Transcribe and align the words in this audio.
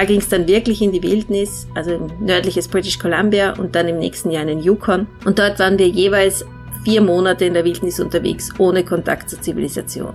Da 0.00 0.06
ging 0.06 0.20
es 0.20 0.30
dann 0.30 0.48
wirklich 0.48 0.80
in 0.80 0.92
die 0.92 1.02
Wildnis, 1.02 1.66
also 1.74 2.08
nördliches 2.20 2.68
British 2.68 2.98
Columbia 2.98 3.52
und 3.58 3.74
dann 3.74 3.86
im 3.86 3.98
nächsten 3.98 4.30
Jahr 4.30 4.40
in 4.40 4.48
den 4.48 4.60
Yukon. 4.60 5.06
Und 5.26 5.38
dort 5.38 5.58
waren 5.58 5.78
wir 5.78 5.88
jeweils 5.88 6.42
vier 6.84 7.02
Monate 7.02 7.44
in 7.44 7.52
der 7.52 7.66
Wildnis 7.66 8.00
unterwegs, 8.00 8.48
ohne 8.56 8.82
Kontakt 8.82 9.28
zur 9.28 9.42
Zivilisation. 9.42 10.14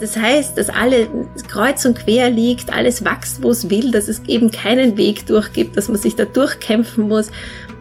Das 0.00 0.16
heißt, 0.16 0.58
dass 0.58 0.68
alles 0.68 1.06
kreuz 1.46 1.84
und 1.84 1.96
quer 1.96 2.28
liegt, 2.28 2.74
alles 2.74 3.04
wächst, 3.04 3.40
wo 3.44 3.50
es 3.50 3.70
will, 3.70 3.92
dass 3.92 4.08
es 4.08 4.20
eben 4.26 4.50
keinen 4.50 4.96
Weg 4.96 5.26
durchgibt, 5.26 5.76
dass 5.76 5.86
man 5.86 5.98
sich 5.98 6.16
da 6.16 6.24
durchkämpfen 6.24 7.06
muss, 7.06 7.30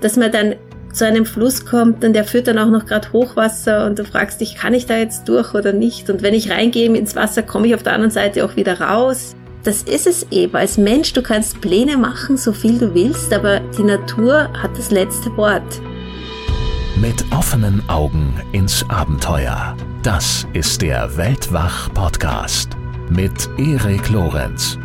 dass 0.01 0.17
man 0.17 0.31
dann 0.31 0.53
zu 0.93 1.07
einem 1.07 1.25
Fluss 1.25 1.65
kommt 1.65 2.05
und 2.05 2.13
der 2.13 2.25
führt 2.25 2.45
dann 2.45 2.59
auch 2.59 2.69
noch 2.69 2.85
gerade 2.85 3.11
Hochwasser 3.11 3.87
und 3.87 3.97
du 3.97 4.05
fragst 4.05 4.39
dich, 4.39 4.53
kann 4.53 4.75
ich 4.75 4.85
da 4.85 4.97
jetzt 4.97 5.27
durch 5.27 5.55
oder 5.55 5.73
nicht? 5.73 6.11
Und 6.11 6.21
wenn 6.21 6.35
ich 6.35 6.51
reingehe 6.51 6.95
ins 6.95 7.15
Wasser, 7.15 7.41
komme 7.41 7.65
ich 7.65 7.73
auf 7.73 7.81
der 7.81 7.93
anderen 7.93 8.11
Seite 8.11 8.45
auch 8.45 8.55
wieder 8.55 8.79
raus. 8.79 9.35
Das 9.63 9.81
ist 9.83 10.07
es 10.07 10.27
eben. 10.29 10.55
Als 10.55 10.77
Mensch, 10.77 11.13
du 11.13 11.23
kannst 11.23 11.61
Pläne 11.61 11.97
machen, 11.97 12.35
so 12.35 12.51
viel 12.51 12.77
du 12.77 12.93
willst, 12.93 13.31
aber 13.31 13.61
die 13.61 13.83
Natur 13.83 14.49
hat 14.61 14.77
das 14.77 14.91
letzte 14.91 15.35
Wort. 15.37 15.81
Mit 16.97 17.23
offenen 17.31 17.81
Augen 17.89 18.33
ins 18.51 18.87
Abenteuer. 18.89 19.75
Das 20.03 20.45
ist 20.51 20.81
der 20.81 21.15
Weltwach-Podcast 21.15 22.71
mit 23.09 23.49
Erik 23.57 24.09
Lorenz. 24.09 24.77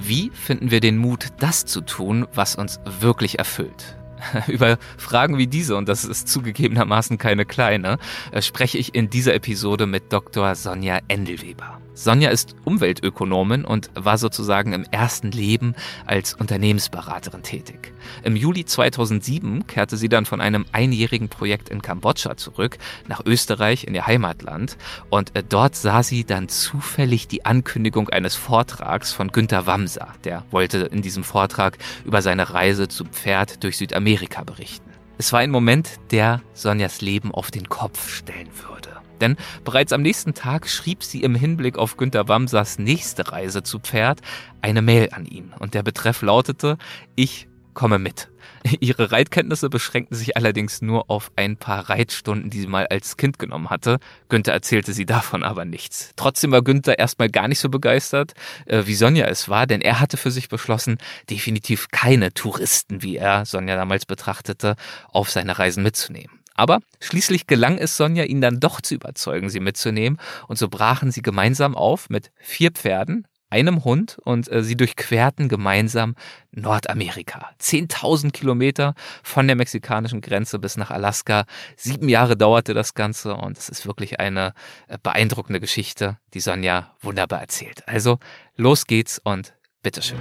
Wie 0.00 0.30
finden 0.30 0.72
wir 0.72 0.80
den 0.80 0.98
Mut, 0.98 1.28
das 1.38 1.64
zu 1.64 1.80
tun, 1.80 2.26
was 2.34 2.56
uns 2.56 2.80
wirklich 3.00 3.38
erfüllt? 3.38 3.96
Über 4.48 4.78
Fragen 4.98 5.38
wie 5.38 5.46
diese, 5.46 5.76
und 5.76 5.88
das 5.88 6.04
ist 6.04 6.26
zugegebenermaßen 6.28 7.18
keine 7.18 7.46
kleine, 7.46 7.98
äh, 8.32 8.42
spreche 8.42 8.78
ich 8.78 8.96
in 8.96 9.10
dieser 9.10 9.34
Episode 9.34 9.86
mit 9.86 10.12
Dr. 10.12 10.56
Sonja 10.56 10.98
Endelweber. 11.06 11.80
Sonja 11.94 12.30
ist 12.30 12.54
Umweltökonomin 12.64 13.64
und 13.64 13.90
war 13.94 14.18
sozusagen 14.18 14.72
im 14.72 14.84
ersten 14.90 15.30
Leben 15.30 15.74
als 16.06 16.34
Unternehmensberaterin 16.34 17.42
tätig. 17.42 17.92
Im 18.22 18.36
Juli 18.36 18.64
2007 18.64 19.66
kehrte 19.66 19.96
sie 19.96 20.08
dann 20.08 20.26
von 20.26 20.40
einem 20.40 20.64
einjährigen 20.72 21.28
Projekt 21.28 21.68
in 21.68 21.82
Kambodscha 21.82 22.36
zurück 22.36 22.78
nach 23.08 23.22
Österreich 23.24 23.84
in 23.84 23.94
ihr 23.94 24.06
Heimatland 24.06 24.76
und 25.10 25.36
äh, 25.36 25.42
dort 25.46 25.76
sah 25.76 26.02
sie 26.02 26.24
dann 26.24 26.48
zufällig 26.48 27.28
die 27.28 27.44
Ankündigung 27.44 28.08
eines 28.08 28.34
Vortrags 28.34 29.12
von 29.12 29.28
Günter 29.28 29.66
Wamser. 29.66 30.08
Der 30.24 30.44
wollte 30.50 30.78
in 30.78 31.02
diesem 31.02 31.24
Vortrag 31.24 31.78
über 32.04 32.22
seine 32.22 32.52
Reise 32.52 32.88
zu 32.88 33.04
Pferd 33.04 33.62
durch 33.62 33.76
Südamerika 33.76 34.44
berichten. 34.44 34.90
Es 35.18 35.34
war 35.34 35.40
ein 35.40 35.50
Moment, 35.50 36.00
der 36.12 36.40
Sonjas 36.54 37.02
Leben 37.02 37.30
auf 37.30 37.50
den 37.50 37.68
Kopf 37.68 38.08
stellen 38.08 38.48
würde. 38.66 38.79
Denn 39.20 39.36
bereits 39.64 39.92
am 39.92 40.02
nächsten 40.02 40.34
Tag 40.34 40.68
schrieb 40.68 41.02
sie 41.02 41.22
im 41.22 41.34
Hinblick 41.34 41.78
auf 41.78 41.96
Günter 41.96 42.28
Wamsers 42.28 42.78
nächste 42.78 43.32
Reise 43.32 43.62
zu 43.62 43.78
Pferd 43.78 44.20
eine 44.62 44.82
Mail 44.82 45.10
an 45.12 45.26
ihn. 45.26 45.52
Und 45.58 45.74
der 45.74 45.82
Betreff 45.82 46.22
lautete, 46.22 46.78
ich 47.16 47.48
komme 47.74 47.98
mit. 47.98 48.28
Ihre 48.80 49.12
Reitkenntnisse 49.12 49.70
beschränkten 49.70 50.16
sich 50.16 50.36
allerdings 50.36 50.82
nur 50.82 51.10
auf 51.10 51.30
ein 51.36 51.56
paar 51.56 51.88
Reitstunden, 51.88 52.50
die 52.50 52.60
sie 52.60 52.66
mal 52.66 52.86
als 52.86 53.16
Kind 53.16 53.38
genommen 53.38 53.70
hatte. 53.70 53.98
Günther 54.28 54.52
erzählte 54.52 54.92
sie 54.92 55.06
davon 55.06 55.42
aber 55.42 55.64
nichts. 55.64 56.12
Trotzdem 56.16 56.52
war 56.52 56.62
Günther 56.62 56.98
erstmal 56.98 57.30
gar 57.30 57.48
nicht 57.48 57.60
so 57.60 57.68
begeistert, 57.68 58.34
äh, 58.66 58.82
wie 58.86 58.94
Sonja 58.94 59.26
es 59.26 59.48
war, 59.48 59.66
denn 59.66 59.80
er 59.80 60.00
hatte 60.00 60.16
für 60.16 60.30
sich 60.30 60.48
beschlossen, 60.48 60.98
definitiv 61.28 61.88
keine 61.90 62.32
Touristen, 62.32 63.02
wie 63.02 63.16
er 63.16 63.46
Sonja 63.46 63.76
damals 63.76 64.06
betrachtete, 64.06 64.76
auf 65.12 65.30
seine 65.30 65.58
Reisen 65.58 65.82
mitzunehmen. 65.82 66.39
Aber 66.60 66.80
schließlich 67.00 67.46
gelang 67.46 67.78
es 67.78 67.96
Sonja, 67.96 68.24
ihn 68.24 68.42
dann 68.42 68.60
doch 68.60 68.82
zu 68.82 68.94
überzeugen, 68.94 69.48
sie 69.48 69.60
mitzunehmen. 69.60 70.18
Und 70.46 70.58
so 70.58 70.68
brachen 70.68 71.10
sie 71.10 71.22
gemeinsam 71.22 71.74
auf 71.74 72.10
mit 72.10 72.32
vier 72.36 72.70
Pferden, 72.70 73.26
einem 73.48 73.82
Hund 73.82 74.18
und 74.24 74.52
äh, 74.52 74.62
sie 74.62 74.76
durchquerten 74.76 75.48
gemeinsam 75.48 76.16
Nordamerika. 76.52 77.48
Zehntausend 77.56 78.34
Kilometer 78.34 78.94
von 79.22 79.46
der 79.46 79.56
mexikanischen 79.56 80.20
Grenze 80.20 80.58
bis 80.58 80.76
nach 80.76 80.90
Alaska. 80.90 81.46
Sieben 81.76 82.10
Jahre 82.10 82.36
dauerte 82.36 82.74
das 82.74 82.92
Ganze 82.92 83.34
und 83.36 83.56
es 83.56 83.70
ist 83.70 83.86
wirklich 83.86 84.20
eine 84.20 84.52
äh, 84.88 84.98
beeindruckende 85.02 85.60
Geschichte, 85.60 86.18
die 86.34 86.40
Sonja 86.40 86.94
wunderbar 87.00 87.40
erzählt. 87.40 87.88
Also 87.88 88.18
los 88.56 88.86
geht's 88.86 89.18
und 89.24 89.54
bitteschön. 89.82 90.18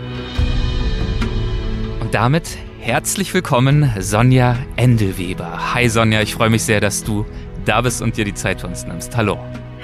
Und 1.99 2.13
damit 2.13 2.57
Herzlich 2.81 3.33
willkommen, 3.33 3.91
Sonja 3.99 4.57
Endelweber. 4.77 5.73
Hi 5.73 5.89
Sonja, 5.89 6.21
ich 6.21 6.33
freue 6.33 6.49
mich 6.49 6.63
sehr, 6.63 6.79
dass 6.79 7.03
du 7.03 7.25
da 7.65 7.81
bist 7.81 8.01
und 8.01 8.15
dir 8.15 8.23
die 8.23 8.33
Zeit 8.33 8.61
für 8.61 8.67
uns 8.67 8.85
nimmst. 8.85 9.17
Hallo. 9.17 9.37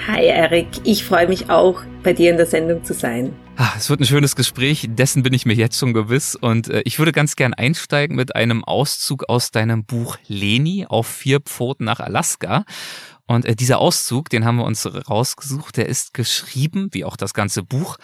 Hi 0.06 0.24
Erik, 0.24 0.68
ich 0.82 1.04
freue 1.04 1.28
mich 1.28 1.50
auch, 1.50 1.82
bei 2.02 2.14
dir 2.14 2.30
in 2.30 2.38
der 2.38 2.46
Sendung 2.46 2.84
zu 2.84 2.94
sein. 2.94 3.34
Ach, 3.56 3.76
es 3.76 3.90
wird 3.90 4.00
ein 4.00 4.06
schönes 4.06 4.34
Gespräch, 4.34 4.88
dessen 4.88 5.22
bin 5.22 5.34
ich 5.34 5.44
mir 5.44 5.54
jetzt 5.54 5.78
schon 5.78 5.92
gewiss. 5.92 6.36
Und 6.36 6.68
äh, 6.68 6.82
ich 6.84 6.98
würde 6.98 7.12
ganz 7.12 7.36
gern 7.36 7.52
einsteigen 7.52 8.16
mit 8.16 8.34
einem 8.34 8.64
Auszug 8.64 9.28
aus 9.28 9.50
deinem 9.50 9.84
Buch 9.84 10.16
Leni 10.26 10.86
auf 10.88 11.06
vier 11.06 11.40
Pfoten 11.40 11.84
nach 11.84 12.00
Alaska. 12.00 12.64
Und 13.26 13.44
äh, 13.44 13.54
dieser 13.54 13.78
Auszug, 13.78 14.30
den 14.30 14.44
haben 14.44 14.56
wir 14.56 14.64
uns 14.64 14.88
rausgesucht, 15.08 15.76
der 15.76 15.86
ist 15.88 16.14
geschrieben, 16.14 16.88
wie 16.92 17.04
auch 17.04 17.16
das 17.16 17.34
ganze 17.34 17.62
Buch, 17.62 17.98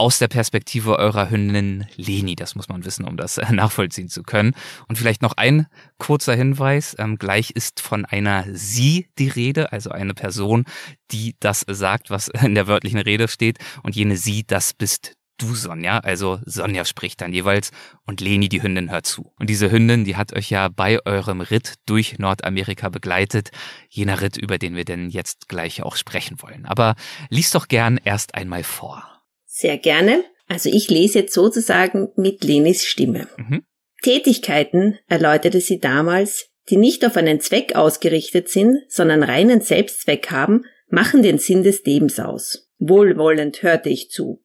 aus 0.00 0.18
der 0.18 0.28
Perspektive 0.28 0.98
eurer 0.98 1.28
Hündin 1.28 1.86
Leni. 1.96 2.34
Das 2.34 2.54
muss 2.54 2.70
man 2.70 2.86
wissen, 2.86 3.04
um 3.04 3.18
das 3.18 3.36
äh, 3.36 3.52
nachvollziehen 3.52 4.08
zu 4.08 4.22
können. 4.22 4.54
Und 4.88 4.96
vielleicht 4.96 5.20
noch 5.20 5.34
ein 5.36 5.66
kurzer 5.98 6.34
Hinweis. 6.34 6.96
Ähm, 6.98 7.18
gleich 7.18 7.50
ist 7.50 7.80
von 7.80 8.06
einer 8.06 8.46
Sie 8.50 9.10
die 9.18 9.28
Rede, 9.28 9.72
also 9.72 9.90
eine 9.90 10.14
Person, 10.14 10.64
die 11.10 11.36
das 11.38 11.66
sagt, 11.68 12.08
was 12.08 12.28
in 12.42 12.54
der 12.54 12.66
wörtlichen 12.66 12.98
Rede 12.98 13.28
steht. 13.28 13.58
Und 13.82 13.94
jene 13.94 14.16
Sie, 14.16 14.42
das 14.46 14.72
bist 14.72 15.12
du, 15.36 15.54
Sonja. 15.54 15.98
Also 15.98 16.38
Sonja 16.46 16.86
spricht 16.86 17.20
dann 17.20 17.34
jeweils 17.34 17.70
und 18.06 18.22
Leni, 18.22 18.48
die 18.48 18.62
Hündin, 18.62 18.90
hört 18.90 19.04
zu. 19.04 19.34
Und 19.38 19.50
diese 19.50 19.70
Hündin, 19.70 20.04
die 20.04 20.16
hat 20.16 20.34
euch 20.34 20.48
ja 20.48 20.68
bei 20.68 20.98
eurem 21.04 21.42
Ritt 21.42 21.74
durch 21.84 22.18
Nordamerika 22.18 22.88
begleitet. 22.88 23.50
Jener 23.90 24.22
Ritt, 24.22 24.38
über 24.38 24.56
den 24.56 24.76
wir 24.76 24.86
denn 24.86 25.10
jetzt 25.10 25.46
gleich 25.48 25.82
auch 25.82 25.96
sprechen 25.96 26.40
wollen. 26.40 26.64
Aber 26.64 26.94
lies 27.28 27.50
doch 27.50 27.68
gern 27.68 28.00
erst 28.02 28.34
einmal 28.34 28.64
vor. 28.64 29.19
Sehr 29.60 29.76
gerne. 29.76 30.24
Also 30.46 30.70
ich 30.72 30.88
lese 30.88 31.18
jetzt 31.18 31.34
sozusagen 31.34 32.08
mit 32.16 32.42
Lenis 32.44 32.86
Stimme. 32.86 33.28
Mhm. 33.36 33.62
Tätigkeiten, 34.02 34.98
erläuterte 35.06 35.60
sie 35.60 35.80
damals, 35.80 36.48
die 36.70 36.78
nicht 36.78 37.04
auf 37.04 37.18
einen 37.18 37.40
Zweck 37.40 37.76
ausgerichtet 37.76 38.48
sind, 38.48 38.78
sondern 38.88 39.22
reinen 39.22 39.60
Selbstzweck 39.60 40.30
haben, 40.30 40.64
machen 40.88 41.22
den 41.22 41.36
Sinn 41.36 41.62
des 41.62 41.84
Lebens 41.84 42.18
aus. 42.18 42.70
Wohlwollend 42.78 43.62
hörte 43.62 43.90
ich 43.90 44.10
zu. 44.10 44.42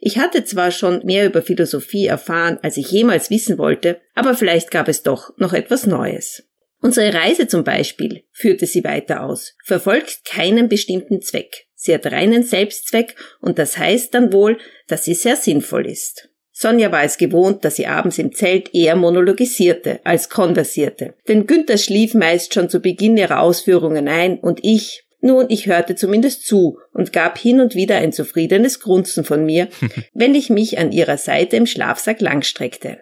Ich 0.00 0.16
hatte 0.16 0.44
zwar 0.46 0.70
schon 0.70 1.04
mehr 1.04 1.26
über 1.26 1.42
Philosophie 1.42 2.06
erfahren, 2.06 2.58
als 2.62 2.78
ich 2.78 2.90
jemals 2.90 3.28
wissen 3.28 3.58
wollte, 3.58 4.00
aber 4.14 4.34
vielleicht 4.34 4.70
gab 4.70 4.88
es 4.88 5.02
doch 5.02 5.36
noch 5.36 5.52
etwas 5.52 5.84
Neues. 5.84 6.48
Unsere 6.80 7.12
Reise 7.12 7.48
zum 7.48 7.64
Beispiel, 7.64 8.24
führte 8.32 8.64
sie 8.64 8.82
weiter 8.82 9.24
aus, 9.24 9.56
verfolgt 9.62 10.24
keinen 10.24 10.70
bestimmten 10.70 11.20
Zweck. 11.20 11.63
Sie 11.84 11.92
hat 11.92 12.06
reinen 12.06 12.42
Selbstzweck 12.42 13.14
und 13.42 13.58
das 13.58 13.76
heißt 13.76 14.14
dann 14.14 14.32
wohl, 14.32 14.56
dass 14.86 15.04
sie 15.04 15.12
sehr 15.12 15.36
sinnvoll 15.36 15.86
ist. 15.86 16.30
Sonja 16.50 16.90
war 16.90 17.04
es 17.04 17.18
gewohnt, 17.18 17.62
dass 17.62 17.76
sie 17.76 17.86
abends 17.86 18.16
im 18.16 18.32
Zelt 18.32 18.74
eher 18.74 18.96
monologisierte 18.96 20.00
als 20.02 20.30
konversierte. 20.30 21.12
Denn 21.28 21.46
Günther 21.46 21.76
schlief 21.76 22.14
meist 22.14 22.54
schon 22.54 22.70
zu 22.70 22.80
Beginn 22.80 23.18
ihrer 23.18 23.40
Ausführungen 23.40 24.08
ein 24.08 24.38
und 24.38 24.60
ich, 24.62 25.04
nun, 25.20 25.44
ich 25.50 25.66
hörte 25.66 25.94
zumindest 25.94 26.46
zu 26.46 26.78
und 26.94 27.12
gab 27.12 27.36
hin 27.36 27.60
und 27.60 27.74
wieder 27.74 27.96
ein 27.96 28.14
zufriedenes 28.14 28.80
Grunzen 28.80 29.22
von 29.22 29.44
mir, 29.44 29.68
wenn 30.14 30.34
ich 30.34 30.48
mich 30.48 30.78
an 30.78 30.90
ihrer 30.90 31.18
Seite 31.18 31.56
im 31.56 31.66
Schlafsack 31.66 32.22
langstreckte. 32.22 32.96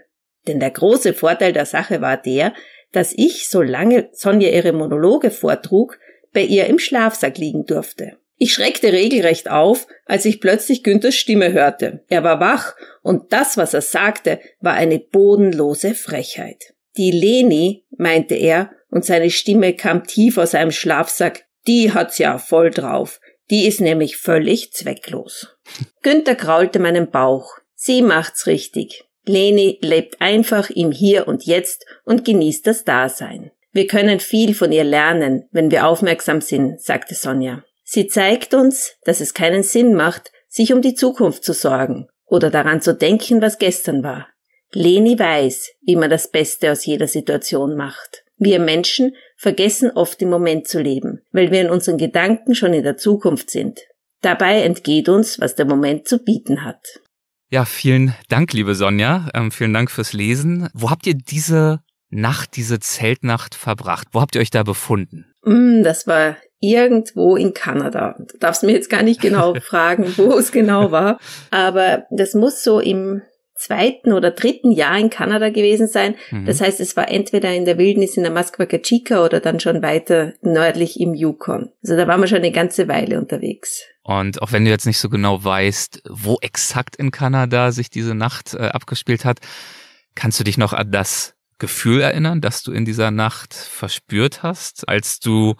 Denn 0.49 0.59
der 0.59 0.73
große 0.73 1.15
Vorteil 1.15 1.53
der 1.53 1.67
Sache 1.67 2.01
war 2.01 2.17
der, 2.17 2.53
dass 2.91 3.13
ich, 3.17 3.49
solange 3.49 4.09
Sonja 4.11 4.51
ihre 4.51 4.73
Monologe 4.73 5.31
vortrug, 5.31 6.01
bei 6.33 6.43
ihr 6.43 6.67
im 6.67 6.81
Schlafsack 6.81 7.39
liegen 7.39 7.65
durfte. 7.65 8.17
Ich 8.43 8.55
schreckte 8.55 8.93
regelrecht 8.93 9.49
auf, 9.49 9.87
als 10.05 10.25
ich 10.25 10.41
plötzlich 10.41 10.83
Günthers 10.83 11.15
Stimme 11.15 11.53
hörte. 11.53 12.03
Er 12.09 12.25
war 12.25 12.41
wach, 12.41 12.75
und 13.01 13.33
das, 13.33 13.57
was 13.57 13.73
er 13.73 13.83
sagte, 13.83 14.41
war 14.59 14.73
eine 14.73 14.99
bodenlose 14.99 15.95
Frechheit. 15.95 16.75
Die 16.97 17.13
Leni, 17.13 17.85
meinte 17.97 18.35
er, 18.35 18.73
und 18.91 19.05
seine 19.05 19.31
Stimme 19.31 19.75
kam 19.75 20.09
tief 20.09 20.39
aus 20.39 20.51
seinem 20.51 20.73
Schlafsack, 20.73 21.45
die 21.69 21.93
hat's 21.93 22.19
ja 22.19 22.37
voll 22.39 22.73
drauf. 22.73 23.21
Die 23.49 23.65
ist 23.65 23.81
nämlich 23.81 24.17
völlig 24.17 24.73
zwecklos. 24.73 25.57
Günther 26.03 26.35
kraulte 26.35 26.81
meinen 26.81 27.13
Bauch. 27.13 27.59
Sie 27.77 28.03
macht's 28.03 28.49
richtig. 28.49 29.05
Leni 29.25 29.79
lebt 29.83 30.21
einfach 30.21 30.69
im 30.69 30.91
Hier 30.91 31.29
und 31.29 31.45
Jetzt 31.45 31.87
und 32.05 32.25
genießt 32.25 32.67
das 32.67 32.83
Dasein. 32.83 33.53
Wir 33.71 33.87
können 33.87 34.19
viel 34.19 34.53
von 34.53 34.73
ihr 34.73 34.83
lernen, 34.83 35.45
wenn 35.53 35.71
wir 35.71 35.87
aufmerksam 35.87 36.41
sind, 36.41 36.81
sagte 36.81 37.15
Sonja. 37.15 37.63
Sie 37.85 38.07
zeigt 38.07 38.55
uns, 38.55 38.95
dass 39.05 39.21
es 39.21 39.35
keinen 39.35 39.63
Sinn 39.63 39.95
macht, 39.95 40.31
sich 40.49 40.73
um 40.73 40.83
die 40.83 40.95
Zukunft 40.95 41.45
zu 41.45 41.53
sorgen 41.53 42.09
oder 42.27 42.51
daran 42.51 42.81
zu 42.81 42.95
denken, 42.95 43.43
was 43.43 43.59
gestern 43.59 44.03
war. 44.03 44.29
Leni 44.73 45.19
weiß, 45.19 45.73
wie 45.83 45.97
man 45.97 46.11
das 46.11 46.31
Beste 46.31 46.73
aus 46.73 46.87
jeder 46.87 47.09
Situation 47.09 47.77
macht. 47.77 48.25
Wir 48.39 48.59
Menschen 48.59 49.15
vergessen 49.37 49.91
oft 49.91 50.21
im 50.23 50.31
Moment 50.31 50.67
zu 50.67 50.81
leben, 50.81 51.21
weil 51.31 51.51
wir 51.51 51.61
in 51.61 51.71
unseren 51.71 51.99
Gedanken 51.99 52.55
schon 52.55 52.73
in 52.73 52.83
der 52.83 52.97
Zukunft 52.97 53.51
sind. 53.51 53.81
Dabei 54.23 54.63
entgeht 54.63 55.09
uns, 55.09 55.41
was 55.41 55.55
der 55.57 55.67
Moment 55.67 56.09
zu 56.09 56.19
bieten 56.25 56.65
hat. 56.65 57.01
Ja, 57.51 57.65
vielen 57.67 58.15
Dank, 58.29 58.53
liebe 58.55 58.75
Sonja. 58.75 59.29
Ähm, 59.35 59.51
vielen 59.51 59.75
Dank 59.75 59.91
fürs 59.91 60.13
Lesen. 60.15 60.71
Wo 60.73 60.91
habt 60.91 61.07
ihr 61.07 61.15
diese 61.15 61.81
Nacht, 62.09 62.57
diese 62.57 62.81
Zeltnacht 62.81 63.55
verbracht? 63.55 64.09
Wo 64.13 64.21
habt 64.21 64.35
ihr 64.35 64.41
euch 64.41 64.51
da 64.51 64.63
befunden? 64.63 65.27
Mm, 65.45 65.83
das 65.83 66.07
war 66.07 66.37
irgendwo 66.63 67.37
in 67.37 67.53
Kanada. 67.53 68.17
Du 68.19 68.39
darfst 68.39 68.63
mir 68.63 68.73
jetzt 68.73 68.89
gar 68.89 69.03
nicht 69.03 69.21
genau 69.21 69.55
fragen, 69.61 70.15
wo 70.17 70.39
es 70.39 70.53
genau 70.53 70.91
war, 70.91 71.19
aber 71.51 72.07
das 72.11 72.35
muss 72.35 72.63
so 72.63 72.81
im 72.81 73.21
zweiten 73.63 74.13
oder 74.13 74.31
dritten 74.31 74.73
Jahr 74.73 74.99
in 74.99 75.11
Kanada 75.11 75.51
gewesen 75.51 75.87
sein. 75.87 76.17
Mhm. 76.31 76.47
Das 76.47 76.61
heißt, 76.61 76.81
es 76.81 76.97
war 76.97 77.09
entweder 77.11 77.53
in 77.53 77.65
der 77.65 77.79
Wildnis 77.79 78.17
in 78.17 78.25
der 78.25 78.33
Muskwaga 78.33 78.79
Chica 78.79 79.25
oder 79.25 79.41
dann 79.41 79.61
schon 79.61 79.83
weiter 79.83 80.33
nördlich 80.43 80.99
im 80.99 81.15
Yukon. 81.15 81.71
Also 81.83 81.97
da 81.97 82.09
waren 82.09 82.21
wir 82.21 82.27
schon 82.27 82.39
eine 82.39 82.51
ganze 82.51 82.89
Weile 82.89 83.19
unterwegs. 83.19 83.83
Und 84.03 84.43
auch 84.43 84.51
wenn 84.51 84.65
du 84.65 84.71
jetzt 84.71 84.87
nicht 84.87 84.99
so 84.99 85.09
genau 85.09 85.45
weißt, 85.45 86.03
wo 86.09 86.39
exakt 86.41 86.97
in 86.97 87.13
Kanada 87.13 87.71
sich 87.71 87.89
diese 87.89 88.15
Nacht 88.15 88.55
äh, 88.55 88.63
abgespielt 88.63 89.25
hat, 89.25 89.39
kannst 90.15 90.41
du 90.41 90.45
dich 90.45 90.59
noch 90.59 90.73
an 90.73 90.91
das 90.91 91.35
Gefühl 91.59 92.01
erinnern, 92.01 92.41
das 92.41 92.65
du 92.65 92.73
in 92.73 92.85
dieser 92.85 93.13
Nacht 93.13 93.55
verspürt 93.55 94.43
hast, 94.43 94.89
als 94.89 95.21
du 95.21 95.55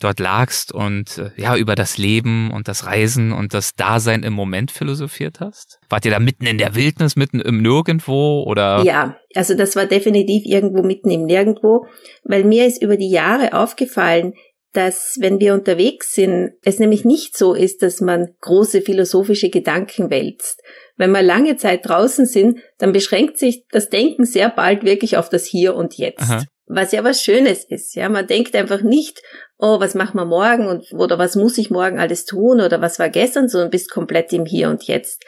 dort 0.00 0.18
lagst 0.18 0.72
und 0.72 1.18
äh, 1.18 1.30
ja 1.36 1.56
über 1.56 1.74
das 1.74 1.98
Leben 1.98 2.50
und 2.50 2.68
das 2.68 2.86
Reisen 2.86 3.32
und 3.32 3.54
das 3.54 3.74
Dasein 3.74 4.22
im 4.22 4.32
Moment 4.32 4.70
philosophiert 4.70 5.40
hast? 5.40 5.78
Wart 5.88 6.04
ihr 6.04 6.10
da 6.10 6.18
mitten 6.18 6.46
in 6.46 6.58
der 6.58 6.74
Wildnis, 6.74 7.16
mitten 7.16 7.40
im 7.40 7.62
Nirgendwo 7.62 8.42
oder? 8.44 8.82
Ja, 8.82 9.16
also 9.34 9.54
das 9.54 9.76
war 9.76 9.86
definitiv 9.86 10.44
irgendwo 10.44 10.82
mitten 10.82 11.10
im 11.10 11.24
Nirgendwo, 11.24 11.86
weil 12.24 12.44
mir 12.44 12.66
ist 12.66 12.82
über 12.82 12.96
die 12.96 13.10
Jahre 13.10 13.52
aufgefallen, 13.52 14.34
dass 14.72 15.16
wenn 15.20 15.40
wir 15.40 15.54
unterwegs 15.54 16.14
sind, 16.14 16.52
es 16.62 16.78
nämlich 16.78 17.04
nicht 17.04 17.36
so 17.36 17.54
ist, 17.54 17.82
dass 17.82 18.00
man 18.00 18.34
große 18.40 18.82
philosophische 18.82 19.50
Gedanken 19.50 20.10
wälzt. 20.10 20.62
Wenn 20.96 21.10
wir 21.10 21.22
lange 21.22 21.56
Zeit 21.56 21.88
draußen 21.88 22.26
sind, 22.26 22.60
dann 22.78 22.92
beschränkt 22.92 23.38
sich 23.38 23.64
das 23.70 23.88
Denken 23.88 24.24
sehr 24.24 24.48
bald 24.48 24.84
wirklich 24.84 25.16
auf 25.16 25.28
das 25.28 25.44
Hier 25.44 25.74
und 25.74 25.94
Jetzt. 25.98 26.22
Aha. 26.22 26.44
Was 26.66 26.92
ja 26.92 27.02
was 27.02 27.20
Schönes 27.20 27.64
ist, 27.64 27.96
ja. 27.96 28.08
Man 28.08 28.28
denkt 28.28 28.54
einfach 28.54 28.82
nicht, 28.82 29.20
oh, 29.60 29.80
was 29.80 29.94
machen 29.94 30.16
wir 30.16 30.24
morgen 30.24 30.66
und, 30.66 30.92
oder 30.92 31.18
was 31.18 31.36
muss 31.36 31.58
ich 31.58 31.70
morgen 31.70 31.98
alles 31.98 32.24
tun 32.24 32.60
oder 32.60 32.80
was 32.80 32.98
war 32.98 33.10
gestern, 33.10 33.48
sondern 33.48 33.70
bist 33.70 33.90
komplett 33.90 34.32
im 34.32 34.46
Hier 34.46 34.68
und 34.68 34.84
Jetzt. 34.84 35.24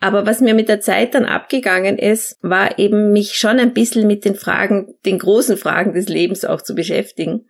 Aber 0.00 0.26
was 0.26 0.40
mir 0.40 0.54
mit 0.54 0.68
der 0.68 0.80
Zeit 0.80 1.14
dann 1.14 1.24
abgegangen 1.24 1.98
ist, 1.98 2.38
war 2.42 2.78
eben 2.78 3.12
mich 3.12 3.34
schon 3.34 3.58
ein 3.58 3.72
bisschen 3.72 4.06
mit 4.06 4.24
den 4.24 4.34
Fragen, 4.34 4.94
den 5.04 5.18
großen 5.18 5.56
Fragen 5.56 5.94
des 5.94 6.08
Lebens 6.08 6.44
auch 6.44 6.62
zu 6.62 6.74
beschäftigen. 6.74 7.46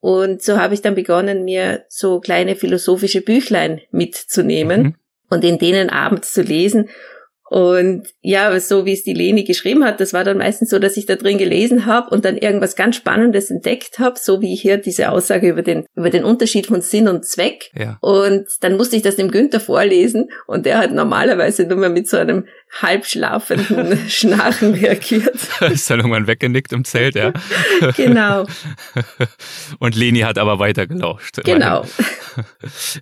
Und 0.00 0.42
so 0.42 0.58
habe 0.58 0.72
ich 0.74 0.80
dann 0.80 0.94
begonnen, 0.94 1.44
mir 1.44 1.84
so 1.88 2.20
kleine 2.20 2.56
philosophische 2.56 3.20
Büchlein 3.20 3.82
mitzunehmen 3.90 4.82
mhm. 4.82 4.94
und 5.28 5.44
in 5.44 5.58
denen 5.58 5.90
abends 5.90 6.32
zu 6.32 6.42
lesen 6.42 6.88
und 7.50 8.04
ja, 8.20 8.60
so 8.60 8.86
wie 8.86 8.92
es 8.92 9.02
die 9.02 9.12
Leni 9.12 9.42
geschrieben 9.42 9.84
hat, 9.84 9.98
das 9.98 10.12
war 10.12 10.22
dann 10.22 10.38
meistens 10.38 10.70
so, 10.70 10.78
dass 10.78 10.96
ich 10.96 11.06
da 11.06 11.16
drin 11.16 11.36
gelesen 11.36 11.84
habe 11.84 12.10
und 12.10 12.24
dann 12.24 12.36
irgendwas 12.36 12.76
ganz 12.76 12.94
Spannendes 12.94 13.50
entdeckt 13.50 13.98
habe, 13.98 14.20
so 14.20 14.40
wie 14.40 14.54
hier 14.54 14.76
diese 14.76 15.10
Aussage 15.10 15.48
über 15.48 15.62
den, 15.62 15.84
über 15.96 16.10
den 16.10 16.22
Unterschied 16.22 16.68
von 16.68 16.80
Sinn 16.80 17.08
und 17.08 17.26
Zweck. 17.26 17.72
Ja. 17.76 17.98
Und 18.02 18.46
dann 18.60 18.76
musste 18.76 18.94
ich 18.94 19.02
das 19.02 19.16
dem 19.16 19.32
Günther 19.32 19.58
vorlesen 19.58 20.30
und 20.46 20.64
der 20.64 20.78
hat 20.78 20.92
normalerweise 20.92 21.66
nur 21.66 21.78
mal 21.78 21.90
mit 21.90 22.08
so 22.08 22.18
einem 22.18 22.46
halbschlafenden 22.70 23.98
Schnarchen 24.08 24.74
reagiert. 24.74 25.34
Ist 25.60 25.90
dann 25.90 26.00
irgendwann 26.00 26.26
weggenickt 26.26 26.72
im 26.72 26.84
Zelt, 26.84 27.16
ja. 27.16 27.32
genau. 27.96 28.46
Und 29.78 29.96
Leni 29.96 30.20
hat 30.20 30.38
aber 30.38 30.58
weiter 30.58 30.86
gelauscht. 30.86 31.40
Genau. 31.44 31.84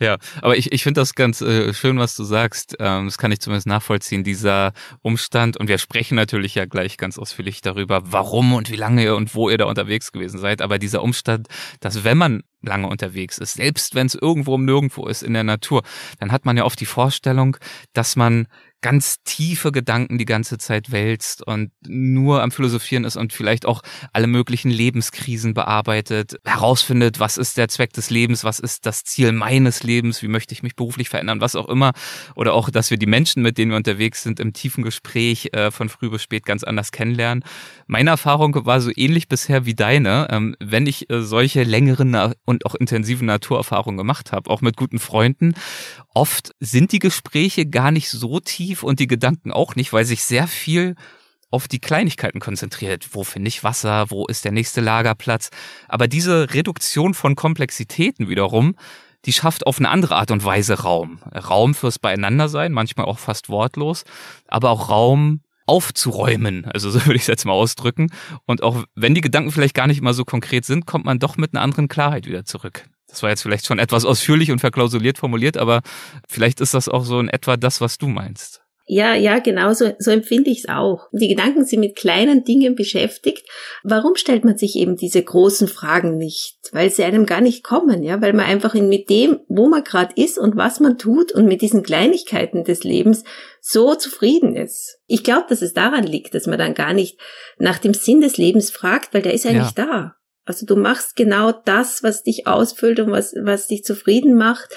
ja, 0.00 0.16
aber 0.40 0.56
ich, 0.56 0.72
ich 0.72 0.82
finde 0.82 1.00
das 1.00 1.14
ganz 1.14 1.40
äh, 1.42 1.74
schön, 1.74 1.98
was 1.98 2.16
du 2.16 2.24
sagst. 2.24 2.76
Ähm, 2.80 3.06
das 3.06 3.18
kann 3.18 3.30
ich 3.30 3.40
zumindest 3.40 3.66
nachvollziehen, 3.66 4.24
dieser 4.24 4.72
Umstand. 5.02 5.56
Und 5.56 5.68
wir 5.68 5.78
sprechen 5.78 6.14
natürlich 6.14 6.54
ja 6.54 6.64
gleich 6.64 6.96
ganz 6.96 7.18
ausführlich 7.18 7.60
darüber, 7.60 8.02
warum 8.06 8.54
und 8.54 8.70
wie 8.70 8.76
lange 8.76 9.04
ihr 9.04 9.16
und 9.16 9.34
wo 9.34 9.50
ihr 9.50 9.58
da 9.58 9.66
unterwegs 9.66 10.12
gewesen 10.12 10.38
seid. 10.38 10.62
Aber 10.62 10.78
dieser 10.78 11.02
Umstand, 11.02 11.48
dass 11.80 12.04
wenn 12.04 12.18
man 12.18 12.42
lange 12.62 12.88
unterwegs 12.88 13.38
ist, 13.38 13.54
selbst 13.54 13.94
wenn 13.94 14.06
es 14.06 14.14
irgendwo 14.14 14.54
um 14.54 14.64
nirgendwo 14.64 15.06
ist 15.06 15.22
in 15.22 15.34
der 15.34 15.44
Natur, 15.44 15.82
dann 16.18 16.32
hat 16.32 16.44
man 16.44 16.56
ja 16.56 16.64
oft 16.64 16.80
die 16.80 16.86
Vorstellung, 16.86 17.56
dass 17.92 18.16
man 18.16 18.48
ganz 18.80 19.22
tiefe 19.24 19.72
Gedanken 19.72 20.18
die 20.18 20.24
ganze 20.24 20.56
Zeit 20.56 20.92
wälzt 20.92 21.44
und 21.46 21.72
nur 21.86 22.42
am 22.42 22.50
Philosophieren 22.50 23.04
ist 23.04 23.16
und 23.16 23.32
vielleicht 23.32 23.66
auch 23.66 23.82
alle 24.12 24.28
möglichen 24.28 24.70
Lebenskrisen 24.70 25.52
bearbeitet, 25.52 26.36
herausfindet, 26.44 27.18
was 27.18 27.38
ist 27.38 27.56
der 27.56 27.68
Zweck 27.68 27.92
des 27.92 28.10
Lebens, 28.10 28.44
was 28.44 28.60
ist 28.60 28.86
das 28.86 29.02
Ziel 29.04 29.32
meines 29.32 29.82
Lebens, 29.82 30.22
wie 30.22 30.28
möchte 30.28 30.54
ich 30.54 30.62
mich 30.62 30.76
beruflich 30.76 31.08
verändern, 31.08 31.40
was 31.40 31.56
auch 31.56 31.68
immer. 31.68 31.92
Oder 32.36 32.54
auch, 32.54 32.70
dass 32.70 32.90
wir 32.90 32.98
die 32.98 33.06
Menschen, 33.06 33.42
mit 33.42 33.58
denen 33.58 33.72
wir 33.72 33.76
unterwegs 33.76 34.22
sind, 34.22 34.38
im 34.38 34.52
tiefen 34.52 34.84
Gespräch 34.84 35.48
äh, 35.52 35.70
von 35.70 35.88
früh 35.88 36.08
bis 36.08 36.22
spät 36.22 36.44
ganz 36.46 36.62
anders 36.62 36.92
kennenlernen. 36.92 37.44
Meine 37.86 38.10
Erfahrung 38.10 38.54
war 38.64 38.80
so 38.80 38.90
ähnlich 38.94 39.28
bisher 39.28 39.66
wie 39.66 39.74
deine. 39.74 40.28
Ähm, 40.30 40.54
wenn 40.60 40.86
ich 40.86 41.10
äh, 41.10 41.22
solche 41.22 41.64
längeren 41.64 42.16
und 42.44 42.64
auch 42.64 42.74
intensiven 42.76 43.26
Naturerfahrungen 43.26 43.98
gemacht 43.98 44.30
habe, 44.32 44.50
auch 44.50 44.60
mit 44.60 44.76
guten 44.76 44.98
Freunden, 44.98 45.54
oft 46.14 46.52
sind 46.60 46.92
die 46.92 46.98
Gespräche 46.98 47.66
gar 47.66 47.90
nicht 47.90 48.08
so 48.10 48.40
tief 48.40 48.67
und 48.76 49.00
die 49.00 49.06
Gedanken 49.06 49.52
auch 49.52 49.76
nicht, 49.76 49.92
weil 49.92 50.04
sich 50.04 50.24
sehr 50.24 50.46
viel 50.46 50.94
auf 51.50 51.68
die 51.68 51.78
Kleinigkeiten 51.78 52.40
konzentriert. 52.40 53.08
Wo 53.12 53.24
finde 53.24 53.48
ich 53.48 53.64
Wasser? 53.64 54.10
Wo 54.10 54.26
ist 54.26 54.44
der 54.44 54.52
nächste 54.52 54.80
Lagerplatz? 54.80 55.50
Aber 55.88 56.08
diese 56.08 56.52
Reduktion 56.52 57.14
von 57.14 57.36
Komplexitäten 57.36 58.28
wiederum, 58.28 58.74
die 59.24 59.32
schafft 59.32 59.66
auf 59.66 59.78
eine 59.78 59.88
andere 59.88 60.16
Art 60.16 60.30
und 60.30 60.44
Weise 60.44 60.80
Raum. 60.80 61.20
Raum 61.34 61.74
fürs 61.74 61.98
Beieinandersein, 61.98 62.72
manchmal 62.72 63.06
auch 63.06 63.18
fast 63.18 63.48
wortlos, 63.48 64.04
aber 64.46 64.70
auch 64.70 64.90
Raum 64.90 65.40
aufzuräumen. 65.66 66.64
Also 66.66 66.90
so 66.90 67.00
würde 67.06 67.16
ich 67.16 67.22
es 67.22 67.28
jetzt 67.28 67.44
mal 67.44 67.52
ausdrücken. 67.52 68.10
Und 68.46 68.62
auch 68.62 68.84
wenn 68.94 69.14
die 69.14 69.20
Gedanken 69.20 69.50
vielleicht 69.50 69.74
gar 69.74 69.86
nicht 69.86 69.98
immer 69.98 70.14
so 70.14 70.24
konkret 70.24 70.64
sind, 70.64 70.86
kommt 70.86 71.04
man 71.04 71.18
doch 71.18 71.36
mit 71.36 71.54
einer 71.54 71.62
anderen 71.62 71.88
Klarheit 71.88 72.26
wieder 72.26 72.44
zurück. 72.44 72.84
Das 73.08 73.22
war 73.22 73.30
jetzt 73.30 73.42
vielleicht 73.42 73.66
schon 73.66 73.78
etwas 73.78 74.04
ausführlich 74.04 74.50
und 74.50 74.60
verklausuliert 74.60 75.18
formuliert, 75.18 75.56
aber 75.56 75.80
vielleicht 76.28 76.60
ist 76.60 76.74
das 76.74 76.88
auch 76.88 77.04
so 77.04 77.18
in 77.20 77.28
etwa 77.28 77.56
das, 77.56 77.80
was 77.80 77.98
du 77.98 78.06
meinst. 78.06 78.62
Ja, 78.90 79.14
ja, 79.14 79.38
genau 79.38 79.74
so, 79.74 79.92
so 79.98 80.10
empfinde 80.10 80.48
ich 80.48 80.60
es 80.60 80.68
auch. 80.70 81.08
Die 81.12 81.28
Gedanken 81.28 81.66
sind 81.66 81.80
mit 81.80 81.94
kleinen 81.94 82.44
Dingen 82.44 82.74
beschäftigt. 82.74 83.46
Warum 83.84 84.16
stellt 84.16 84.46
man 84.46 84.56
sich 84.56 84.76
eben 84.76 84.96
diese 84.96 85.22
großen 85.22 85.68
Fragen 85.68 86.16
nicht? 86.16 86.56
Weil 86.72 86.88
sie 86.88 87.04
einem 87.04 87.26
gar 87.26 87.42
nicht 87.42 87.62
kommen, 87.62 88.02
ja, 88.02 88.22
weil 88.22 88.32
man 88.32 88.46
einfach 88.46 88.72
mit 88.72 89.10
dem, 89.10 89.40
wo 89.46 89.68
man 89.68 89.84
gerade 89.84 90.14
ist 90.16 90.38
und 90.38 90.56
was 90.56 90.80
man 90.80 90.96
tut 90.96 91.32
und 91.32 91.44
mit 91.44 91.60
diesen 91.60 91.82
Kleinigkeiten 91.82 92.64
des 92.64 92.82
Lebens 92.82 93.24
so 93.60 93.94
zufrieden 93.94 94.56
ist. 94.56 94.96
Ich 95.06 95.22
glaube, 95.22 95.44
dass 95.50 95.60
es 95.60 95.74
daran 95.74 96.04
liegt, 96.04 96.34
dass 96.34 96.46
man 96.46 96.58
dann 96.58 96.72
gar 96.72 96.94
nicht 96.94 97.20
nach 97.58 97.78
dem 97.78 97.92
Sinn 97.92 98.22
des 98.22 98.38
Lebens 98.38 98.70
fragt, 98.70 99.12
weil 99.12 99.20
der 99.20 99.34
ist 99.34 99.44
eigentlich 99.44 99.76
ja. 99.76 99.84
da. 99.84 100.17
Also 100.48 100.66
du 100.66 100.76
machst 100.76 101.14
genau 101.16 101.52
das, 101.52 102.02
was 102.02 102.22
dich 102.22 102.46
ausfüllt 102.46 103.00
und 103.00 103.10
was, 103.10 103.34
was 103.40 103.68
dich 103.68 103.84
zufrieden 103.84 104.34
macht. 104.34 104.70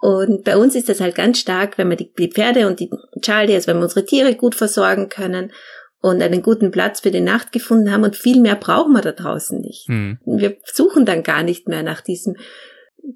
Und 0.00 0.44
bei 0.44 0.56
uns 0.56 0.74
ist 0.76 0.88
das 0.88 1.00
halt 1.00 1.16
ganz 1.16 1.38
stark, 1.38 1.76
wenn 1.76 1.90
wir 1.90 1.96
die, 1.96 2.12
die 2.16 2.30
Pferde 2.30 2.68
und 2.68 2.78
die 2.78 2.90
Charlie, 3.20 3.54
also 3.54 3.66
wenn 3.66 3.78
wir 3.78 3.82
unsere 3.82 4.04
Tiere 4.04 4.36
gut 4.36 4.54
versorgen 4.54 5.08
können 5.08 5.52
und 6.00 6.22
einen 6.22 6.42
guten 6.42 6.70
Platz 6.70 7.00
für 7.00 7.10
die 7.10 7.20
Nacht 7.20 7.50
gefunden 7.50 7.90
haben 7.90 8.04
und 8.04 8.16
viel 8.16 8.40
mehr 8.40 8.54
brauchen 8.54 8.92
wir 8.92 9.00
da 9.00 9.12
draußen 9.12 9.60
nicht. 9.60 9.88
Mhm. 9.88 10.18
Wir 10.24 10.56
suchen 10.64 11.04
dann 11.04 11.24
gar 11.24 11.42
nicht 11.42 11.66
mehr 11.66 11.82
nach 11.82 12.00
diesem 12.00 12.36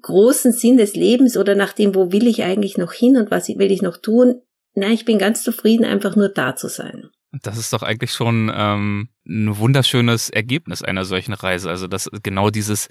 großen 0.01 0.51
Sinn 0.51 0.75
des 0.75 0.95
Lebens 0.95 1.37
oder 1.37 1.55
nach 1.55 1.71
dem, 1.71 1.95
wo 1.95 2.11
will 2.11 2.27
ich 2.27 2.43
eigentlich 2.43 2.77
noch 2.77 2.91
hin 2.91 3.15
und 3.15 3.31
was 3.31 3.47
will 3.47 3.71
ich 3.71 3.81
noch 3.81 3.97
tun. 3.97 4.41
Nein, 4.73 4.91
ich 4.91 5.05
bin 5.05 5.19
ganz 5.19 5.43
zufrieden, 5.43 5.85
einfach 5.85 6.15
nur 6.15 6.29
da 6.29 6.55
zu 6.55 6.67
sein. 6.67 7.09
Das 7.41 7.57
ist 7.57 7.73
doch 7.73 7.81
eigentlich 7.81 8.11
schon 8.11 8.51
ähm, 8.53 9.09
ein 9.27 9.57
wunderschönes 9.57 10.29
Ergebnis 10.29 10.83
einer 10.83 11.03
solchen 11.03 11.33
Reise. 11.33 11.69
Also 11.69 11.87
dass 11.87 12.09
genau 12.21 12.49
dieses, 12.49 12.89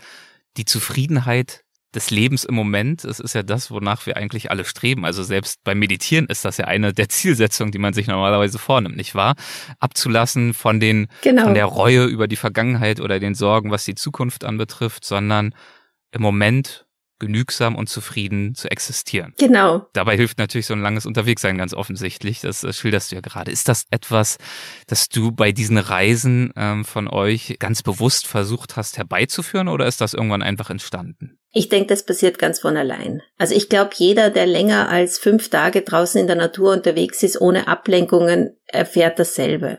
die 0.56 0.64
Zufriedenheit 0.64 1.64
des 1.94 2.10
Lebens 2.10 2.44
im 2.44 2.54
Moment, 2.54 3.04
es 3.04 3.20
ist 3.20 3.34
ja 3.34 3.42
das, 3.42 3.70
wonach 3.70 4.06
wir 4.06 4.16
eigentlich 4.16 4.50
alle 4.50 4.64
streben. 4.64 5.04
Also 5.04 5.22
selbst 5.22 5.62
beim 5.62 5.78
Meditieren 5.78 6.26
ist 6.26 6.44
das 6.44 6.56
ja 6.56 6.64
eine 6.64 6.92
der 6.92 7.08
Zielsetzungen, 7.08 7.70
die 7.70 7.78
man 7.78 7.92
sich 7.92 8.06
normalerweise 8.06 8.58
vornimmt, 8.58 8.96
nicht 8.96 9.14
wahr? 9.14 9.34
Abzulassen 9.78 10.54
von 10.54 10.80
den, 10.80 11.08
genau. 11.20 11.44
von 11.44 11.54
der 11.54 11.66
Reue 11.66 12.04
über 12.04 12.28
die 12.28 12.36
Vergangenheit 12.36 13.00
oder 13.00 13.20
den 13.20 13.34
Sorgen, 13.34 13.70
was 13.70 13.84
die 13.84 13.94
Zukunft 13.94 14.44
anbetrifft, 14.44 15.04
sondern 15.04 15.54
im 16.12 16.22
Moment 16.22 16.86
genügsam 17.22 17.76
und 17.76 17.88
zufrieden 17.88 18.54
zu 18.54 18.70
existieren. 18.70 19.32
Genau. 19.38 19.86
Dabei 19.92 20.16
hilft 20.16 20.38
natürlich 20.38 20.66
so 20.66 20.74
ein 20.74 20.82
langes 20.82 21.06
Unterwegssein 21.06 21.56
ganz 21.56 21.72
offensichtlich. 21.72 22.40
Das, 22.40 22.60
das 22.60 22.76
schilderst 22.76 23.10
du 23.10 23.14
ja 23.14 23.20
gerade. 23.22 23.50
Ist 23.50 23.68
das 23.68 23.86
etwas, 23.90 24.38
das 24.88 25.08
du 25.08 25.30
bei 25.30 25.52
diesen 25.52 25.78
Reisen 25.78 26.52
ähm, 26.56 26.84
von 26.84 27.08
euch 27.08 27.56
ganz 27.60 27.82
bewusst 27.82 28.26
versucht 28.26 28.76
hast 28.76 28.98
herbeizuführen 28.98 29.68
oder 29.68 29.86
ist 29.86 30.00
das 30.00 30.14
irgendwann 30.14 30.42
einfach 30.42 30.68
entstanden? 30.68 31.38
Ich 31.52 31.68
denke, 31.68 31.86
das 31.86 32.04
passiert 32.04 32.38
ganz 32.38 32.60
von 32.60 32.76
allein. 32.76 33.22
Also 33.38 33.54
ich 33.54 33.68
glaube, 33.68 33.90
jeder, 33.94 34.30
der 34.30 34.46
länger 34.46 34.88
als 34.88 35.18
fünf 35.18 35.48
Tage 35.48 35.82
draußen 35.82 36.20
in 36.20 36.26
der 36.26 36.36
Natur 36.36 36.72
unterwegs 36.72 37.22
ist, 37.22 37.40
ohne 37.40 37.68
Ablenkungen, 37.68 38.56
erfährt 38.66 39.18
dasselbe. 39.18 39.78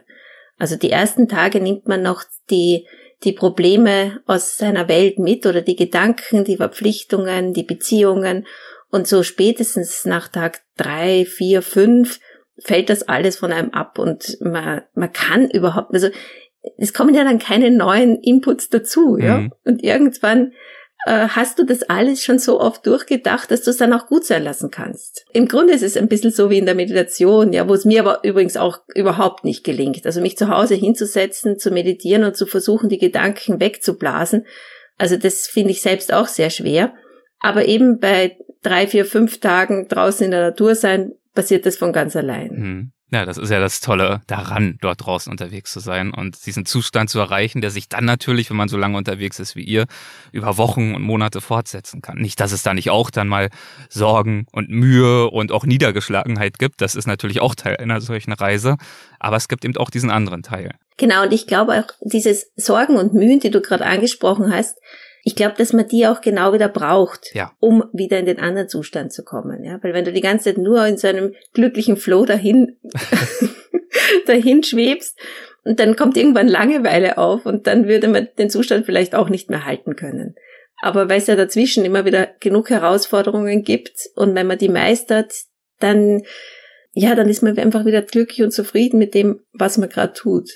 Also 0.57 0.77
die 0.77 0.91
ersten 0.91 1.27
Tage 1.27 1.59
nimmt 1.59 1.87
man 1.87 2.01
noch 2.01 2.23
die 2.49 2.87
die 3.23 3.33
Probleme 3.33 4.21
aus 4.25 4.57
seiner 4.57 4.87
Welt 4.87 5.19
mit 5.19 5.45
oder 5.45 5.61
die 5.61 5.75
Gedanken, 5.75 6.43
die 6.43 6.57
Verpflichtungen, 6.57 7.53
die 7.53 7.63
Beziehungen 7.63 8.45
und 8.89 9.07
so 9.07 9.23
spätestens 9.23 10.05
nach 10.05 10.27
Tag 10.27 10.61
drei, 10.77 11.25
vier, 11.25 11.61
fünf 11.61 12.19
fällt 12.59 12.89
das 12.89 13.03
alles 13.03 13.37
von 13.37 13.51
einem 13.51 13.71
ab 13.71 13.97
und 13.97 14.37
man, 14.41 14.81
man 14.93 15.11
kann 15.11 15.49
überhaupt, 15.49 15.93
also 15.93 16.09
es 16.77 16.93
kommen 16.93 17.13
ja 17.13 17.23
dann 17.23 17.39
keine 17.39 17.71
neuen 17.71 18.21
Inputs 18.21 18.69
dazu, 18.69 19.17
ja. 19.17 19.39
Mhm. 19.39 19.51
Und 19.65 19.83
irgendwann 19.83 20.53
äh, 21.05 21.27
hast 21.27 21.59
du 21.59 21.65
das 21.65 21.83
alles 21.83 22.23
schon 22.23 22.39
so 22.39 22.59
oft 22.59 22.85
durchgedacht, 22.85 23.51
dass 23.51 23.63
du 23.63 23.71
es 23.71 23.77
dann 23.77 23.93
auch 23.93 24.07
gut 24.07 24.25
sein 24.25 24.43
lassen 24.43 24.71
kannst. 24.71 25.25
Im 25.33 25.47
Grunde 25.47 25.73
ist 25.73 25.83
es 25.83 25.97
ein 25.97 26.07
bisschen 26.07 26.31
so 26.31 26.49
wie 26.49 26.57
in 26.57 26.65
der 26.65 26.75
Meditation, 26.75 27.53
ja, 27.53 27.67
wo 27.67 27.73
es 27.73 27.85
mir 27.85 28.01
aber 28.01 28.23
übrigens 28.23 28.57
auch 28.57 28.79
überhaupt 28.95 29.43
nicht 29.43 29.63
gelingt. 29.63 30.05
Also 30.05 30.21
mich 30.21 30.37
zu 30.37 30.49
Hause 30.49 30.75
hinzusetzen, 30.75 31.59
zu 31.59 31.71
meditieren 31.71 32.23
und 32.23 32.37
zu 32.37 32.45
versuchen, 32.45 32.89
die 32.89 32.97
Gedanken 32.97 33.59
wegzublasen. 33.59 34.45
Also 34.97 35.17
das 35.17 35.47
finde 35.47 35.71
ich 35.71 35.81
selbst 35.81 36.13
auch 36.13 36.27
sehr 36.27 36.49
schwer. 36.49 36.93
Aber 37.39 37.65
eben 37.65 37.99
bei 37.99 38.37
drei, 38.61 38.87
vier, 38.87 39.05
fünf 39.05 39.39
Tagen 39.39 39.87
draußen 39.89 40.23
in 40.23 40.31
der 40.31 40.41
Natur 40.41 40.75
sein, 40.75 41.13
passiert 41.33 41.65
das 41.65 41.75
von 41.75 41.91
ganz 41.91 42.15
allein. 42.15 42.49
Hm. 42.49 42.91
Ja, 43.13 43.25
das 43.25 43.37
ist 43.37 43.51
ja 43.51 43.59
das 43.59 43.79
Tolle 43.79 44.21
daran, 44.25 44.79
dort 44.81 45.05
draußen 45.05 45.31
unterwegs 45.31 45.71
zu 45.71 45.79
sein 45.79 46.11
und 46.11 46.47
diesen 46.47 46.65
Zustand 46.65 47.11
zu 47.11 47.19
erreichen, 47.19 47.61
der 47.61 47.69
sich 47.69 47.87
dann 47.87 48.05
natürlich, 48.05 48.49
wenn 48.49 48.57
man 48.57 48.69
so 48.69 48.77
lange 48.77 48.97
unterwegs 48.97 49.39
ist 49.39 49.55
wie 49.55 49.61
ihr, 49.61 49.85
über 50.31 50.57
Wochen 50.57 50.95
und 50.95 51.03
Monate 51.03 51.39
fortsetzen 51.39 52.01
kann. 52.01 52.17
Nicht, 52.17 52.39
dass 52.39 52.51
es 52.51 52.63
da 52.63 52.73
nicht 52.73 52.89
auch 52.89 53.11
dann 53.11 53.27
mal 53.27 53.51
Sorgen 53.87 54.47
und 54.51 54.69
Mühe 54.69 55.29
und 55.29 55.51
auch 55.51 55.63
Niedergeschlagenheit 55.63 56.57
gibt. 56.57 56.81
Das 56.81 56.95
ist 56.95 57.05
natürlich 57.05 57.39
auch 57.39 57.53
Teil 57.53 57.77
einer 57.77 58.01
solchen 58.01 58.33
Reise. 58.33 58.77
Aber 59.19 59.37
es 59.37 59.47
gibt 59.47 59.63
eben 59.63 59.77
auch 59.77 59.91
diesen 59.91 60.09
anderen 60.09 60.41
Teil. 60.41 60.71
Genau, 60.97 61.21
und 61.21 61.33
ich 61.33 61.45
glaube 61.45 61.73
auch, 61.73 61.93
dieses 62.01 62.51
Sorgen 62.55 62.97
und 62.97 63.13
Mühen, 63.13 63.39
die 63.39 63.51
du 63.51 63.61
gerade 63.61 63.85
angesprochen 63.85 64.51
hast, 64.51 64.79
ich 65.25 65.35
glaube, 65.35 65.55
dass 65.57 65.71
man 65.71 65.87
die 65.87 66.05
auch 66.05 66.19
genau 66.19 66.51
wieder 66.51 66.67
braucht, 66.67 67.33
ja. 67.33 67.53
um 67.59 67.85
wieder 67.93 68.19
in 68.19 68.25
den 68.25 68.39
anderen 68.39 68.67
Zustand 68.67 69.13
zu 69.13 69.23
kommen. 69.23 69.63
Ja, 69.63 69.81
weil 69.81 69.93
wenn 69.93 70.03
du 70.03 70.11
die 70.11 70.21
ganze 70.21 70.45
Zeit 70.45 70.57
nur 70.57 70.85
in 70.85 70.97
so 70.97 71.07
einem 71.07 71.33
glücklichen 71.53 71.95
Flow 71.95 72.25
dahin, 72.25 72.77
dahin 74.27 74.63
schwebst, 74.63 75.17
und 75.65 75.79
dann 75.79 75.95
kommt 75.95 76.17
irgendwann 76.17 76.49
Langeweile 76.49 77.17
auf 77.17 77.45
und 77.45 77.67
dann 77.67 77.87
würde 77.87 78.09
man 78.09 78.27
den 78.37 78.49
Zustand 78.49 78.85
vielleicht 78.85 79.15
auch 79.15 79.29
nicht 79.29 79.49
mehr 79.49 79.65
halten 79.65 79.95
können. 79.95 80.35
Aber 80.81 81.07
weil 81.07 81.19
es 81.19 81.27
ja 81.27 81.37
dazwischen 81.37 81.85
immer 81.85 82.03
wieder 82.03 82.27
genug 82.41 82.69
Herausforderungen 82.69 83.63
gibt 83.63 84.09
und 84.15 84.35
wenn 84.35 84.47
man 84.47 84.57
die 84.57 84.67
meistert, 84.67 85.33
dann, 85.79 86.23
ja, 86.91 87.15
dann 87.15 87.29
ist 87.29 87.43
man 87.43 87.57
einfach 87.57 87.85
wieder 87.85 88.01
glücklich 88.01 88.43
und 88.43 88.51
zufrieden 88.51 88.99
mit 88.99 89.13
dem, 89.13 89.39
was 89.53 89.77
man 89.77 89.87
gerade 89.87 90.11
tut 90.11 90.49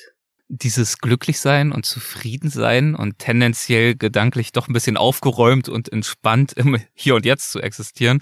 dieses 0.50 1.00
Glücklichsein 1.00 1.72
und 1.72 1.86
Zufriedensein 1.86 2.96
und 2.96 3.20
tendenziell 3.20 3.96
gedanklich 3.96 4.52
doch 4.52 4.68
ein 4.68 4.74
bisschen 4.74 4.98
aufgeräumt 4.98 5.70
und 5.70 5.92
entspannt 5.92 6.54
im 6.54 6.78
Hier 6.94 7.16
und 7.16 7.26
Jetzt 7.26 7.52
zu 7.52 7.60
existieren, 7.60 8.22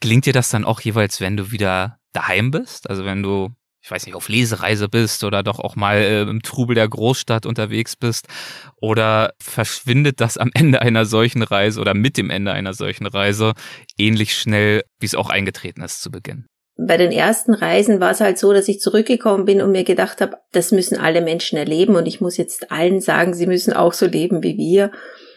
gelingt 0.00 0.26
dir 0.26 0.32
das 0.32 0.48
dann 0.48 0.64
auch 0.64 0.80
jeweils, 0.80 1.20
wenn 1.20 1.36
du 1.36 1.50
wieder 1.50 1.98
daheim 2.12 2.50
bist? 2.50 2.88
Also 2.88 3.04
wenn 3.04 3.22
du, 3.22 3.50
ich 3.82 3.90
weiß 3.90 4.06
nicht, 4.06 4.14
auf 4.14 4.28
Lesereise 4.28 4.88
bist 4.88 5.24
oder 5.24 5.42
doch 5.42 5.58
auch 5.58 5.76
mal 5.76 5.96
äh, 5.96 6.22
im 6.22 6.42
Trubel 6.42 6.74
der 6.74 6.88
Großstadt 6.88 7.44
unterwegs 7.44 7.96
bist? 7.96 8.28
Oder 8.76 9.34
verschwindet 9.38 10.20
das 10.20 10.38
am 10.38 10.50
Ende 10.54 10.80
einer 10.80 11.04
solchen 11.04 11.42
Reise 11.42 11.80
oder 11.80 11.94
mit 11.94 12.16
dem 12.16 12.30
Ende 12.30 12.52
einer 12.52 12.72
solchen 12.72 13.06
Reise 13.06 13.52
ähnlich 13.98 14.36
schnell, 14.36 14.84
wie 15.00 15.06
es 15.06 15.14
auch 15.14 15.28
eingetreten 15.28 15.82
ist 15.82 16.00
zu 16.00 16.10
Beginn? 16.10 16.46
Bei 16.80 16.96
den 16.96 17.10
ersten 17.10 17.54
Reisen 17.54 17.98
war 17.98 18.12
es 18.12 18.20
halt 18.20 18.38
so, 18.38 18.52
dass 18.52 18.68
ich 18.68 18.80
zurückgekommen 18.80 19.44
bin 19.44 19.60
und 19.60 19.72
mir 19.72 19.82
gedacht 19.82 20.20
habe, 20.20 20.38
das 20.52 20.70
müssen 20.70 20.96
alle 20.96 21.20
Menschen 21.20 21.58
erleben 21.58 21.96
und 21.96 22.06
ich 22.06 22.20
muss 22.20 22.36
jetzt 22.36 22.70
allen 22.70 23.00
sagen, 23.00 23.34
sie 23.34 23.48
müssen 23.48 23.72
auch 23.72 23.92
so 23.92 24.06
leben 24.06 24.44
wie 24.44 24.56
wir. 24.56 24.92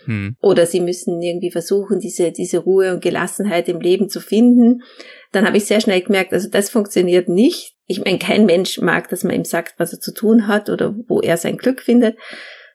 Hm. 0.06 0.36
Oder 0.40 0.68
sie 0.68 0.80
müssen 0.80 1.20
irgendwie 1.20 1.50
versuchen, 1.50 2.00
diese, 2.00 2.32
diese 2.32 2.60
Ruhe 2.60 2.94
und 2.94 3.02
Gelassenheit 3.02 3.68
im 3.70 3.82
Leben 3.82 4.08
zu 4.08 4.20
finden. 4.20 4.84
Dann 5.32 5.48
habe 5.48 5.58
ich 5.58 5.66
sehr 5.66 5.82
schnell 5.82 6.02
gemerkt, 6.02 6.32
also 6.32 6.48
das 6.48 6.70
funktioniert 6.70 7.28
nicht. 7.28 7.76
Ich 7.88 8.04
meine, 8.04 8.20
kein 8.20 8.46
Mensch 8.46 8.80
mag, 8.80 9.10
dass 9.10 9.24
man 9.24 9.36
ihm 9.36 9.46
sagt, 9.46 9.76
was 9.80 9.94
er 9.94 10.00
zu 10.00 10.14
tun 10.14 10.48
hat 10.48 10.70
oder 10.70 10.96
wo 11.08 11.22
er 11.22 11.38
sein 11.38 11.58
Glück 11.58 11.82
findet. 11.82 12.18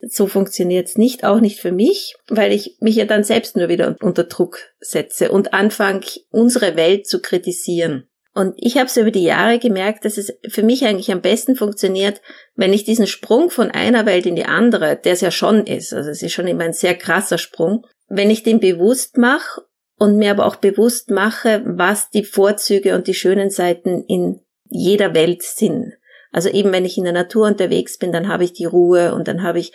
So 0.01 0.27
funktioniert's 0.27 0.99
nicht, 0.99 1.25
auch 1.25 1.41
nicht 1.41 1.61
für 1.61 1.73
mich, 1.73 2.17
weil 2.29 2.53
ich 2.53 2.79
mich 2.81 2.97
ja 2.97 3.05
dann 3.05 3.23
selbst 3.23 3.57
nur 3.57 3.69
wieder 3.69 3.97
unter 4.01 4.25
Druck 4.25 4.59
setze 4.81 5.31
und 5.31 5.55
anfange, 5.55 6.05
unsere 6.31 6.77
Welt 6.77 7.07
zu 7.07 7.23
kritisieren. 7.23 8.09
Und 8.37 8.53
ich 8.59 8.77
habe 8.77 8.91
so 8.91 9.01
über 9.01 9.11
die 9.11 9.23
Jahre 9.23 9.59
gemerkt, 9.59 10.05
dass 10.05 10.19
es 10.19 10.31
für 10.47 10.63
mich 10.63 10.85
eigentlich 10.85 11.11
am 11.11 11.23
besten 11.23 11.57
funktioniert, 11.57 12.21
wenn 12.55 12.75
ich 12.75 12.85
diesen 12.85 13.07
Sprung 13.07 13.49
von 13.49 13.71
einer 13.71 14.05
Welt 14.05 14.27
in 14.27 14.37
die 14.37 14.45
andere, 14.45 14.95
der 15.03 15.15
es 15.15 15.23
ja 15.23 15.31
schon 15.31 15.67
ist, 15.67 15.95
also 15.95 16.11
es 16.11 16.23
ist 16.23 16.35
schon 16.35 16.47
immer 16.47 16.65
ein 16.65 16.75
sehr 16.75 16.95
krasser 16.97 17.39
Sprung, 17.39 17.87
wenn 18.09 18.29
ich 18.29 18.43
den 18.43 18.61
bewusst 18.61 19.17
mache 19.17 19.63
und 19.99 20.19
mir 20.19 20.33
aber 20.33 20.45
auch 20.45 20.57
bewusst 20.57 21.09
mache, 21.11 21.63
was 21.65 22.11
die 22.11 22.25
Vorzüge 22.25 22.95
und 22.95 23.07
die 23.07 23.15
schönen 23.15 23.49
Seiten 23.49 24.05
in 24.07 24.41
jeder 24.69 25.15
Welt 25.15 25.43
sind. 25.43 25.95
Also 26.31 26.51
eben 26.51 26.73
wenn 26.73 26.85
ich 26.85 26.99
in 26.99 27.05
der 27.05 27.15
Natur 27.15 27.47
unterwegs 27.47 27.97
bin, 27.97 28.13
dann 28.13 28.29
habe 28.29 28.45
ich 28.45 28.53
die 28.53 28.67
Ruhe 28.67 29.15
und 29.15 29.29
dann 29.29 29.43
habe 29.43 29.61
ich 29.61 29.73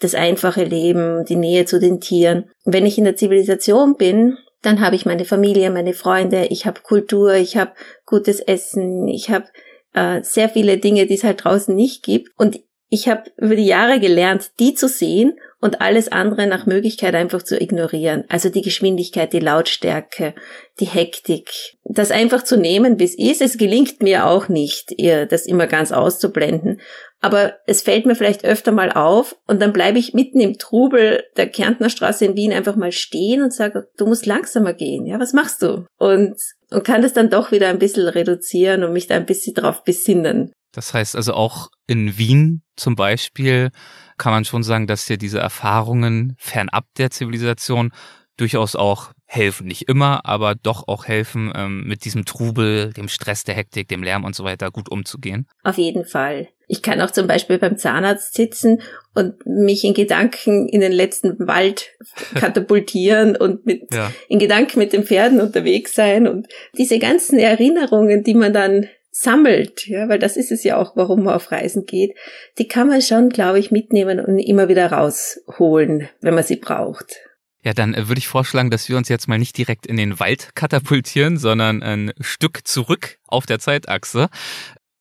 das 0.00 0.14
einfache 0.14 0.64
Leben, 0.64 1.26
die 1.26 1.36
Nähe 1.36 1.66
zu 1.66 1.78
den 1.78 2.00
Tieren. 2.00 2.50
Wenn 2.64 2.86
ich 2.86 2.96
in 2.96 3.04
der 3.04 3.16
Zivilisation 3.16 3.96
bin, 3.98 4.38
dann 4.62 4.80
habe 4.80 4.96
ich 4.96 5.06
meine 5.06 5.24
Familie, 5.24 5.70
meine 5.70 5.94
Freunde, 5.94 6.46
ich 6.46 6.66
habe 6.66 6.80
Kultur, 6.82 7.34
ich 7.34 7.56
habe 7.56 7.72
gutes 8.06 8.40
Essen, 8.40 9.06
ich 9.08 9.30
habe 9.30 9.46
äh, 9.94 10.22
sehr 10.22 10.48
viele 10.48 10.78
Dinge, 10.78 11.06
die 11.06 11.14
es 11.14 11.24
halt 11.24 11.44
draußen 11.44 11.74
nicht 11.74 12.02
gibt. 12.02 12.30
Und 12.36 12.60
ich 12.90 13.08
habe 13.08 13.30
über 13.36 13.54
die 13.54 13.66
Jahre 13.66 14.00
gelernt, 14.00 14.50
die 14.58 14.74
zu 14.74 14.88
sehen 14.88 15.38
und 15.60 15.80
alles 15.80 16.10
andere 16.10 16.46
nach 16.46 16.66
Möglichkeit 16.66 17.14
einfach 17.14 17.42
zu 17.42 17.60
ignorieren. 17.60 18.24
Also 18.28 18.48
die 18.48 18.62
Geschwindigkeit, 18.62 19.32
die 19.32 19.40
Lautstärke, 19.40 20.34
die 20.80 20.86
Hektik. 20.86 21.50
Das 21.84 22.10
einfach 22.10 22.44
zu 22.44 22.56
nehmen, 22.56 22.98
wie 22.98 23.04
es 23.04 23.18
ist. 23.18 23.42
Es 23.42 23.58
gelingt 23.58 24.02
mir 24.02 24.26
auch 24.26 24.48
nicht, 24.48 24.92
ihr 24.96 25.26
das 25.26 25.46
immer 25.46 25.66
ganz 25.66 25.92
auszublenden. 25.92 26.80
Aber 27.20 27.54
es 27.66 27.82
fällt 27.82 28.06
mir 28.06 28.14
vielleicht 28.14 28.44
öfter 28.44 28.70
mal 28.70 28.92
auf 28.92 29.36
und 29.46 29.60
dann 29.60 29.72
bleibe 29.72 29.98
ich 29.98 30.14
mitten 30.14 30.40
im 30.40 30.58
Trubel 30.58 31.24
der 31.36 31.48
Kärntner 31.48 31.90
Straße 31.90 32.24
in 32.24 32.36
Wien 32.36 32.52
einfach 32.52 32.76
mal 32.76 32.92
stehen 32.92 33.42
und 33.42 33.52
sage, 33.52 33.88
du 33.96 34.06
musst 34.06 34.26
langsamer 34.26 34.72
gehen. 34.72 35.04
Ja, 35.06 35.18
was 35.18 35.32
machst 35.32 35.62
du? 35.62 35.86
Und, 35.98 36.36
und 36.70 36.84
kann 36.84 37.02
das 37.02 37.14
dann 37.14 37.30
doch 37.30 37.50
wieder 37.50 37.68
ein 37.68 37.80
bisschen 37.80 38.06
reduzieren 38.06 38.84
und 38.84 38.92
mich 38.92 39.08
da 39.08 39.16
ein 39.16 39.26
bisschen 39.26 39.54
drauf 39.54 39.82
besinnen. 39.82 40.52
Das 40.72 40.94
heißt 40.94 41.16
also 41.16 41.32
auch 41.32 41.70
in 41.86 42.18
Wien 42.18 42.62
zum 42.76 42.94
Beispiel 42.94 43.70
kann 44.18 44.32
man 44.32 44.44
schon 44.44 44.62
sagen, 44.62 44.86
dass 44.86 45.06
dir 45.06 45.16
diese 45.16 45.38
Erfahrungen 45.38 46.34
fernab 46.38 46.84
der 46.98 47.10
Zivilisation 47.10 47.92
durchaus 48.36 48.76
auch 48.76 49.12
helfen. 49.26 49.66
Nicht 49.66 49.88
immer, 49.88 50.24
aber 50.24 50.54
doch 50.54 50.86
auch 50.88 51.06
helfen, 51.06 51.52
ähm, 51.54 51.84
mit 51.84 52.04
diesem 52.04 52.24
Trubel, 52.24 52.92
dem 52.92 53.08
Stress, 53.08 53.44
der 53.44 53.54
Hektik, 53.54 53.88
dem 53.88 54.02
Lärm 54.02 54.24
und 54.24 54.34
so 54.34 54.44
weiter 54.44 54.70
gut 54.70 54.90
umzugehen. 54.90 55.46
Auf 55.64 55.78
jeden 55.78 56.04
Fall. 56.04 56.48
Ich 56.68 56.82
kann 56.82 57.00
auch 57.00 57.10
zum 57.10 57.26
Beispiel 57.26 57.58
beim 57.58 57.78
Zahnarzt 57.78 58.34
sitzen 58.34 58.82
und 59.14 59.44
mich 59.46 59.84
in 59.84 59.94
Gedanken 59.94 60.68
in 60.68 60.80
den 60.80 60.92
letzten 60.92 61.46
Wald 61.48 61.88
katapultieren 62.34 63.36
und 63.36 63.66
mit, 63.66 63.92
ja. 63.92 64.12
in 64.28 64.38
Gedanken 64.38 64.78
mit 64.78 64.92
den 64.92 65.04
Pferden 65.04 65.40
unterwegs 65.40 65.94
sein 65.94 66.28
und 66.28 66.46
diese 66.76 66.98
ganzen 66.98 67.38
Erinnerungen, 67.38 68.22
die 68.22 68.34
man 68.34 68.52
dann 68.52 68.88
sammelt, 69.10 69.88
ja, 69.88 70.08
weil 70.08 70.18
das 70.18 70.36
ist 70.36 70.52
es 70.52 70.62
ja 70.62 70.76
auch, 70.76 70.94
warum 70.94 71.24
man 71.24 71.34
auf 71.34 71.50
Reisen 71.50 71.86
geht, 71.86 72.16
die 72.58 72.68
kann 72.68 72.86
man 72.86 73.02
schon, 73.02 73.30
glaube 73.30 73.58
ich, 73.58 73.72
mitnehmen 73.72 74.20
und 74.20 74.38
immer 74.38 74.68
wieder 74.68 74.92
rausholen, 74.92 76.08
wenn 76.20 76.34
man 76.34 76.44
sie 76.44 76.56
braucht. 76.56 77.16
Ja, 77.64 77.72
dann 77.72 77.94
äh, 77.94 78.08
würde 78.08 78.20
ich 78.20 78.28
vorschlagen, 78.28 78.70
dass 78.70 78.88
wir 78.88 78.96
uns 78.96 79.08
jetzt 79.08 79.26
mal 79.26 79.38
nicht 79.38 79.58
direkt 79.58 79.86
in 79.86 79.96
den 79.96 80.20
Wald 80.20 80.50
katapultieren, 80.54 81.36
sondern 81.36 81.82
ein 81.82 82.12
Stück 82.20 82.66
zurück 82.66 83.18
auf 83.26 83.46
der 83.46 83.58
Zeitachse 83.58 84.28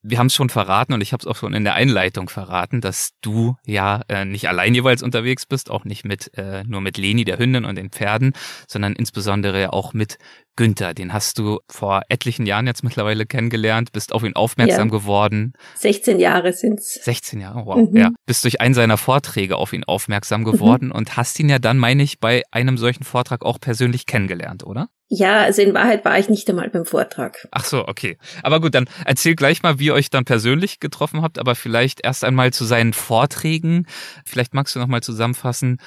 wir 0.10 0.20
haben 0.20 0.28
es 0.28 0.36
schon 0.36 0.50
verraten 0.50 0.94
und 0.94 1.02
ich 1.02 1.12
habe 1.12 1.22
es 1.22 1.28
auch 1.28 1.36
schon 1.36 1.54
in 1.54 1.64
der 1.64 1.76
Einleitung 1.76 2.30
verraten, 2.30 2.82
dass 2.82 3.12
du 3.22 3.56
ja 3.66 4.02
äh, 4.08 4.26
nicht 4.26 4.48
allein 4.48 4.74
jeweils 4.74 5.04
unterwegs 5.04 5.46
bist, 5.46 5.70
auch 5.70 5.84
nicht 5.84 6.06
mit 6.06 6.32
äh, 6.38 6.64
nur 6.64 6.82
mit 6.82 6.98
Leni 6.98 7.26
der 7.26 7.38
Hündin 7.38 7.66
und 7.66 7.76
den 7.76 7.90
Pferden, 7.90 8.34
sondern 8.68 8.94
insbesondere 8.94 9.74
auch 9.74 9.94
mit 9.94 10.18
Günther. 10.58 10.94
Den 10.94 11.14
hast 11.14 11.40
du 11.40 11.60
vor 11.70 12.02
etlichen 12.10 12.46
Jahren 12.46 12.68
jetzt 12.68 12.84
mittlerweile 12.84 13.26
kennengelernt, 13.26 13.94
bist 13.94 14.12
auf 14.12 14.24
ihn 14.24 14.36
aufmerksam 14.36 14.90
ja. 14.90 14.92
geworden. 14.92 15.54
16 15.76 16.20
Jahre 16.20 16.52
sind's. 16.52 17.00
16 17.06 17.40
Jahre, 17.40 17.66
wow. 17.66 17.78
Mhm. 17.90 17.96
Ja, 17.96 18.10
bist 18.26 18.44
durch 18.44 18.60
einen 18.60 18.74
seiner 18.74 18.98
Vorträge 18.98 19.56
auf 19.56 19.72
ihn 19.72 19.86
aufmerksam 19.86 20.44
geworden 20.44 20.88
mhm. 20.88 20.92
und 20.92 21.16
hast 21.16 21.40
ihn 21.40 21.48
ja 21.48 21.60
dann, 21.60 21.78
meine 21.78 22.04
ich, 22.04 22.20
bei 22.20 22.44
einem 22.52 22.78
solchen 22.78 23.06
Vortrag 23.06 23.46
auch 23.46 23.60
persönlich 23.62 24.06
kennengelernt, 24.06 24.66
oder? 24.66 24.90
Ja, 25.10 25.40
also 25.40 25.62
in 25.62 25.74
Wahrheit 25.74 26.04
war 26.04 26.20
ich 26.20 26.28
nicht 26.28 26.50
einmal 26.50 26.70
beim 26.70 26.86
Vortrag. 26.86 27.48
Ach 27.52 27.64
so, 27.64 27.88
okay. 27.88 28.18
Aber 28.44 28.60
gut, 28.60 28.76
dann 28.76 28.90
erzähl 29.06 29.36
gleich 29.36 29.64
mal, 29.64 29.80
wie 29.80 29.86
ihr 29.86 29.94
euch 29.94 30.10
dann 30.10 30.26
persönlich 30.26 30.82
getroffen 30.82 31.22
habt, 31.22 31.40
aber 31.40 31.56
vielleicht 31.56 32.04
erst 32.04 32.26
einmal 32.26 32.52
zu 32.52 32.66
seinen 32.66 32.92
Vorträgen. 32.92 33.86
Vielleicht 34.26 34.54
magst 34.54 34.76
du 34.76 34.80
noch 34.80 34.88
mal 34.88 35.02
zusammenfassen, 35.02 35.78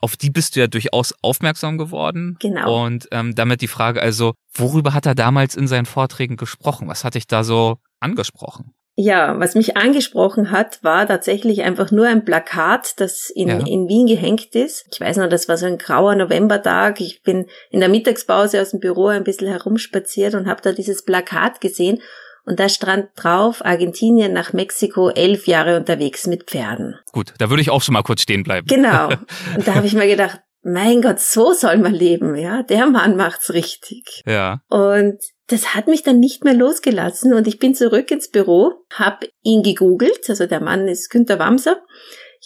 auf 0.00 0.16
die 0.16 0.30
bist 0.30 0.56
du 0.56 0.60
ja 0.60 0.66
durchaus 0.66 1.14
aufmerksam 1.22 1.78
geworden. 1.78 2.36
Genau. 2.40 2.84
Und 2.84 3.08
ähm, 3.12 3.34
damit 3.34 3.60
die 3.60 3.68
Frage 3.68 4.02
also, 4.02 4.34
worüber 4.52 4.94
hat 4.94 5.06
er 5.06 5.14
damals 5.14 5.54
in 5.54 5.68
seinen 5.68 5.86
Vorträgen 5.86 6.36
gesprochen? 6.36 6.88
Was 6.88 7.04
hat 7.04 7.14
dich 7.14 7.26
da 7.26 7.44
so 7.44 7.78
angesprochen? 8.00 8.72
Ja, 8.98 9.38
was 9.38 9.54
mich 9.54 9.76
angesprochen 9.76 10.50
hat, 10.50 10.82
war 10.82 11.06
tatsächlich 11.06 11.62
einfach 11.62 11.90
nur 11.90 12.06
ein 12.06 12.24
Plakat, 12.24 12.98
das 12.98 13.28
in, 13.28 13.48
ja. 13.48 13.58
in 13.58 13.88
Wien 13.88 14.06
gehängt 14.06 14.54
ist. 14.54 14.86
Ich 14.90 14.98
weiß 14.98 15.18
noch, 15.18 15.28
das 15.28 15.50
war 15.50 15.58
so 15.58 15.66
ein 15.66 15.76
grauer 15.76 16.14
Novembertag. 16.14 17.02
Ich 17.02 17.22
bin 17.22 17.44
in 17.70 17.80
der 17.80 17.90
Mittagspause 17.90 18.58
aus 18.58 18.70
dem 18.70 18.80
Büro 18.80 19.08
ein 19.08 19.22
bisschen 19.22 19.48
herumspaziert 19.48 20.34
und 20.34 20.48
habe 20.48 20.62
da 20.62 20.72
dieses 20.72 21.04
Plakat 21.04 21.60
gesehen. 21.60 22.00
Und 22.46 22.60
da 22.60 22.68
stand 22.68 23.08
drauf, 23.16 23.64
Argentinien 23.64 24.32
nach 24.32 24.52
Mexiko 24.52 25.10
elf 25.10 25.46
Jahre 25.46 25.76
unterwegs 25.76 26.26
mit 26.26 26.44
Pferden. 26.44 26.94
Gut, 27.12 27.34
da 27.38 27.50
würde 27.50 27.60
ich 27.60 27.70
auch 27.70 27.82
schon 27.82 27.92
mal 27.94 28.02
kurz 28.02 28.22
stehen 28.22 28.44
bleiben. 28.44 28.68
Genau. 28.68 29.08
Und 29.56 29.66
da 29.66 29.74
habe 29.74 29.86
ich 29.86 29.94
mir 29.94 30.06
gedacht, 30.06 30.40
mein 30.62 31.02
Gott, 31.02 31.20
so 31.20 31.52
soll 31.52 31.78
man 31.78 31.94
leben, 31.94 32.36
ja. 32.36 32.62
Der 32.62 32.86
Mann 32.86 33.16
macht's 33.16 33.52
richtig. 33.52 34.22
Ja. 34.26 34.60
Und 34.68 35.18
das 35.48 35.74
hat 35.74 35.86
mich 35.86 36.02
dann 36.02 36.18
nicht 36.18 36.42
mehr 36.42 36.54
losgelassen 36.54 37.32
und 37.32 37.46
ich 37.46 37.60
bin 37.60 37.74
zurück 37.74 38.10
ins 38.10 38.30
Büro, 38.30 38.72
habe 38.92 39.28
ihn 39.42 39.62
gegoogelt, 39.62 40.28
also 40.28 40.46
der 40.46 40.60
Mann 40.60 40.88
ist 40.88 41.08
Günter 41.08 41.38
Wamser. 41.38 41.82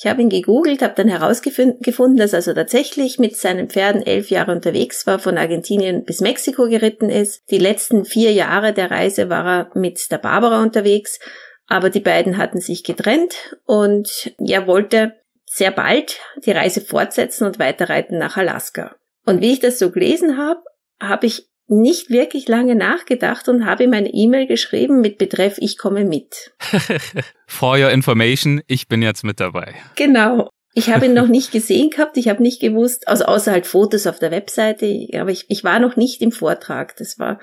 Ich 0.02 0.06
habe 0.06 0.22
ihn 0.22 0.30
gegoogelt, 0.30 0.80
habe 0.80 0.94
dann 0.96 1.08
herausgefunden, 1.08 2.16
dass 2.16 2.32
er 2.32 2.38
also 2.38 2.54
tatsächlich 2.54 3.18
mit 3.18 3.36
seinen 3.36 3.68
Pferden 3.68 4.00
elf 4.00 4.30
Jahre 4.30 4.52
unterwegs 4.52 5.06
war, 5.06 5.18
von 5.18 5.36
Argentinien 5.36 6.06
bis 6.06 6.22
Mexiko 6.22 6.68
geritten 6.68 7.10
ist. 7.10 7.42
Die 7.50 7.58
letzten 7.58 8.06
vier 8.06 8.32
Jahre 8.32 8.72
der 8.72 8.90
Reise 8.90 9.28
war 9.28 9.46
er 9.46 9.78
mit 9.78 10.10
der 10.10 10.16
Barbara 10.16 10.62
unterwegs, 10.62 11.20
aber 11.66 11.90
die 11.90 12.00
beiden 12.00 12.38
hatten 12.38 12.60
sich 12.60 12.82
getrennt 12.82 13.54
und 13.66 14.32
er 14.38 14.66
wollte 14.66 15.16
sehr 15.44 15.70
bald 15.70 16.18
die 16.46 16.52
Reise 16.52 16.80
fortsetzen 16.80 17.46
und 17.46 17.58
weiterreiten 17.58 18.16
nach 18.16 18.38
Alaska. 18.38 18.96
Und 19.26 19.42
wie 19.42 19.52
ich 19.52 19.60
das 19.60 19.78
so 19.78 19.90
gelesen 19.90 20.38
habe, 20.38 20.62
habe 20.98 21.26
ich 21.26 21.49
nicht 21.70 22.10
wirklich 22.10 22.48
lange 22.48 22.74
nachgedacht 22.74 23.48
und 23.48 23.64
habe 23.64 23.84
ihm 23.84 23.92
eine 23.92 24.12
E-Mail 24.12 24.46
geschrieben 24.46 25.00
mit 25.00 25.18
Betreff 25.18 25.56
Ich 25.58 25.78
komme 25.78 26.04
mit. 26.04 26.52
For 27.46 27.78
your 27.78 27.90
information, 27.90 28.62
ich 28.66 28.88
bin 28.88 29.02
jetzt 29.02 29.24
mit 29.24 29.40
dabei. 29.40 29.74
Genau. 29.96 30.50
Ich 30.74 30.90
habe 30.90 31.06
ihn 31.06 31.14
noch 31.14 31.28
nicht 31.28 31.52
gesehen 31.52 31.90
gehabt, 31.90 32.16
ich 32.16 32.28
habe 32.28 32.42
nicht 32.42 32.60
gewusst, 32.60 33.06
also 33.08 33.24
außer 33.24 33.52
halt 33.52 33.66
Fotos 33.66 34.06
auf 34.06 34.18
der 34.18 34.30
Webseite, 34.30 35.08
aber 35.14 35.30
ich, 35.30 35.46
ich 35.48 35.64
war 35.64 35.78
noch 35.78 35.96
nicht 35.96 36.20
im 36.22 36.32
Vortrag. 36.32 36.96
Das 36.96 37.18
war 37.18 37.40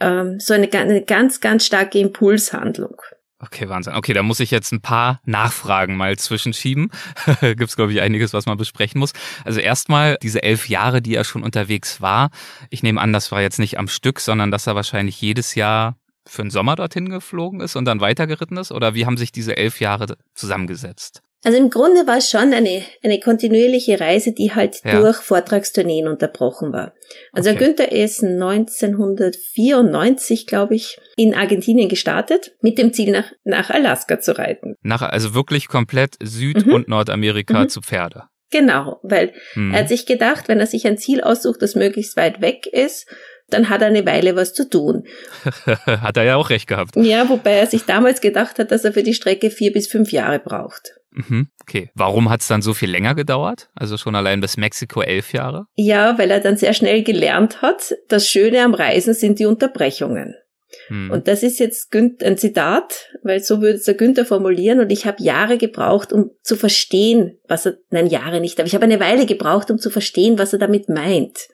ähm, 0.00 0.40
so 0.40 0.54
eine, 0.54 0.72
eine 0.72 1.02
ganz, 1.02 1.40
ganz 1.40 1.66
starke 1.66 1.98
Impulshandlung. 1.98 2.96
Okay, 3.44 3.68
Wahnsinn. 3.68 3.94
Okay, 3.94 4.12
da 4.12 4.22
muss 4.22 4.38
ich 4.38 4.52
jetzt 4.52 4.72
ein 4.72 4.80
paar 4.80 5.20
Nachfragen 5.24 5.96
mal 5.96 6.16
zwischenschieben. 6.16 6.92
Gibt's 7.40 7.74
glaube 7.74 7.92
ich, 7.92 8.00
einiges, 8.00 8.32
was 8.32 8.46
man 8.46 8.56
besprechen 8.56 9.00
muss. 9.00 9.12
Also 9.44 9.58
erstmal 9.58 10.16
diese 10.22 10.44
elf 10.44 10.68
Jahre, 10.68 11.02
die 11.02 11.16
er 11.16 11.24
schon 11.24 11.42
unterwegs 11.42 12.00
war. 12.00 12.30
Ich 12.70 12.84
nehme 12.84 13.00
an, 13.00 13.12
das 13.12 13.32
war 13.32 13.42
jetzt 13.42 13.58
nicht 13.58 13.80
am 13.80 13.88
Stück, 13.88 14.20
sondern 14.20 14.52
dass 14.52 14.68
er 14.68 14.76
wahrscheinlich 14.76 15.20
jedes 15.20 15.56
Jahr 15.56 15.96
für 16.24 16.42
den 16.42 16.50
Sommer 16.50 16.76
dorthin 16.76 17.08
geflogen 17.08 17.60
ist 17.60 17.74
und 17.74 17.84
dann 17.84 18.00
weitergeritten 18.00 18.56
ist? 18.56 18.70
Oder 18.70 18.94
wie 18.94 19.06
haben 19.06 19.16
sich 19.16 19.32
diese 19.32 19.56
elf 19.56 19.80
Jahre 19.80 20.16
zusammengesetzt? 20.34 21.22
Also 21.44 21.58
im 21.58 21.70
Grunde 21.70 22.06
war 22.06 22.18
es 22.18 22.30
schon 22.30 22.54
eine, 22.54 22.84
eine 23.02 23.18
kontinuierliche 23.18 23.98
Reise, 23.98 24.30
die 24.32 24.54
halt 24.54 24.80
ja. 24.84 25.00
durch 25.00 25.16
Vortragstourneen 25.16 26.06
unterbrochen 26.06 26.72
war. 26.72 26.94
Also 27.32 27.50
okay. 27.50 27.58
Günther 27.58 27.90
ist 27.90 28.22
1994, 28.22 30.46
glaube 30.46 30.76
ich, 30.76 31.00
in 31.16 31.34
Argentinien 31.34 31.88
gestartet, 31.88 32.52
mit 32.60 32.78
dem 32.78 32.92
Ziel 32.92 33.10
nach, 33.10 33.32
nach 33.44 33.70
Alaska 33.70 34.20
zu 34.20 34.38
reiten. 34.38 34.76
Nach, 34.82 35.02
also 35.02 35.34
wirklich 35.34 35.66
komplett 35.66 36.14
Süd- 36.22 36.66
mhm. 36.66 36.74
und 36.74 36.86
Nordamerika 36.88 37.64
mhm. 37.64 37.68
zu 37.68 37.80
Pferde. 37.80 38.28
Genau, 38.52 39.00
weil 39.02 39.32
mhm. 39.54 39.72
er 39.72 39.80
hat 39.80 39.88
sich 39.88 40.06
gedacht, 40.06 40.46
wenn 40.46 40.60
er 40.60 40.66
sich 40.66 40.86
ein 40.86 40.98
Ziel 40.98 41.22
aussucht, 41.22 41.62
das 41.62 41.74
möglichst 41.74 42.16
weit 42.16 42.40
weg 42.40 42.66
ist, 42.66 43.08
dann 43.48 43.68
hat 43.68 43.82
er 43.82 43.88
eine 43.88 44.06
Weile 44.06 44.36
was 44.36 44.54
zu 44.54 44.68
tun. 44.68 45.06
hat 45.66 46.16
er 46.16 46.22
ja 46.22 46.36
auch 46.36 46.50
recht 46.50 46.68
gehabt. 46.68 46.94
Ja, 46.96 47.28
wobei 47.28 47.52
er 47.52 47.66
sich 47.66 47.84
damals 47.84 48.20
gedacht 48.20 48.58
hat, 48.58 48.70
dass 48.70 48.84
er 48.84 48.92
für 48.92 49.02
die 49.02 49.14
Strecke 49.14 49.50
vier 49.50 49.72
bis 49.72 49.88
fünf 49.88 50.12
Jahre 50.12 50.38
braucht. 50.38 50.94
Mhm, 51.14 51.48
okay. 51.62 51.90
Warum 51.94 52.30
hat 52.30 52.40
es 52.40 52.48
dann 52.48 52.62
so 52.62 52.74
viel 52.74 52.90
länger 52.90 53.14
gedauert? 53.14 53.68
Also 53.74 53.96
schon 53.96 54.14
allein 54.14 54.40
bis 54.40 54.56
Mexiko 54.56 55.02
elf 55.02 55.32
Jahre? 55.32 55.66
Ja, 55.74 56.18
weil 56.18 56.30
er 56.30 56.40
dann 56.40 56.56
sehr 56.56 56.74
schnell 56.74 57.02
gelernt 57.02 57.62
hat, 57.62 57.94
das 58.08 58.28
Schöne 58.28 58.62
am 58.62 58.74
Reisen 58.74 59.14
sind 59.14 59.38
die 59.38 59.46
Unterbrechungen. 59.46 60.34
Hm. 60.88 61.10
Und 61.10 61.28
das 61.28 61.42
ist 61.42 61.58
jetzt 61.58 61.94
ein 61.94 62.38
Zitat, 62.38 63.10
weil 63.22 63.42
so 63.42 63.60
würde 63.60 63.76
es 63.76 63.84
der 63.84 63.94
Günther 63.94 64.24
formulieren. 64.24 64.80
Und 64.80 64.90
ich 64.90 65.04
habe 65.04 65.22
Jahre 65.22 65.58
gebraucht, 65.58 66.12
um 66.12 66.30
zu 66.42 66.56
verstehen, 66.56 67.38
was 67.46 67.66
er, 67.66 67.76
nein, 67.90 68.06
Jahre 68.06 68.40
nicht, 68.40 68.58
aber 68.58 68.66
ich 68.66 68.74
habe 68.74 68.84
eine 68.84 69.00
Weile 69.00 69.26
gebraucht, 69.26 69.70
um 69.70 69.78
zu 69.78 69.90
verstehen, 69.90 70.38
was 70.38 70.52
er 70.52 70.58
damit 70.58 70.88
meint 70.88 71.48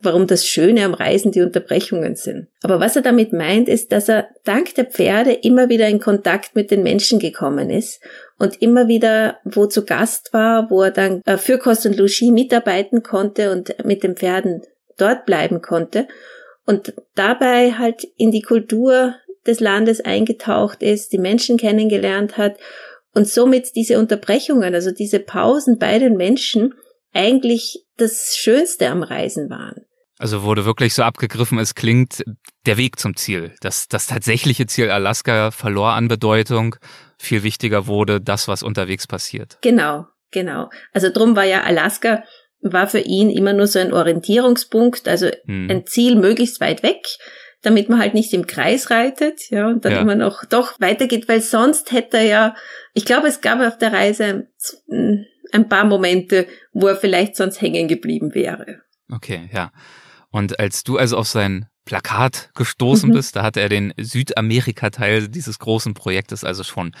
warum 0.00 0.26
das 0.26 0.46
Schöne 0.46 0.84
am 0.84 0.94
Reisen 0.94 1.32
die 1.32 1.40
Unterbrechungen 1.40 2.16
sind. 2.16 2.48
Aber 2.62 2.80
was 2.80 2.96
er 2.96 3.02
damit 3.02 3.32
meint, 3.32 3.68
ist, 3.68 3.92
dass 3.92 4.08
er 4.08 4.28
dank 4.44 4.74
der 4.74 4.84
Pferde 4.84 5.32
immer 5.32 5.68
wieder 5.68 5.88
in 5.88 6.00
Kontakt 6.00 6.54
mit 6.54 6.70
den 6.70 6.82
Menschen 6.82 7.18
gekommen 7.18 7.70
ist 7.70 8.00
und 8.38 8.60
immer 8.60 8.88
wieder 8.88 9.38
wo 9.44 9.66
zu 9.66 9.84
Gast 9.84 10.32
war, 10.32 10.70
wo 10.70 10.82
er 10.82 10.90
dann 10.90 11.22
äh, 11.24 11.38
für 11.38 11.58
Kost 11.58 11.86
und 11.86 11.96
Logis 11.96 12.30
mitarbeiten 12.30 13.02
konnte 13.02 13.52
und 13.52 13.74
mit 13.84 14.02
den 14.02 14.16
Pferden 14.16 14.62
dort 14.98 15.26
bleiben 15.26 15.62
konnte 15.62 16.08
und 16.66 16.94
dabei 17.14 17.72
halt 17.72 18.04
in 18.16 18.30
die 18.30 18.42
Kultur 18.42 19.14
des 19.46 19.60
Landes 19.60 20.00
eingetaucht 20.00 20.82
ist, 20.82 21.12
die 21.12 21.18
Menschen 21.18 21.56
kennengelernt 21.56 22.36
hat 22.36 22.56
und 23.14 23.28
somit 23.28 23.76
diese 23.76 23.98
Unterbrechungen, 23.98 24.74
also 24.74 24.90
diese 24.90 25.20
Pausen 25.20 25.78
bei 25.78 25.98
den 25.98 26.16
Menschen 26.16 26.74
eigentlich 27.14 27.86
das 27.96 28.36
Schönste 28.36 28.88
am 28.88 29.02
Reisen 29.02 29.48
waren. 29.48 29.86
Also 30.18 30.42
wurde 30.42 30.64
wirklich 30.64 30.94
so 30.94 31.02
abgegriffen, 31.02 31.58
es 31.58 31.74
klingt 31.74 32.24
der 32.64 32.76
Weg 32.78 32.98
zum 32.98 33.16
Ziel. 33.16 33.54
Das, 33.60 33.86
das 33.86 34.06
tatsächliche 34.06 34.66
Ziel 34.66 34.90
Alaska 34.90 35.50
verlor 35.50 35.90
an 35.90 36.08
Bedeutung. 36.08 36.76
Viel 37.18 37.42
wichtiger 37.42 37.86
wurde 37.86 38.20
das, 38.20 38.48
was 38.48 38.62
unterwegs 38.62 39.06
passiert. 39.06 39.58
Genau, 39.62 40.06
genau. 40.30 40.68
Also 40.92 41.10
drum 41.10 41.36
war 41.36 41.44
ja 41.44 41.62
Alaska, 41.62 42.22
war 42.60 42.86
für 42.88 43.00
ihn 43.00 43.30
immer 43.30 43.52
nur 43.52 43.66
so 43.66 43.78
ein 43.78 43.92
Orientierungspunkt, 43.92 45.08
also 45.08 45.30
hm. 45.46 45.70
ein 45.70 45.86
Ziel 45.86 46.16
möglichst 46.16 46.60
weit 46.60 46.82
weg, 46.82 47.06
damit 47.62 47.88
man 47.88 47.98
halt 47.98 48.14
nicht 48.14 48.32
im 48.32 48.46
Kreis 48.46 48.90
reitet, 48.90 49.50
ja, 49.50 49.66
und 49.66 49.84
dann 49.84 49.92
ja. 49.92 50.00
immer 50.00 50.14
noch 50.14 50.44
doch 50.44 50.78
weitergeht, 50.78 51.28
weil 51.28 51.40
sonst 51.40 51.92
hätte 51.92 52.18
er 52.18 52.24
ja, 52.24 52.54
ich 52.94 53.04
glaube, 53.04 53.28
es 53.28 53.40
gab 53.40 53.60
auf 53.60 53.78
der 53.78 53.92
Reise 53.92 54.48
ein 55.52 55.68
paar 55.68 55.84
Momente, 55.84 56.46
wo 56.72 56.86
er 56.88 56.96
vielleicht 56.96 57.36
sonst 57.36 57.60
hängen 57.60 57.88
geblieben 57.88 58.34
wäre. 58.34 58.82
Okay, 59.10 59.48
ja. 59.52 59.72
Und 60.30 60.58
als 60.58 60.84
du 60.84 60.98
also 60.98 61.16
auf 61.16 61.28
sein 61.28 61.66
Plakat 61.86 62.50
gestoßen 62.54 63.08
mhm. 63.08 63.14
bist, 63.14 63.36
da 63.36 63.42
hat 63.44 63.56
er 63.56 63.70
den 63.70 63.94
Südamerika-Teil 63.96 65.28
dieses 65.28 65.58
großen 65.58 65.94
Projektes 65.94 66.44
also 66.44 66.64
schon 66.64 66.92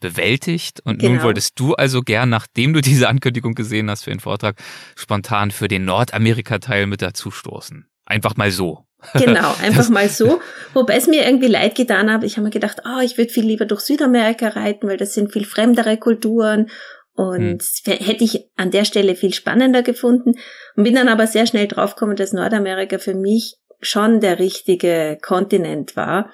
bewältigt. 0.00 0.80
Und 0.84 1.00
genau. 1.00 1.14
nun 1.14 1.22
wolltest 1.22 1.58
du 1.58 1.74
also 1.74 2.02
gern, 2.02 2.28
nachdem 2.28 2.74
du 2.74 2.80
diese 2.80 3.08
Ankündigung 3.08 3.54
gesehen 3.54 3.90
hast 3.90 4.04
für 4.04 4.10
den 4.10 4.20
Vortrag, 4.20 4.62
spontan 4.94 5.50
für 5.50 5.66
den 5.66 5.86
Nordamerika-Teil 5.86 6.86
mit 6.86 7.02
dazustoßen. 7.02 7.88
Einfach 8.04 8.36
mal 8.36 8.52
so. 8.52 8.86
Genau, 9.12 9.54
einfach 9.62 9.90
mal 9.90 10.08
so. 10.08 10.40
Wobei 10.72 10.96
es 10.96 11.06
mir 11.06 11.26
irgendwie 11.26 11.48
leid 11.48 11.74
getan 11.74 12.10
hat. 12.10 12.24
Ich 12.24 12.36
habe 12.36 12.44
mir 12.44 12.50
gedacht, 12.50 12.78
oh, 12.86 13.00
ich 13.02 13.18
würde 13.18 13.30
viel 13.30 13.44
lieber 13.44 13.66
durch 13.66 13.80
Südamerika 13.82 14.48
reiten, 14.48 14.88
weil 14.88 14.96
das 14.96 15.12
sind 15.12 15.30
viel 15.30 15.44
fremdere 15.44 15.98
Kulturen 15.98 16.70
und 17.12 17.62
hm. 17.62 17.92
hätte 17.98 18.24
ich 18.24 18.48
an 18.56 18.70
der 18.70 18.84
Stelle 18.84 19.14
viel 19.14 19.32
spannender 19.32 19.82
gefunden 19.82 20.34
und 20.74 20.84
bin 20.84 20.94
dann 20.94 21.08
aber 21.08 21.26
sehr 21.26 21.46
schnell 21.46 21.68
draufgekommen, 21.68 22.16
dass 22.16 22.32
Nordamerika 22.32 22.98
für 22.98 23.14
mich 23.14 23.56
schon 23.84 24.20
der 24.20 24.38
richtige 24.38 25.18
Kontinent 25.22 25.96
war, 25.96 26.30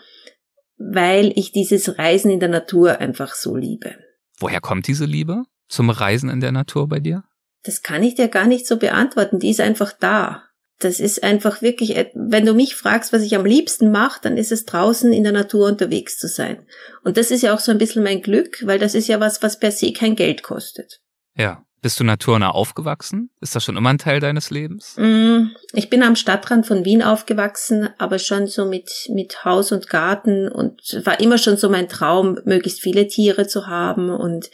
weil 0.76 1.32
ich 1.36 1.52
dieses 1.52 1.98
Reisen 1.98 2.30
in 2.30 2.40
der 2.40 2.48
Natur 2.48 2.98
einfach 2.98 3.34
so 3.34 3.56
liebe. 3.56 3.96
Woher 4.38 4.60
kommt 4.60 4.86
diese 4.86 5.04
Liebe 5.04 5.42
zum 5.68 5.90
Reisen 5.90 6.30
in 6.30 6.40
der 6.40 6.52
Natur 6.52 6.88
bei 6.88 7.00
dir? 7.00 7.24
Das 7.62 7.82
kann 7.82 8.02
ich 8.02 8.14
dir 8.14 8.28
gar 8.28 8.46
nicht 8.46 8.66
so 8.66 8.78
beantworten. 8.78 9.38
Die 9.38 9.50
ist 9.50 9.60
einfach 9.60 9.92
da 9.92 10.44
das 10.80 10.98
ist 10.98 11.22
einfach 11.22 11.60
wirklich, 11.60 11.94
wenn 12.14 12.46
du 12.46 12.54
mich 12.54 12.74
fragst, 12.74 13.12
was 13.12 13.22
ich 13.22 13.36
am 13.36 13.44
liebsten 13.44 13.90
mache, 13.90 14.20
dann 14.22 14.38
ist 14.38 14.50
es 14.50 14.64
draußen 14.64 15.12
in 15.12 15.22
der 15.22 15.32
Natur 15.32 15.68
unterwegs 15.68 16.18
zu 16.18 16.26
sein. 16.26 16.66
Und 17.04 17.18
das 17.18 17.30
ist 17.30 17.42
ja 17.42 17.54
auch 17.54 17.60
so 17.60 17.70
ein 17.70 17.78
bisschen 17.78 18.02
mein 18.02 18.22
Glück, 18.22 18.66
weil 18.66 18.78
das 18.78 18.94
ist 18.94 19.06
ja 19.06 19.20
was, 19.20 19.42
was 19.42 19.58
per 19.58 19.72
se 19.72 19.92
kein 19.92 20.16
Geld 20.16 20.42
kostet. 20.42 21.00
Ja. 21.36 21.64
Bist 21.82 21.98
du 21.98 22.04
naturnah 22.04 22.50
aufgewachsen? 22.50 23.30
Ist 23.40 23.56
das 23.56 23.64
schon 23.64 23.76
immer 23.76 23.88
ein 23.88 23.98
Teil 23.98 24.20
deines 24.20 24.50
Lebens? 24.50 24.96
Mm, 24.98 25.52
ich 25.72 25.88
bin 25.88 26.02
am 26.02 26.14
Stadtrand 26.14 26.66
von 26.66 26.84
Wien 26.84 27.02
aufgewachsen, 27.02 27.88
aber 27.96 28.18
schon 28.18 28.46
so 28.46 28.66
mit, 28.66 29.08
mit 29.08 29.44
Haus 29.46 29.72
und 29.72 29.88
Garten 29.88 30.48
und 30.48 31.00
war 31.04 31.20
immer 31.20 31.38
schon 31.38 31.56
so 31.56 31.70
mein 31.70 31.88
Traum, 31.88 32.38
möglichst 32.44 32.80
viele 32.80 33.06
Tiere 33.08 33.46
zu 33.46 33.66
haben 33.66 34.10
und 34.10 34.50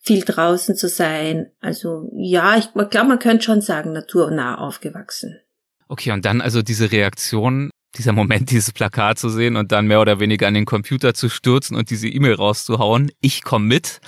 viel 0.00 0.24
draußen 0.24 0.76
zu 0.76 0.88
sein. 0.88 1.50
Also 1.60 2.10
ja, 2.16 2.56
ich 2.56 2.72
glaube, 2.72 3.08
man 3.08 3.18
könnte 3.18 3.44
schon 3.44 3.60
sagen, 3.60 3.92
naturnah 3.92 4.58
aufgewachsen. 4.58 5.40
Okay, 5.88 6.12
und 6.12 6.24
dann 6.24 6.40
also 6.40 6.62
diese 6.62 6.92
Reaktion, 6.92 7.70
dieser 7.96 8.12
Moment, 8.12 8.50
dieses 8.52 8.72
Plakat 8.72 9.18
zu 9.18 9.30
sehen 9.30 9.56
und 9.56 9.72
dann 9.72 9.88
mehr 9.88 10.00
oder 10.00 10.20
weniger 10.20 10.46
an 10.46 10.54
den 10.54 10.64
Computer 10.64 11.12
zu 11.12 11.28
stürzen 11.28 11.76
und 11.76 11.90
diese 11.90 12.06
E-Mail 12.06 12.34
rauszuhauen, 12.34 13.10
ich 13.20 13.42
komme 13.42 13.66
mit. 13.66 14.00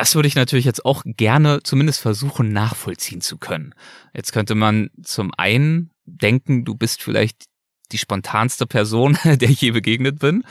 Das 0.00 0.14
würde 0.14 0.28
ich 0.28 0.34
natürlich 0.34 0.64
jetzt 0.64 0.86
auch 0.86 1.02
gerne 1.04 1.62
zumindest 1.62 2.00
versuchen 2.00 2.54
nachvollziehen 2.54 3.20
zu 3.20 3.36
können. 3.36 3.74
Jetzt 4.14 4.32
könnte 4.32 4.54
man 4.54 4.88
zum 5.02 5.30
einen 5.36 5.90
denken, 6.06 6.64
du 6.64 6.74
bist 6.74 7.02
vielleicht 7.02 7.44
die 7.92 7.98
spontanste 7.98 8.66
Person, 8.66 9.18
der 9.24 9.50
ich 9.50 9.60
je 9.60 9.72
begegnet 9.72 10.18
bin. 10.18 10.42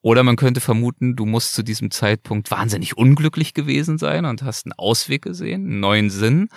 Oder 0.00 0.22
man 0.22 0.36
könnte 0.36 0.62
vermuten, 0.62 1.16
du 1.16 1.26
musst 1.26 1.52
zu 1.52 1.62
diesem 1.62 1.90
Zeitpunkt 1.90 2.50
wahnsinnig 2.50 2.96
unglücklich 2.96 3.52
gewesen 3.52 3.98
sein 3.98 4.24
und 4.24 4.42
hast 4.42 4.64
einen 4.64 4.72
Ausweg 4.72 5.20
gesehen, 5.20 5.66
einen 5.66 5.80
neuen 5.80 6.08
Sinn. 6.08 6.48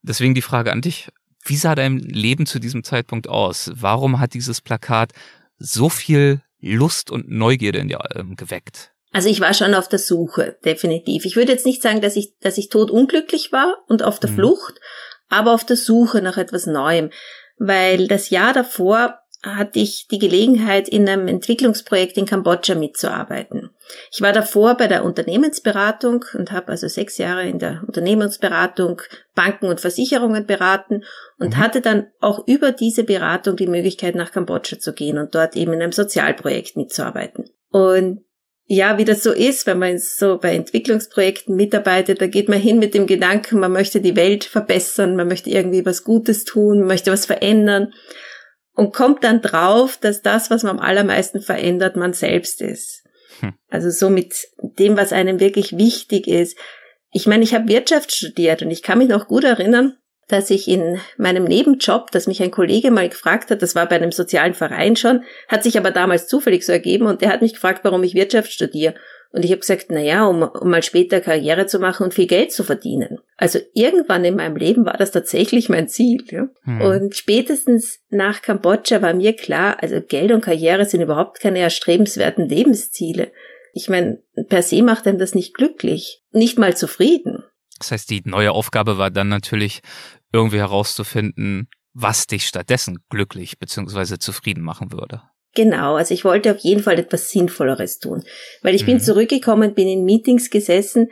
Deswegen 0.00 0.34
die 0.34 0.40
Frage 0.40 0.72
an 0.72 0.80
dich, 0.80 1.10
wie 1.44 1.56
sah 1.56 1.74
dein 1.74 1.98
Leben 1.98 2.46
zu 2.46 2.58
diesem 2.58 2.84
Zeitpunkt 2.84 3.28
aus? 3.28 3.70
Warum 3.74 4.18
hat 4.18 4.32
dieses 4.32 4.62
Plakat 4.62 5.12
so 5.58 5.90
viel 5.90 6.40
Lust 6.58 7.10
und 7.10 7.28
Neugierde 7.28 7.80
in 7.80 7.88
dir 7.88 8.02
ähm, 8.14 8.34
geweckt? 8.34 8.91
Also 9.12 9.28
ich 9.28 9.40
war 9.40 9.52
schon 9.52 9.74
auf 9.74 9.88
der 9.88 9.98
Suche, 9.98 10.58
definitiv. 10.64 11.26
Ich 11.26 11.36
würde 11.36 11.52
jetzt 11.52 11.66
nicht 11.66 11.82
sagen, 11.82 12.00
dass 12.00 12.16
ich, 12.16 12.34
dass 12.40 12.58
ich 12.58 12.70
tot 12.70 12.90
unglücklich 12.90 13.52
war 13.52 13.76
und 13.86 14.02
auf 14.02 14.18
der 14.18 14.30
mhm. 14.30 14.36
Flucht, 14.36 14.80
aber 15.28 15.52
auf 15.52 15.64
der 15.64 15.76
Suche 15.76 16.22
nach 16.22 16.38
etwas 16.38 16.66
Neuem. 16.66 17.10
Weil 17.58 18.08
das 18.08 18.30
Jahr 18.30 18.54
davor 18.54 19.18
hatte 19.44 19.80
ich 19.80 20.06
die 20.08 20.20
Gelegenheit, 20.20 20.88
in 20.88 21.08
einem 21.08 21.26
Entwicklungsprojekt 21.26 22.16
in 22.16 22.26
Kambodscha 22.26 22.76
mitzuarbeiten. 22.76 23.70
Ich 24.12 24.22
war 24.22 24.32
davor 24.32 24.76
bei 24.76 24.86
der 24.86 25.04
Unternehmensberatung 25.04 26.24
und 26.34 26.52
habe 26.52 26.68
also 26.68 26.86
sechs 26.86 27.18
Jahre 27.18 27.48
in 27.48 27.58
der 27.58 27.82
Unternehmensberatung 27.86 29.02
Banken 29.34 29.66
und 29.66 29.80
Versicherungen 29.80 30.46
beraten 30.46 31.02
und 31.38 31.56
mhm. 31.56 31.58
hatte 31.58 31.80
dann 31.80 32.06
auch 32.20 32.46
über 32.46 32.70
diese 32.70 33.02
Beratung 33.02 33.56
die 33.56 33.66
Möglichkeit, 33.66 34.14
nach 34.14 34.30
Kambodscha 34.30 34.78
zu 34.78 34.92
gehen 34.92 35.18
und 35.18 35.34
dort 35.34 35.56
eben 35.56 35.72
in 35.72 35.82
einem 35.82 35.92
Sozialprojekt 35.92 36.76
mitzuarbeiten. 36.76 37.50
Und 37.70 38.24
ja, 38.74 38.96
wie 38.96 39.04
das 39.04 39.22
so 39.22 39.32
ist, 39.32 39.66
wenn 39.66 39.78
man 39.78 39.98
so 39.98 40.38
bei 40.38 40.54
Entwicklungsprojekten 40.54 41.54
mitarbeitet, 41.54 42.22
da 42.22 42.26
geht 42.26 42.48
man 42.48 42.58
hin 42.58 42.78
mit 42.78 42.94
dem 42.94 43.06
Gedanken, 43.06 43.60
man 43.60 43.70
möchte 43.70 44.00
die 44.00 44.16
Welt 44.16 44.44
verbessern, 44.44 45.14
man 45.14 45.28
möchte 45.28 45.50
irgendwie 45.50 45.84
was 45.84 46.04
Gutes 46.04 46.44
tun, 46.44 46.78
man 46.78 46.88
möchte 46.88 47.12
was 47.12 47.26
verändern 47.26 47.92
und 48.74 48.94
kommt 48.94 49.24
dann 49.24 49.42
drauf, 49.42 49.98
dass 49.98 50.22
das, 50.22 50.50
was 50.50 50.62
man 50.62 50.78
am 50.78 50.82
allermeisten 50.82 51.42
verändert, 51.42 51.96
man 51.96 52.14
selbst 52.14 52.62
ist. 52.62 53.04
Hm. 53.40 53.52
Also 53.68 53.90
so 53.90 54.08
mit 54.08 54.34
dem, 54.78 54.96
was 54.96 55.12
einem 55.12 55.38
wirklich 55.38 55.76
wichtig 55.76 56.26
ist. 56.26 56.56
Ich 57.10 57.26
meine, 57.26 57.44
ich 57.44 57.52
habe 57.52 57.68
Wirtschaft 57.68 58.10
studiert 58.14 58.62
und 58.62 58.70
ich 58.70 58.82
kann 58.82 58.96
mich 58.96 59.08
noch 59.08 59.28
gut 59.28 59.44
erinnern, 59.44 59.98
dass 60.32 60.50
ich 60.50 60.66
in 60.66 60.98
meinem 61.18 61.44
Nebenjob, 61.44 62.10
dass 62.10 62.26
mich 62.26 62.42
ein 62.42 62.50
Kollege 62.50 62.90
mal 62.90 63.08
gefragt 63.08 63.50
hat, 63.50 63.62
das 63.62 63.74
war 63.74 63.86
bei 63.86 63.96
einem 63.96 64.12
sozialen 64.12 64.54
Verein 64.54 64.96
schon, 64.96 65.24
hat 65.48 65.62
sich 65.62 65.76
aber 65.76 65.90
damals 65.90 66.26
zufällig 66.26 66.64
so 66.64 66.72
ergeben 66.72 67.06
und 67.06 67.20
der 67.20 67.30
hat 67.30 67.42
mich 67.42 67.54
gefragt, 67.54 67.80
warum 67.84 68.02
ich 68.02 68.14
Wirtschaft 68.14 68.50
studiere. 68.50 68.94
Und 69.32 69.44
ich 69.44 69.50
habe 69.50 69.60
gesagt, 69.60 69.86
na 69.88 70.00
ja, 70.00 70.26
um, 70.26 70.42
um 70.42 70.70
mal 70.70 70.82
später 70.82 71.20
Karriere 71.20 71.66
zu 71.66 71.78
machen 71.78 72.04
und 72.04 72.14
viel 72.14 72.26
Geld 72.26 72.52
zu 72.52 72.64
verdienen. 72.64 73.18
Also 73.38 73.58
irgendwann 73.72 74.24
in 74.26 74.36
meinem 74.36 74.56
Leben 74.56 74.84
war 74.84 74.96
das 74.98 75.10
tatsächlich 75.10 75.70
mein 75.70 75.88
Ziel. 75.88 76.22
Ja? 76.30 76.48
Hm. 76.64 76.80
Und 76.82 77.16
spätestens 77.16 78.00
nach 78.10 78.42
Kambodscha 78.42 79.00
war 79.00 79.14
mir 79.14 79.34
klar, 79.34 79.78
also 79.80 80.02
Geld 80.02 80.32
und 80.32 80.42
Karriere 80.42 80.84
sind 80.84 81.00
überhaupt 81.00 81.40
keine 81.40 81.60
erstrebenswerten 81.60 82.46
Lebensziele. 82.46 83.32
Ich 83.72 83.88
meine, 83.88 84.22
per 84.48 84.62
se 84.62 84.82
macht 84.82 85.06
einem 85.06 85.18
das 85.18 85.34
nicht 85.34 85.54
glücklich, 85.54 86.22
nicht 86.32 86.58
mal 86.58 86.76
zufrieden. 86.76 87.42
Das 87.82 87.90
heißt, 87.90 88.10
die 88.10 88.22
neue 88.24 88.52
Aufgabe 88.52 88.96
war 88.96 89.10
dann 89.10 89.28
natürlich 89.28 89.80
irgendwie 90.32 90.58
herauszufinden, 90.58 91.68
was 91.94 92.26
dich 92.26 92.46
stattdessen 92.46 92.98
glücklich 93.10 93.58
bzw. 93.58 94.18
zufrieden 94.18 94.62
machen 94.62 94.92
würde. 94.92 95.22
Genau, 95.54 95.96
also 95.96 96.14
ich 96.14 96.24
wollte 96.24 96.52
auf 96.52 96.58
jeden 96.60 96.82
Fall 96.82 96.98
etwas 96.98 97.30
Sinnvolleres 97.30 97.98
tun, 97.98 98.22
weil 98.62 98.74
ich 98.74 98.82
mhm. 98.82 98.86
bin 98.86 99.00
zurückgekommen, 99.00 99.74
bin 99.74 99.88
in 99.88 100.04
Meetings 100.04 100.48
gesessen, 100.48 101.10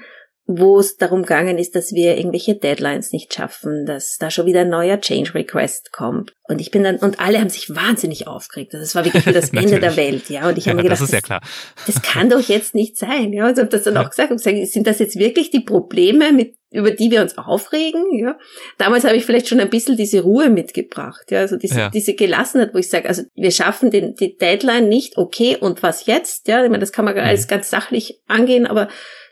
wo 0.59 0.81
es 0.81 0.97
darum 0.97 1.23
gegangen 1.23 1.59
ist, 1.59 1.77
dass 1.77 1.93
wir 1.93 2.17
irgendwelche 2.17 2.55
Deadlines 2.55 3.13
nicht 3.13 3.33
schaffen, 3.33 3.87
dass 3.87 4.19
da 4.19 4.31
schon 4.31 4.47
wieder 4.47 4.63
ein 4.63 4.69
neuer 4.69 5.01
Change 5.01 5.35
Request 5.35 5.93
kommt. 5.93 6.35
Und 6.49 6.61
ich 6.61 6.73
bin 6.73 6.83
dann, 6.83 6.97
und 6.97 7.21
alle 7.21 7.39
haben 7.39 7.49
sich 7.49 7.75
wahnsinnig 7.75 8.27
aufgeregt. 8.27 8.75
Das 8.75 8.97
war 8.97 9.05
wirklich 9.05 9.25
das 9.25 9.51
Ende 9.53 9.79
der 9.79 9.97
Welt, 9.97 10.29
ja. 10.29 10.49
Und 10.49 10.59
ich 10.59 10.65
habe 10.65 10.71
ja, 10.71 10.75
mir 10.75 10.83
gedacht, 10.83 11.01
das, 11.01 11.09
ist 11.09 11.15
ja 11.15 11.21
klar. 11.21 11.41
Das, 11.87 11.95
das 11.95 12.03
kann 12.03 12.29
doch 12.29 12.41
jetzt 12.41 12.75
nicht 12.75 12.97
sein, 12.97 13.33
ja. 13.33 13.47
Und 13.47 13.53
ich 13.53 13.59
habe 13.59 13.69
das 13.69 13.85
dann 13.85 13.97
auch 13.97 14.11
gesagt 14.11 14.33
und 14.33 14.39
gesagt, 14.39 14.67
sind 14.67 14.87
das 14.87 14.99
jetzt 14.99 15.17
wirklich 15.17 15.51
die 15.51 15.61
Probleme, 15.61 16.33
mit, 16.33 16.57
über 16.71 16.91
die 16.91 17.11
wir 17.13 17.23
uns 17.23 17.39
aufregen, 17.39 18.03
ja. 18.19 18.37
Damals 18.79 19.05
habe 19.05 19.17
ich 19.17 19.25
vielleicht 19.25 19.49
schon 19.49 19.61
ein 19.61 19.71
bisschen 19.71 19.97
diese 19.97 20.23
Ruhe 20.23 20.51
mitgebracht, 20.51 21.31
ja. 21.31 21.39
Also 21.39 21.57
diese, 21.57 21.79
ja. 21.79 21.91
diese 21.91 22.15
Gelassenheit, 22.15 22.75
wo 22.75 22.79
ich 22.79 22.89
sage, 22.89 23.09
also 23.09 23.23
wir 23.37 23.53
schaffen 23.53 23.93
den, 23.93 24.17
die 24.17 24.37
Deadline 24.37 24.89
nicht, 24.89 25.19
okay, 25.19 25.57
und 25.57 25.85
was 25.85 26.07
jetzt, 26.07 26.49
ja. 26.49 26.65
Ich 26.65 26.71
meine, 26.71 26.81
das 26.81 26.91
kann 26.91 27.05
man 27.05 27.15
mhm. 27.15 27.21
alles 27.21 27.47
ganz 27.47 27.71
sachlich 27.71 28.21
angehen, 28.27 28.67
aber 28.67 28.89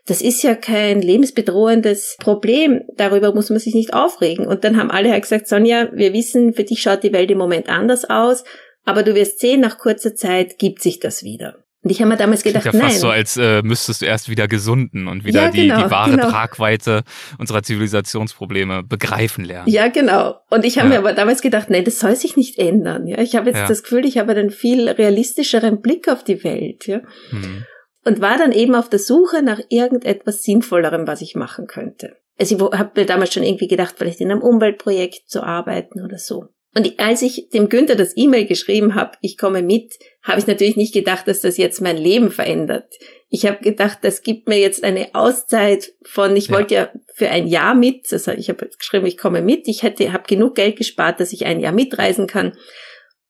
das 0.09 0.23
ist 0.23 0.42
ja 0.42 0.55
kein 0.55 1.03
lebensbedrohendes 1.03 2.16
Problem. 2.18 2.83
Darüber 2.97 3.35
muss 3.35 3.51
man 3.51 3.59
sich 3.59 3.75
nicht 3.75 3.92
aufregen. 3.92 4.47
Und 4.47 4.64
dann 4.64 4.79
haben 4.79 4.90
alle 4.90 5.11
halt 5.11 5.23
gesagt, 5.23 5.47
Sonja, 5.47 5.90
wir 5.92 6.14
wissen, 6.14 6.55
für 6.55 6.64
dich 6.64 6.81
schaut 6.81 7.03
die 7.03 7.12
Welt 7.12 7.31
im 7.31 7.37
Moment 7.37 7.68
anders 7.68 8.09
aus, 8.09 8.42
aber 8.87 9.03
du 9.03 9.14
wirst 9.14 9.38
sehen, 9.38 9.61
nach 9.61 9.77
kurzer 9.77 10.14
Zeit 10.14 10.59
gibt 10.59 10.81
sich 10.81 10.99
das 10.99 11.23
wieder. 11.23 11.57
Und 11.85 11.90
ich 11.90 12.01
habe 12.01 12.09
mir 12.09 12.16
damals 12.16 12.42
gedacht, 12.42 12.64
ja 12.64 12.73
fast 12.73 12.83
nein. 12.83 12.99
so, 12.99 13.09
als 13.11 13.37
äh, 13.37 13.62
müsstest 13.62 14.01
du 14.01 14.07
erst 14.07 14.31
wieder 14.31 14.49
gesunden 14.49 15.09
und 15.09 15.25
wieder 15.25 15.42
ja, 15.42 15.51
genau, 15.51 15.77
die, 15.77 15.85
die 15.85 15.90
wahre 15.90 16.11
genau. 16.12 16.31
Tragweite 16.31 17.05
unserer 17.38 17.62
Zivilisationsprobleme 17.62 18.83
begreifen 18.83 19.44
lernen. 19.44 19.71
Ja, 19.71 19.88
genau. 19.88 20.37
Und 20.49 20.64
ich 20.64 20.79
habe 20.79 20.88
ja. 20.88 20.94
mir 20.94 20.99
aber 21.07 21.12
damals 21.12 21.42
gedacht, 21.42 21.68
nein, 21.68 21.85
das 21.85 22.01
soll 22.01 22.16
sich 22.16 22.37
nicht 22.37 22.59
ändern. 22.59 23.07
Ja, 23.07 23.18
ich 23.18 23.37
habe 23.37 23.51
jetzt 23.51 23.59
ja. 23.59 23.68
das 23.68 23.83
Gefühl, 23.83 24.07
ich 24.07 24.16
habe 24.16 24.33
einen 24.33 24.51
viel 24.51 24.88
realistischeren 24.88 25.83
Blick 25.83 26.09
auf 26.09 26.25
die 26.25 26.42
Welt. 26.42 26.87
Ja. 26.87 27.01
Hm 27.29 27.64
und 28.09 28.23
war 28.23 28.38
dann 28.38 28.53
eben 28.53 28.75
auf 28.75 28.88
der 28.88 28.99
Suche 28.99 29.42
nach 29.42 29.61
irgendetwas 29.68 30.42
Sinnvollerem, 30.42 31.07
was 31.07 31.21
ich 31.21 31.35
machen 31.35 31.66
könnte. 31.66 32.16
Also 32.38 32.57
ich 32.57 32.79
habe 32.79 32.99
mir 32.99 33.05
damals 33.05 33.35
schon 33.35 33.42
irgendwie 33.42 33.68
gedacht, 33.68 33.97
vielleicht 33.99 34.23
in 34.23 34.31
einem 34.31 34.40
Umweltprojekt 34.40 35.29
zu 35.29 35.42
arbeiten 35.42 36.03
oder 36.03 36.16
so. 36.16 36.47
Und 36.75 36.99
als 36.99 37.21
ich 37.21 37.51
dem 37.51 37.68
Günther 37.68 37.97
das 37.97 38.16
E-Mail 38.16 38.47
geschrieben 38.47 38.94
habe, 38.94 39.18
ich 39.21 39.37
komme 39.37 39.61
mit, 39.61 39.99
habe 40.23 40.38
ich 40.38 40.47
natürlich 40.47 40.77
nicht 40.77 40.94
gedacht, 40.94 41.29
dass 41.29 41.42
das 41.42 41.59
jetzt 41.59 41.83
mein 41.83 41.99
Leben 41.99 42.31
verändert. 42.31 42.94
Ich 43.29 43.44
habe 43.44 43.59
gedacht, 43.59 43.99
das 44.01 44.23
gibt 44.23 44.49
mir 44.49 44.59
jetzt 44.59 44.85
eine 44.85 45.14
Auszeit 45.14 45.92
von, 46.03 46.35
ich 46.35 46.49
ja. 46.49 46.55
wollte 46.55 46.75
ja 46.75 46.90
für 47.14 47.29
ein 47.29 47.47
Jahr 47.47 47.75
mit, 47.75 48.11
also 48.11 48.31
ich 48.33 48.49
habe 48.49 48.71
geschrieben, 48.79 49.05
ich 49.05 49.18
komme 49.18 49.42
mit, 49.42 49.68
ich 49.68 49.83
hätte, 49.83 50.14
habe 50.14 50.25
genug 50.27 50.55
Geld 50.55 50.77
gespart, 50.77 51.21
dass 51.21 51.35
ich 51.35 51.44
ein 51.44 51.61
Jahr 51.61 51.73
mitreisen 51.73 52.27
kann. 52.27 52.57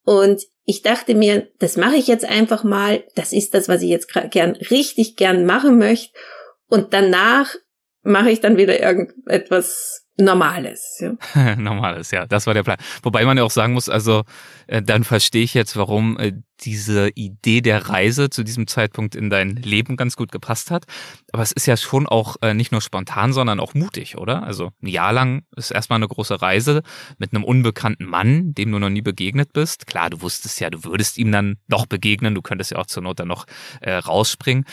Und 0.08 0.46
ich 0.64 0.80
dachte 0.80 1.14
mir, 1.14 1.48
das 1.58 1.76
mache 1.76 1.96
ich 1.96 2.06
jetzt 2.06 2.24
einfach 2.24 2.64
mal. 2.64 3.04
Das 3.14 3.34
ist 3.34 3.52
das, 3.52 3.68
was 3.68 3.82
ich 3.82 3.90
jetzt 3.90 4.08
gern, 4.30 4.52
richtig 4.52 5.16
gern 5.16 5.44
machen 5.44 5.76
möchte. 5.76 6.18
Und 6.66 6.94
danach 6.94 7.54
mache 8.00 8.30
ich 8.30 8.40
dann 8.40 8.56
wieder 8.56 8.80
irgendetwas 8.80 10.07
Normales. 10.20 11.00
Ja. 11.00 11.56
Normales, 11.56 12.10
ja, 12.10 12.26
das 12.26 12.46
war 12.46 12.54
der 12.54 12.64
Plan. 12.64 12.78
Wobei 13.02 13.24
man 13.24 13.36
ja 13.36 13.44
auch 13.44 13.52
sagen 13.52 13.72
muss, 13.74 13.88
also 13.88 14.24
äh, 14.66 14.82
dann 14.82 15.04
verstehe 15.04 15.44
ich 15.44 15.54
jetzt, 15.54 15.76
warum 15.76 16.18
äh, 16.18 16.32
diese 16.60 17.10
Idee 17.10 17.60
der 17.60 17.88
Reise 17.88 18.28
zu 18.28 18.42
diesem 18.42 18.66
Zeitpunkt 18.66 19.14
in 19.14 19.30
dein 19.30 19.50
Leben 19.50 19.96
ganz 19.96 20.16
gut 20.16 20.32
gepasst 20.32 20.72
hat. 20.72 20.86
Aber 21.32 21.44
es 21.44 21.52
ist 21.52 21.66
ja 21.66 21.76
schon 21.76 22.08
auch 22.08 22.36
äh, 22.42 22.52
nicht 22.52 22.72
nur 22.72 22.80
spontan, 22.80 23.32
sondern 23.32 23.60
auch 23.60 23.74
mutig, 23.74 24.18
oder? 24.18 24.42
Also 24.42 24.72
ein 24.82 24.88
Jahr 24.88 25.12
lang 25.12 25.44
ist 25.54 25.70
erstmal 25.70 25.98
eine 25.98 26.08
große 26.08 26.42
Reise 26.42 26.82
mit 27.18 27.32
einem 27.32 27.44
unbekannten 27.44 28.04
Mann, 28.04 28.54
dem 28.54 28.72
du 28.72 28.80
noch 28.80 28.90
nie 28.90 29.02
begegnet 29.02 29.52
bist. 29.52 29.86
Klar, 29.86 30.10
du 30.10 30.20
wusstest 30.20 30.58
ja, 30.58 30.68
du 30.68 30.82
würdest 30.82 31.16
ihm 31.18 31.30
dann 31.30 31.58
noch 31.68 31.86
begegnen, 31.86 32.34
du 32.34 32.42
könntest 32.42 32.72
ja 32.72 32.78
auch 32.78 32.86
zur 32.86 33.04
Not 33.04 33.20
dann 33.20 33.28
noch 33.28 33.46
äh, 33.80 33.92
rausspringen. 33.92 34.64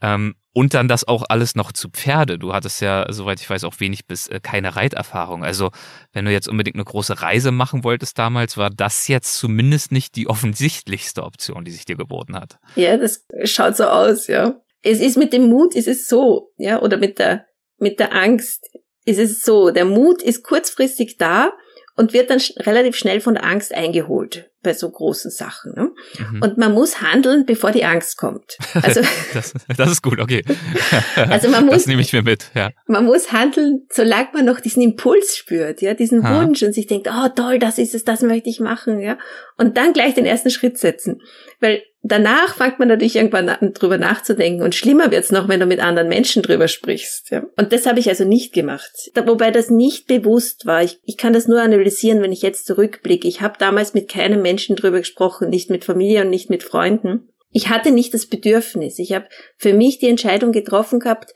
Ähm, 0.00 0.34
und 0.54 0.72
dann 0.72 0.88
das 0.88 1.06
auch 1.06 1.24
alles 1.28 1.56
noch 1.56 1.72
zu 1.72 1.90
Pferde. 1.90 2.38
Du 2.38 2.54
hattest 2.54 2.80
ja, 2.80 3.04
soweit 3.10 3.40
ich 3.40 3.50
weiß, 3.50 3.64
auch 3.64 3.80
wenig 3.80 4.06
bis 4.06 4.28
äh, 4.28 4.40
keine 4.40 4.76
Reiterfahrung. 4.76 5.44
Also 5.44 5.70
wenn 6.12 6.24
du 6.24 6.30
jetzt 6.30 6.48
unbedingt 6.48 6.76
eine 6.76 6.84
große 6.84 7.20
Reise 7.20 7.50
machen 7.50 7.84
wolltest 7.84 8.18
damals, 8.18 8.56
war 8.56 8.70
das 8.70 9.08
jetzt 9.08 9.36
zumindest 9.36 9.92
nicht 9.92 10.16
die 10.16 10.28
offensichtlichste 10.30 11.24
Option, 11.24 11.64
die 11.64 11.72
sich 11.72 11.84
dir 11.84 11.96
geboten 11.96 12.36
hat. 12.36 12.58
Ja, 12.76 12.96
das 12.96 13.26
schaut 13.44 13.76
so 13.76 13.84
aus, 13.84 14.28
ja. 14.28 14.60
Es 14.82 15.00
ist 15.00 15.16
mit 15.16 15.32
dem 15.32 15.48
Mut, 15.48 15.74
ist 15.74 15.88
es 15.88 16.08
so, 16.08 16.52
ja, 16.56 16.80
oder 16.80 16.98
mit 16.98 17.18
der, 17.18 17.46
mit 17.78 17.98
der 17.98 18.14
Angst 18.14 18.70
ist 19.04 19.18
es 19.18 19.44
so. 19.44 19.70
Der 19.70 19.84
Mut 19.84 20.22
ist 20.22 20.44
kurzfristig 20.44 21.16
da 21.18 21.52
und 21.96 22.12
wird 22.12 22.30
dann 22.30 22.40
relativ 22.58 22.96
schnell 22.96 23.20
von 23.20 23.34
der 23.34 23.44
Angst 23.44 23.72
eingeholt 23.74 24.50
bei 24.62 24.72
so 24.72 24.90
großen 24.90 25.30
Sachen. 25.30 25.74
Ne? 25.74 25.92
Mhm. 26.18 26.42
Und 26.42 26.58
man 26.58 26.72
muss 26.72 27.00
handeln, 27.00 27.44
bevor 27.46 27.70
die 27.70 27.84
Angst 27.84 28.16
kommt. 28.16 28.56
Also 28.74 29.02
das, 29.34 29.52
das 29.76 29.90
ist 29.90 30.02
gut, 30.02 30.18
okay. 30.18 30.42
also 31.16 31.48
man 31.48 31.66
muss, 31.66 31.74
das 31.74 31.86
nehme 31.86 32.00
ich 32.00 32.12
mir 32.12 32.22
mit. 32.22 32.50
Ja. 32.54 32.70
Man 32.86 33.04
muss 33.04 33.30
handeln, 33.30 33.86
solange 33.90 34.28
man 34.32 34.44
noch 34.44 34.60
diesen 34.60 34.82
Impuls 34.82 35.36
spürt, 35.36 35.82
ja, 35.82 35.94
diesen 35.94 36.26
ha. 36.28 36.42
Wunsch 36.42 36.62
und 36.62 36.72
sich 36.72 36.86
denkt, 36.86 37.08
oh 37.08 37.28
toll, 37.28 37.58
das 37.58 37.78
ist 37.78 37.94
es, 37.94 38.04
das 38.04 38.22
möchte 38.22 38.48
ich 38.48 38.58
machen, 38.58 38.98
ja, 38.98 39.18
und 39.56 39.76
dann 39.76 39.92
gleich 39.92 40.14
den 40.14 40.26
ersten 40.26 40.50
Schritt 40.50 40.78
setzen, 40.78 41.20
weil 41.60 41.82
danach 42.04 42.54
fängt 42.54 42.78
man 42.78 42.88
natürlich 42.88 43.16
irgendwann 43.16 43.48
an, 43.48 43.72
drüber 43.72 43.98
nachzudenken 43.98 44.62
und 44.62 44.74
schlimmer 44.74 45.10
wird's 45.10 45.32
noch, 45.32 45.48
wenn 45.48 45.58
du 45.58 45.66
mit 45.66 45.80
anderen 45.80 46.08
Menschen 46.08 46.42
drüber 46.42 46.68
sprichst. 46.68 47.30
Ja. 47.30 47.44
Und 47.56 47.72
das 47.72 47.86
habe 47.86 47.98
ich 47.98 48.08
also 48.08 48.24
nicht 48.24 48.52
gemacht. 48.52 48.92
Da, 49.14 49.26
wobei 49.26 49.50
das 49.50 49.70
nicht 49.70 50.06
bewusst 50.06 50.66
war. 50.66 50.82
Ich, 50.84 51.00
ich 51.02 51.16
kann 51.16 51.32
das 51.32 51.48
nur 51.48 51.60
analysieren, 51.60 52.22
wenn 52.22 52.32
ich 52.32 52.42
jetzt 52.42 52.66
zurückblicke. 52.66 53.26
Ich 53.26 53.40
habe 53.40 53.58
damals 53.58 53.94
mit 53.94 54.08
keinem 54.08 54.42
Menschen 54.42 54.76
drüber 54.76 54.98
gesprochen, 54.98 55.48
nicht 55.48 55.70
mit 55.70 55.84
Familie 55.84 56.22
und 56.22 56.30
nicht 56.30 56.50
mit 56.50 56.62
Freunden. 56.62 57.30
Ich 57.50 57.68
hatte 57.68 57.90
nicht 57.90 58.12
das 58.12 58.26
Bedürfnis. 58.26 58.98
Ich 58.98 59.12
habe 59.12 59.26
für 59.56 59.72
mich 59.72 59.98
die 59.98 60.08
Entscheidung 60.08 60.52
getroffen 60.52 61.00
gehabt 61.00 61.32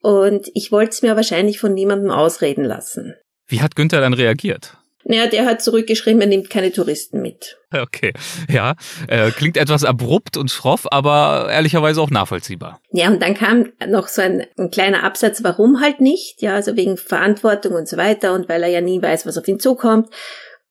und 0.00 0.50
ich 0.54 0.72
wollte 0.72 0.90
es 0.90 1.02
mir 1.02 1.14
wahrscheinlich 1.16 1.60
von 1.60 1.74
niemandem 1.74 2.10
ausreden 2.10 2.64
lassen. 2.64 3.14
Wie 3.46 3.60
hat 3.60 3.76
Günther 3.76 4.00
dann 4.00 4.14
reagiert? 4.14 4.76
Naja, 5.08 5.26
der 5.26 5.46
hat 5.46 5.62
zurückgeschrieben, 5.62 6.20
er 6.20 6.26
nimmt 6.26 6.50
keine 6.50 6.70
Touristen 6.70 7.22
mit. 7.22 7.58
Okay, 7.72 8.12
ja, 8.50 8.74
äh, 9.08 9.30
klingt 9.30 9.56
etwas 9.56 9.82
abrupt 9.82 10.36
und 10.36 10.50
schroff, 10.50 10.86
aber 10.90 11.48
ehrlicherweise 11.50 12.02
auch 12.02 12.10
nachvollziehbar. 12.10 12.80
Ja, 12.92 13.08
und 13.08 13.22
dann 13.22 13.34
kam 13.34 13.72
noch 13.88 14.08
so 14.08 14.20
ein, 14.20 14.44
ein 14.58 14.70
kleiner 14.70 15.04
Absatz, 15.04 15.42
warum 15.42 15.80
halt 15.80 16.02
nicht, 16.02 16.42
ja, 16.42 16.54
also 16.54 16.76
wegen 16.76 16.98
Verantwortung 16.98 17.72
und 17.72 17.88
so 17.88 17.96
weiter 17.96 18.34
und 18.34 18.50
weil 18.50 18.62
er 18.62 18.68
ja 18.68 18.82
nie 18.82 19.00
weiß, 19.00 19.24
was 19.24 19.38
auf 19.38 19.48
ihn 19.48 19.58
zukommt. 19.58 20.10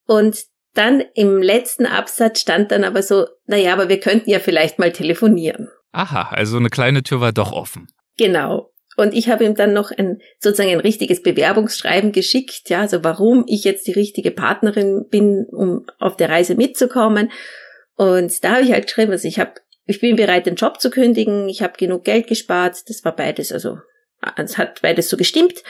Und 0.06 0.38
dann 0.76 1.04
im 1.16 1.42
letzten 1.42 1.88
Absatz 1.88 2.40
stand 2.40 2.72
dann 2.72 2.84
aber 2.84 3.02
so, 3.02 3.26
naja, 3.48 3.74
aber 3.74 3.90
wir 3.90 4.00
könnten 4.00 4.30
ja 4.30 4.40
vielleicht 4.40 4.78
mal 4.78 4.92
telefonieren. 4.92 5.70
Aha, 5.94 6.30
also 6.30 6.58
eine 6.58 6.70
kleine 6.70 7.02
Tür 7.02 7.22
war 7.22 7.32
doch 7.32 7.52
offen. 7.52 7.88
Genau. 8.18 8.70
Und 8.98 9.14
ich 9.14 9.30
habe 9.30 9.46
ihm 9.46 9.54
dann 9.54 9.74
noch 9.74 9.92
ein 9.92 10.22
sozusagen 10.40 10.72
ein 10.72 10.80
richtiges 10.80 11.22
Bewerbungsschreiben 11.22 12.12
geschickt, 12.12 12.70
ja, 12.70 12.82
also 12.82 13.04
warum 13.04 13.46
ich 13.48 13.64
jetzt 13.64 13.86
die 13.86 13.92
richtige 13.92 14.32
Partnerin 14.32 15.06
bin, 15.10 15.46
um 15.52 15.86
auf 16.00 16.18
der 16.18 16.30
Reise 16.30 16.56
mitzukommen. 16.56 17.32
Und 17.96 18.44
da 18.44 18.56
habe 18.56 18.64
ich 18.64 18.72
halt 18.72 18.88
geschrieben, 18.88 19.12
also 19.12 19.28
ich 19.28 19.40
habe, 19.40 19.54
ich 19.86 20.02
bin 20.02 20.16
bereit, 20.16 20.48
den 20.48 20.56
Job 20.56 20.82
zu 20.82 20.90
kündigen, 20.90 21.48
ich 21.48 21.62
habe 21.62 21.78
genug 21.78 22.06
Geld 22.06 22.26
gespart, 22.26 22.90
das 22.90 23.06
war 23.06 23.16
beides, 23.16 23.52
also 23.52 23.78
es 24.36 24.58
hat 24.58 24.82
beides 24.82 25.10
so 25.10 25.16
gestimmt. 25.16 25.64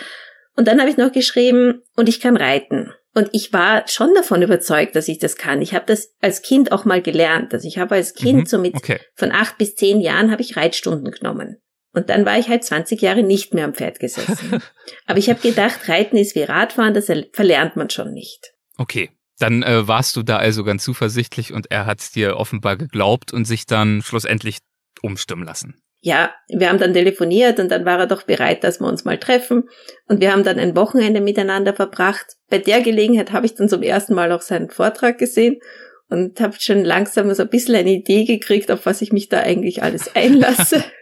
Und 0.55 0.65
dann 0.69 0.79
habe 0.79 0.89
ich 0.89 0.97
noch 0.97 1.11
geschrieben, 1.11 1.83
und 1.97 2.07
ich 2.07 2.21
kann 2.21 2.37
reiten. 2.37 2.93
Und 3.13 3.29
ich 3.33 3.51
war 3.51 3.85
schon 3.89 4.13
davon 4.15 4.41
überzeugt, 4.41 4.95
dass 4.95 5.09
ich 5.09 5.19
das 5.19 5.35
kann. 5.35 5.61
Ich 5.61 5.73
habe 5.73 5.85
das 5.85 6.13
als 6.21 6.41
Kind 6.41 6.71
auch 6.71 6.85
mal 6.85 7.01
gelernt. 7.01 7.53
Also 7.53 7.67
ich 7.67 7.77
habe 7.77 7.95
als 7.95 8.13
Kind 8.13 8.39
Mhm, 8.39 8.45
so 8.45 8.57
mit 8.57 8.75
okay. 8.75 8.99
von 9.15 9.33
acht 9.33 9.57
bis 9.57 9.75
zehn 9.75 9.99
Jahren 9.99 10.31
habe 10.31 10.41
ich 10.41 10.55
Reitstunden 10.55 11.11
genommen. 11.11 11.57
Und 11.97 12.12
dann 12.12 12.27
war 12.27 12.38
ich 12.38 12.47
halt 12.47 12.63
20 12.63 13.01
Jahre 13.01 13.23
nicht 13.23 13.55
mehr 13.55 13.65
am 13.65 13.73
Pferd 13.73 13.99
gesessen. 13.99 14.62
Aber 15.07 15.17
ich 15.17 15.29
habe 15.31 15.39
gedacht, 15.39 15.89
Reiten 15.89 16.15
ist 16.15 16.36
wie 16.36 16.43
Radfahren, 16.43 16.93
das 16.93 17.10
er- 17.10 17.25
verlernt 17.33 17.75
man 17.75 17.89
schon 17.89 18.13
nicht. 18.13 18.53
Okay. 18.77 19.10
Dann 19.39 19.63
äh, 19.63 19.88
warst 19.88 20.15
du 20.15 20.21
da 20.21 20.38
also 20.38 20.63
ganz 20.63 20.83
zuversichtlich 20.83 21.53
und 21.53 21.71
er 21.71 21.88
hat 21.88 22.13
dir 22.15 22.38
offenbar 22.38 22.77
geglaubt 22.77 23.33
und 23.33 23.45
sich 23.45 23.65
dann 23.65 24.03
schlussendlich 24.03 24.60
umstimmen 25.01 25.43
lassen. 25.43 25.81
Ja, 26.01 26.31
wir 26.49 26.69
haben 26.69 26.77
dann 26.77 26.93
telefoniert 26.93 27.60
und 27.60 27.69
dann 27.69 27.83
war 27.83 27.97
er 27.97 28.05
doch 28.05 28.23
bereit, 28.23 28.63
dass 28.63 28.79
wir 28.79 28.88
uns 28.88 29.03
mal 29.03 29.17
treffen. 29.17 29.63
Und 30.07 30.21
wir 30.21 30.31
haben 30.31 30.43
dann 30.43 30.60
ein 30.60 30.75
Wochenende 30.75 31.19
miteinander 31.19 31.73
verbracht. 31.73 32.25
Bei 32.51 32.60
der 32.60 32.81
Gelegenheit 32.81 33.31
habe 33.31 33.47
ich 33.47 33.55
dann 33.55 33.69
zum 33.69 33.81
ersten 33.81 34.13
Mal 34.13 34.31
auch 34.31 34.41
seinen 34.43 34.69
Vortrag 34.69 35.17
gesehen 35.17 35.57
und 36.10 36.39
habe 36.39 36.55
schon 36.60 36.86
langsam 36.86 37.33
so 37.33 37.41
ein 37.41 37.49
bisschen 37.49 37.75
eine 37.75 37.89
Idee 37.89 38.25
gekriegt, 38.25 38.69
auf 38.69 38.86
was 38.86 39.01
ich 39.01 39.12
mich 39.12 39.29
da 39.29 39.39
eigentlich 39.39 39.81
alles 39.81 40.15
einlasse. 40.15 40.83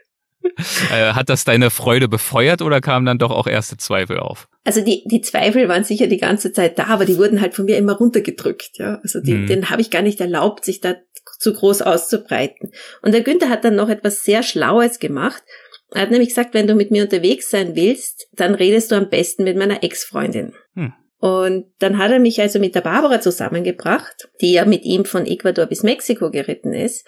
Äh, 0.92 1.14
hat 1.14 1.30
das 1.30 1.44
deine 1.44 1.70
Freude 1.70 2.08
befeuert 2.08 2.62
oder 2.62 2.82
kamen 2.82 3.06
dann 3.06 3.18
doch 3.18 3.32
auch 3.32 3.48
erste 3.48 3.78
Zweifel 3.78 4.20
auf? 4.20 4.48
Also 4.64 4.82
die, 4.82 5.04
die 5.06 5.22
Zweifel 5.22 5.68
waren 5.68 5.84
sicher 5.84 6.08
die 6.08 6.18
ganze 6.18 6.54
Zeit 6.54 6.80
da, 6.80 6.86
aber 6.88 7.06
die 7.06 7.18
wurden 7.18 7.42
halt 7.42 7.54
von 7.54 7.66
mir 7.66 7.78
immer 7.78 7.94
runtergedrückt. 7.94 8.78
Ja, 8.78 9.00
also 9.04 9.20
die, 9.20 9.34
Mhm. 9.34 9.48
den 9.48 9.70
habe 9.70 9.82
ich 9.82 9.92
gar 9.92 10.02
nicht 10.02 10.22
erlaubt, 10.22 10.66
sich 10.66 10.82
da 10.82 10.96
zu 11.40 11.54
groß 11.54 11.82
auszubreiten. 11.82 12.72
Und 13.02 13.14
der 13.14 13.22
Günther 13.22 13.50
hat 13.50 13.66
dann 13.66 13.76
noch 13.76 13.90
etwas 13.90 14.24
sehr 14.24 14.44
Schlaues 14.44 15.00
gemacht. 15.00 15.44
Er 15.92 16.02
hat 16.02 16.12
nämlich 16.12 16.30
gesagt, 16.30 16.54
wenn 16.54 16.68
du 16.68 16.76
mit 16.76 16.92
mir 16.92 17.04
unterwegs 17.04 17.50
sein 17.50 17.76
willst, 17.76 18.28
dann 18.34 18.56
redest 18.56 18.92
du 18.92 18.96
am 18.96 19.10
besten 19.10 19.44
mit 19.44 19.58
meiner 19.58 19.84
Ex-Freundin. 19.84 20.54
Hm. 20.76 20.94
Und 21.20 21.66
dann 21.80 21.98
hat 21.98 22.12
er 22.12 22.20
mich 22.20 22.40
also 22.42 22.60
mit 22.60 22.76
der 22.76 22.82
Barbara 22.82 23.20
zusammengebracht, 23.22 24.30
die 24.42 24.54
ja 24.54 24.66
mit 24.66 24.84
ihm 24.84 25.06
von 25.06 25.26
Ecuador 25.26 25.66
bis 25.66 25.84
Mexiko 25.84 26.30
geritten 26.30 26.74
ist. 26.74 27.06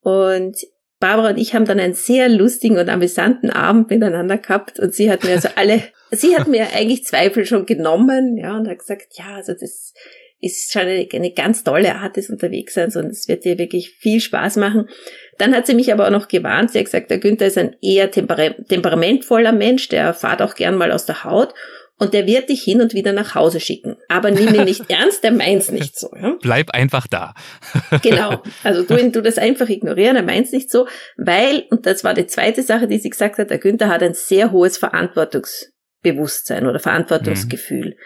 Und 0.00 0.56
Barbara 1.00 1.30
und 1.30 1.38
ich 1.38 1.54
haben 1.54 1.64
dann 1.64 1.78
einen 1.78 1.94
sehr 1.94 2.28
lustigen 2.28 2.78
und 2.78 2.88
amüsanten 2.88 3.50
Abend 3.50 3.90
miteinander 3.90 4.38
gehabt 4.38 4.80
und 4.80 4.94
sie 4.94 5.10
hat 5.10 5.24
mir 5.24 5.32
also 5.32 5.48
alle, 5.54 5.82
sie 6.10 6.36
hat 6.36 6.48
mir 6.48 6.72
eigentlich 6.74 7.04
Zweifel 7.04 7.46
schon 7.46 7.66
genommen, 7.66 8.36
ja, 8.36 8.56
und 8.56 8.68
hat 8.68 8.80
gesagt, 8.80 9.14
ja, 9.14 9.36
also 9.36 9.52
das 9.52 9.94
ist 10.40 10.72
schon 10.72 10.82
eine, 10.82 11.06
eine 11.12 11.32
ganz 11.32 11.64
tolle 11.64 11.96
Art 11.96 12.16
des 12.16 12.30
Unterwegsseins 12.30 12.96
und 12.96 13.06
es 13.06 13.26
wird 13.28 13.44
dir 13.44 13.58
wirklich 13.58 13.90
viel 13.90 14.20
Spaß 14.20 14.56
machen. 14.56 14.88
Dann 15.36 15.54
hat 15.54 15.66
sie 15.66 15.74
mich 15.74 15.92
aber 15.92 16.06
auch 16.06 16.12
noch 16.12 16.28
gewarnt. 16.28 16.70
Sie 16.70 16.78
hat 16.78 16.84
gesagt, 16.84 17.10
der 17.10 17.18
Günther 17.18 17.46
ist 17.46 17.58
ein 17.58 17.76
eher 17.82 18.10
tempera 18.10 18.50
temperamentvoller 18.50 19.52
Mensch, 19.52 19.88
der 19.88 20.14
fahrt 20.14 20.42
auch 20.42 20.54
gern 20.54 20.76
mal 20.76 20.92
aus 20.92 21.06
der 21.06 21.24
Haut 21.24 21.54
und 21.98 22.14
der 22.14 22.26
wird 22.26 22.48
dich 22.48 22.62
hin 22.62 22.80
und 22.80 22.94
wieder 22.94 23.12
nach 23.12 23.34
Hause 23.34 23.60
schicken. 23.60 23.96
Aber 24.08 24.30
nimm 24.30 24.54
ihn 24.54 24.64
nicht 24.64 24.84
ernst, 24.88 25.24
der 25.24 25.32
meint's 25.32 25.70
nicht 25.70 25.98
so. 25.98 26.10
Ja? 26.14 26.36
Bleib 26.40 26.70
einfach 26.70 27.06
da. 27.06 27.34
Genau. 28.02 28.42
Also 28.62 28.82
du, 28.82 29.10
du 29.10 29.22
das 29.22 29.38
einfach 29.38 29.68
ignorieren, 29.68 30.16
er 30.16 30.22
meint's 30.22 30.52
nicht 30.52 30.70
so, 30.70 30.86
weil, 31.16 31.64
und 31.70 31.86
das 31.86 32.04
war 32.04 32.14
die 32.14 32.26
zweite 32.26 32.62
Sache, 32.62 32.86
die 32.86 32.98
sie 32.98 33.10
gesagt 33.10 33.38
hat, 33.38 33.50
der 33.50 33.58
Günther 33.58 33.88
hat 33.88 34.02
ein 34.02 34.14
sehr 34.14 34.52
hohes 34.52 34.78
Verantwortungsbewusstsein 34.78 36.66
oder 36.66 36.78
Verantwortungsgefühl. 36.78 37.96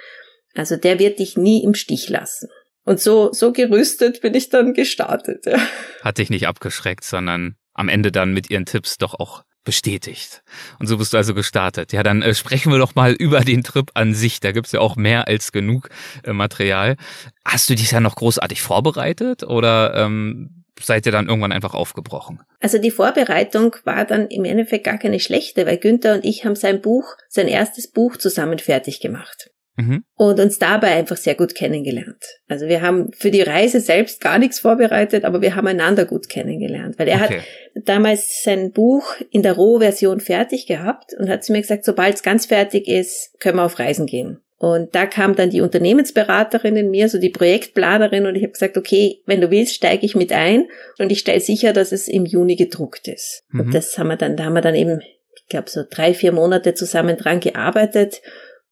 Also 0.55 0.77
der 0.77 0.99
wird 0.99 1.19
dich 1.19 1.37
nie 1.37 1.63
im 1.63 1.75
Stich 1.75 2.09
lassen. 2.09 2.49
Und 2.85 3.01
so, 3.01 3.33
so 3.33 3.53
gerüstet 3.53 4.21
bin 4.23 4.35
ich 4.35 4.49
dann 4.49 4.75
gestartet. 4.75 5.47
Ja. 5.47 5.59
Hat 6.03 6.19
dich 6.19 6.31
nicht 6.31 6.49
abgeschreckt, 6.49 7.05
sondern 7.05 7.57
am 7.75 7.89
Ende 7.89 8.11
dann 8.11 8.33
mit 8.33 8.51
ihren 8.51 8.67
Tipps 8.67 8.99
doch 8.99 9.15
auch 9.15 9.45
bestätigt. 9.65 10.43
Und 10.79 10.87
so 10.87 10.99
bist 10.99 11.13
du 11.13 11.17
also 11.17 11.35
gestartet. 11.35 11.93
Ja, 11.93 12.03
dann 12.03 12.23
äh, 12.23 12.35
sprechen 12.35 12.73
wir 12.73 12.79
doch 12.79 12.95
mal 12.95 13.13
über 13.13 13.41
den 13.41 13.63
Trip 13.63 13.91
an 13.95 14.15
sich. 14.15 14.41
Da 14.41 14.53
gibt's 14.53 14.73
ja 14.73 14.81
auch 14.81 14.97
mehr 14.97 15.29
als 15.29 15.53
genug 15.53 15.89
äh, 16.25 16.33
Material. 16.33 16.97
Hast 17.45 17.71
du 17.71 17.75
dich 17.75 17.91
da 17.91 18.01
noch 18.01 18.17
großartig 18.17 18.63
vorbereitet 18.63 19.45
oder 19.45 19.95
ähm, 19.95 20.65
seid 20.81 21.07
ihr 21.07 21.13
dann 21.13 21.29
irgendwann 21.29 21.53
einfach 21.53 21.75
aufgebrochen? 21.75 22.41
Also 22.61 22.79
die 22.79 22.91
Vorbereitung 22.91 23.77
war 23.85 24.05
dann 24.05 24.29
im 24.29 24.45
Endeffekt 24.45 24.85
gar 24.85 24.99
keine 24.99 25.21
schlechte, 25.21 25.67
weil 25.67 25.79
Günther 25.79 26.15
und 26.15 26.25
ich 26.25 26.45
haben 26.45 26.57
sein 26.57 26.81
Buch, 26.81 27.17
sein 27.29 27.49
erstes 27.49 27.91
Buch 27.91 28.17
zusammen 28.17 28.59
fertig 28.59 29.01
gemacht. 29.01 29.51
Mhm. 29.77 30.05
und 30.17 30.39
uns 30.39 30.59
dabei 30.59 30.89
einfach 30.89 31.17
sehr 31.17 31.35
gut 31.35 31.55
kennengelernt. 31.55 32.23
Also 32.47 32.67
wir 32.67 32.83
haben 32.83 33.11
für 33.13 33.31
die 33.31 33.41
Reise 33.41 33.81
selbst 33.81 34.21
gar 34.21 34.39
nichts 34.39 34.61
vorbereitet, 34.61 35.25
aber 35.25 35.41
wir 35.41 35.57
haben 35.57 35.67
einander 35.67 36.05
gut 36.05 36.29
kennengelernt, 36.29 36.99
weil 36.99 37.09
er 37.09 37.23
Okay. 37.23 37.39
hat 37.39 37.89
damals 37.89 38.43
sein 38.43 38.73
Buch 38.73 39.15
in 39.31 39.43
der 39.43 39.55
Rohversion 39.55 40.21
fertig 40.21 40.67
gehabt 40.67 41.15
und 41.19 41.31
hat 41.31 41.43
zu 41.43 41.53
mir 41.53 41.63
gesagt, 41.63 41.87
sobald 41.87 42.17
es 42.17 42.23
ganz 42.23 42.45
fertig 42.47 42.87
ist, 42.87 43.35
können 43.41 43.57
wir 43.57 43.65
auf 43.65 43.79
Reisen 43.79 44.07
gehen. 44.07 44.41
Und 44.59 44.95
da 44.95 45.07
kam 45.07 45.35
dann 45.35 45.51
die 45.51 45.61
Unternehmensberaterin 45.61 46.77
in 46.77 46.91
mir, 46.91 47.09
so 47.09 47.19
die 47.19 47.31
Projektplanerin, 47.31 48.27
und 48.27 48.37
ich 48.37 48.43
habe 48.43 48.53
gesagt, 48.53 48.77
okay, 48.77 49.21
wenn 49.27 49.41
du 49.41 49.51
willst, 49.51 49.75
steige 49.75 50.07
ich 50.07 50.15
mit 50.15 50.33
ein 50.33 50.69
und 50.99 51.11
ich 51.11 51.19
stelle 51.19 51.41
sicher, 51.41 51.73
dass 51.73 51.91
es 51.91 52.07
im 52.07 52.27
Juni 52.27 52.55
gedruckt 52.55 53.09
ist. 53.09 53.43
Mhm. 53.49 53.61
Und 53.61 53.75
das 53.75 53.99
haben 53.99 54.09
wir 54.09 54.17
dann, 54.17 54.37
da 54.37 54.45
haben 54.45 54.53
wir 54.53 54.61
dann 54.61 54.77
eben, 54.77 55.01
ich 55.35 55.47
glaube, 55.49 55.69
so 55.69 55.83
drei, 55.91 56.15
vier 56.15 56.31
Monate 56.31 56.75
zusammen 56.75 57.17
dran 57.17 57.41
gearbeitet 57.41 58.23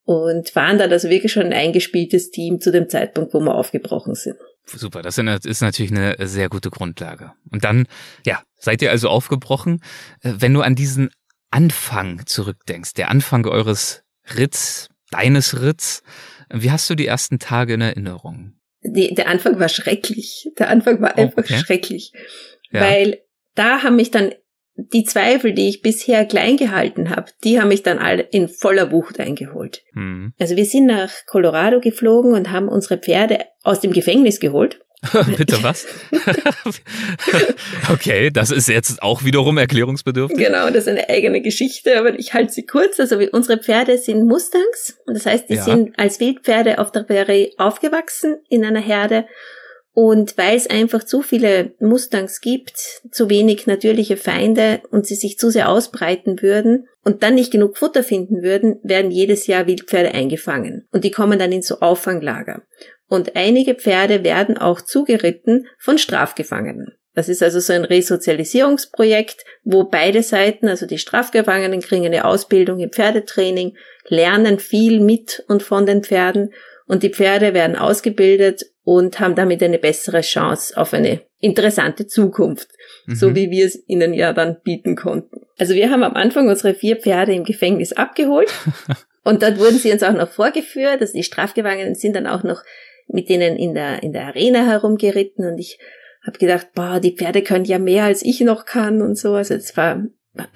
und 0.05 0.55
waren 0.57 0.79
dann 0.79 0.91
also 0.91 1.09
wirklich 1.09 1.33
schon 1.33 1.47
ein 1.47 1.53
eingespieltes 1.53 2.31
Team 2.31 2.61
zu 2.61 2.73
dem 2.73 2.89
Zeitpunkt, 2.89 3.35
wo 3.35 3.41
wir 3.41 3.55
aufgebrochen 3.55 4.15
sind. 4.15 4.37
Super, 4.67 5.03
das 5.03 5.19
ist 5.19 5.63
natürlich 5.63 5.91
eine 5.91 6.15
sehr 6.27 6.49
gute 6.49 6.71
Grundlage. 6.71 7.33
Und 7.51 7.65
dann, 7.65 7.87
ja, 8.25 8.43
seid 8.57 8.83
ihr 8.83 8.91
also 8.91 9.09
aufgebrochen. 9.09 9.83
Äh, 10.23 10.35
Wenn 10.39 10.55
du 10.55 10.61
an 10.63 10.75
diesen 10.75 11.11
Anfang 11.51 12.25
zurückdenkst, 12.27 12.95
der 12.95 13.11
Anfang 13.11 13.47
eures 13.47 14.05
Ritts, 14.37 14.89
deines 15.11 15.61
Ritts, 15.61 16.03
wie 16.53 16.71
hast 16.71 16.89
du 16.89 16.95
die 16.95 17.07
ersten 17.07 17.39
Tage 17.39 17.75
in 17.75 17.81
Erinnerung? 17.81 18.55
Die, 18.83 19.15
der 19.15 19.29
Anfang 19.29 19.59
war 19.59 19.69
schrecklich. 19.69 20.51
Der 20.59 20.69
Anfang 20.69 21.01
war 21.01 21.19
einfach 21.19 21.43
okay. 21.43 21.59
schrecklich. 21.59 22.13
Ja. 22.71 22.81
Weil 22.81 23.21
da 23.55 23.83
haben 23.83 23.97
mich 23.97 24.11
dann 24.11 24.33
die 24.77 25.05
Zweifel, 25.05 25.53
die 25.53 25.69
ich 25.69 25.83
bisher 25.83 26.25
klein 26.25 26.57
gehalten 26.57 27.11
habe, 27.11 27.27
die 27.45 27.61
haben 27.61 27.69
mich 27.69 27.83
dann 27.83 27.99
alle 27.99 28.23
in 28.23 28.49
voller 28.49 28.91
Wucht 28.93 29.21
eingeholt. 29.21 29.83
Hm. 29.93 30.33
Also 30.39 30.57
wir 30.57 30.65
sind 30.65 30.87
nach 30.87 31.11
Colorado 31.27 31.81
geflogen 31.81 32.33
und 32.33 32.51
haben 32.51 32.69
unsere 32.69 32.99
Pferde 32.99 33.41
aus 33.63 33.81
dem 33.81 33.93
Gefängnis 33.93 34.41
geholt. 34.41 34.81
Bitte 35.37 35.63
was? 35.63 35.87
okay, 37.93 38.31
das 38.31 38.51
ist 38.51 38.69
jetzt 38.69 39.03
auch 39.03 39.25
wiederum 39.25 39.57
erklärungsbedürftig. 39.57 40.39
Genau, 40.39 40.67
das 40.67 40.87
ist 40.87 40.89
eine 40.89 41.09
eigene 41.09 41.41
Geschichte, 41.41 41.99
aber 41.99 42.19
ich 42.19 42.35
halte 42.35 42.53
sie 42.53 42.67
kurz. 42.67 43.01
Also 43.01 43.19
unsere 43.33 43.59
Pferde 43.59 43.97
sind 43.97 44.27
Mustangs 44.27 44.99
und 45.07 45.15
das 45.15 45.25
heißt, 45.25 45.49
die 45.49 45.55
Ja. 45.55 45.65
sind 45.65 45.99
als 45.99 46.21
Wildpferde 46.21 46.79
auf 46.79 46.93
der 46.93 47.05
Prärie 47.05 47.55
aufgewachsen 47.57 48.37
in 48.51 48.63
einer 48.65 48.81
Herde. 48.81 49.25
Und 49.92 50.38
weil 50.38 50.57
es 50.57 50.68
einfach 50.68 51.03
zu 51.03 51.20
viele 51.20 51.74
Mustangs 51.81 52.40
gibt, 52.40 53.03
zu 53.11 53.29
wenig 53.29 53.66
natürliche 53.66 54.16
Feinde 54.16 54.81
und 54.90 55.07
sie 55.07 55.16
sich 55.16 55.37
zu 55.37 55.50
sehr 55.50 55.68
ausbreiten 55.68 56.42
würden 56.42 56.87
und 57.05 57.22
dann 57.22 57.35
nicht 57.35 57.50
genug 57.50 57.76
Futter 57.76 58.05
finden 58.05 58.42
würden, 58.42 58.79
werden 58.83 59.11
jedes 59.11 59.46
Jahr 59.46 59.66
Wildpferde 59.66 60.12
eingefangen. 60.12 60.87
Und 60.92 61.05
die 61.05 61.11
kommen 61.11 61.38
dann 61.38 61.50
in 61.50 61.62
so 61.62 61.81
Auffanglager. 61.81 62.62
Und 63.09 63.35
einige 63.35 63.74
Pferde 63.74 64.22
werden 64.22 64.57
auch 64.57 64.81
zugeritten 64.81 65.66
von 65.79 65.98
Strafgefangenen. 65.98 66.94
Das 67.12 67.29
ist 67.29 67.42
also 67.42 67.59
so 67.59 67.72
ein 67.72 67.85
Resozialisierungsprojekt, 67.85 69.44
wo 69.64 69.85
beide 69.85 70.22
Seiten, 70.22 70.68
also 70.68 70.87
die 70.87 70.98
Strafgefangenen 70.98 71.81
kriegen 71.81 72.07
eine 72.07 72.24
Ausbildung 72.24 72.79
im 72.79 72.92
Pferdetraining, 72.92 73.76
lernen 74.07 74.61
viel 74.61 75.00
mit 75.00 75.44
und 75.48 75.64
von 75.64 75.87
den 75.87 76.05
Pferden 76.05 76.53
und 76.87 77.03
die 77.03 77.11
Pferde 77.11 77.53
werden 77.53 77.76
ausgebildet 77.76 78.62
und 78.90 79.20
haben 79.20 79.37
damit 79.37 79.62
eine 79.62 79.79
bessere 79.79 80.20
Chance 80.20 80.76
auf 80.76 80.92
eine 80.92 81.20
interessante 81.38 82.09
Zukunft, 82.09 82.70
so 83.07 83.31
Mhm. 83.31 83.35
wie 83.37 83.50
wir 83.53 83.66
es 83.66 83.85
ihnen 83.87 84.12
ja 84.12 84.33
dann 84.33 84.57
bieten 84.64 84.96
konnten. 84.96 85.42
Also 85.59 85.74
wir 85.76 85.92
haben 85.92 86.03
am 86.03 86.14
Anfang 86.14 86.48
unsere 86.48 86.74
vier 86.74 86.96
Pferde 86.96 87.33
im 87.33 87.44
Gefängnis 87.44 87.92
abgeholt 87.92 88.53
und 89.24 89.44
dort 89.44 89.61
wurden 89.61 89.79
sie 89.79 89.92
uns 89.92 90.03
auch 90.03 90.12
noch 90.12 90.29
vorgeführt, 90.29 91.00
also 91.00 91.12
die 91.12 91.22
Strafgefangenen 91.22 91.94
sind 91.94 92.16
dann 92.16 92.26
auch 92.26 92.42
noch 92.42 92.64
mit 93.07 93.29
denen 93.29 93.57
in 93.57 93.74
der, 93.74 94.03
in 94.03 94.12
der 94.12 94.26
Arena 94.26 94.66
herumgeritten 94.66 95.46
und 95.46 95.59
ich 95.59 95.79
habe 96.26 96.38
gedacht, 96.38 96.72
boah, 96.74 96.98
die 96.98 97.14
Pferde 97.14 97.42
können 97.42 97.66
ja 97.66 97.79
mehr 97.79 98.03
als 98.03 98.22
ich 98.22 98.40
noch 98.40 98.64
kann 98.64 99.03
und 99.03 99.16
so. 99.16 99.35
Also 99.35 99.55
es 99.55 99.76
war 99.76 100.03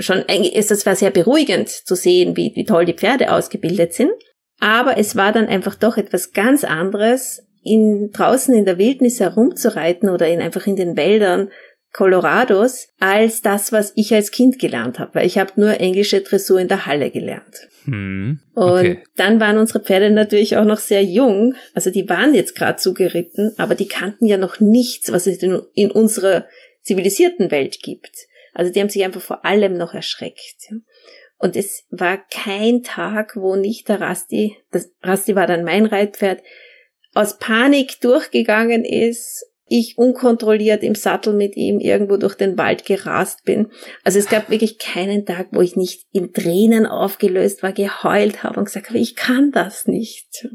schon 0.01 0.25
eigentlich, 0.27 0.57
ist 0.57 0.73
das 0.73 0.87
war 0.87 0.97
sehr 0.97 1.13
beruhigend 1.13 1.69
zu 1.69 1.95
sehen, 1.95 2.37
wie, 2.37 2.51
wie 2.57 2.65
toll 2.65 2.85
die 2.85 2.95
Pferde 2.95 3.31
ausgebildet 3.31 3.95
sind. 3.95 4.11
Aber 4.59 4.99
es 4.99 5.15
war 5.15 5.31
dann 5.31 5.47
einfach 5.47 5.77
doch 5.77 5.97
etwas 5.97 6.33
ganz 6.33 6.65
anderes, 6.65 7.45
in, 7.65 8.11
draußen 8.13 8.55
in 8.55 8.65
der 8.65 8.79
Wildnis 8.79 9.21
herumzureiten 9.21 10.09
oder 10.09 10.29
in, 10.29 10.41
einfach 10.41 10.67
in 10.67 10.77
den 10.77 10.97
Wäldern 10.97 11.51
Colorados 11.93 12.89
als 12.99 13.41
das, 13.41 13.71
was 13.71 13.93
ich 13.95 14.13
als 14.13 14.33
Kind 14.33 14.59
gelernt 14.59 14.99
habe, 14.99 15.15
weil 15.15 15.27
ich 15.27 15.39
habe 15.39 15.53
nur 15.55 15.81
englische 15.81 16.23
Dressur 16.23 16.59
in 16.59 16.67
der 16.67 16.87
Halle 16.87 17.13
gelernt. 17.13 17.69
Hm, 17.85 18.41
okay. 18.57 18.91
Und 18.91 18.99
dann 19.15 19.39
waren 19.39 19.59
unsere 19.59 19.79
Pferde 19.79 20.11
natürlich 20.11 20.57
auch 20.57 20.65
noch 20.65 20.79
sehr 20.79 21.05
jung, 21.05 21.55
also 21.73 21.91
die 21.91 22.09
waren 22.09 22.35
jetzt 22.35 22.57
gerade 22.57 22.79
zugeritten, 22.79 23.53
aber 23.59 23.77
die 23.77 23.87
kannten 23.87 24.27
ja 24.27 24.39
noch 24.39 24.59
nichts, 24.59 25.13
was 25.13 25.29
es 25.29 25.41
in, 25.41 25.63
in 25.75 25.93
unserer 25.93 26.47
zivilisierten 26.83 27.53
Welt 27.53 27.79
gibt. 27.81 28.27
Also 28.55 28.73
die 28.73 28.81
haben 28.81 28.89
sich 28.89 29.05
einfach 29.05 29.23
vor 29.23 29.45
allem 29.45 29.77
noch 29.77 29.95
erschreckt. 29.95 30.73
Und 31.39 31.57
es 31.57 31.85
war 31.91 32.19
kein 32.29 32.83
Tag, 32.83 33.37
wo 33.37 33.55
nicht 33.55 33.89
der 33.89 34.01
Rasti, 34.01 34.57
das 34.73 34.91
Rasti 35.03 35.37
war 35.37 35.47
dann 35.47 35.65
mein 35.65 35.87
Reitpferd, 35.87 36.41
aus 37.15 37.39
Panik 37.39 38.01
durchgegangen 38.01 38.85
ist 38.85 39.47
ich 39.67 39.97
unkontrolliert 39.97 40.83
im 40.83 40.95
Sattel 40.95 41.33
mit 41.33 41.57
ihm 41.57 41.81
irgendwo 41.81 42.17
durch 42.17 42.35
den 42.35 42.59
Wald 42.59 42.85
gerast 42.85 43.45
bin. 43.45 43.69
Also 44.03 44.19
es 44.19 44.29
gab 44.29 44.51
wirklich 44.51 44.79
keinen 44.79 45.25
Tag, 45.25 45.49
wo 45.53 45.63
ich 45.63 45.75
nicht 45.75 46.05
in 46.13 46.33
Tränen 46.33 46.87
aufgelöst 46.87 47.63
war, 47.63 47.73
geheult 47.73 48.43
habe 48.43 48.61
und 48.61 48.67
gesagt 48.67 48.91
habe, 48.91 48.99
ich 48.99 49.17
kann 49.17 49.53
das 49.53 49.87
nicht. 49.87 50.47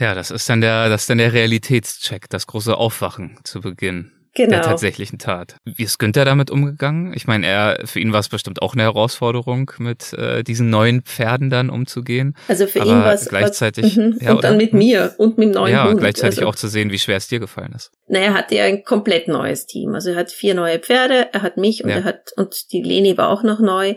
Ja, 0.00 0.14
das 0.14 0.30
ist 0.30 0.48
dann 0.48 0.60
der, 0.60 0.88
das 0.88 1.02
ist 1.02 1.10
dann 1.10 1.18
der 1.18 1.32
Realitätscheck, 1.32 2.28
das 2.28 2.46
große 2.46 2.76
Aufwachen 2.76 3.38
zu 3.44 3.60
Beginn 3.60 4.12
genau. 4.36 4.50
der 4.50 4.62
tatsächlichen 4.62 5.18
Tat. 5.18 5.56
Wie 5.64 5.82
ist 5.82 5.98
Günther 5.98 6.24
damit 6.24 6.50
umgegangen? 6.50 7.12
Ich 7.14 7.26
meine, 7.26 7.46
er, 7.46 7.80
für 7.84 7.98
ihn 7.98 8.12
war 8.12 8.20
es 8.20 8.28
bestimmt 8.28 8.62
auch 8.62 8.74
eine 8.74 8.82
Herausforderung, 8.82 9.72
mit 9.78 10.12
äh, 10.12 10.44
diesen 10.44 10.70
neuen 10.70 11.02
Pferden 11.02 11.50
dann 11.50 11.70
umzugehen. 11.70 12.36
Also 12.46 12.66
für 12.66 12.82
Aber 12.82 12.90
ihn 12.90 12.98
war 12.98 13.12
es 13.14 13.28
gleichzeitig. 13.28 13.96
Was, 13.96 14.22
ja, 14.22 14.34
und 14.34 14.44
dann 14.44 14.56
mit 14.56 14.72
mir 14.72 15.14
und 15.18 15.38
mit 15.38 15.48
dem 15.48 15.54
neuen 15.54 15.72
ja, 15.72 15.84
Hund. 15.84 15.94
Ja, 15.94 16.00
gleichzeitig 16.00 16.38
also, 16.38 16.48
auch 16.48 16.54
zu 16.54 16.68
sehen, 16.68 16.92
wie 16.92 16.98
schwer 16.98 17.16
es 17.16 17.28
dir 17.28 17.40
gefallen 17.40 17.72
ist. 17.74 17.90
Naja, 18.06 18.26
er 18.26 18.34
hatte 18.34 18.54
ja 18.54 18.64
ein 18.64 18.84
komplett 18.84 19.28
neues 19.28 19.66
Team. 19.66 19.94
Also 19.94 20.10
er 20.10 20.16
hat 20.16 20.30
vier 20.30 20.54
neue 20.54 20.78
Pferde, 20.78 21.28
er 21.32 21.42
hat 21.42 21.56
mich 21.56 21.82
und 21.82 21.90
ja. 21.90 21.96
er 21.96 22.04
hat 22.04 22.30
und 22.36 22.72
die 22.72 22.82
Leni 22.82 23.16
war 23.16 23.30
auch 23.30 23.42
noch 23.42 23.60
neu. 23.60 23.96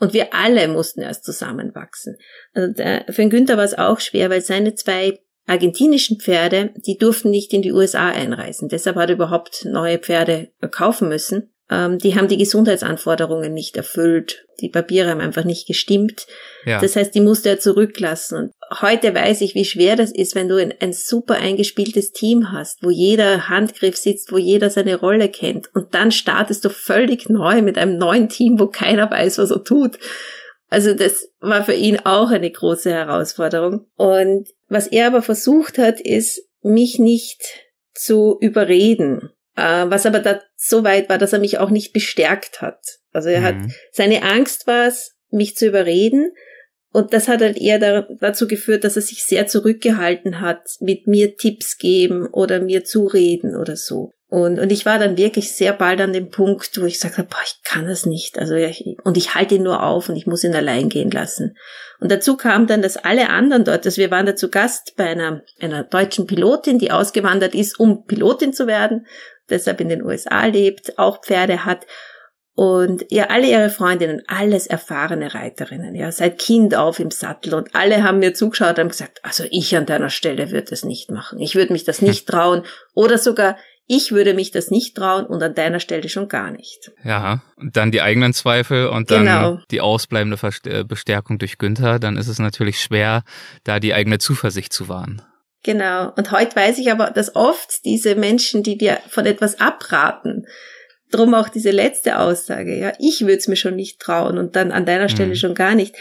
Und 0.00 0.12
wir 0.12 0.32
alle 0.32 0.68
mussten 0.68 1.00
erst 1.00 1.24
zusammenwachsen. 1.24 2.16
Also 2.54 2.72
der, 2.72 3.04
für 3.08 3.22
den 3.22 3.30
Günther 3.30 3.56
war 3.56 3.64
es 3.64 3.76
auch 3.76 3.98
schwer, 4.00 4.30
weil 4.30 4.42
seine 4.42 4.74
zwei 4.74 5.18
argentinischen 5.48 6.18
Pferde, 6.20 6.70
die 6.86 6.98
durften 6.98 7.30
nicht 7.30 7.52
in 7.52 7.62
die 7.62 7.72
USA 7.72 8.08
einreisen. 8.08 8.68
Deshalb 8.68 8.96
hat 8.96 9.08
er 9.08 9.16
überhaupt 9.16 9.64
neue 9.64 9.98
Pferde 9.98 10.48
kaufen 10.70 11.08
müssen. 11.08 11.50
Ähm, 11.70 11.98
die 11.98 12.14
haben 12.14 12.28
die 12.28 12.38
Gesundheitsanforderungen 12.38 13.52
nicht 13.52 13.76
erfüllt. 13.76 14.46
Die 14.60 14.70
Papiere 14.70 15.10
haben 15.10 15.20
einfach 15.20 15.44
nicht 15.44 15.66
gestimmt. 15.66 16.26
Ja. 16.64 16.80
Das 16.80 16.96
heißt, 16.96 17.14
die 17.14 17.20
musste 17.20 17.50
er 17.50 17.60
zurücklassen. 17.60 18.38
Und 18.38 18.80
heute 18.80 19.14
weiß 19.14 19.42
ich, 19.42 19.54
wie 19.54 19.66
schwer 19.66 19.94
das 19.94 20.10
ist, 20.10 20.34
wenn 20.34 20.48
du 20.48 20.56
ein, 20.56 20.72
ein 20.80 20.92
super 20.92 21.34
eingespieltes 21.34 22.12
Team 22.12 22.52
hast, 22.52 22.82
wo 22.82 22.90
jeder 22.90 23.48
Handgriff 23.48 23.96
sitzt, 23.96 24.32
wo 24.32 24.38
jeder 24.38 24.70
seine 24.70 24.96
Rolle 24.96 25.28
kennt. 25.28 25.74
Und 25.74 25.94
dann 25.94 26.10
startest 26.10 26.64
du 26.64 26.70
völlig 26.70 27.28
neu 27.28 27.60
mit 27.60 27.76
einem 27.76 27.98
neuen 27.98 28.28
Team, 28.28 28.58
wo 28.58 28.66
keiner 28.66 29.10
weiß, 29.10 29.38
was 29.38 29.50
er 29.50 29.62
tut. 29.62 29.98
Also 30.68 30.94
das 30.94 31.30
war 31.40 31.64
für 31.64 31.74
ihn 31.74 31.98
auch 32.04 32.30
eine 32.30 32.50
große 32.50 32.92
Herausforderung. 32.92 33.86
Und 33.96 34.48
was 34.68 34.86
er 34.86 35.06
aber 35.06 35.22
versucht 35.22 35.78
hat, 35.78 36.00
ist, 36.00 36.42
mich 36.62 36.98
nicht 36.98 37.42
zu 37.94 38.36
überreden. 38.40 39.30
Äh, 39.56 39.86
was 39.88 40.06
aber 40.06 40.20
da 40.20 40.40
so 40.56 40.84
weit 40.84 41.08
war, 41.08 41.18
dass 41.18 41.32
er 41.32 41.38
mich 41.38 41.58
auch 41.58 41.70
nicht 41.70 41.92
bestärkt 41.92 42.60
hat. 42.60 42.80
Also 43.12 43.28
er 43.30 43.40
mhm. 43.40 43.44
hat, 43.44 43.56
seine 43.92 44.22
Angst 44.22 44.66
war 44.66 44.86
es, 44.86 45.16
mich 45.30 45.56
zu 45.56 45.66
überreden. 45.66 46.32
Und 46.92 47.12
das 47.12 47.28
hat 47.28 47.40
halt 47.40 47.58
eher 47.58 47.78
dazu 48.20 48.46
geführt, 48.46 48.84
dass 48.84 48.96
er 48.96 49.02
sich 49.02 49.24
sehr 49.24 49.46
zurückgehalten 49.46 50.40
hat, 50.40 50.62
mit 50.80 51.06
mir 51.06 51.36
Tipps 51.36 51.76
geben 51.76 52.26
oder 52.26 52.60
mir 52.60 52.84
zureden 52.84 53.56
oder 53.56 53.76
so. 53.76 54.12
Und, 54.30 54.58
und 54.58 54.70
ich 54.70 54.84
war 54.84 54.98
dann 54.98 55.16
wirklich 55.16 55.52
sehr 55.52 55.72
bald 55.72 56.02
an 56.02 56.12
dem 56.12 56.28
Punkt, 56.28 56.78
wo 56.78 56.84
ich 56.84 57.00
sagte, 57.00 57.22
boah, 57.24 57.40
ich 57.42 57.62
kann 57.64 57.86
das 57.86 58.04
nicht. 58.04 58.38
Also 58.38 58.54
ich, 58.54 58.84
und 59.02 59.16
ich 59.16 59.34
halte 59.34 59.54
ihn 59.54 59.62
nur 59.62 59.82
auf 59.82 60.10
und 60.10 60.16
ich 60.16 60.26
muss 60.26 60.44
ihn 60.44 60.54
allein 60.54 60.90
gehen 60.90 61.10
lassen. 61.10 61.56
Und 61.98 62.12
dazu 62.12 62.36
kam 62.36 62.66
dann, 62.66 62.82
dass 62.82 62.98
alle 62.98 63.30
anderen 63.30 63.64
dort, 63.64 63.86
also 63.86 63.96
wir 63.96 64.10
waren 64.10 64.26
da 64.26 64.36
zu 64.36 64.50
Gast 64.50 64.96
bei 64.96 65.06
einer, 65.06 65.42
einer 65.60 65.82
deutschen 65.82 66.26
Pilotin, 66.26 66.78
die 66.78 66.92
ausgewandert 66.92 67.54
ist, 67.54 67.80
um 67.80 68.04
Pilotin 68.04 68.52
zu 68.52 68.66
werden, 68.66 69.06
deshalb 69.48 69.80
in 69.80 69.88
den 69.88 70.02
USA 70.02 70.44
lebt, 70.44 70.98
auch 70.98 71.22
Pferde 71.22 71.64
hat. 71.64 71.86
Und 72.54 73.06
ja, 73.08 73.28
alle 73.28 73.46
ihre 73.46 73.70
Freundinnen, 73.70 74.24
alles 74.26 74.66
erfahrene 74.66 75.32
Reiterinnen, 75.32 75.94
ja, 75.94 76.10
seit 76.10 76.38
Kind 76.38 76.74
auf 76.74 76.98
im 76.98 77.12
Sattel. 77.12 77.54
Und 77.54 77.74
alle 77.74 78.02
haben 78.02 78.18
mir 78.18 78.34
zugeschaut 78.34 78.70
und 78.70 78.78
haben 78.80 78.88
gesagt, 78.88 79.20
also 79.22 79.44
ich 79.50 79.74
an 79.76 79.86
deiner 79.86 80.10
Stelle 80.10 80.50
würde 80.50 80.70
das 80.70 80.84
nicht 80.84 81.10
machen. 81.10 81.38
Ich 81.38 81.54
würde 81.54 81.72
mich 81.72 81.84
das 81.84 82.02
nicht 82.02 82.26
trauen. 82.28 82.64
Oder 82.94 83.16
sogar, 83.16 83.56
ich 83.88 84.12
würde 84.12 84.34
mich 84.34 84.50
das 84.50 84.70
nicht 84.70 84.94
trauen 84.94 85.26
und 85.26 85.42
an 85.42 85.54
deiner 85.54 85.80
Stelle 85.80 86.08
schon 86.10 86.28
gar 86.28 86.50
nicht. 86.50 86.92
Ja, 87.02 87.42
und 87.56 87.76
dann 87.76 87.90
die 87.90 88.02
eigenen 88.02 88.34
Zweifel 88.34 88.88
und 88.88 89.10
dann 89.10 89.24
genau. 89.24 89.58
die 89.70 89.80
ausbleibende 89.80 90.38
äh, 90.66 90.84
Bestärkung 90.84 91.38
durch 91.38 91.56
Günther, 91.56 91.98
dann 91.98 92.18
ist 92.18 92.28
es 92.28 92.38
natürlich 92.38 92.80
schwer, 92.80 93.24
da 93.64 93.80
die 93.80 93.94
eigene 93.94 94.18
Zuversicht 94.18 94.74
zu 94.74 94.88
wahren. 94.88 95.22
Genau. 95.64 96.12
Und 96.16 96.30
heute 96.30 96.54
weiß 96.54 96.78
ich 96.78 96.92
aber, 96.92 97.10
dass 97.10 97.34
oft 97.34 97.84
diese 97.86 98.14
Menschen, 98.14 98.62
die 98.62 98.76
dir 98.76 98.98
von 99.08 99.26
etwas 99.26 99.58
abraten, 99.58 100.46
drum 101.10 101.34
auch 101.34 101.48
diese 101.48 101.70
letzte 101.70 102.18
Aussage, 102.18 102.78
ja, 102.78 102.92
ich 102.98 103.22
würde 103.22 103.38
es 103.38 103.48
mir 103.48 103.56
schon 103.56 103.74
nicht 103.74 103.98
trauen 104.00 104.36
und 104.36 104.54
dann 104.54 104.70
an 104.70 104.84
deiner 104.84 105.08
Stelle 105.08 105.30
mhm. 105.30 105.36
schon 105.36 105.54
gar 105.54 105.74
nicht. 105.74 105.96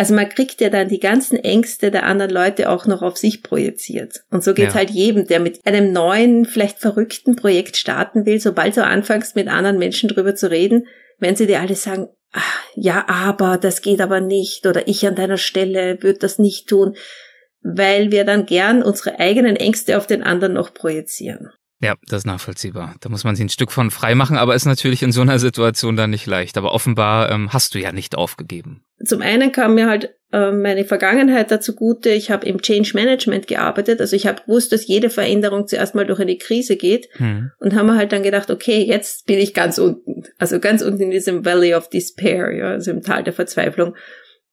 Also 0.00 0.14
man 0.14 0.30
kriegt 0.30 0.62
ja 0.62 0.70
dann 0.70 0.88
die 0.88 0.98
ganzen 0.98 1.36
Ängste 1.36 1.90
der 1.90 2.06
anderen 2.06 2.30
Leute 2.30 2.70
auch 2.70 2.86
noch 2.86 3.02
auf 3.02 3.18
sich 3.18 3.42
projiziert. 3.42 4.22
Und 4.30 4.42
so 4.42 4.54
geht's 4.54 4.72
ja. 4.72 4.78
halt 4.78 4.88
jedem, 4.88 5.26
der 5.26 5.40
mit 5.40 5.60
einem 5.66 5.92
neuen, 5.92 6.46
vielleicht 6.46 6.78
verrückten 6.78 7.36
Projekt 7.36 7.76
starten 7.76 8.24
will. 8.24 8.40
Sobald 8.40 8.78
du 8.78 8.82
anfängst, 8.82 9.36
mit 9.36 9.46
anderen 9.48 9.76
Menschen 9.76 10.08
drüber 10.08 10.34
zu 10.34 10.50
reden, 10.50 10.86
wenn 11.18 11.36
sie 11.36 11.46
dir 11.46 11.60
alle 11.60 11.74
sagen, 11.74 12.08
ach, 12.32 12.62
ja, 12.74 13.04
aber 13.08 13.58
das 13.58 13.82
geht 13.82 14.00
aber 14.00 14.22
nicht 14.22 14.64
oder 14.64 14.88
ich 14.88 15.06
an 15.06 15.16
deiner 15.16 15.36
Stelle 15.36 16.02
würde 16.02 16.20
das 16.20 16.38
nicht 16.38 16.66
tun, 16.66 16.96
weil 17.60 18.10
wir 18.10 18.24
dann 18.24 18.46
gern 18.46 18.82
unsere 18.82 19.20
eigenen 19.20 19.56
Ängste 19.56 19.98
auf 19.98 20.06
den 20.06 20.22
anderen 20.22 20.54
noch 20.54 20.72
projizieren. 20.72 21.50
Ja, 21.82 21.96
das 22.06 22.18
ist 22.18 22.26
nachvollziehbar. 22.26 22.94
Da 23.00 23.08
muss 23.08 23.24
man 23.24 23.34
sich 23.34 23.44
ein 23.44 23.48
Stück 23.48 23.72
von 23.72 23.90
frei 23.90 24.14
machen, 24.14 24.36
aber 24.36 24.54
ist 24.54 24.66
natürlich 24.66 25.02
in 25.02 25.12
so 25.12 25.22
einer 25.22 25.38
Situation 25.38 25.96
dann 25.96 26.10
nicht 26.10 26.26
leicht. 26.26 26.58
Aber 26.58 26.72
offenbar 26.72 27.30
ähm, 27.30 27.52
hast 27.54 27.74
du 27.74 27.78
ja 27.78 27.90
nicht 27.90 28.16
aufgegeben. 28.16 28.84
Zum 29.02 29.22
einen 29.22 29.50
kam 29.50 29.74
mir 29.76 29.88
halt 29.88 30.14
äh, 30.30 30.52
meine 30.52 30.84
Vergangenheit 30.84 31.50
dazu 31.50 31.74
gute. 31.74 32.10
Ich 32.10 32.30
habe 32.30 32.46
im 32.46 32.60
Change 32.60 32.90
Management 32.94 33.46
gearbeitet. 33.46 34.00
Also 34.02 34.14
ich 34.14 34.26
habe 34.26 34.42
gewusst, 34.42 34.72
dass 34.72 34.86
jede 34.86 35.08
Veränderung 35.08 35.66
zuerst 35.66 35.94
mal 35.94 36.04
durch 36.04 36.20
eine 36.20 36.36
Krise 36.36 36.76
geht. 36.76 37.08
Hm. 37.14 37.50
Und 37.58 37.74
haben 37.74 37.86
wir 37.86 37.96
halt 37.96 38.12
dann 38.12 38.22
gedacht, 38.22 38.50
okay, 38.50 38.82
jetzt 38.82 39.24
bin 39.24 39.38
ich 39.38 39.54
ganz 39.54 39.78
unten. 39.78 40.24
Also 40.36 40.60
ganz 40.60 40.82
unten 40.82 41.00
in 41.04 41.10
diesem 41.10 41.46
Valley 41.46 41.74
of 41.74 41.88
Despair, 41.88 42.52
ja, 42.52 42.70
also 42.72 42.90
im 42.90 43.02
Tal 43.02 43.24
der 43.24 43.32
Verzweiflung. 43.32 43.96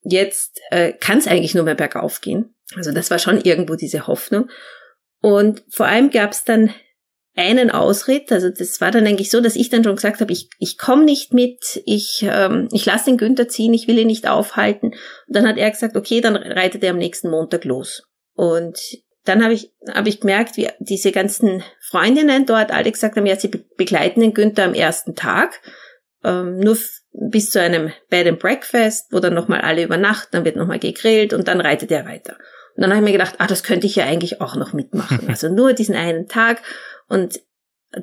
Jetzt 0.01 0.61
äh, 0.71 0.93
kann 0.93 1.17
es 1.17 1.27
eigentlich 1.27 1.55
nur 1.55 1.65
mehr 1.65 1.75
bergauf 1.75 2.21
gehen. 2.21 2.55
Also 2.75 2.93
das 2.93 3.11
war 3.11 3.19
schon 3.19 3.41
irgendwo 3.41 3.75
diese 3.75 4.07
Hoffnung. 4.07 4.49
Und 5.19 5.63
vor 5.69 5.87
allem 5.87 6.09
gab 6.09 6.31
es 6.31 6.45
dann 6.45 6.69
einen 7.37 7.69
Ausritt. 7.69 8.31
Also 8.31 8.49
das 8.49 8.81
war 8.81 8.91
dann 8.91 9.05
eigentlich 9.05 9.29
so, 9.29 9.39
dass 9.39 9.55
ich 9.55 9.69
dann 9.69 9.83
schon 9.83 9.95
gesagt 9.95 10.21
habe, 10.21 10.33
ich, 10.33 10.49
ich 10.59 10.77
komme 10.77 11.05
nicht 11.05 11.33
mit, 11.33 11.81
ich, 11.85 12.25
ähm, 12.27 12.67
ich 12.71 12.85
lasse 12.85 13.05
den 13.05 13.17
Günther 13.17 13.47
ziehen, 13.47 13.73
ich 13.73 13.87
will 13.87 13.99
ihn 13.99 14.07
nicht 14.07 14.27
aufhalten. 14.27 14.87
Und 14.87 15.35
dann 15.35 15.47
hat 15.47 15.57
er 15.57 15.69
gesagt, 15.69 15.95
okay, 15.95 16.19
dann 16.19 16.35
reitet 16.35 16.83
er 16.83 16.91
am 16.91 16.97
nächsten 16.97 17.29
Montag 17.29 17.63
los. 17.63 18.03
Und 18.33 18.79
dann 19.23 19.43
habe 19.43 19.53
ich, 19.53 19.71
hab 19.93 20.07
ich 20.07 20.19
gemerkt, 20.19 20.57
wie 20.57 20.69
diese 20.79 21.11
ganzen 21.11 21.63
Freundinnen 21.81 22.45
dort 22.45 22.71
alle 22.71 22.91
gesagt 22.91 23.17
haben, 23.17 23.25
ja, 23.25 23.35
sie 23.35 23.51
begleiten 23.77 24.21
den 24.21 24.33
Günther 24.33 24.65
am 24.65 24.73
ersten 24.73 25.15
Tag, 25.15 25.61
ähm, 26.23 26.59
nur 26.59 26.77
bis 27.11 27.51
zu 27.51 27.61
einem 27.61 27.91
Bed 28.09 28.27
and 28.27 28.39
Breakfast, 28.39 29.11
wo 29.11 29.19
dann 29.19 29.33
nochmal 29.33 29.61
alle 29.61 29.83
übernachten, 29.83 30.29
dann 30.31 30.45
wird 30.45 30.55
nochmal 30.55 30.79
gegrillt 30.79 31.33
und 31.33 31.47
dann 31.47 31.61
reitet 31.61 31.91
er 31.91 32.05
weiter. 32.05 32.37
Und 32.75 32.83
dann 32.83 32.91
habe 32.91 32.99
ich 32.99 33.05
mir 33.05 33.17
gedacht, 33.17 33.35
ah, 33.39 33.47
das 33.47 33.63
könnte 33.63 33.87
ich 33.87 33.95
ja 33.95 34.05
eigentlich 34.05 34.39
auch 34.39 34.55
noch 34.55 34.73
mitmachen. 34.73 35.21
Also 35.27 35.49
nur 35.49 35.73
diesen 35.73 35.95
einen 35.95 36.27
Tag 36.27 36.61
und 37.07 37.41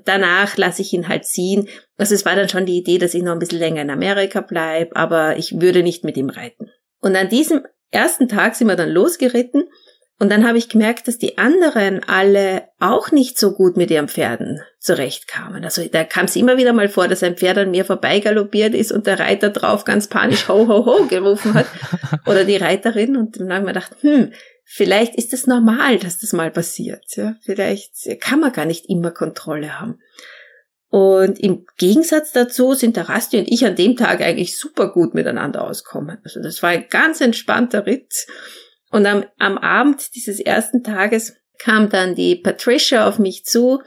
danach 0.05 0.57
lasse 0.57 0.83
ich 0.83 0.93
ihn 0.93 1.09
halt 1.09 1.25
ziehen. 1.25 1.69
Also 1.97 2.15
es 2.15 2.25
war 2.25 2.37
dann 2.37 2.49
schon 2.49 2.67
die 2.67 2.79
Idee, 2.79 2.99
dass 2.99 3.15
ich 3.15 3.23
noch 3.23 3.33
ein 3.33 3.39
bisschen 3.39 3.59
länger 3.59 3.83
in 3.83 3.91
Amerika 3.91 4.41
bleib, 4.41 4.97
aber 4.97 5.37
ich 5.37 5.61
würde 5.61 5.83
nicht 5.83 6.05
mit 6.05 6.17
ihm 6.17 6.31
reiten. 6.31 6.71
Und 7.01 7.17
an 7.17 7.29
diesem 7.29 7.63
ersten 7.91 8.29
Tag 8.29 8.55
sind 8.57 8.69
wir 8.69 8.77
dann 8.77 8.91
losgeritten 8.91 9.65
und 10.21 10.31
dann 10.31 10.47
habe 10.47 10.59
ich 10.59 10.69
gemerkt, 10.69 11.09
dass 11.09 11.19
die 11.19 11.39
anderen 11.39 12.03
alle 12.05 12.69
auch 12.79 13.11
nicht 13.11 13.39
so 13.39 13.53
gut 13.53 13.77
mit 13.77 13.91
ihren 13.91 14.09
Pferden 14.09 14.61
zurechtkamen. 14.79 15.65
Also 15.65 15.85
da 15.91 16.05
kam 16.05 16.27
es 16.27 16.37
immer 16.37 16.57
wieder 16.57 16.73
mal 16.73 16.89
vor, 16.89 17.09
dass 17.09 17.23
ein 17.25 17.37
Pferd 17.37 17.59
an 17.59 17.73
mir 17.73 17.85
vorbeigaloppiert 17.85 18.75
ist 18.75 18.93
und 18.93 19.07
der 19.07 19.19
Reiter 19.19 19.51
drauf 19.51 19.85
ganz 19.85 20.09
panisch 20.09 20.49
ho 20.49 20.69
ho 20.69 20.87
ho 20.87 21.07
gerufen 21.07 21.55
hat 21.55 21.67
oder 22.27 22.45
die 22.45 22.57
Reiterin 22.57 23.17
und 23.17 23.41
dann 23.41 23.53
habe 23.53 23.59
ich 23.61 23.67
mir 23.67 23.73
gedacht, 23.73 23.93
hm, 24.03 24.33
Vielleicht 24.65 25.15
ist 25.15 25.33
es 25.33 25.47
normal, 25.47 25.99
dass 25.99 26.19
das 26.19 26.33
mal 26.33 26.51
passiert. 26.51 27.05
Ja? 27.17 27.37
Vielleicht 27.43 28.21
kann 28.21 28.41
man 28.41 28.53
gar 28.53 28.65
nicht 28.65 28.89
immer 28.89 29.11
Kontrolle 29.11 29.79
haben. 29.79 30.01
Und 30.89 31.41
im 31.41 31.67
Gegensatz 31.77 32.33
dazu 32.33 32.75
sind 32.75 32.97
der 32.97 33.09
Rasti 33.09 33.39
und 33.39 33.49
ich 33.49 33.65
an 33.65 33.75
dem 33.75 33.97
Tag 33.97 34.21
eigentlich 34.21 34.57
super 34.57 34.93
gut 34.93 35.13
miteinander 35.13 35.65
auskommen. 35.65 36.19
Also 36.23 36.41
das 36.41 36.63
war 36.63 36.71
ein 36.71 36.87
ganz 36.89 37.21
entspannter 37.21 37.85
Ritt. 37.85 38.27
Und 38.91 39.07
am, 39.07 39.25
am 39.39 39.59
Abend 39.59 40.15
dieses 40.15 40.39
ersten 40.39 40.85
Tages 40.85 41.35
kam 41.59 41.89
dann 41.89 42.15
die 42.15 42.37
Patricia 42.37 43.09
auf 43.09 43.19
mich 43.19 43.45
zu, 43.45 43.83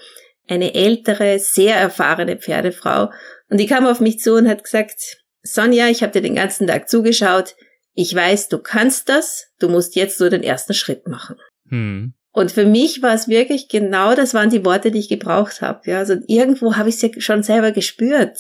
eine 0.48 0.74
ältere, 0.74 1.40
sehr 1.40 1.76
erfahrene 1.76 2.38
Pferdefrau, 2.38 3.10
und 3.50 3.58
die 3.60 3.68
kam 3.68 3.86
auf 3.86 4.00
mich 4.00 4.20
zu 4.20 4.34
und 4.34 4.48
hat 4.48 4.64
gesagt, 4.64 5.18
Sonja, 5.42 5.88
ich 5.88 6.04
habe 6.04 6.12
dir 6.12 6.22
den 6.22 6.36
ganzen 6.36 6.68
Tag 6.68 6.90
zugeschaut, 6.90 7.56
ich 7.94 8.14
weiß, 8.14 8.50
du 8.50 8.60
kannst 8.60 9.10
das, 9.10 9.47
du 9.60 9.70
musst 9.70 9.96
jetzt 9.96 10.20
nur 10.20 10.30
den 10.30 10.44
ersten 10.44 10.74
Schritt 10.74 11.08
machen. 11.08 11.38
Hm. 11.70 12.14
Und 12.32 12.52
für 12.52 12.66
mich 12.66 13.02
war 13.02 13.16
es 13.16 13.28
wirklich 13.28 13.68
genau, 13.68 14.14
das 14.14 14.34
waren 14.34 14.52
die 14.52 14.64
Worte, 14.64 14.92
die 14.92 15.00
ich 15.00 15.10
gebraucht 15.10 15.62
habe. 15.62 15.82
Ja, 15.86 15.98
also 15.98 16.16
irgendwo 16.28 16.76
habe 16.76 16.90
ich 16.90 16.96
es 16.96 17.02
ja 17.02 17.10
schon 17.18 17.42
selber 17.42 17.72
gespürt, 17.72 18.38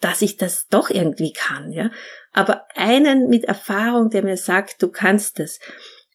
dass 0.00 0.22
ich 0.22 0.36
das 0.36 0.66
doch 0.68 0.90
irgendwie 0.90 1.32
kann. 1.32 1.70
Ja, 1.70 1.90
aber 2.32 2.64
einen 2.74 3.28
mit 3.28 3.44
Erfahrung, 3.44 4.10
der 4.10 4.24
mir 4.24 4.36
sagt, 4.36 4.82
du 4.82 4.88
kannst 4.88 5.38
es. 5.38 5.60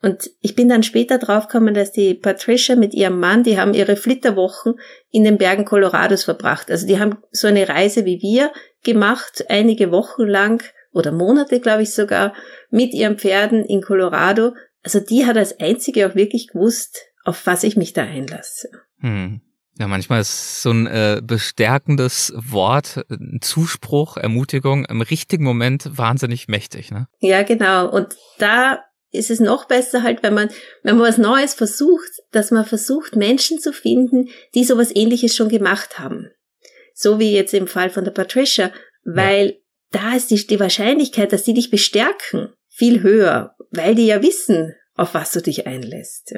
Und 0.01 0.31
ich 0.41 0.55
bin 0.55 0.67
dann 0.67 0.83
später 0.83 1.19
draufgekommen, 1.19 1.73
dass 1.73 1.91
die 1.91 2.15
Patricia 2.15 2.75
mit 2.75 2.93
ihrem 2.93 3.19
Mann, 3.19 3.43
die 3.43 3.59
haben 3.59 3.75
ihre 3.75 3.95
Flitterwochen 3.95 4.73
in 5.11 5.23
den 5.23 5.37
Bergen 5.37 5.63
Colorados 5.63 6.23
verbracht. 6.23 6.71
Also 6.71 6.87
die 6.87 6.99
haben 6.99 7.19
so 7.31 7.47
eine 7.47 7.69
Reise 7.69 8.03
wie 8.05 8.19
wir 8.21 8.51
gemacht, 8.83 9.45
einige 9.47 9.91
Wochen 9.91 10.23
lang 10.23 10.63
oder 10.93 11.11
Monate, 11.11 11.59
glaube 11.59 11.83
ich 11.83 11.93
sogar, 11.93 12.33
mit 12.69 12.93
ihren 12.93 13.17
Pferden 13.17 13.65
in 13.65 13.81
Colorado. 13.81 14.55
Also 14.83 14.99
die 14.99 15.25
hat 15.25 15.37
als 15.37 15.59
einzige 15.59 16.07
auch 16.07 16.15
wirklich 16.15 16.47
gewusst, 16.47 17.05
auf 17.23 17.45
was 17.45 17.63
ich 17.63 17.77
mich 17.77 17.93
da 17.93 18.03
einlasse. 18.03 18.69
Hm. 18.99 19.41
Ja, 19.79 19.87
manchmal 19.87 20.21
ist 20.21 20.61
so 20.61 20.71
ein 20.71 20.85
äh, 20.85 21.21
bestärkendes 21.23 22.33
Wort, 22.35 23.03
ein 23.09 23.39
Zuspruch, 23.41 24.17
Ermutigung 24.17 24.85
im 24.85 25.01
richtigen 25.01 25.43
Moment 25.43 25.97
wahnsinnig 25.97 26.47
mächtig, 26.47 26.91
ne? 26.91 27.07
Ja, 27.19 27.43
genau. 27.43 27.89
Und 27.89 28.15
da 28.37 28.83
ist 29.11 29.31
es 29.31 29.39
noch 29.39 29.65
besser 29.65 30.03
halt, 30.03 30.23
wenn 30.23 30.33
man, 30.33 30.49
wenn 30.83 30.97
man 30.97 31.07
was 31.07 31.17
Neues 31.17 31.53
versucht, 31.53 32.09
dass 32.31 32.51
man 32.51 32.65
versucht, 32.65 33.15
Menschen 33.15 33.59
zu 33.59 33.73
finden, 33.73 34.29
die 34.55 34.63
sowas 34.63 34.95
ähnliches 34.95 35.35
schon 35.35 35.49
gemacht 35.49 35.99
haben. 35.99 36.29
So 36.93 37.19
wie 37.19 37.33
jetzt 37.33 37.53
im 37.53 37.67
Fall 37.67 37.89
von 37.89 38.03
der 38.03 38.11
Patricia, 38.11 38.71
weil 39.03 39.47
ja. 39.47 39.55
Da 39.91 40.15
ist 40.15 40.31
die, 40.31 40.47
die 40.47 40.59
Wahrscheinlichkeit, 40.59 41.31
dass 41.33 41.43
die 41.43 41.53
dich 41.53 41.69
bestärken, 41.69 42.49
viel 42.69 43.03
höher, 43.03 43.55
weil 43.71 43.95
die 43.95 44.07
ja 44.07 44.21
wissen, 44.21 44.73
auf 44.95 45.13
was 45.13 45.31
du 45.31 45.41
dich 45.41 45.67
einlässt. 45.67 46.33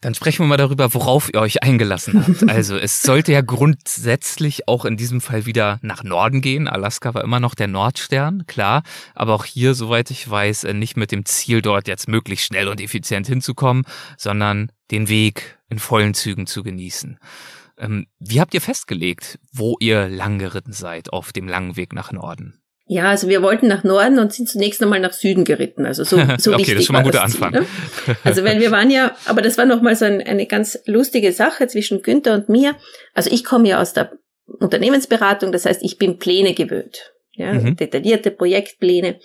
Dann 0.00 0.14
sprechen 0.14 0.40
wir 0.40 0.48
mal 0.48 0.58
darüber, 0.58 0.92
worauf 0.92 1.32
ihr 1.32 1.40
euch 1.40 1.62
eingelassen 1.62 2.26
habt. 2.26 2.42
Also 2.50 2.76
es 2.76 3.00
sollte 3.00 3.32
ja 3.32 3.40
grundsätzlich 3.40 4.68
auch 4.68 4.84
in 4.84 4.98
diesem 4.98 5.22
Fall 5.22 5.46
wieder 5.46 5.78
nach 5.80 6.04
Norden 6.04 6.42
gehen. 6.42 6.68
Alaska 6.68 7.14
war 7.14 7.24
immer 7.24 7.40
noch 7.40 7.54
der 7.54 7.68
Nordstern, 7.68 8.44
klar. 8.46 8.82
Aber 9.14 9.32
auch 9.32 9.46
hier, 9.46 9.72
soweit 9.72 10.10
ich 10.10 10.28
weiß, 10.28 10.64
äh, 10.64 10.74
nicht 10.74 10.98
mit 10.98 11.10
dem 11.10 11.24
Ziel, 11.24 11.62
dort 11.62 11.88
jetzt 11.88 12.06
möglichst 12.06 12.44
schnell 12.44 12.68
und 12.68 12.82
effizient 12.82 13.26
hinzukommen, 13.26 13.86
sondern 14.18 14.70
den 14.90 15.08
Weg 15.08 15.58
in 15.70 15.78
vollen 15.78 16.12
Zügen 16.12 16.46
zu 16.46 16.62
genießen. 16.62 17.18
Ähm, 17.78 18.06
wie 18.18 18.42
habt 18.42 18.52
ihr 18.52 18.60
festgelegt, 18.60 19.38
wo 19.52 19.76
ihr 19.80 20.10
lang 20.10 20.38
geritten 20.38 20.74
seid 20.74 21.14
auf 21.14 21.32
dem 21.32 21.48
langen 21.48 21.76
Weg 21.76 21.94
nach 21.94 22.12
Norden? 22.12 22.60
Ja, 22.86 23.08
also 23.08 23.28
wir 23.28 23.42
wollten 23.42 23.66
nach 23.66 23.82
Norden 23.82 24.18
und 24.18 24.32
sind 24.32 24.48
zunächst 24.48 24.82
einmal 24.82 25.00
nach 25.00 25.14
Süden 25.14 25.44
geritten. 25.44 25.86
Also 25.86 26.04
so, 26.04 26.16
so 26.38 26.52
okay, 26.52 26.58
richtig 26.58 26.74
das 26.74 26.80
ist 26.80 26.86
schon 26.86 26.94
mal 26.94 26.98
ein 27.00 27.06
guter 27.06 27.22
Anfang. 27.22 27.52
Ne? 27.52 27.66
Also 28.24 28.44
wenn 28.44 28.60
wir 28.60 28.70
waren 28.70 28.90
ja, 28.90 29.16
aber 29.24 29.40
das 29.40 29.56
war 29.56 29.64
nochmal 29.64 29.96
so 29.96 30.04
ein, 30.04 30.20
eine 30.20 30.46
ganz 30.46 30.78
lustige 30.84 31.32
Sache 31.32 31.66
zwischen 31.66 32.02
Günther 32.02 32.34
und 32.34 32.48
mir. 32.48 32.76
Also 33.14 33.30
ich 33.30 33.44
komme 33.44 33.68
ja 33.68 33.80
aus 33.80 33.94
der 33.94 34.12
Unternehmensberatung, 34.46 35.50
das 35.50 35.64
heißt, 35.64 35.82
ich 35.82 35.96
bin 35.96 36.18
Pläne 36.18 36.52
gewöhnt. 36.52 37.12
Ja, 37.32 37.54
mhm. 37.54 37.76
detaillierte 37.76 38.30
Projektpläne. 38.30 39.18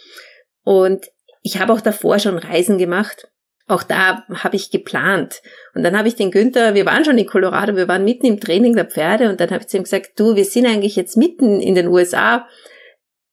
Und 0.63 1.05
ich 1.41 1.59
habe 1.59 1.73
auch 1.73 1.81
davor 1.81 2.19
schon 2.19 2.37
Reisen 2.37 2.77
gemacht. 2.77 3.27
Auch 3.67 3.83
da 3.83 4.23
habe 4.33 4.55
ich 4.55 4.71
geplant. 4.71 5.41
Und 5.75 5.83
dann 5.83 5.95
habe 5.97 6.07
ich 6.07 6.15
den 6.15 6.31
Günther, 6.31 6.73
wir 6.73 6.87
waren 6.87 7.05
schon 7.05 7.19
in 7.19 7.27
Colorado, 7.27 7.75
wir 7.75 7.87
waren 7.87 8.03
mitten 8.03 8.25
im 8.25 8.39
Training 8.39 8.75
der 8.75 8.85
Pferde 8.85 9.29
und 9.29 9.39
dann 9.39 9.51
habe 9.51 9.61
ich 9.61 9.67
zu 9.67 9.77
ihm 9.77 9.83
gesagt, 9.83 10.19
du, 10.19 10.35
wir 10.35 10.45
sind 10.45 10.65
eigentlich 10.65 10.95
jetzt 10.95 11.17
mitten 11.17 11.61
in 11.61 11.75
den 11.75 11.87
USA 11.87 12.47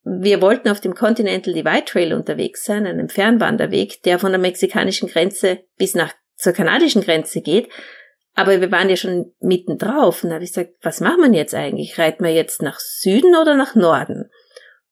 wir 0.09 0.41
wollten 0.41 0.69
auf 0.69 0.81
dem 0.81 0.95
Continental 0.95 1.53
Divide 1.53 1.85
Trail 1.85 2.15
unterwegs 2.15 2.65
sein, 2.65 2.87
einem 2.87 3.09
Fernwanderweg, 3.09 4.03
der 4.05 4.21
von 4.21 4.31
der 4.31 4.41
mexikanischen 4.41 5.09
Grenze 5.09 5.59
bis 5.77 5.97
nach 5.97 6.15
zur 6.37 6.53
kanadischen 6.53 7.03
Grenze 7.03 7.41
geht. 7.41 7.69
Aber 8.35 8.61
wir 8.61 8.71
waren 8.71 8.89
ja 8.89 8.97
schon 8.97 9.33
mitten 9.41 9.79
drauf 9.79 10.23
und 10.23 10.31
da 10.31 10.35
habe 10.35 10.45
ich 10.45 10.53
gesagt, 10.53 10.75
was 10.81 11.01
machen 11.01 11.33
wir 11.33 11.39
jetzt 11.39 11.55
eigentlich? 11.55 11.99
Reiten 11.99 12.23
wir 12.23 12.33
jetzt 12.33 12.63
nach 12.63 12.79
Süden 12.79 13.35
oder 13.35 13.57
nach 13.57 13.75
Norden? 13.75 14.31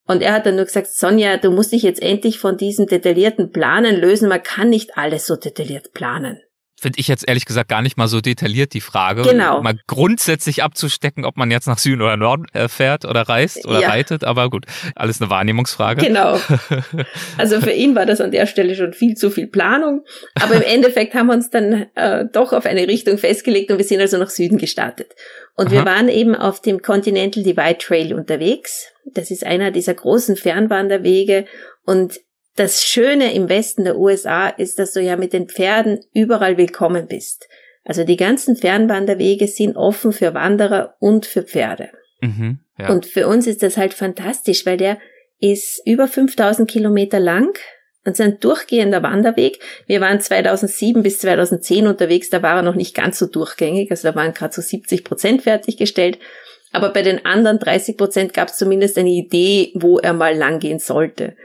Und 0.07 0.21
er 0.21 0.33
hat 0.33 0.47
dann 0.47 0.57
nur 0.57 0.65
gesagt, 0.65 0.89
Sonja, 0.89 1.37
du 1.37 1.51
musst 1.51 1.73
dich 1.73 1.83
jetzt 1.83 2.03
endlich 2.03 2.39
von 2.39 2.57
diesem 2.57 2.87
detaillierten 2.87 3.53
Planen 3.53 3.97
lösen. 3.97 4.29
Man 4.29 4.43
kann 4.43 4.69
nicht 4.69 4.97
alles 4.99 5.27
so 5.27 5.37
detailliert 5.37 5.93
planen 5.93 6.41
finde 6.85 7.01
ich 7.01 7.09
jetzt 7.09 7.27
ehrlich 7.27 7.47
gesagt 7.47 7.71
gar 7.71 7.81
nicht 7.81 7.97
mal 7.97 8.09
so 8.09 8.21
detailliert 8.21 8.75
die 8.75 8.83
Frage. 8.83 9.23
Genau. 9.23 9.63
Mal 9.63 9.79
grundsätzlich 9.87 10.63
abzustecken, 10.63 11.25
ob 11.25 11.39
man 11.39 11.51
jetzt 11.51 11.67
nach 11.67 11.79
Süden 11.79 12.03
oder 12.03 12.19
Norden 12.19 12.45
äh, 12.53 12.69
fährt 12.69 13.07
oder 13.07 13.23
reist 13.23 13.65
oder 13.67 13.81
ja. 13.81 13.89
reitet, 13.89 14.23
aber 14.23 14.51
gut, 14.51 14.67
alles 14.95 15.19
eine 15.23 15.31
Wahrnehmungsfrage. 15.31 16.05
Genau. 16.07 16.39
Also 17.39 17.61
für 17.61 17.71
ihn 17.71 17.95
war 17.95 18.07
das 18.07 18.21
an 18.21 18.31
der 18.31 18.47
Stelle 18.47 18.75
schon 18.75 18.93
viel 18.93 19.15
zu 19.17 19.31
viel 19.31 19.47
Planung, 19.47 20.05
aber 20.41 20.55
im 20.55 20.63
Endeffekt 20.63 21.15
haben 21.15 21.27
wir 21.27 21.35
uns 21.35 21.51
dann 21.51 21.87
äh, 21.95 22.25
doch 22.31 22.53
auf 22.53 22.67
eine 22.67 22.87
Richtung 22.87 23.19
festgelegt 23.19 23.71
und 23.71 23.79
wir 23.79 23.85
sind 23.85 24.01
also 24.01 24.19
nach 24.19 24.31
Süden 24.31 24.59
gestartet. 24.59 25.13
Und 25.57 25.67
Aha. 25.67 25.73
wir 25.73 25.85
waren 25.85 26.09
eben 26.09 26.35
auf 26.35 26.61
dem 26.61 26.83
Continental 26.83 27.43
Divide 27.43 27.79
Trail 27.79 28.15
unterwegs. 28.15 28.93
Das 29.07 29.31
ist 29.31 29.45
einer 29.45 29.71
dieser 29.71 29.95
großen 29.95 30.37
Fernwanderwege 30.37 31.47
und 31.85 32.21
das 32.57 32.85
Schöne 32.85 33.35
im 33.35 33.49
Westen 33.49 33.85
der 33.85 33.99
USA 33.99 34.49
ist, 34.49 34.79
dass 34.79 34.93
du 34.93 35.01
ja 35.01 35.17
mit 35.17 35.33
den 35.33 35.49
Pferden 35.49 36.01
überall 36.13 36.57
willkommen 36.57 37.09
bist. 37.09 37.49
Also 37.85 38.05
die 38.05 38.17
ganzen 38.17 38.57
Fernwanderwege 38.57 39.47
sind 39.47 39.77
offen 39.77 40.13
für 40.13 40.35
Wanderer 40.35 40.95
und 41.01 41.27
für 41.27 41.43
Pferde. 41.43 41.91
Mhm, 42.21 42.61
ja. 42.79 42.91
Und 42.91 43.07
für 43.07 43.27
uns 43.27 43.47
ist 43.47 43.63
das 43.63 43.77
halt 43.77 43.93
fantastisch, 43.93 44.65
weil 44.67 44.77
der 44.77 44.99
ist 45.41 45.83
über 45.85 46.09
5000 46.09 46.71
Kilometer 46.71 47.21
lang 47.21 47.59
und 48.05 48.13
ist 48.13 48.21
ein 48.21 48.39
durchgehender 48.41 49.03
Wanderweg. 49.03 49.59
Wir 49.87 50.01
waren 50.01 50.21
2007 50.21 51.03
bis 51.03 51.19
2010 51.19 51.87
unterwegs, 51.87 52.31
da 52.31 52.43
war 52.43 52.57
er 52.57 52.63
noch 52.63 52.75
nicht 52.75 52.95
ganz 52.95 53.19
so 53.19 53.27
durchgängig, 53.27 53.91
also 53.91 54.09
da 54.09 54.15
waren 54.15 54.33
gerade 54.33 54.55
so 54.55 54.63
70 54.63 55.05
Prozent 55.05 55.43
fertiggestellt. 55.43 56.19
Aber 56.73 56.93
bei 56.93 57.03
den 57.03 57.25
anderen 57.25 57.59
30 57.59 57.97
Prozent 57.97 58.35
gab 58.35 58.49
es 58.49 58.57
zumindest 58.57 58.99
eine 58.99 59.11
Idee, 59.11 59.73
wo 59.75 59.99
er 59.99 60.13
mal 60.13 60.37
lang 60.37 60.59
gehen 60.59 60.79
sollte. 60.79 61.37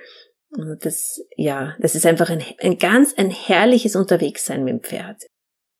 Und 0.52 0.86
das, 0.86 1.22
ja, 1.36 1.76
das 1.80 1.96
ist 1.96 2.06
einfach 2.06 2.30
ein, 2.30 2.44
ein 2.60 2.78
ganz 2.78 3.14
ein 3.16 3.30
herrliches 3.30 3.96
Unterwegssein 3.96 4.64
mit 4.64 4.74
dem 4.74 4.82
Pferd. 4.82 5.28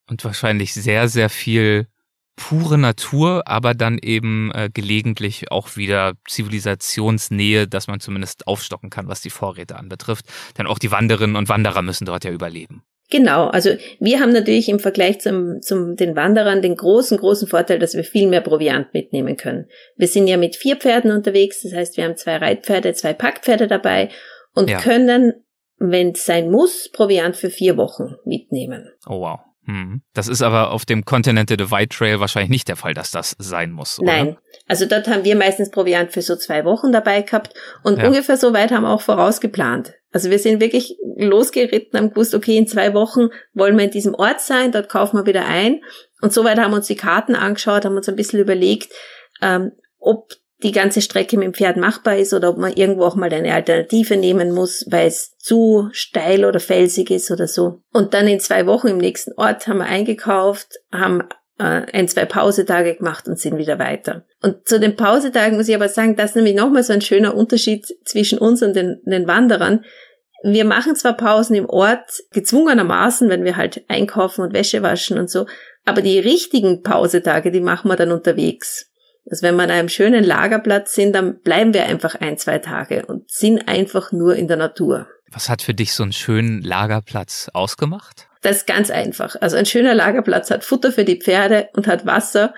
Und 0.10 0.24
wahrscheinlich 0.24 0.74
sehr, 0.74 1.08
sehr 1.08 1.30
viel 1.30 1.88
pure 2.36 2.78
Natur, 2.78 3.44
aber 3.48 3.74
dann 3.74 3.98
eben 4.02 4.52
äh, 4.54 4.70
gelegentlich 4.74 5.52
auch 5.52 5.76
wieder 5.76 6.14
Zivilisationsnähe, 6.28 7.68
dass 7.68 7.88
man 7.88 8.00
zumindest 8.00 8.48
aufstocken 8.48 8.90
kann, 8.90 9.08
was 9.08 9.22
die 9.22 9.30
Vorräte 9.30 9.76
anbetrifft. 9.76 10.26
Denn 10.58 10.66
auch 10.66 10.80
die 10.80 10.92
Wanderinnen 10.92 11.36
und 11.36 11.50
Wanderer 11.50 11.82
müssen 11.82 12.06
dort 12.06 12.24
ja 12.24 12.32
überleben. 12.32 12.84
Genau, 13.12 13.48
also 13.48 13.72
wir 14.00 14.20
haben 14.20 14.32
natürlich 14.34 14.70
im 14.70 14.80
Vergleich 14.80 15.20
zum, 15.20 15.62
zum 15.62 15.96
den 15.96 16.16
Wanderern 16.16 16.62
den 16.62 16.76
großen, 16.76 17.18
großen 17.18 17.48
Vorteil, 17.48 17.80
dass 17.80 17.96
wir 17.96 18.04
viel 18.04 18.28
mehr 18.28 18.42
Proviant 18.42 18.94
mitnehmen 18.94 19.36
können. 19.36 19.66
Wir 19.98 20.08
sind 20.08 20.28
ja 20.28 20.38
mit 20.38 20.56
vier 20.56 20.78
Pferden 20.78 21.12
unterwegs, 21.12 21.62
das 21.64 21.74
heißt, 21.74 21.98
wir 21.98 22.04
haben 22.04 22.18
zwei 22.18 22.38
Reitpferde, 22.38 22.94
zwei 22.94 23.14
Packpferde 23.14 23.68
dabei 23.68 24.10
und 24.60 24.70
ja. 24.70 24.80
können, 24.80 25.34
wenn 25.78 26.12
es 26.12 26.26
sein 26.26 26.52
muss, 26.52 26.90
Proviant 26.92 27.38
für 27.38 27.50
vier 27.50 27.78
Wochen 27.78 28.16
mitnehmen. 28.26 28.90
Oh 29.08 29.22
wow. 29.22 29.40
Hm. 29.66 30.02
Das 30.14 30.28
ist 30.28 30.42
aber 30.42 30.72
auf 30.72 30.84
dem 30.84 31.06
Continental 31.06 31.56
Divide 31.56 31.90
Trail 31.90 32.20
wahrscheinlich 32.20 32.50
nicht 32.50 32.68
der 32.68 32.76
Fall, 32.76 32.94
dass 32.94 33.12
das 33.12 33.36
sein 33.38 33.72
muss, 33.72 34.00
oder? 34.00 34.12
Nein. 34.12 34.38
Also 34.68 34.86
dort 34.86 35.08
haben 35.08 35.24
wir 35.24 35.36
meistens 35.36 35.72
Proviant 35.72 36.12
für 36.12 36.22
so 36.22 36.36
zwei 36.36 36.66
Wochen 36.66 36.92
dabei 36.92 37.22
gehabt 37.22 37.54
und 37.84 38.00
ja. 38.00 38.08
ungefähr 38.08 38.36
so 38.36 38.52
weit 38.52 38.72
haben 38.72 38.84
wir 38.84 38.90
auch 38.90 39.02
vorausgeplant. 39.02 39.94
Also 40.12 40.30
wir 40.30 40.40
sind 40.40 40.60
wirklich 40.60 40.98
losgeritten, 41.18 41.98
haben 41.98 42.10
gewusst, 42.10 42.34
okay, 42.34 42.58
in 42.58 42.68
zwei 42.68 42.94
Wochen 42.94 43.30
wollen 43.54 43.78
wir 43.78 43.86
in 43.86 43.92
diesem 43.92 44.16
Ort 44.16 44.42
sein, 44.42 44.72
dort 44.72 44.90
kaufen 44.90 45.18
wir 45.18 45.26
wieder 45.26 45.46
ein. 45.46 45.82
Und 46.22 46.34
soweit 46.34 46.58
haben 46.58 46.72
wir 46.72 46.78
uns 46.78 46.88
die 46.88 46.96
Karten 46.96 47.36
angeschaut, 47.36 47.86
haben 47.86 47.96
uns 47.96 48.10
ein 48.10 48.16
bisschen 48.16 48.40
überlegt, 48.40 48.92
ähm, 49.42 49.72
ob 50.00 50.34
die 50.64 50.72
ganze 50.72 51.02
Strecke 51.02 51.38
mit 51.38 51.46
dem 51.46 51.54
Pferd 51.54 51.78
machbar 51.78 52.18
ist 52.18 52.34
oder 52.34 52.50
ob 52.50 52.58
man 52.58 52.74
irgendwo 52.74 53.06
auch 53.06 53.16
mal 53.16 53.32
eine 53.32 53.54
Alternative 53.54 54.18
nehmen 54.18 54.52
muss, 54.52 54.86
weil 54.90 55.08
es 55.08 55.38
zu 55.38 55.90
steil 55.92 56.44
oder 56.44 56.60
felsig 56.60 57.12
ist 57.12 57.32
oder 57.32 57.48
so. 57.48 57.82
Und 57.94 58.14
dann 58.14 58.28
in 58.28 58.40
zwei 58.40 58.66
Wochen 58.66 58.88
im 58.88 58.98
nächsten 58.98 59.32
Ort 59.38 59.68
haben 59.68 59.78
wir 59.78 59.86
eingekauft, 59.86 60.80
haben 60.92 61.24
äh, 61.60 61.86
ein, 61.94 62.08
zwei 62.10 62.26
Pausetage 62.26 62.96
gemacht 62.96 63.28
und 63.28 63.40
sind 63.40 63.58
wieder 63.58 63.80
weiter. 63.80 64.26
Und 64.42 64.68
zu 64.68 64.82
den 64.82 64.98
Pausetagen 64.98 65.58
muss 65.58 65.70
ich 65.70 65.76
aber 65.76 65.90
sagen, 65.90 66.18
das 66.18 66.32
ist 66.32 66.36
nämlich 66.36 66.56
nochmal 66.56 66.84
so 66.84 66.92
ein 66.92 67.02
schöner 67.02 67.36
Unterschied 67.36 67.88
zwischen 68.04 68.38
uns 68.38 68.62
und 68.62 68.76
den, 68.76 69.02
den 69.06 69.28
Wanderern. 69.28 69.86
Wir 70.44 70.66
machen 70.66 70.96
zwar 70.96 71.16
Pausen 71.16 71.56
im 71.56 71.70
Ort 71.70 72.22
gezwungenermaßen, 72.32 73.30
wenn 73.30 73.44
wir 73.44 73.58
halt 73.58 73.84
einkaufen 73.88 74.42
und 74.42 74.54
Wäsche 74.54 74.82
waschen 74.82 75.18
und 75.18 75.30
so, 75.30 75.48
aber 75.86 76.02
die 76.02 76.20
richtigen 76.20 76.82
Pausetage, 76.82 77.52
die 77.52 77.62
machen 77.62 77.90
wir 77.90 77.96
dann 77.96 78.12
unterwegs. 78.12 78.90
Also 79.30 79.44
wenn 79.44 79.56
wir 79.56 79.64
an 79.64 79.72
einem 79.72 79.90
schönen 79.90 80.24
Lagerplatz 80.24 80.94
sind, 80.94 81.14
dann 81.14 81.40
bleiben 81.42 81.74
wir 81.74 81.86
einfach 81.86 82.16
ein, 82.16 82.38
zwei 82.38 82.60
Tage 82.60 83.06
und 83.06 83.30
sind 83.30 83.68
einfach 83.68 84.12
nur 84.12 84.36
in 84.36 84.48
der 84.48 84.58
Natur. 84.58 85.08
Was 85.32 85.50
hat 85.50 85.62
für 85.62 85.74
dich 85.74 85.94
so 85.94 86.04
einen 86.04 86.14
schönen 86.14 86.62
Lagerplatz 86.62 87.50
ausgemacht? 87.54 88.28
Das 88.42 88.58
ist 88.58 88.68
ganz 88.68 88.90
einfach. 88.90 89.36
Also 89.42 89.58
ein 89.58 89.66
schöner 89.66 89.94
Lagerplatz 89.94 90.50
hat 90.50 90.64
Futter 90.64 90.92
für 90.92 91.06
die 91.06 91.20
Pferde 91.20 91.70
und 91.74 91.88
hat 91.88 92.06
Wasser 92.06 92.54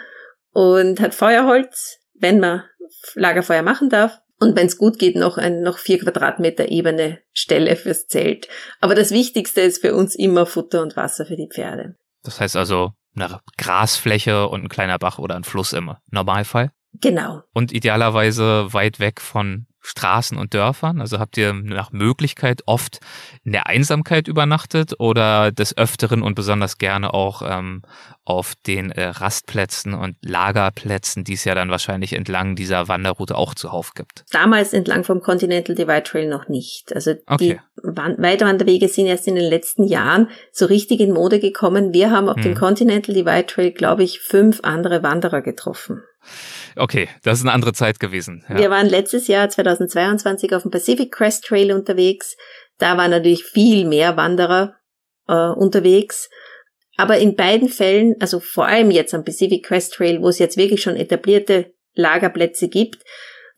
und 0.53 0.99
hat 0.99 1.15
Feuerholz, 1.15 1.99
wenn 2.13 2.39
man 2.39 2.63
Lagerfeuer 3.15 3.63
machen 3.63 3.89
darf. 3.89 4.19
Und 4.39 4.55
wenn 4.55 4.67
es 4.67 4.77
gut 4.77 4.97
geht, 4.97 5.15
noch 5.15 5.37
ein 5.37 5.61
noch 5.61 5.77
vier 5.77 5.99
Quadratmeter 5.99 6.69
ebene 6.69 7.19
Stelle 7.31 7.75
fürs 7.75 8.07
Zelt. 8.07 8.47
Aber 8.79 8.95
das 8.95 9.11
Wichtigste 9.11 9.61
ist 9.61 9.81
für 9.81 9.95
uns 9.95 10.15
immer 10.15 10.45
Futter 10.45 10.81
und 10.81 10.95
Wasser 10.95 11.25
für 11.25 11.35
die 11.35 11.49
Pferde. 11.51 11.95
Das 12.23 12.39
heißt 12.39 12.55
also 12.55 12.93
eine 13.15 13.39
Grasfläche 13.57 14.47
und 14.47 14.63
ein 14.63 14.69
kleiner 14.69 14.99
Bach 14.99 15.19
oder 15.19 15.35
ein 15.35 15.43
Fluss 15.43 15.73
im 15.73 15.93
Normalfall? 16.09 16.71
Genau. 16.93 17.41
Und 17.53 17.71
idealerweise 17.71 18.73
weit 18.73 18.99
weg 18.99 19.21
von 19.21 19.67
Straßen 19.81 20.37
und 20.37 20.53
Dörfern? 20.53 21.01
Also 21.01 21.19
habt 21.19 21.37
ihr 21.37 21.53
nach 21.53 21.91
Möglichkeit 21.91 22.61
oft 22.65 22.99
in 23.43 23.51
der 23.51 23.67
Einsamkeit 23.67 24.27
übernachtet 24.27 24.93
oder 24.99 25.51
des 25.51 25.77
Öfteren 25.77 26.21
und 26.21 26.35
besonders 26.35 26.77
gerne 26.77 27.13
auch 27.13 27.41
ähm, 27.43 27.81
auf 28.23 28.53
den 28.67 28.91
äh, 28.91 29.05
Rastplätzen 29.07 29.93
und 29.93 30.15
Lagerplätzen, 30.21 31.23
die 31.23 31.33
es 31.33 31.43
ja 31.43 31.55
dann 31.55 31.69
wahrscheinlich 31.69 32.13
entlang 32.13 32.55
dieser 32.55 32.87
Wanderroute 32.87 33.35
auch 33.35 33.55
zuhauf 33.55 33.93
gibt? 33.93 34.23
Damals 34.31 34.73
entlang 34.73 35.03
vom 35.03 35.21
Continental 35.21 35.75
Divide 35.75 36.03
Trail 36.03 36.29
noch 36.29 36.47
nicht. 36.47 36.93
Also 36.93 37.15
okay. 37.25 37.59
die 37.59 37.59
Weiterwanderwege 37.83 38.87
sind 38.87 39.07
erst 39.07 39.27
in 39.27 39.35
den 39.35 39.49
letzten 39.49 39.85
Jahren 39.85 40.29
so 40.51 40.65
richtig 40.65 40.99
in 40.99 41.11
Mode 41.11 41.39
gekommen. 41.39 41.93
Wir 41.93 42.11
haben 42.11 42.29
auf 42.29 42.37
hm. 42.37 42.43
dem 42.43 42.55
Continental 42.55 43.15
Divide 43.15 43.47
Trail, 43.47 43.71
glaube 43.71 44.03
ich, 44.03 44.19
fünf 44.19 44.59
andere 44.63 45.03
Wanderer 45.03 45.41
getroffen. 45.41 46.03
Okay, 46.75 47.09
das 47.23 47.39
ist 47.39 47.45
eine 47.45 47.53
andere 47.53 47.73
Zeit 47.73 47.99
gewesen. 47.99 48.45
Ja. 48.49 48.57
Wir 48.57 48.69
waren 48.69 48.87
letztes 48.87 49.27
Jahr 49.27 49.49
2022 49.49 50.53
auf 50.55 50.61
dem 50.63 50.71
Pacific 50.71 51.11
Crest 51.11 51.45
Trail 51.45 51.71
unterwegs. 51.71 52.37
Da 52.77 52.97
waren 52.97 53.11
natürlich 53.11 53.43
viel 53.43 53.85
mehr 53.85 54.17
Wanderer 54.17 54.75
äh, 55.27 55.33
unterwegs. 55.33 56.29
Aber 56.97 57.17
in 57.17 57.35
beiden 57.35 57.69
Fällen, 57.69 58.15
also 58.19 58.39
vor 58.39 58.67
allem 58.67 58.91
jetzt 58.91 59.13
am 59.13 59.23
Pacific 59.23 59.65
Crest 59.65 59.93
Trail, 59.93 60.21
wo 60.21 60.29
es 60.29 60.39
jetzt 60.39 60.57
wirklich 60.57 60.81
schon 60.81 60.95
etablierte 60.95 61.73
Lagerplätze 61.93 62.69
gibt, 62.69 63.03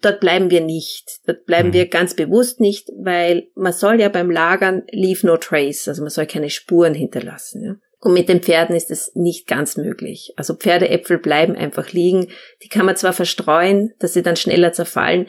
dort 0.02 0.20
bleiben 0.20 0.50
wir 0.50 0.62
nicht. 0.62 1.20
Dort 1.26 1.46
bleiben 1.46 1.70
mhm. 1.70 1.74
wir 1.74 1.88
ganz 1.88 2.16
bewusst 2.16 2.60
nicht, 2.60 2.90
weil 3.04 3.48
man 3.56 3.74
soll 3.74 4.00
ja 4.00 4.10
beim 4.10 4.32
Lagern 4.32 4.84
leave 4.92 5.26
no 5.26 5.38
trace, 5.38 5.88
also 5.88 6.02
man 6.02 6.12
soll 6.12 6.26
keine 6.26 6.50
Spuren 6.50 6.94
hinterlassen. 6.94 7.64
Ja. 7.64 7.76
Und 8.04 8.14
mit 8.14 8.28
den 8.28 8.42
Pferden 8.42 8.76
ist 8.76 8.92
es 8.92 9.12
nicht 9.16 9.48
ganz 9.48 9.78
möglich. 9.78 10.34
Also 10.36 10.56
Pferdeäpfel 10.56 11.20
bleiben 11.20 11.56
einfach 11.56 11.94
liegen. 11.94 12.28
Die 12.62 12.68
kann 12.68 12.86
man 12.86 12.98
zwar 12.98 13.14
verstreuen, 13.14 13.94
dass 14.00 14.12
sie 14.12 14.22
dann 14.22 14.36
schneller 14.36 14.74
zerfallen, 14.74 15.28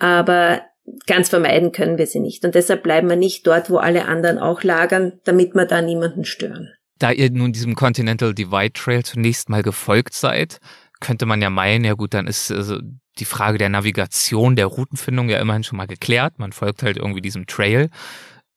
aber 0.00 0.62
ganz 1.06 1.28
vermeiden 1.28 1.70
können 1.70 1.98
wir 1.98 2.08
sie 2.08 2.18
nicht. 2.18 2.44
Und 2.44 2.56
deshalb 2.56 2.82
bleiben 2.82 3.08
wir 3.08 3.14
nicht 3.14 3.46
dort, 3.46 3.70
wo 3.70 3.76
alle 3.76 4.06
anderen 4.06 4.38
auch 4.38 4.64
lagern, 4.64 5.20
damit 5.22 5.54
wir 5.54 5.64
da 5.64 5.80
niemanden 5.80 6.24
stören. 6.24 6.72
Da 6.98 7.12
ihr 7.12 7.30
nun 7.30 7.52
diesem 7.52 7.76
Continental 7.76 8.34
Divide 8.34 8.72
Trail 8.72 9.04
zunächst 9.04 9.48
mal 9.48 9.62
gefolgt 9.62 10.14
seid, 10.14 10.58
könnte 10.98 11.24
man 11.24 11.40
ja 11.40 11.50
meinen, 11.50 11.84
ja 11.84 11.94
gut, 11.94 12.14
dann 12.14 12.26
ist 12.26 12.50
also 12.50 12.78
die 13.20 13.24
Frage 13.24 13.58
der 13.58 13.68
Navigation, 13.68 14.56
der 14.56 14.66
Routenfindung 14.66 15.28
ja 15.28 15.38
immerhin 15.38 15.62
schon 15.62 15.76
mal 15.76 15.86
geklärt. 15.86 16.40
Man 16.40 16.50
folgt 16.50 16.82
halt 16.82 16.96
irgendwie 16.96 17.20
diesem 17.20 17.46
Trail. 17.46 17.90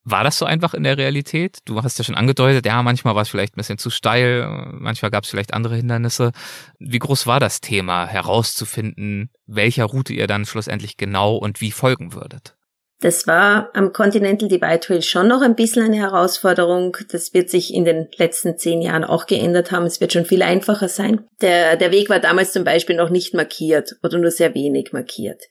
War 0.08 0.24
das 0.24 0.38
so 0.38 0.46
einfach 0.46 0.76
in 0.76 0.84
der 0.84 1.00
Realität? 1.00 1.58
Du 1.66 1.82
hast 1.82 1.98
ja 1.98 2.04
schon 2.04 2.14
angedeutet, 2.14 2.64
ja, 2.68 2.82
manchmal 2.84 3.16
war 3.16 3.24
es 3.24 3.30
vielleicht 3.30 3.56
ein 3.56 3.58
bisschen 3.58 3.80
zu 3.80 3.90
steil, 3.90 4.48
manchmal 4.72 5.10
gab 5.10 5.24
es 5.24 5.32
vielleicht 5.32 5.54
andere 5.54 5.76
Hindernisse. 5.76 6.32
Wie 6.78 7.00
groß 7.00 7.26
war 7.26 7.40
das 7.40 7.60
Thema, 7.60 8.06
herauszufinden, 8.06 9.32
welcher 9.48 9.86
Route 9.86 10.14
ihr 10.14 10.28
dann 10.28 10.46
schlussendlich 10.46 10.98
genau 10.98 11.36
und 11.36 11.60
wie 11.60 11.72
folgen 11.72 12.14
würdet? 12.14 12.56
Das 13.02 13.28
war 13.28 13.70
am 13.74 13.92
Continental 13.92 14.48
Divide 14.48 14.80
Trail 14.80 15.02
schon 15.02 15.28
noch 15.28 15.42
ein 15.42 15.56
bisschen 15.56 15.84
eine 15.84 15.98
Herausforderung. 15.98 16.96
Das 17.12 17.34
wird 17.34 17.50
sich 17.50 17.74
in 17.74 17.84
den 17.84 18.08
letzten 18.18 18.58
zehn 18.58 18.82
Jahren 18.82 19.04
auch 19.04 19.26
geändert 19.26 19.72
haben. 19.72 19.86
Es 19.86 20.00
wird 20.00 20.14
schon 20.14 20.26
viel 20.26 20.42
einfacher 20.42 20.88
sein. 20.88 21.26
Der, 21.42 21.76
der 21.76 21.92
Weg 21.92 22.10
war 22.10 22.20
damals 22.20 22.54
zum 22.54 22.64
Beispiel 22.64 22.96
noch 22.96 23.10
nicht 23.10 23.34
markiert 23.34 23.96
oder 24.02 24.18
nur 24.18 24.32
sehr 24.32 24.56
wenig 24.56 24.94
markiert. 24.94 25.42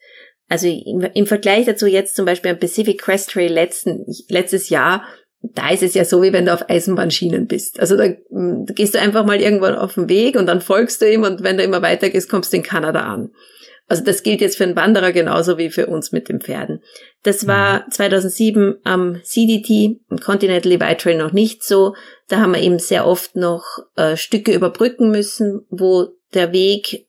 Also 0.47 0.67
im, 0.67 1.01
im 1.01 1.25
Vergleich 1.25 1.65
dazu 1.65 1.87
jetzt 1.87 2.15
zum 2.15 2.25
Beispiel 2.25 2.51
am 2.51 2.59
Pacific 2.59 3.01
Crest 3.01 3.31
Trail 3.31 3.51
letzten, 3.51 4.05
letztes 4.29 4.69
Jahr, 4.69 5.03
da 5.41 5.69
ist 5.69 5.83
es 5.83 5.93
ja 5.93 6.05
so, 6.05 6.21
wie 6.21 6.33
wenn 6.33 6.45
du 6.45 6.53
auf 6.53 6.69
Eisenbahnschienen 6.69 7.47
bist. 7.47 7.79
Also 7.79 7.97
da, 7.97 8.09
da 8.09 8.73
gehst 8.73 8.95
du 8.95 8.99
einfach 8.99 9.25
mal 9.25 9.41
irgendwann 9.41 9.75
auf 9.75 9.95
den 9.95 10.09
Weg 10.09 10.35
und 10.35 10.47
dann 10.47 10.61
folgst 10.61 11.01
du 11.01 11.11
ihm 11.11 11.23
und 11.23 11.43
wenn 11.43 11.57
du 11.57 11.63
immer 11.63 11.81
weiter 11.81 12.09
gehst, 12.09 12.29
kommst 12.29 12.53
du 12.53 12.57
in 12.57 12.63
Kanada 12.63 13.01
an. 13.01 13.31
Also 13.87 14.03
das 14.03 14.23
gilt 14.23 14.41
jetzt 14.41 14.57
für 14.57 14.63
einen 14.63 14.75
Wanderer 14.75 15.11
genauso 15.11 15.59
wie 15.59 15.69
für 15.69 15.85
uns 15.85 16.11
mit 16.11 16.27
den 16.27 16.41
Pferden. 16.41 16.81
Das 17.21 17.45
war 17.45 17.87
2007 17.89 18.65
mhm. 18.65 18.75
am 18.83 19.23
CDT, 19.23 19.99
im 20.09 20.17
Continental 20.19 20.71
Divide 20.71 20.97
Trail 20.97 21.17
noch 21.17 21.33
nicht 21.33 21.63
so. 21.63 21.95
Da 22.27 22.39
haben 22.39 22.53
wir 22.53 22.61
eben 22.61 22.79
sehr 22.79 23.05
oft 23.05 23.35
noch 23.35 23.63
äh, 23.95 24.17
Stücke 24.17 24.53
überbrücken 24.53 25.11
müssen, 25.11 25.65
wo 25.69 26.07
der 26.33 26.51
Weg, 26.51 27.07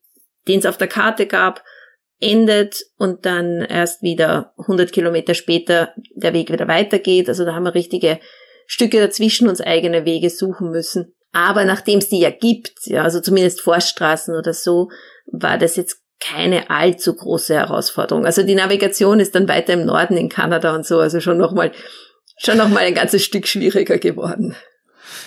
den 0.49 0.59
es 0.59 0.66
auf 0.66 0.76
der 0.76 0.89
Karte 0.89 1.26
gab, 1.26 1.62
endet 2.20 2.82
und 2.96 3.26
dann 3.26 3.60
erst 3.60 4.02
wieder 4.02 4.52
100 4.58 4.92
Kilometer 4.92 5.34
später 5.34 5.92
der 6.14 6.32
Weg 6.32 6.50
wieder 6.50 6.68
weitergeht. 6.68 7.28
Also 7.28 7.44
da 7.44 7.54
haben 7.54 7.64
wir 7.64 7.74
richtige 7.74 8.18
Stücke 8.66 9.00
dazwischen 9.00 9.48
uns 9.48 9.60
eigene 9.60 10.04
Wege 10.04 10.30
suchen 10.30 10.70
müssen. 10.70 11.14
Aber 11.32 11.64
nachdem 11.64 11.98
es 11.98 12.08
die 12.08 12.20
ja 12.20 12.30
gibt, 12.30 12.86
ja, 12.86 13.02
also 13.02 13.20
zumindest 13.20 13.60
Forststraßen 13.60 14.34
oder 14.34 14.54
so, 14.54 14.88
war 15.26 15.58
das 15.58 15.76
jetzt 15.76 16.00
keine 16.18 16.70
allzu 16.70 17.14
große 17.14 17.54
Herausforderung. 17.54 18.24
Also 18.24 18.42
die 18.42 18.54
Navigation 18.54 19.20
ist 19.20 19.34
dann 19.34 19.48
weiter 19.48 19.74
im 19.74 19.84
Norden 19.84 20.16
in 20.16 20.30
Kanada 20.30 20.74
und 20.74 20.86
so, 20.86 20.98
also 20.98 21.20
schon 21.20 21.36
nochmal, 21.36 21.72
schon 22.38 22.56
noch 22.56 22.68
mal 22.68 22.84
ein 22.84 22.94
ganzes 22.94 23.22
Stück 23.22 23.46
schwieriger 23.46 23.98
geworden. 23.98 24.56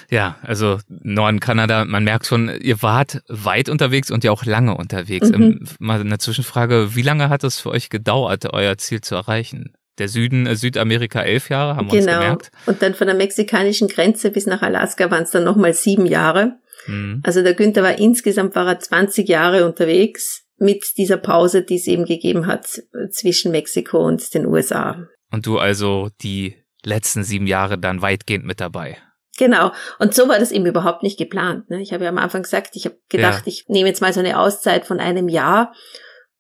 Ja, 0.10 0.38
also 0.42 0.80
Norden 0.88 1.40
Kanada, 1.40 1.86
man 1.86 2.04
merkt 2.04 2.26
schon, 2.26 2.50
ihr 2.62 2.82
wart 2.82 3.22
weit 3.28 3.70
unterwegs 3.70 4.12
und 4.12 4.24
ja 4.24 4.32
auch 4.32 4.46
lange 4.46 4.76
unterwegs. 4.76 5.30
Mhm. 5.30 5.66
Mal 5.80 6.02
eine 6.02 6.18
Zwischenfrage, 6.18 6.96
wie 6.96 7.02
lange 7.02 7.30
hat 7.30 7.44
es 7.44 7.60
für 7.60 7.70
euch 7.70 7.90
gedauert, 7.90 8.52
euer 8.54 8.78
Ziel 8.78 9.02
zu 9.02 9.16
erreichen? 9.16 9.74
Der 9.98 10.08
Süden, 10.08 10.48
äh, 10.48 10.56
Südamerika 10.56 11.22
elf 11.22 11.50
Jahre, 11.50 11.76
haben 11.76 11.92
wir 11.92 12.00
genau. 12.00 12.14
uns 12.14 12.22
gemerkt. 12.22 12.52
Und 12.66 12.82
dann 12.82 12.96
von 12.96 13.08
der 13.08 13.16
mexikanischen 13.16 13.88
Grenze 13.88 14.32
bis 14.32 14.46
nach 14.46 14.62
Alaska 14.62 15.12
waren 15.12 15.24
es 15.24 15.32
dann 15.32 15.44
nochmal 15.44 15.74
sieben 15.74 16.06
Jahre. 16.06 16.60
Mhm. 16.88 17.22
Also 17.24 17.44
der 17.44 17.54
Günther 17.54 17.84
war 17.84 18.00
insgesamt 18.00 18.56
war 18.56 18.68
er 18.68 18.80
20 18.80 19.28
Jahre 19.28 19.66
unterwegs 19.66 20.46
mit 20.58 20.98
dieser 20.98 21.18
Pause, 21.18 21.64
die 21.64 21.76
es 21.76 21.88
eben 21.88 22.06
gegeben 22.06 22.48
hat 22.48 22.82
äh, 22.94 23.10
zwischen 23.10 23.52
Mexiko 23.52 24.06
und 24.06 24.34
den 24.34 24.46
USA. 24.46 25.08
Und 25.32 25.46
du 25.46 25.58
also 25.58 26.10
die 26.22 26.56
letzten 26.84 27.24
sieben 27.24 27.48
Jahre 27.48 27.78
dann 27.78 28.02
weitgehend 28.02 28.46
mit 28.46 28.60
dabei. 28.60 28.98
Genau. 29.40 29.72
Und 30.00 30.14
so 30.14 30.28
war 30.28 30.38
das 30.38 30.52
eben 30.52 30.66
überhaupt 30.66 31.02
nicht 31.02 31.18
geplant. 31.18 31.70
Ne? 31.70 31.82
Ich 31.82 31.94
habe 31.94 32.04
ja 32.04 32.10
am 32.10 32.18
Anfang 32.18 32.44
gesagt, 32.44 32.76
ich 32.76 32.84
habe 32.84 32.98
gedacht, 33.08 33.46
ja. 33.46 33.48
ich 33.48 33.70
nehme 33.70 33.88
jetzt 33.88 34.02
mal 34.02 34.12
so 34.12 34.20
eine 34.20 34.38
Auszeit 34.38 34.86
von 34.86 35.00
einem 35.00 35.30
Jahr 35.30 35.74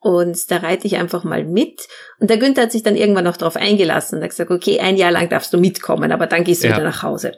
und 0.01 0.49
da 0.49 0.57
reite 0.57 0.87
ich 0.87 0.95
einfach 0.95 1.25
mal 1.25 1.43
mit. 1.43 1.87
Und 2.19 2.29
der 2.29 2.37
Günther 2.37 2.63
hat 2.63 2.71
sich 2.71 2.83
dann 2.83 2.95
irgendwann 2.95 3.25
noch 3.25 3.35
darauf 3.35 3.57
eingelassen 3.57 4.17
und 4.17 4.23
hat 4.23 4.29
gesagt, 4.29 4.49
okay, 4.49 4.79
ein 4.79 4.95
Jahr 4.95 5.11
lang 5.11 5.27
darfst 5.27 5.51
du 5.53 5.57
mitkommen, 5.57 6.13
aber 6.13 6.25
dann 6.25 6.45
gehst 6.45 6.63
du 6.63 6.69
ja. 6.69 6.75
wieder 6.75 6.85
nach 6.85 7.03
Hause. 7.03 7.33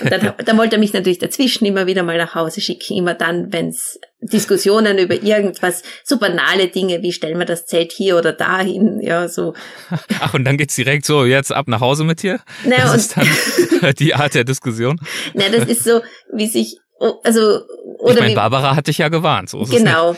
Und 0.00 0.12
dann, 0.12 0.32
dann 0.44 0.56
wollte 0.56 0.76
er 0.76 0.78
mich 0.78 0.92
natürlich 0.92 1.18
dazwischen 1.18 1.66
immer 1.66 1.86
wieder 1.86 2.04
mal 2.04 2.16
nach 2.16 2.36
Hause 2.36 2.60
schicken, 2.60 2.96
immer 2.96 3.14
dann, 3.14 3.52
wenn 3.52 3.70
es 3.70 3.98
Diskussionen 4.20 4.98
über 4.98 5.20
irgendwas, 5.20 5.82
so 6.04 6.18
banale 6.18 6.68
Dinge, 6.68 7.02
wie 7.02 7.12
stellen 7.12 7.38
wir 7.38 7.44
das 7.44 7.66
Zelt 7.66 7.90
hier 7.90 8.16
oder 8.16 8.32
dahin, 8.32 9.00
ja, 9.00 9.26
so. 9.28 9.54
Ach, 10.20 10.32
und 10.32 10.44
dann 10.44 10.56
geht's 10.56 10.76
direkt 10.76 11.06
so, 11.06 11.24
jetzt 11.24 11.52
ab 11.52 11.66
nach 11.66 11.80
Hause 11.80 12.04
mit 12.04 12.22
dir? 12.22 12.38
Na, 12.64 12.76
das 12.76 12.94
ist 12.94 13.16
dann 13.16 13.94
die 13.98 14.14
Art 14.14 14.34
der 14.34 14.44
Diskussion? 14.44 15.00
Na, 15.34 15.48
das 15.48 15.68
ist 15.68 15.82
so, 15.82 16.02
wie 16.32 16.46
sich, 16.46 16.78
also, 17.24 17.62
oder 17.98 18.14
ich 18.14 18.20
meine, 18.20 18.34
Barbara 18.36 18.76
hat 18.76 18.86
dich 18.86 18.98
ja 18.98 19.08
gewarnt, 19.08 19.50
so 19.50 19.62
ist 19.62 19.70
Genau. 19.70 20.16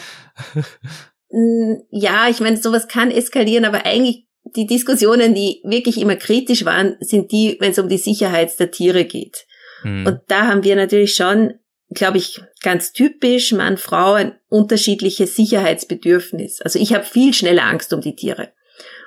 Ja, 1.31 2.29
ich 2.29 2.41
meine, 2.41 2.57
sowas 2.57 2.89
kann 2.89 3.11
eskalieren, 3.11 3.65
aber 3.65 3.85
eigentlich 3.85 4.27
die 4.57 4.67
Diskussionen, 4.67 5.35
die 5.35 5.61
wirklich 5.65 6.01
immer 6.01 6.17
kritisch 6.17 6.65
waren, 6.65 6.97
sind 7.01 7.33
die, 7.33 7.57
wenn 7.61 7.73
es 7.73 7.79
um 7.79 7.89
die 7.89 7.99
Sicherheit 7.99 8.59
der 8.59 8.71
Tiere 8.71 9.05
geht. 9.05 9.47
Hm. 9.83 10.07
Und 10.07 10.21
da 10.29 10.47
haben 10.47 10.65
wir 10.65 10.75
natürlich 10.75 11.15
schon, 11.15 11.55
glaube 11.91 12.19
ich, 12.19 12.41
ganz 12.63 12.93
typisch 12.93 13.53
Mann, 13.53 13.77
Frau 13.77 14.15
ein 14.15 14.39
unterschiedliches 14.49 15.37
Sicherheitsbedürfnis. 15.37 16.63
Also 16.63 16.79
ich 16.79 16.95
habe 16.95 17.05
viel 17.05 17.35
schneller 17.35 17.65
Angst 17.65 17.93
um 17.93 18.01
die 18.01 18.17
Tiere. 18.17 18.49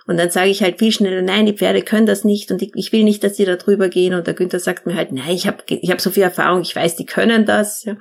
Und 0.07 0.17
dann 0.17 0.29
sage 0.29 0.49
ich 0.49 0.61
halt 0.61 0.79
viel 0.79 0.91
schneller, 0.91 1.21
nein, 1.21 1.45
die 1.45 1.53
Pferde 1.53 1.83
können 1.83 2.07
das 2.07 2.23
nicht 2.23 2.51
und 2.51 2.61
ich, 2.61 2.71
ich 2.75 2.91
will 2.91 3.03
nicht, 3.03 3.23
dass 3.23 3.33
die 3.33 3.45
da 3.45 3.55
drüber 3.55 3.87
gehen. 3.87 4.13
Und 4.13 4.27
der 4.27 4.33
Günther 4.33 4.59
sagt 4.59 4.85
mir 4.85 4.95
halt, 4.95 5.11
nein, 5.11 5.33
ich 5.33 5.47
habe 5.47 5.63
ich 5.67 5.91
hab 5.91 6.01
so 6.01 6.09
viel 6.09 6.23
Erfahrung, 6.23 6.61
ich 6.61 6.75
weiß, 6.75 6.95
die 6.95 7.05
können 7.05 7.45
das. 7.45 7.83
Ja. 7.83 7.97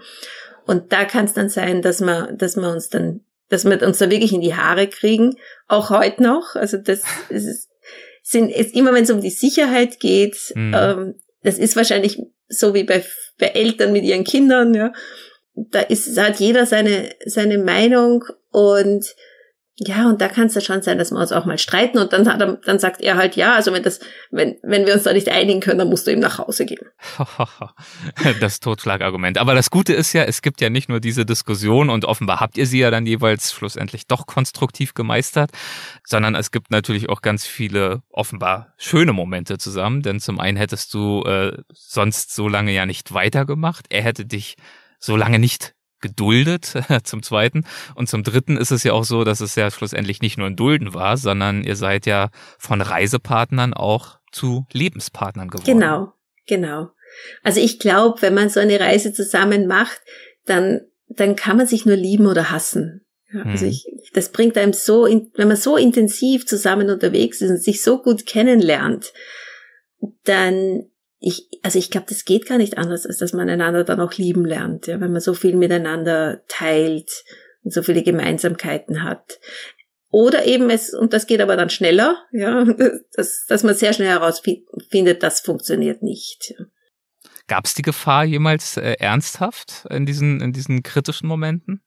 Und 0.66 0.93
da 0.93 1.05
kann 1.05 1.27
es 1.27 1.35
dann 1.35 1.49
sein, 1.49 1.83
dass 1.83 2.01
man, 2.01 2.37
dass 2.39 2.57
man 2.57 2.75
uns 2.75 2.89
dann 2.89 3.21
dass 3.51 3.65
wir 3.65 3.83
uns 3.83 3.99
da 3.99 4.09
wirklich 4.09 4.33
in 4.33 4.41
die 4.41 4.55
Haare 4.55 4.87
kriegen, 4.87 5.37
auch 5.69 5.91
heute 5.91 6.23
noch. 6.23 6.55
Also 6.55 6.79
das 6.79 7.03
ist, 7.29 7.69
sind 8.23 8.51
ist 8.51 8.75
immer, 8.75 8.95
wenn 8.95 9.05
es 9.05 9.11
um 9.11 9.21
die 9.21 9.31
Sicherheit 9.31 10.01
geht, 10.01 10.37
mhm. 10.55 10.75
ähm, 10.75 11.15
das 11.43 11.59
ist 11.59 11.77
wahrscheinlich 11.77 12.19
so 12.49 12.75
wie 12.75 12.85
bei, 12.85 13.05
bei 13.39 13.49
Eltern 13.49 13.93
mit 13.93 14.05
ihren 14.05 14.25
Kindern, 14.25 14.75
ja. 14.75 14.93
Da 15.55 15.81
ist, 15.81 16.17
hat 16.19 16.39
jeder 16.41 16.65
seine, 16.65 17.11
seine 17.27 17.59
Meinung 17.59 18.25
und 18.51 19.05
Ja, 19.83 20.11
und 20.11 20.20
da 20.20 20.28
kann 20.28 20.49
es 20.49 20.55
ja 20.55 20.61
schon 20.61 20.83
sein, 20.83 20.99
dass 20.99 21.11
wir 21.11 21.18
uns 21.18 21.33
auch 21.33 21.47
mal 21.47 21.57
streiten 21.57 21.97
und 21.97 22.12
dann, 22.12 22.28
hat 22.31 22.39
er, 22.39 22.59
dann 22.66 22.78
sagt 22.78 23.01
er 23.01 23.16
halt, 23.16 23.35
ja, 23.35 23.55
also 23.55 23.72
wenn 23.72 23.83
das, 23.83 24.01
wenn, 24.31 24.59
wenn 24.62 24.85
wir 24.85 24.93
uns 24.93 25.05
da 25.05 25.14
nicht 25.14 25.31
einigen 25.31 25.61
können, 25.61 25.78
dann 25.78 25.89
musst 25.89 26.07
du 26.07 26.12
ihm 26.12 26.18
nach 26.18 26.37
Hause 26.37 26.66
gehen. 26.66 26.87
das 28.41 28.61
Totschlagargument. 28.61 29.39
Aber 29.39 29.55
das 29.55 29.70
Gute 29.70 29.95
ist 29.95 30.12
ja, 30.12 30.24
es 30.24 30.43
gibt 30.43 30.61
ja 30.61 30.68
nicht 30.68 30.91
nur 30.91 31.01
diese 31.01 31.24
Diskussion 31.24 31.89
und 31.89 32.05
offenbar 32.05 32.41
habt 32.41 32.59
ihr 32.59 32.66
sie 32.66 32.81
ja 32.81 32.91
dann 32.91 33.07
jeweils 33.07 33.55
schlussendlich 33.55 34.07
doch 34.07 34.26
konstruktiv 34.26 34.93
gemeistert, 34.93 35.51
sondern 36.05 36.35
es 36.35 36.51
gibt 36.51 36.70
natürlich 36.70 37.09
auch 37.09 37.22
ganz 37.22 37.47
viele 37.47 38.03
offenbar 38.11 38.74
schöne 38.76 39.14
Momente 39.14 39.57
zusammen, 39.57 40.03
denn 40.03 40.20
zum 40.20 40.41
einen 40.41 40.59
hättest 40.59 40.93
du 40.93 41.22
äh, 41.22 41.57
sonst 41.72 42.35
so 42.35 42.49
lange 42.49 42.72
ja 42.72 42.85
nicht 42.85 43.14
weitergemacht. 43.14 43.87
Er 43.89 44.03
hätte 44.03 44.26
dich 44.26 44.57
so 44.99 45.16
lange 45.16 45.39
nicht 45.39 45.74
geduldet, 46.01 46.75
zum 47.05 47.23
Zweiten. 47.23 47.65
Und 47.95 48.09
zum 48.09 48.23
Dritten 48.23 48.57
ist 48.57 48.71
es 48.71 48.85
ja 48.85 48.93
auch 48.93 49.05
so, 49.05 49.25
dass 49.25 49.41
es 49.41 49.55
ja 49.55 49.71
schlussendlich 49.71 50.21
nicht 50.23 50.39
nur 50.39 50.47
ein 50.47 50.57
Dulden 50.57 50.95
war, 50.95 51.17
sondern 51.17 51.63
ihr 51.65 51.77
seid 51.77 52.07
ja 52.07 52.31
von 52.59 52.81
Reisepartnern 52.81 53.75
auch 53.75 54.19
zu 54.33 54.67
Lebenspartnern 54.73 55.49
geworden. 55.49 55.67
Genau, 55.67 56.13
genau. 56.47 56.91
Also 57.43 57.61
ich 57.61 57.79
glaube, 57.79 58.23
wenn 58.23 58.35
man 58.35 58.49
so 58.49 58.61
eine 58.61 58.79
Reise 58.79 59.13
zusammen 59.13 59.67
macht, 59.67 60.01
dann, 60.47 60.81
dann 61.09 61.37
kann 61.37 61.57
man 61.57 61.67
sich 61.67 61.87
nur 61.87 61.97
lieben 61.97 62.27
oder 62.27 62.51
hassen. 62.51 63.05
Ja, 63.33 63.43
also 63.43 63.67
ich, 63.67 63.87
das 64.13 64.31
bringt 64.31 64.57
einem 64.59 64.73
so, 64.73 65.05
wenn 65.05 65.49
man 65.49 65.57
so 65.57 65.77
intensiv 65.77 66.47
zusammen 66.47 66.91
unterwegs 66.91 67.41
ist 67.41 67.51
und 67.51 67.63
sich 67.63 67.83
so 67.83 68.03
gut 68.03 68.27
kennenlernt, 68.27 69.13
dann 70.25 70.89
ich, 71.21 71.49
also 71.62 71.79
ich 71.79 71.91
glaube, 71.91 72.07
das 72.09 72.25
geht 72.25 72.47
gar 72.47 72.57
nicht 72.57 72.79
anders, 72.79 73.07
als 73.07 73.18
dass 73.18 73.35
man 73.35 73.51
einander 73.51 73.85
dann 73.85 74.01
auch 74.01 74.14
lieben 74.14 74.47
lernt, 74.47 74.87
ja, 74.87 75.01
wenn 75.01 75.12
man 75.12 75.21
so 75.21 75.35
viel 75.35 75.55
miteinander 75.55 76.43
teilt 76.49 77.25
und 77.62 77.73
so 77.73 77.83
viele 77.83 78.03
Gemeinsamkeiten 78.03 79.05
hat. 79.05 79.39
Oder 80.09 80.47
eben 80.47 80.71
es, 80.71 80.93
und 80.93 81.12
das 81.12 81.27
geht 81.27 81.43
aber 81.43 81.57
dann 81.57 81.71
schneller, 81.71 82.16
ja, 82.33 82.64
dass, 83.12 83.45
dass 83.47 83.62
man 83.62 83.75
sehr 83.75 83.93
schnell 83.93 84.09
herausfindet, 84.09 85.23
das 85.23 85.41
funktioniert 85.41 86.03
nicht. 86.03 86.55
Gab 87.47 87.66
es 87.66 87.75
die 87.75 87.83
Gefahr 87.83 88.25
jemals 88.25 88.79
äh, 88.79 88.95
ernsthaft 88.99 89.87
in 89.91 90.07
diesen, 90.07 90.41
in 90.41 90.53
diesen 90.53 90.83
kritischen 90.83 91.29
Momenten? 91.29 91.83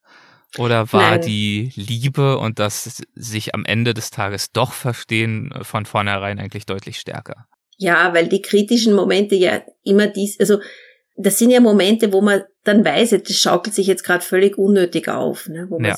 Oder 0.59 0.93
war 0.93 1.11
Nein. 1.11 1.21
die 1.21 1.71
Liebe 1.75 2.37
und 2.37 2.59
das 2.59 3.01
sich 3.15 3.55
am 3.55 3.65
Ende 3.65 3.95
des 3.95 4.11
Tages 4.11 4.51
doch 4.51 4.73
verstehen 4.73 5.51
äh, 5.51 5.63
von 5.63 5.85
vornherein 5.85 6.39
eigentlich 6.39 6.67
deutlich 6.67 6.99
stärker? 6.99 7.47
Ja, 7.83 8.13
weil 8.13 8.27
die 8.27 8.41
kritischen 8.41 8.93
Momente 8.93 9.35
ja 9.35 9.61
immer 9.83 10.07
dies, 10.07 10.39
also 10.39 10.59
das 11.17 11.37
sind 11.37 11.51
ja 11.51 11.59
Momente, 11.59 12.13
wo 12.13 12.21
man 12.21 12.43
dann 12.63 12.85
weiß, 12.85 13.09
das 13.09 13.35
schaukelt 13.35 13.75
sich 13.75 13.87
jetzt 13.87 14.03
gerade 14.03 14.23
völlig 14.23 14.57
unnötig 14.57 15.09
auf, 15.09 15.49
ne, 15.49 15.67
wo 15.69 15.79
ja. 15.81 15.95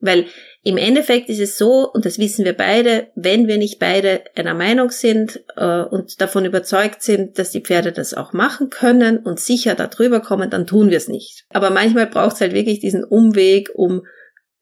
weil 0.00 0.26
im 0.62 0.78
Endeffekt 0.78 1.28
ist 1.28 1.40
es 1.40 1.58
so, 1.58 1.90
und 1.92 2.06
das 2.06 2.18
wissen 2.18 2.46
wir 2.46 2.54
beide, 2.54 3.08
wenn 3.14 3.48
wir 3.48 3.58
nicht 3.58 3.78
beide 3.78 4.22
einer 4.34 4.54
Meinung 4.54 4.90
sind 4.90 5.44
äh, 5.56 5.82
und 5.82 6.22
davon 6.22 6.46
überzeugt 6.46 7.02
sind, 7.02 7.38
dass 7.38 7.50
die 7.50 7.60
Pferde 7.60 7.92
das 7.92 8.14
auch 8.14 8.32
machen 8.32 8.70
können 8.70 9.18
und 9.18 9.38
sicher 9.38 9.74
darüber 9.74 10.20
kommen, 10.20 10.48
dann 10.48 10.66
tun 10.66 10.88
wir 10.88 10.96
es 10.96 11.08
nicht. 11.08 11.44
Aber 11.50 11.68
manchmal 11.68 12.06
braucht 12.06 12.36
es 12.36 12.40
halt 12.40 12.54
wirklich 12.54 12.80
diesen 12.80 13.04
Umweg, 13.04 13.70
um 13.74 14.06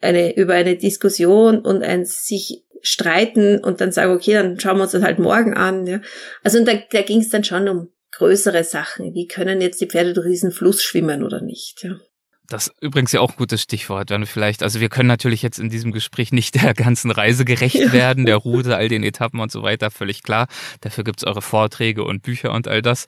eine, 0.01 0.34
über 0.34 0.55
eine 0.55 0.76
Diskussion 0.76 1.61
und 1.61 1.84
ein 1.84 2.05
sich 2.05 2.64
streiten 2.83 3.59
und 3.59 3.80
dann 3.80 3.93
sagen, 3.93 4.12
okay, 4.12 4.35
dann 4.35 4.59
schauen 4.61 4.76
wir 4.76 4.83
uns 4.83 4.93
das 4.93 5.03
halt 5.03 5.18
morgen 5.18 5.55
an. 5.55 5.87
Ja. 5.87 6.01
Also 6.43 6.59
und 6.59 6.66
da, 6.66 6.74
da 6.91 7.03
ging 7.03 7.20
es 7.20 7.30
dann 7.30 7.45
schon 7.45 7.68
um 7.68 7.93
größere 8.12 8.64
Sachen. 8.64 9.14
Wie 9.14 9.26
können 9.26 9.61
jetzt 9.61 9.80
die 9.80 9.87
Pferde 9.87 10.12
durch 10.12 10.28
diesen 10.28 10.53
Fluss 10.53 10.83
schwimmen 10.83 11.24
oder 11.24 11.41
nicht? 11.41 11.83
Ja. 11.83 11.97
Das 12.53 12.66
ist 12.66 12.82
übrigens 12.82 13.12
ja 13.12 13.20
auch 13.20 13.30
ein 13.30 13.36
gutes 13.36 13.62
Stichwort, 13.62 14.11
wenn 14.11 14.20
wir 14.20 14.26
vielleicht, 14.26 14.62
also 14.62 14.78
wir 14.78 14.90
können 14.90 15.09
natürlich 15.09 15.40
jetzt 15.40 15.59
in 15.59 15.70
diesem 15.70 15.90
Gespräch 15.90 16.32
nicht 16.32 16.55
der 16.62 16.74
ganzen 16.74 17.11
Reise 17.11 17.46
gerecht 17.46 17.76
ja. 17.76 17.92
werden, 17.92 18.26
der 18.26 18.36
Route, 18.36 18.76
all 18.76 18.88
den 18.88 19.03
Etappen 19.03 19.40
und 19.40 19.50
so 19.50 19.62
weiter, 19.62 19.90
völlig 19.90 20.22
klar. 20.22 20.48
Dafür 20.82 21.03
gibt's 21.03 21.24
eure 21.24 21.40
Vorträge 21.40 22.05
und 22.05 22.22
Bücher 22.22 22.53
und 22.53 22.68
all 22.68 22.82
das. 22.82 23.07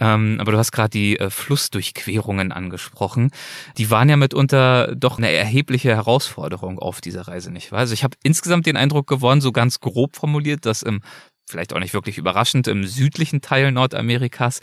Ähm, 0.00 0.38
aber 0.40 0.52
du 0.52 0.58
hast 0.58 0.72
gerade 0.72 0.90
die 0.90 1.18
äh, 1.18 1.28
Flussdurchquerungen 1.28 2.52
angesprochen. 2.52 3.32
Die 3.76 3.90
waren 3.90 4.08
ja 4.08 4.16
mitunter 4.16 4.94
doch 4.96 5.18
eine 5.18 5.30
erhebliche 5.30 5.90
Herausforderung 5.90 6.78
auf 6.78 7.02
dieser 7.02 7.28
Reise, 7.28 7.52
nicht 7.52 7.72
wahr? 7.72 7.80
Also 7.80 7.92
ich 7.92 8.02
habe 8.02 8.16
insgesamt 8.22 8.64
den 8.64 8.78
Eindruck 8.78 9.06
gewonnen, 9.06 9.42
so 9.42 9.52
ganz 9.52 9.80
grob 9.80 10.16
formuliert, 10.16 10.64
dass 10.64 10.82
im 10.82 11.02
vielleicht 11.46 11.72
auch 11.72 11.78
nicht 11.78 11.94
wirklich 11.94 12.18
überraschend, 12.18 12.68
im 12.68 12.84
südlichen 12.84 13.40
Teil 13.40 13.70
Nordamerikas 13.72 14.60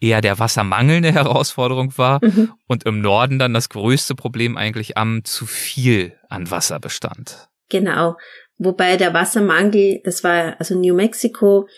eher 0.00 0.20
der 0.20 0.38
Wassermangel 0.38 0.96
eine 0.96 1.12
Herausforderung 1.14 1.96
war 1.96 2.20
mhm. 2.22 2.52
und 2.66 2.84
im 2.84 3.00
Norden 3.00 3.38
dann 3.38 3.54
das 3.54 3.68
größte 3.68 4.14
Problem 4.14 4.56
eigentlich 4.56 4.96
am 4.96 5.24
zu 5.24 5.46
viel 5.46 6.12
an 6.28 6.50
Wasser 6.50 6.80
bestand. 6.80 7.48
Genau. 7.68 8.16
Wobei 8.58 8.96
der 8.96 9.14
Wassermangel, 9.14 10.00
das 10.04 10.22
war, 10.22 10.56
also 10.58 10.78
New 10.78 10.94
Mexico, 10.94 11.68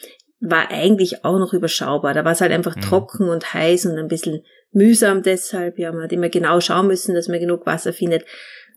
war 0.41 0.71
eigentlich 0.71 1.25
auch 1.25 1.39
noch 1.39 1.55
überschaubar. 1.55 2.13
Da 2.13 2.25
war 2.25 2.33
es 2.33 2.41
halt 2.41 2.53
einfach 2.53 2.77
mhm. 2.77 2.83
trocken 2.83 3.29
und 3.29 3.55
heiß 3.55 3.87
und 3.87 3.99
ein 3.99 4.09
bisschen 4.09 4.43
mühsam 4.73 5.23
deshalb. 5.23 5.79
Ja, 5.79 5.93
man 5.93 6.05
hat 6.05 6.13
immer 6.13 6.29
genau 6.29 6.61
schauen 6.61 6.89
müssen, 6.89 7.15
dass 7.15 7.29
man 7.29 7.41
genug 7.41 7.65
Wasser 7.65 7.93
findet. 7.95 8.27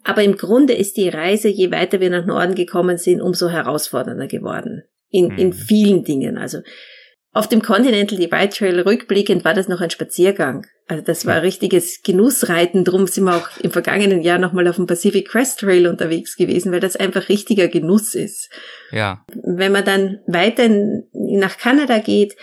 Aber 0.05 0.23
im 0.23 0.37
Grunde 0.37 0.73
ist 0.73 0.95
die 0.95 1.09
Reise, 1.09 1.49
je 1.49 1.71
weiter 1.71 1.99
wir 1.99 2.09
nach 2.09 2.25
Norden 2.25 2.55
gekommen 2.55 2.97
sind, 2.97 3.21
umso 3.21 3.49
herausfordernder 3.49 4.27
geworden 4.27 4.83
in, 5.09 5.31
in 5.37 5.47
mhm. 5.47 5.53
vielen 5.53 6.03
Dingen. 6.03 6.37
Also 6.37 6.59
auf 7.31 7.47
dem 7.47 7.61
Continental 7.61 8.17
Divide 8.17 8.49
Trail 8.49 8.79
rückblickend 8.79 9.45
war 9.45 9.53
das 9.53 9.67
noch 9.67 9.81
ein 9.81 9.91
Spaziergang. 9.91 10.65
Also 10.87 11.03
das 11.03 11.27
war 11.27 11.43
richtiges 11.43 12.01
Genussreiten. 12.01 12.83
Drum 12.83 13.05
sind 13.05 13.25
wir 13.25 13.35
auch 13.35 13.49
im 13.61 13.69
vergangenen 13.69 14.23
Jahr 14.23 14.39
nochmal 14.39 14.67
auf 14.67 14.77
dem 14.77 14.87
Pacific 14.87 15.27
Crest 15.27 15.59
Trail 15.59 15.85
unterwegs 15.87 16.35
gewesen, 16.35 16.71
weil 16.71 16.79
das 16.79 16.95
einfach 16.95 17.29
richtiger 17.29 17.67
Genuss 17.67 18.15
ist. 18.15 18.49
Ja. 18.91 19.23
Wenn 19.43 19.71
man 19.71 19.85
dann 19.85 20.19
weiter 20.25 20.67
nach 21.13 21.59
Kanada 21.59 21.99
geht, 21.99 22.35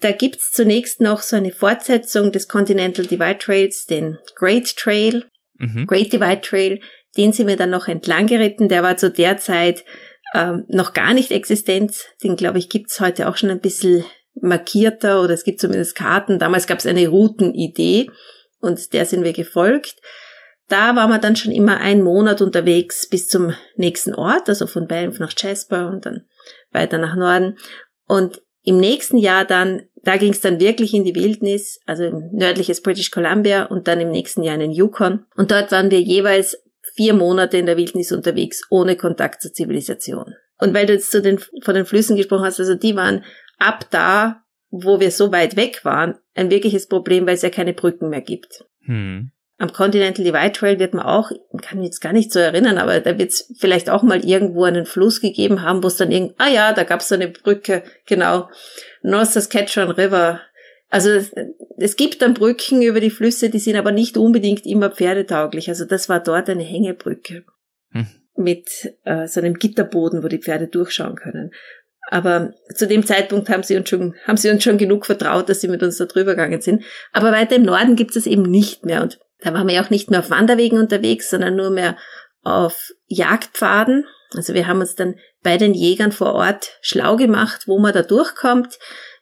da 0.00 0.10
gibt's 0.10 0.50
zunächst 0.50 1.00
noch 1.00 1.22
so 1.22 1.36
eine 1.36 1.52
Fortsetzung 1.52 2.32
des 2.32 2.48
Continental 2.48 3.06
Divide 3.06 3.38
Trails, 3.38 3.86
den 3.86 4.18
Great 4.34 4.76
Trail, 4.76 5.24
mhm. 5.58 5.86
Great 5.86 6.12
Divide 6.12 6.40
Trail. 6.40 6.80
Den 7.16 7.32
sind 7.32 7.46
wir 7.46 7.56
dann 7.56 7.70
noch 7.70 7.86
entlang 7.86 8.26
geritten. 8.26 8.68
Der 8.68 8.82
war 8.82 8.96
zu 8.96 9.10
der 9.10 9.38
Zeit 9.38 9.84
ähm, 10.34 10.64
noch 10.68 10.92
gar 10.92 11.14
nicht 11.14 11.30
existent. 11.30 11.94
Den, 12.22 12.36
glaube 12.36 12.58
ich, 12.58 12.68
gibt's 12.68 13.00
heute 13.00 13.28
auch 13.28 13.36
schon 13.36 13.50
ein 13.50 13.60
bisschen 13.60 14.04
markierter 14.40 15.22
oder 15.22 15.34
es 15.34 15.44
gibt 15.44 15.60
zumindest 15.60 15.94
Karten. 15.94 16.38
Damals 16.38 16.66
gab 16.66 16.78
es 16.78 16.86
eine 16.86 17.08
Routenidee 17.08 18.10
und 18.60 18.92
der 18.92 19.04
sind 19.04 19.24
wir 19.24 19.32
gefolgt. 19.32 19.96
Da 20.68 20.94
waren 20.96 21.10
wir 21.10 21.18
dann 21.18 21.36
schon 21.36 21.52
immer 21.52 21.78
einen 21.78 22.02
Monat 22.02 22.42
unterwegs 22.42 23.08
bis 23.08 23.26
zum 23.28 23.54
nächsten 23.76 24.14
Ort, 24.14 24.48
also 24.48 24.66
von 24.66 24.86
Banff 24.86 25.18
nach 25.18 25.32
Jasper 25.36 25.88
und 25.88 26.04
dann 26.04 26.26
weiter 26.72 26.98
nach 26.98 27.16
Norden. 27.16 27.56
Und 28.06 28.42
im 28.64 28.78
nächsten 28.78 29.16
Jahr 29.16 29.46
dann, 29.46 29.82
da 30.02 30.18
ging 30.18 30.32
es 30.32 30.42
dann 30.42 30.60
wirklich 30.60 30.92
in 30.92 31.04
die 31.04 31.14
Wildnis, 31.14 31.80
also 31.86 32.10
nördliches 32.32 32.82
British 32.82 33.10
Columbia 33.10 33.64
und 33.64 33.88
dann 33.88 34.00
im 34.00 34.10
nächsten 34.10 34.42
Jahr 34.42 34.54
in 34.54 34.60
den 34.60 34.72
Yukon. 34.72 35.24
Und 35.36 35.50
dort 35.50 35.72
waren 35.72 35.90
wir 35.90 36.02
jeweils 36.02 36.62
vier 36.98 37.14
Monate 37.14 37.58
in 37.58 37.66
der 37.66 37.76
Wildnis 37.76 38.10
unterwegs, 38.10 38.62
ohne 38.70 38.96
Kontakt 38.96 39.40
zur 39.40 39.52
Zivilisation. 39.52 40.34
Und 40.58 40.74
weil 40.74 40.84
du 40.84 40.94
jetzt 40.94 41.12
zu 41.12 41.22
den, 41.22 41.38
von 41.38 41.74
den 41.76 41.86
Flüssen 41.86 42.16
gesprochen 42.16 42.44
hast, 42.44 42.58
also 42.58 42.74
die 42.74 42.96
waren 42.96 43.24
ab 43.56 43.86
da, 43.92 44.42
wo 44.70 44.98
wir 44.98 45.12
so 45.12 45.30
weit 45.30 45.54
weg 45.54 45.84
waren, 45.84 46.16
ein 46.34 46.50
wirkliches 46.50 46.88
Problem, 46.88 47.24
weil 47.24 47.36
es 47.36 47.42
ja 47.42 47.50
keine 47.50 47.72
Brücken 47.72 48.08
mehr 48.08 48.20
gibt. 48.20 48.64
Hm. 48.80 49.30
Am 49.58 49.72
Continental 49.72 50.24
Divide 50.24 50.52
Trail 50.52 50.80
wird 50.80 50.92
man 50.92 51.06
auch, 51.06 51.30
kann 51.62 51.78
mich 51.78 51.86
jetzt 51.86 52.00
gar 52.00 52.12
nicht 52.12 52.32
so 52.32 52.40
erinnern, 52.40 52.78
aber 52.78 52.98
da 52.98 53.16
wird 53.16 53.30
es 53.30 53.54
vielleicht 53.60 53.90
auch 53.90 54.02
mal 54.02 54.24
irgendwo 54.24 54.64
einen 54.64 54.84
Fluss 54.84 55.20
gegeben 55.20 55.62
haben, 55.62 55.84
wo 55.84 55.86
es 55.86 55.96
dann 55.96 56.10
irgend, 56.10 56.34
ah 56.38 56.48
ja, 56.48 56.72
da 56.72 56.82
gab 56.82 56.98
es 56.98 57.08
so 57.08 57.14
eine 57.14 57.28
Brücke, 57.28 57.84
genau, 58.06 58.48
North 59.02 59.30
Saskatchewan 59.30 59.92
River, 59.92 60.40
also 60.88 61.10
es, 61.10 61.32
es 61.76 61.96
gibt 61.96 62.22
dann 62.22 62.34
Brücken 62.34 62.82
über 62.82 63.00
die 63.00 63.10
Flüsse, 63.10 63.50
die 63.50 63.58
sind 63.58 63.76
aber 63.76 63.92
nicht 63.92 64.16
unbedingt 64.16 64.66
immer 64.66 64.90
pferdetauglich. 64.90 65.68
Also 65.68 65.84
das 65.84 66.08
war 66.08 66.20
dort 66.20 66.48
eine 66.48 66.62
Hängebrücke 66.62 67.44
hm. 67.90 68.06
mit 68.36 68.68
äh, 69.04 69.26
so 69.26 69.40
einem 69.40 69.54
Gitterboden, 69.54 70.22
wo 70.22 70.28
die 70.28 70.38
Pferde 70.38 70.66
durchschauen 70.66 71.16
können. 71.16 71.52
Aber 72.10 72.54
zu 72.74 72.86
dem 72.86 73.04
Zeitpunkt 73.04 73.50
haben 73.50 73.62
sie 73.62 73.76
uns 73.76 73.88
schon, 73.88 74.14
haben 74.26 74.38
sie 74.38 74.48
uns 74.48 74.64
schon 74.64 74.78
genug 74.78 75.04
vertraut, 75.04 75.48
dass 75.50 75.60
sie 75.60 75.68
mit 75.68 75.82
uns 75.82 75.98
da 75.98 76.06
drüber 76.06 76.32
gegangen 76.32 76.62
sind. 76.62 76.82
Aber 77.12 77.32
weiter 77.32 77.56
im 77.56 77.64
Norden 77.64 77.96
gibt 77.96 78.16
es 78.16 78.26
eben 78.26 78.42
nicht 78.42 78.86
mehr. 78.86 79.02
Und 79.02 79.18
da 79.40 79.52
waren 79.52 79.68
wir 79.68 79.74
ja 79.74 79.84
auch 79.84 79.90
nicht 79.90 80.10
mehr 80.10 80.20
auf 80.20 80.30
Wanderwegen 80.30 80.78
unterwegs, 80.78 81.28
sondern 81.28 81.56
nur 81.56 81.68
mehr 81.68 81.98
auf 82.42 82.92
Jagdpfaden. 83.08 84.06
Also 84.34 84.54
wir 84.54 84.66
haben 84.66 84.80
uns 84.80 84.94
dann 84.94 85.16
bei 85.42 85.58
den 85.58 85.74
Jägern 85.74 86.12
vor 86.12 86.34
Ort 86.34 86.78
schlau 86.80 87.16
gemacht, 87.16 87.64
wo 87.66 87.78
man 87.78 87.92
da 87.92 88.02
durchkommt 88.02 88.78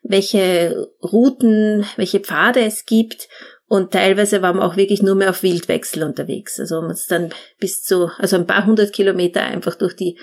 welche 0.09 0.89
Routen, 1.03 1.87
welche 1.97 2.21
Pfade 2.21 2.61
es 2.61 2.87
gibt. 2.87 3.29
Und 3.69 3.93
teilweise 3.93 4.43
waren 4.43 4.59
wir 4.59 4.65
auch 4.65 4.77
wirklich 4.77 5.03
nur 5.03 5.17
mehr 5.17 5.31
auf 5.31 5.43
Wildwechsel 5.43 6.05
unterwegs. 6.05 6.61
Also 6.61 6.77
haben 6.77 6.87
uns 6.87 7.07
dann 7.07 7.31
bis 7.59 7.83
zu, 7.83 8.11
also 8.19 8.37
ein 8.37 8.47
paar 8.47 8.65
hundert 8.65 8.93
Kilometer 8.93 9.43
einfach 9.43 9.75
durch 9.75 9.97
die, 9.97 10.19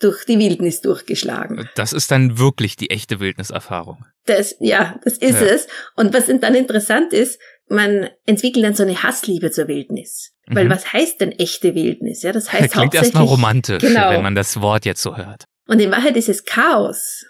durch 0.00 0.24
die 0.24 0.38
Wildnis 0.38 0.80
durchgeschlagen. 0.80 1.68
Das 1.76 1.92
ist 1.92 2.10
dann 2.10 2.38
wirklich 2.38 2.76
die 2.76 2.90
echte 2.90 3.20
Wildniserfahrung. 3.20 4.04
Das, 4.26 4.56
ja, 4.58 4.98
das 5.04 5.14
ist 5.14 5.40
ja. 5.40 5.46
es. 5.46 5.68
Und 5.94 6.12
was 6.12 6.26
dann 6.26 6.54
interessant 6.54 7.12
ist, 7.12 7.38
man 7.68 8.08
entwickelt 8.26 8.64
dann 8.64 8.74
so 8.74 8.82
eine 8.82 9.02
Hassliebe 9.02 9.50
zur 9.50 9.68
Wildnis. 9.68 10.32
Weil 10.46 10.64
mhm. 10.64 10.70
was 10.70 10.92
heißt 10.92 11.20
denn 11.20 11.32
echte 11.32 11.74
Wildnis? 11.74 12.22
Ja, 12.22 12.32
das 12.32 12.52
heißt 12.52 12.72
Klingt 12.72 12.94
erstmal 12.94 13.24
romantisch, 13.24 13.82
genau. 13.82 14.10
wenn 14.10 14.22
man 14.22 14.34
das 14.34 14.60
Wort 14.60 14.86
jetzt 14.86 15.02
so 15.02 15.16
hört. 15.16 15.44
Und 15.66 15.80
in 15.80 15.90
Wahrheit 15.90 16.16
ist 16.16 16.28
es 16.28 16.44
Chaos. 16.44 17.24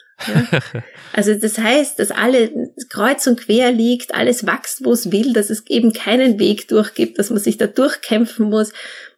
Also 1.12 1.34
das 1.34 1.58
heißt, 1.58 1.98
dass 1.98 2.10
alle 2.10 2.50
kreuz 2.90 3.26
und 3.26 3.40
quer 3.40 3.72
liegt, 3.72 4.14
alles 4.14 4.46
wächst, 4.46 4.84
wo 4.84 4.92
es 4.92 5.10
will, 5.12 5.32
dass 5.32 5.50
es 5.50 5.66
eben 5.66 5.92
keinen 5.92 6.38
Weg 6.38 6.68
durchgibt, 6.68 7.18
dass 7.18 7.30
man 7.30 7.38
sich 7.38 7.56
da 7.56 7.66
durchkämpfen 7.66 8.48
muss, 8.48 8.72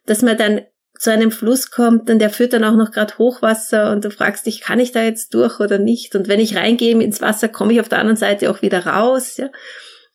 dass 0.05 0.21
man 0.21 0.37
dann 0.37 0.61
zu 1.01 1.11
einem 1.11 1.31
Fluss 1.31 1.71
kommt 1.71 2.09
und 2.11 2.19
der 2.19 2.29
führt 2.29 2.53
dann 2.53 2.63
auch 2.63 2.75
noch 2.75 2.91
gerade 2.91 3.17
Hochwasser 3.17 3.91
und 3.91 4.05
du 4.05 4.11
fragst 4.11 4.45
dich, 4.45 4.61
kann 4.61 4.79
ich 4.79 4.91
da 4.91 5.03
jetzt 5.03 5.33
durch 5.33 5.59
oder 5.59 5.79
nicht? 5.79 6.15
Und 6.15 6.27
wenn 6.27 6.39
ich 6.39 6.55
reingehe 6.55 6.93
ins 7.01 7.21
Wasser, 7.21 7.49
komme 7.49 7.73
ich 7.73 7.79
auf 7.79 7.89
der 7.89 7.97
anderen 7.97 8.17
Seite 8.17 8.51
auch 8.51 8.61
wieder 8.61 8.85
raus. 8.85 9.37
Ja? 9.37 9.49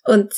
Und 0.05 0.33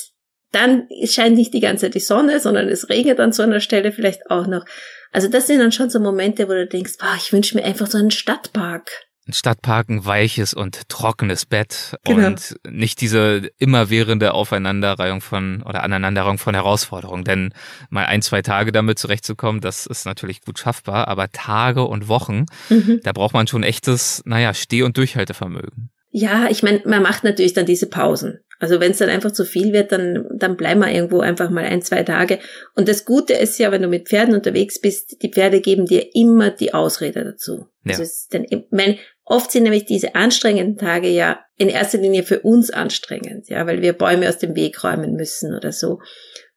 dann 0.53 0.89
scheint 1.05 1.37
nicht 1.37 1.53
die 1.53 1.61
ganze 1.61 1.87
Zeit 1.87 1.95
die 1.95 2.01
Sonne, 2.01 2.41
sondern 2.41 2.69
es 2.69 2.89
regnet 2.89 3.21
an 3.21 3.33
so 3.33 3.43
einer 3.43 3.61
Stelle 3.61 3.93
vielleicht 3.93 4.31
auch 4.31 4.47
noch. 4.47 4.65
Also 5.13 5.29
das 5.29 5.47
sind 5.47 5.59
dann 5.61 5.73
schon 5.73 5.91
so 5.91 6.01
Momente, 6.01 6.49
wo 6.49 6.53
du 6.53 6.67
denkst, 6.67 6.95
boah, 6.99 7.15
ich 7.19 7.31
wünsche 7.33 7.55
mir 7.55 7.65
einfach 7.65 7.87
so 7.87 7.99
einen 7.99 8.11
Stadtpark. 8.11 8.91
Ein 9.29 9.35
Stadtpark, 9.35 9.91
ein 9.91 10.07
weiches 10.07 10.55
und 10.55 10.89
trockenes 10.89 11.45
Bett 11.45 11.97
genau. 12.05 12.29
und 12.29 12.57
nicht 12.67 13.03
diese 13.03 13.51
immerwährende 13.59 14.33
Aufeinanderreihung 14.33 15.21
von 15.21 15.63
oder 15.63 15.83
Aneinanderreihung 15.83 16.39
von 16.39 16.55
Herausforderungen. 16.55 17.25
Denn 17.25 17.53
mal 17.91 18.07
ein, 18.07 18.23
zwei 18.23 18.41
Tage 18.41 18.73
damit 18.73 18.99
zurechtzukommen, 18.99 19.61
das 19.61 19.85
ist 19.85 20.07
natürlich 20.07 20.41
gut 20.41 20.59
schaffbar, 20.59 21.09
aber 21.09 21.31
Tage 21.31 21.85
und 21.85 22.09
Wochen, 22.09 22.47
mhm. 22.71 23.01
da 23.05 23.13
braucht 23.13 23.35
man 23.35 23.47
schon 23.47 23.63
echtes, 23.63 24.23
naja, 24.25 24.55
Steh- 24.55 24.83
und 24.83 24.97
Durchhaltevermögen. 24.97 25.91
Ja, 26.11 26.49
ich 26.49 26.63
meine, 26.63 26.81
man 26.87 27.03
macht 27.03 27.23
natürlich 27.23 27.53
dann 27.53 27.67
diese 27.67 27.87
Pausen. 27.87 28.41
Also 28.61 28.81
wenn 28.81 28.91
es 28.91 28.99
dann 28.99 29.09
einfach 29.09 29.31
zu 29.31 29.45
viel 29.45 29.73
wird, 29.73 29.93
dann, 29.93 30.27
dann 30.35 30.57
bleiben 30.57 30.81
wir 30.81 30.91
irgendwo 30.91 31.21
einfach 31.21 31.49
mal 31.49 31.65
ein, 31.65 31.81
zwei 31.81 32.03
Tage. 32.03 32.41
Und 32.75 32.89
das 32.89 33.05
Gute 33.05 33.35
ist 33.35 33.59
ja, 33.59 33.71
wenn 33.71 33.83
du 33.83 33.89
mit 33.89 34.09
Pferden 34.09 34.35
unterwegs 34.35 34.81
bist, 34.81 35.23
die 35.23 35.31
Pferde 35.31 35.61
geben 35.61 35.87
dir 35.87 36.15
immer 36.15 36.51
die 36.51 36.75
Ausrede 36.75 37.25
dazu. 37.25 37.69
Ja. 37.85 37.93
Also 37.93 38.03
ist 38.03 38.35
dann, 38.35 38.47
mein, 38.71 38.99
oft 39.29 39.53
sind 39.53 39.65
nämlich 39.65 39.85
diese 39.85 40.15
anstrengenden 40.15 40.77
Tage 40.77 41.09
ja 41.09 41.41
in 41.57 41.69
erster 41.69 41.99
Linie 41.99 42.23
für 42.23 42.41
uns 42.41 42.71
anstrengend, 42.71 43.49
ja, 43.49 43.67
weil 43.67 43.83
wir 43.83 43.93
Bäume 43.93 44.29
aus 44.29 44.39
dem 44.39 44.55
Weg 44.55 44.83
räumen 44.83 45.15
müssen 45.15 45.55
oder 45.55 45.73
so. 45.73 46.01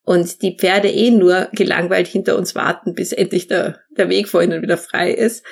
Und 0.03 0.41
die 0.41 0.57
Pferde 0.57 0.89
eh 0.89 1.11
nur 1.11 1.49
gelangweilt 1.51 2.07
hinter 2.07 2.37
uns 2.37 2.55
warten, 2.55 2.93
bis 2.93 3.11
endlich 3.11 3.47
der, 3.47 3.79
der 3.97 4.09
Weg 4.09 4.27
vor 4.27 4.41
ihnen 4.41 4.61
wieder 4.61 4.77
frei 4.77 5.11
ist. 5.11 5.45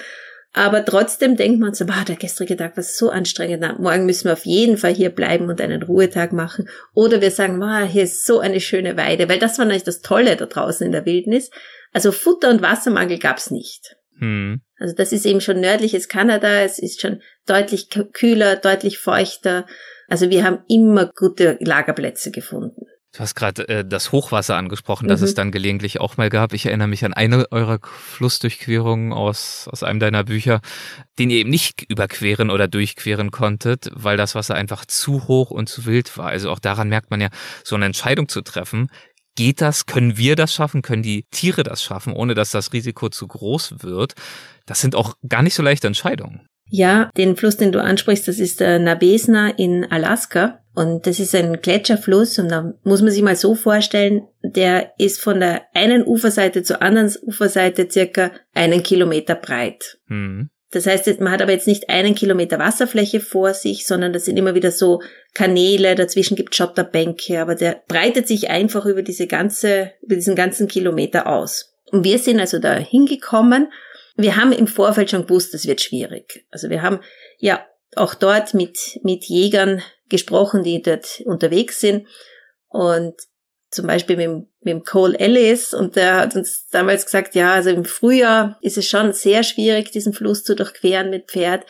Aber 0.51 0.83
trotzdem 0.83 1.35
denkt 1.35 1.59
man 1.59 1.75
so, 1.75 1.85
boah, 1.85 2.03
der 2.07 2.15
gestrige 2.15 2.57
Tag 2.57 2.75
war 2.75 2.83
so 2.83 3.11
anstrengend, 3.11 3.79
morgen 3.79 4.07
müssen 4.07 4.25
wir 4.25 4.33
auf 4.33 4.45
jeden 4.45 4.77
Fall 4.77 4.93
hier 4.93 5.11
bleiben 5.11 5.47
und 5.47 5.61
einen 5.61 5.83
Ruhetag 5.83 6.33
machen. 6.33 6.67
Oder 6.95 7.21
wir 7.21 7.29
sagen, 7.29 7.59
boah, 7.59 7.83
hier 7.83 8.03
ist 8.03 8.25
so 8.25 8.39
eine 8.39 8.59
schöne 8.59 8.97
Weide, 8.97 9.29
weil 9.29 9.37
das 9.37 9.59
war 9.59 9.65
natürlich 9.65 9.83
das 9.83 10.01
Tolle 10.01 10.35
da 10.35 10.47
draußen 10.47 10.85
in 10.85 10.91
der 10.91 11.05
Wildnis. 11.05 11.51
Also 11.93 12.11
Futter- 12.11 12.49
und 12.49 12.63
Wassermangel 12.63 13.19
gab's 13.19 13.51
nicht. 13.51 13.95
Hm. 14.19 14.61
Also 14.77 14.95
das 14.95 15.11
ist 15.11 15.25
eben 15.25 15.41
schon 15.41 15.59
nördliches 15.59 16.07
Kanada, 16.07 16.61
es 16.61 16.79
ist 16.79 17.01
schon 17.01 17.21
deutlich 17.45 17.89
kühler, 18.13 18.55
deutlich 18.55 18.97
feuchter. 18.97 19.65
Also 20.07 20.29
wir 20.29 20.43
haben 20.43 20.59
immer 20.67 21.11
gute 21.15 21.57
Lagerplätze 21.59 22.31
gefunden. 22.31 22.85
Du 23.11 23.21
hast 23.21 23.33
gerade 23.33 23.67
äh, 23.67 23.85
das 23.85 24.11
Hochwasser 24.11 24.55
angesprochen, 24.55 25.07
das 25.07 25.21
mhm. 25.21 25.25
es 25.25 25.33
dann 25.33 25.51
gelegentlich 25.51 25.99
auch 25.99 26.17
mal 26.17 26.29
gab. 26.29 26.53
Ich 26.53 26.67
erinnere 26.67 26.87
mich 26.87 27.03
an 27.03 27.13
eine 27.13 27.51
eurer 27.51 27.79
Flussdurchquerungen 27.81 29.13
aus, 29.13 29.67
aus 29.67 29.81
einem 29.81 29.99
deiner 29.99 30.23
Bücher, 30.23 30.61
den 31.17 31.31
ihr 31.31 31.37
eben 31.37 31.49
nicht 31.49 31.89
überqueren 31.89 32.51
oder 32.51 32.67
durchqueren 32.67 33.31
konntet, 33.31 33.89
weil 33.93 34.15
das 34.15 34.35
Wasser 34.35 34.53
einfach 34.53 34.85
zu 34.85 35.27
hoch 35.27 35.49
und 35.49 35.67
zu 35.67 35.87
wild 35.87 36.15
war. 36.19 36.27
Also 36.27 36.51
auch 36.51 36.59
daran 36.59 36.87
merkt 36.89 37.09
man 37.09 37.19
ja, 37.19 37.29
so 37.63 37.75
eine 37.75 37.85
Entscheidung 37.85 38.29
zu 38.29 38.41
treffen. 38.41 38.91
Geht 39.39 39.61
das? 39.61 39.85
Können 39.85 40.17
wir 40.17 40.35
das 40.35 40.53
schaffen? 40.53 40.81
Können 40.81 41.01
die 41.01 41.23
Tiere 41.31 41.63
das 41.63 41.81
schaffen, 41.81 42.11
ohne 42.11 42.33
dass 42.33 42.51
das 42.51 42.73
Risiko 42.73 43.07
zu 43.07 43.25
groß 43.25 43.75
wird? 43.83 44.15
Das 44.65 44.81
sind 44.81 44.95
auch 44.95 45.13
gar 45.29 45.43
nicht 45.43 45.53
so 45.53 45.63
leichte 45.63 45.87
Entscheidungen. 45.87 46.45
Ja, 46.69 47.09
den 47.15 47.37
Fluss, 47.37 47.55
den 47.55 47.71
du 47.71 47.81
ansprichst, 47.81 48.27
das 48.27 48.37
ist 48.37 48.59
der 48.59 48.79
Nabesna 48.79 49.47
in 49.47 49.89
Alaska. 49.89 50.59
Und 50.75 51.07
das 51.07 51.21
ist 51.21 51.33
ein 51.35 51.61
Gletscherfluss 51.61 52.37
und 52.37 52.49
da 52.49 52.73
muss 52.83 53.01
man 53.01 53.11
sich 53.11 53.21
mal 53.21 53.37
so 53.37 53.55
vorstellen, 53.55 54.27
der 54.43 54.91
ist 54.97 55.21
von 55.21 55.39
der 55.39 55.61
einen 55.73 56.05
Uferseite 56.05 56.63
zur 56.63 56.81
anderen 56.81 57.09
Uferseite 57.21 57.87
circa 57.89 58.31
einen 58.53 58.83
Kilometer 58.83 59.35
breit. 59.35 59.99
Mhm. 60.07 60.49
Das 60.71 60.85
heißt, 60.85 61.19
man 61.19 61.31
hat 61.31 61.41
aber 61.41 61.51
jetzt 61.51 61.67
nicht 61.67 61.89
einen 61.89 62.13
Kilometer 62.13 62.59
Wasserfläche 62.59 63.21
vor 63.21 63.53
sich, 63.53 63.87
sondern 63.87 64.13
das 64.13 64.25
sind 64.25 64.37
immer 64.37 64.53
wieder 64.53 64.71
so 64.71 65.01
Kanäle, 65.33 65.95
dazwischen 65.95 66.35
gibt 66.35 66.55
Schotterbänke, 66.55 67.41
aber 67.41 67.55
der 67.55 67.81
breitet 67.87 68.27
sich 68.27 68.49
einfach 68.49 68.85
über 68.85 69.01
diese 69.01 69.25
ganze, 69.25 69.91
über 70.01 70.15
diesen 70.15 70.35
ganzen 70.35 70.67
Kilometer 70.67 71.25
aus. 71.27 71.73
Und 71.91 72.03
wir 72.03 72.19
sind 72.19 72.39
also 72.39 72.59
da 72.59 72.75
hingekommen 72.75 73.69
wir 74.19 74.35
haben 74.35 74.51
im 74.51 74.67
Vorfeld 74.67 75.09
schon 75.09 75.27
gewusst, 75.27 75.53
das 75.53 75.65
wird 75.65 75.79
schwierig. 75.79 76.45
Also 76.51 76.69
wir 76.69 76.81
haben 76.81 76.99
ja 77.37 77.65
auch 77.95 78.13
dort 78.13 78.53
mit, 78.53 78.99
mit 79.01 79.23
Jägern 79.23 79.81
gesprochen, 80.09 80.61
die 80.61 80.81
dort 80.81 81.21
unterwegs 81.23 81.79
sind. 81.79 82.05
Und 82.67 83.15
zum 83.71 83.87
Beispiel 83.87 84.17
mit, 84.17 84.29
mit 84.61 84.73
dem 84.73 84.83
Cole 84.83 85.17
Ellis 85.17 85.73
und 85.73 85.95
der 85.95 86.17
hat 86.17 86.35
uns 86.35 86.67
damals 86.71 87.05
gesagt, 87.05 87.35
ja, 87.35 87.53
also 87.53 87.69
im 87.69 87.85
Frühjahr 87.85 88.57
ist 88.61 88.77
es 88.77 88.87
schon 88.87 89.13
sehr 89.13 89.43
schwierig, 89.43 89.91
diesen 89.91 90.13
Fluss 90.13 90.43
zu 90.43 90.55
durchqueren 90.55 91.09
mit 91.09 91.29
Pferd. 91.29 91.65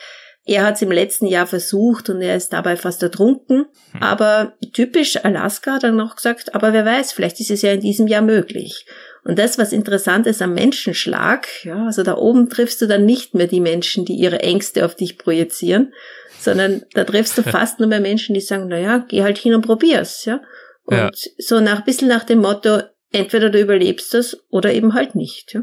Er 0.46 0.64
hat 0.64 0.76
es 0.76 0.82
im 0.82 0.90
letzten 0.90 1.26
Jahr 1.26 1.46
versucht 1.46 2.08
und 2.08 2.22
er 2.22 2.34
ist 2.34 2.52
dabei 2.52 2.76
fast 2.76 3.02
ertrunken. 3.02 3.66
Hm. 3.92 4.02
Aber 4.02 4.54
typisch 4.72 5.22
Alaska 5.22 5.74
hat 5.74 5.84
er 5.84 5.92
noch 5.92 6.16
gesagt, 6.16 6.54
aber 6.54 6.72
wer 6.72 6.86
weiß, 6.86 7.12
vielleicht 7.12 7.38
ist 7.40 7.50
es 7.50 7.62
ja 7.62 7.72
in 7.72 7.80
diesem 7.80 8.06
Jahr 8.06 8.22
möglich. 8.22 8.86
Und 9.22 9.38
das, 9.38 9.58
was 9.58 9.72
interessant 9.72 10.26
ist 10.26 10.40
am 10.40 10.54
Menschenschlag, 10.54 11.46
ja, 11.64 11.84
also 11.84 12.02
da 12.02 12.16
oben 12.16 12.48
triffst 12.48 12.80
du 12.80 12.86
dann 12.86 13.04
nicht 13.04 13.34
mehr 13.34 13.46
die 13.46 13.60
Menschen, 13.60 14.06
die 14.06 14.14
ihre 14.14 14.40
Ängste 14.40 14.86
auf 14.86 14.94
dich 14.94 15.18
projizieren, 15.18 15.92
sondern 16.40 16.82
da 16.94 17.04
triffst 17.04 17.36
du 17.36 17.42
fast 17.44 17.78
nur 17.78 17.88
mehr 17.88 18.00
Menschen, 18.00 18.34
die 18.34 18.40
sagen, 18.40 18.68
na 18.68 18.78
ja, 18.78 18.98
geh 19.06 19.22
halt 19.22 19.36
hin 19.36 19.54
und 19.54 19.66
probier's, 19.66 20.24
ja. 20.24 20.40
Und 20.84 20.96
ja. 20.98 21.10
so 21.38 21.60
nach, 21.60 21.84
bisschen 21.84 22.08
nach 22.08 22.24
dem 22.24 22.40
Motto, 22.40 22.80
entweder 23.12 23.50
du 23.50 23.60
überlebst 23.60 24.14
das 24.14 24.36
oder 24.50 24.72
eben 24.72 24.94
halt 24.94 25.14
nicht, 25.14 25.54
ja. 25.54 25.62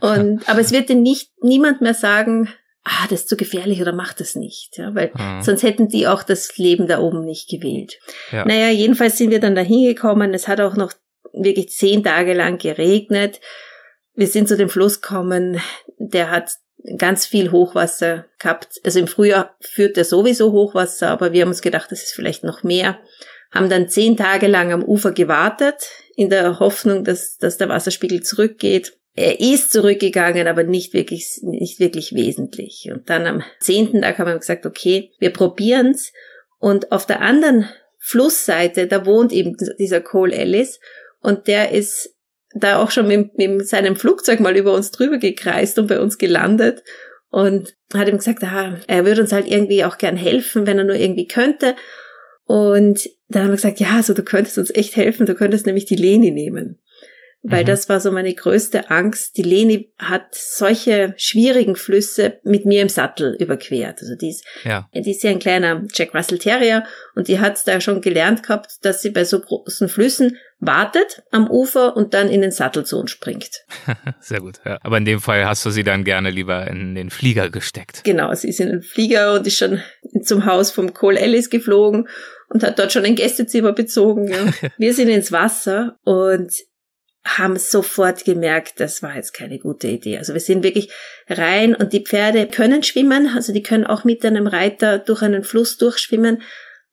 und, 0.00 0.48
aber 0.48 0.60
es 0.60 0.72
wird 0.72 0.88
dir 0.88 0.96
nicht, 0.96 1.30
niemand 1.42 1.80
mehr 1.80 1.94
sagen, 1.94 2.48
ah, 2.84 3.06
das 3.08 3.20
ist 3.20 3.28
zu 3.28 3.36
gefährlich 3.36 3.80
oder 3.80 3.92
mach 3.92 4.12
das 4.12 4.34
nicht, 4.34 4.78
ja, 4.78 4.94
weil 4.94 5.10
mhm. 5.14 5.42
sonst 5.42 5.62
hätten 5.62 5.88
die 5.88 6.06
auch 6.06 6.22
das 6.22 6.56
Leben 6.56 6.86
da 6.86 6.98
oben 7.00 7.24
nicht 7.24 7.48
gewählt. 7.48 7.98
Ja. 8.32 8.44
Naja, 8.44 8.70
jedenfalls 8.70 9.18
sind 9.18 9.30
wir 9.30 9.40
dann 9.40 9.54
da 9.54 9.62
hingekommen. 9.62 10.34
Es 10.34 10.48
hat 10.48 10.60
auch 10.60 10.76
noch 10.76 10.92
wirklich 11.32 11.70
zehn 11.70 12.02
Tage 12.02 12.34
lang 12.34 12.58
geregnet. 12.58 13.40
Wir 14.14 14.26
sind 14.26 14.48
zu 14.48 14.56
dem 14.56 14.68
Fluss 14.68 15.00
gekommen, 15.00 15.60
der 15.98 16.30
hat 16.30 16.50
ganz 16.96 17.26
viel 17.26 17.50
Hochwasser 17.50 18.26
gehabt. 18.38 18.80
Also 18.84 18.98
im 18.98 19.08
Frühjahr 19.08 19.56
führt 19.60 19.96
er 19.96 20.04
sowieso 20.04 20.52
Hochwasser, 20.52 21.08
aber 21.10 21.32
wir 21.32 21.42
haben 21.42 21.48
uns 21.48 21.62
gedacht, 21.62 21.90
das 21.90 22.02
ist 22.02 22.14
vielleicht 22.14 22.44
noch 22.44 22.62
mehr. 22.62 22.98
Haben 23.50 23.70
dann 23.70 23.88
zehn 23.88 24.16
Tage 24.16 24.46
lang 24.46 24.72
am 24.72 24.84
Ufer 24.84 25.12
gewartet, 25.12 25.76
in 26.16 26.30
der 26.30 26.58
Hoffnung, 26.60 27.04
dass, 27.04 27.38
dass 27.38 27.56
der 27.56 27.68
Wasserspiegel 27.68 28.22
zurückgeht. 28.22 28.98
Er 29.14 29.40
ist 29.40 29.72
zurückgegangen, 29.72 30.46
aber 30.46 30.64
nicht 30.64 30.94
wirklich, 30.94 31.40
nicht 31.42 31.80
wirklich 31.80 32.14
wesentlich. 32.14 32.88
Und 32.92 33.08
dann 33.08 33.26
am 33.26 33.42
zehnten 33.60 34.02
Tag 34.02 34.18
haben 34.18 34.28
wir 34.28 34.38
gesagt, 34.38 34.66
okay, 34.66 35.12
wir 35.18 35.32
probieren's. 35.32 36.12
Und 36.58 36.92
auf 36.92 37.06
der 37.06 37.20
anderen 37.20 37.68
Flussseite, 37.98 38.86
da 38.86 39.06
wohnt 39.06 39.32
eben 39.32 39.56
dieser 39.78 40.00
Cole 40.00 40.34
Ellis 40.34 40.80
und 41.20 41.46
der 41.46 41.72
ist 41.72 42.14
da 42.54 42.82
auch 42.82 42.90
schon 42.90 43.06
mit, 43.06 43.36
mit 43.36 43.68
seinem 43.68 43.96
Flugzeug 43.96 44.40
mal 44.40 44.56
über 44.56 44.72
uns 44.72 44.90
drüber 44.90 45.18
gekreist 45.18 45.78
und 45.78 45.88
bei 45.88 46.00
uns 46.00 46.18
gelandet 46.18 46.82
und 47.30 47.76
hat 47.92 48.08
ihm 48.08 48.16
gesagt, 48.16 48.42
ah, 48.44 48.78
er 48.86 49.04
würde 49.04 49.20
uns 49.20 49.32
halt 49.32 49.46
irgendwie 49.46 49.84
auch 49.84 49.98
gern 49.98 50.16
helfen, 50.16 50.66
wenn 50.66 50.78
er 50.78 50.84
nur 50.84 50.96
irgendwie 50.96 51.26
könnte. 51.26 51.76
Und 52.44 53.08
dann 53.28 53.42
haben 53.42 53.50
wir 53.50 53.56
gesagt, 53.56 53.80
ja, 53.80 53.96
also 53.96 54.14
du 54.14 54.22
könntest 54.22 54.58
uns 54.58 54.70
echt 54.74 54.96
helfen, 54.96 55.26
du 55.26 55.34
könntest 55.34 55.66
nämlich 55.66 55.84
die 55.84 55.96
Leni 55.96 56.30
nehmen. 56.30 56.78
Weil 57.42 57.62
mhm. 57.62 57.66
das 57.66 57.88
war 57.88 58.00
so 58.00 58.10
meine 58.10 58.34
größte 58.34 58.90
Angst. 58.90 59.36
Die 59.36 59.42
Leni 59.42 59.92
hat 59.98 60.34
solche 60.34 61.14
schwierigen 61.16 61.76
Flüsse 61.76 62.40
mit 62.42 62.66
mir 62.66 62.82
im 62.82 62.88
Sattel 62.88 63.36
überquert. 63.38 64.00
Also 64.00 64.16
die 64.16 64.30
ist, 64.30 64.44
ja. 64.64 64.88
die 64.92 65.10
ist 65.10 65.22
ja 65.22 65.30
ein 65.30 65.38
kleiner 65.38 65.84
Jack 65.92 66.14
Russell 66.14 66.38
Terrier 66.38 66.84
und 67.14 67.28
die 67.28 67.38
hat 67.38 67.66
da 67.68 67.80
schon 67.80 68.00
gelernt 68.00 68.42
gehabt, 68.42 68.78
dass 68.82 69.02
sie 69.02 69.10
bei 69.10 69.24
so 69.24 69.38
großen 69.38 69.88
Flüssen 69.88 70.36
wartet 70.58 71.22
am 71.30 71.48
Ufer 71.48 71.96
und 71.96 72.12
dann 72.12 72.28
in 72.28 72.40
den 72.40 72.50
Sattel 72.50 72.84
zu 72.84 72.98
uns 72.98 73.12
springt. 73.12 73.64
Sehr 74.20 74.40
gut. 74.40 74.56
Ja. 74.64 74.78
Aber 74.82 74.98
in 74.98 75.04
dem 75.04 75.20
Fall 75.20 75.46
hast 75.46 75.64
du 75.64 75.70
sie 75.70 75.84
dann 75.84 76.02
gerne 76.02 76.30
lieber 76.30 76.66
in 76.66 76.96
den 76.96 77.10
Flieger 77.10 77.50
gesteckt. 77.50 78.02
Genau, 78.02 78.34
sie 78.34 78.48
ist 78.48 78.58
in 78.58 78.68
den 78.68 78.82
Flieger 78.82 79.34
und 79.34 79.46
ist 79.46 79.58
schon 79.58 79.80
zum 80.24 80.44
Haus 80.44 80.72
vom 80.72 80.92
Cole 80.92 81.20
Ellis 81.20 81.50
geflogen 81.50 82.08
und 82.48 82.62
hat 82.62 82.78
dort 82.78 82.92
schon 82.92 83.04
ein 83.04 83.14
Gästezimmer 83.14 83.72
bezogen. 83.72 84.28
Ja. 84.28 84.52
Wir 84.78 84.94
sind 84.94 85.08
ins 85.08 85.32
Wasser 85.32 85.98
und 86.04 86.52
haben 87.24 87.56
sofort 87.58 88.24
gemerkt, 88.24 88.80
das 88.80 89.02
war 89.02 89.14
jetzt 89.14 89.34
keine 89.34 89.58
gute 89.58 89.88
Idee. 89.88 90.16
Also 90.16 90.32
wir 90.32 90.40
sind 90.40 90.62
wirklich 90.62 90.90
rein 91.28 91.74
und 91.74 91.92
die 91.92 92.04
Pferde 92.04 92.46
können 92.46 92.82
schwimmen, 92.82 93.28
also 93.34 93.52
die 93.52 93.62
können 93.62 93.84
auch 93.84 94.04
mit 94.04 94.24
einem 94.24 94.46
Reiter 94.46 94.98
durch 94.98 95.20
einen 95.20 95.44
Fluss 95.44 95.76
durchschwimmen, 95.76 96.40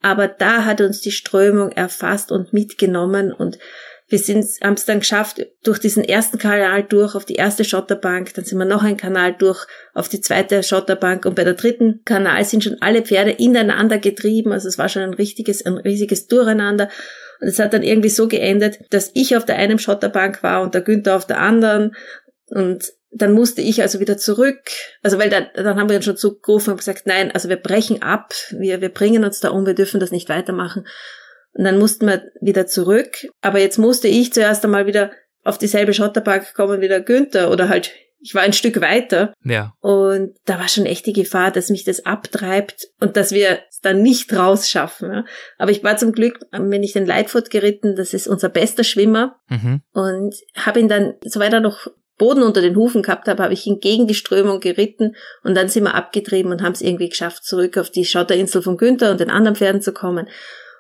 Aber 0.02 0.28
da 0.28 0.66
hat 0.66 0.82
uns 0.82 1.00
die 1.02 1.12
Strömung 1.12 1.72
erfasst 1.72 2.32
und 2.32 2.54
mitgenommen 2.54 3.32
und 3.32 3.58
wir 4.08 4.20
sind, 4.20 4.46
haben 4.64 4.76
es 4.76 4.86
dann 4.86 5.00
geschafft, 5.00 5.46
durch 5.64 5.80
diesen 5.80 6.04
ersten 6.04 6.38
Kanal 6.38 6.84
durch 6.84 7.16
auf 7.16 7.26
die 7.26 7.36
erste 7.36 7.64
Schotterbank, 7.64 8.34
dann 8.36 8.46
sind 8.46 8.60
wir 8.60 8.66
noch 8.66 8.84
einen 8.84 8.98
Kanal 8.98 9.34
durch 9.34 9.66
auf 9.94 10.10
die 10.10 10.22
zweite 10.22 10.62
Schotterbank 10.62 11.26
und 11.26 11.36
bei 11.36 11.44
der 11.44 11.56
dritten 11.56 12.04
Kanal 12.06 12.44
sind 12.46 12.64
schon 12.64 12.78
alle 12.82 13.02
Pferde 13.02 13.32
ineinander 13.32 13.98
getrieben, 13.98 14.52
also 14.52 14.68
es 14.68 14.78
war 14.78 14.90
schon 14.90 15.02
ein 15.02 15.14
richtiges, 15.16 15.66
ein 15.66 15.78
riesiges 15.78 16.28
Durcheinander. 16.28 16.90
Und 17.42 17.48
es 17.48 17.60
hat 17.60 17.74
dann 17.74 17.84
irgendwie 17.84 18.10
so 18.10 18.28
geendet, 18.28 18.80
dass 18.92 19.12
ich 19.14 19.36
auf 19.36 19.46
der 19.46 19.58
einen 19.58 19.80
Schotterbank 19.80 20.44
war 20.44 20.62
und 20.62 20.74
der 20.74 20.82
Günther 20.82 21.16
auf 21.16 21.28
der 21.28 21.40
anderen 21.40 21.96
und 22.48 22.94
dann 23.18 23.32
musste 23.32 23.62
ich 23.62 23.82
also 23.82 24.02
wieder 24.02 24.18
zurück, 24.18 24.60
also 25.02 25.18
weil 25.18 25.30
dann, 25.30 25.48
dann 25.56 25.80
haben 25.80 25.90
wir 25.90 26.02
schon 26.02 26.18
zugerufen 26.18 26.72
und 26.72 26.78
gesagt, 26.78 27.04
nein, 27.08 27.32
also 27.32 27.48
wir 27.48 27.56
brechen 27.56 28.02
ab, 28.02 28.34
wir, 28.52 28.82
wir 28.82 28.90
bringen 28.90 29.24
uns 29.24 29.40
da 29.40 29.50
um, 29.50 29.66
wir 29.66 29.74
dürfen 29.74 30.02
das 30.02 30.12
nicht 30.12 30.28
weitermachen. 30.28 30.86
Und 31.56 31.64
dann 31.64 31.80
mussten 31.80 32.06
wir 32.06 32.24
wieder 32.42 32.68
zurück. 32.68 33.28
Aber 33.42 33.60
jetzt 33.60 33.78
musste 33.78 34.08
ich 34.08 34.34
zuerst 34.34 34.64
einmal 34.64 34.86
wieder 34.86 35.12
auf 35.44 35.58
dieselbe 35.58 35.94
Schotterbank 35.94 36.54
kommen 36.54 36.82
wie 36.82 36.88
der 36.88 37.02
Günther 37.02 37.52
oder 37.52 37.70
halt, 37.70 37.92
ich 38.20 38.34
war 38.34 38.42
ein 38.42 38.54
Stück 38.54 38.82
weiter. 38.82 39.34
Ja. 39.44 39.74
Und 39.80 40.36
da 40.46 40.60
war 40.60 40.68
schon 40.68 40.88
echt 40.88 41.06
die 41.06 41.14
Gefahr, 41.14 41.52
dass 41.52 41.70
mich 41.70 41.84
das 41.84 42.06
abtreibt 42.06 42.88
und 43.00 43.16
dass 43.16 43.32
wir 43.32 43.60
es 43.70 43.80
dann 43.80 44.02
nicht 44.02 44.34
rausschaffen. 44.34 45.12
Ja. 45.12 45.26
Aber 45.58 45.72
ich 45.72 45.84
war 45.84 45.96
zum 45.98 46.12
Glück, 46.12 46.40
wenn 46.52 46.84
ich 46.84 46.94
den 46.94 47.06
Lightfoot 47.06 47.52
geritten, 47.52 47.96
das 47.96 48.14
ist 48.14 48.28
unser 48.28 48.50
bester 48.50 48.84
Schwimmer. 48.84 49.40
Mhm. 49.48 49.82
Und 49.94 50.36
habe 50.56 50.80
ihn 50.80 50.90
dann, 50.90 51.14
soweit 51.24 51.54
er 51.54 51.60
noch 51.60 51.88
Boden 52.18 52.44
unter 52.44 52.62
den 52.62 52.76
Hufen 52.76 53.02
gehabt 53.04 53.28
habe, 53.28 53.44
habe 53.44 53.54
ich 53.54 53.68
ihn 53.68 53.80
gegen 53.80 54.08
die 54.08 54.14
Strömung 54.16 54.60
geritten 54.60 55.16
und 55.44 55.56
dann 55.56 55.68
sind 55.68 55.84
wir 55.84 55.96
abgetrieben 55.96 56.52
und 56.52 56.62
haben 56.62 56.72
es 56.72 56.82
irgendwie 56.82 57.10
geschafft, 57.10 57.44
zurück 57.44 57.78
auf 57.78 57.90
die 57.90 58.06
Schotterinsel 58.06 58.62
von 58.62 58.78
Günther 58.78 59.12
und 59.12 59.20
den 59.20 59.30
anderen 59.30 59.56
Pferden 59.56 59.82
zu 59.82 59.94
kommen. 59.94 60.28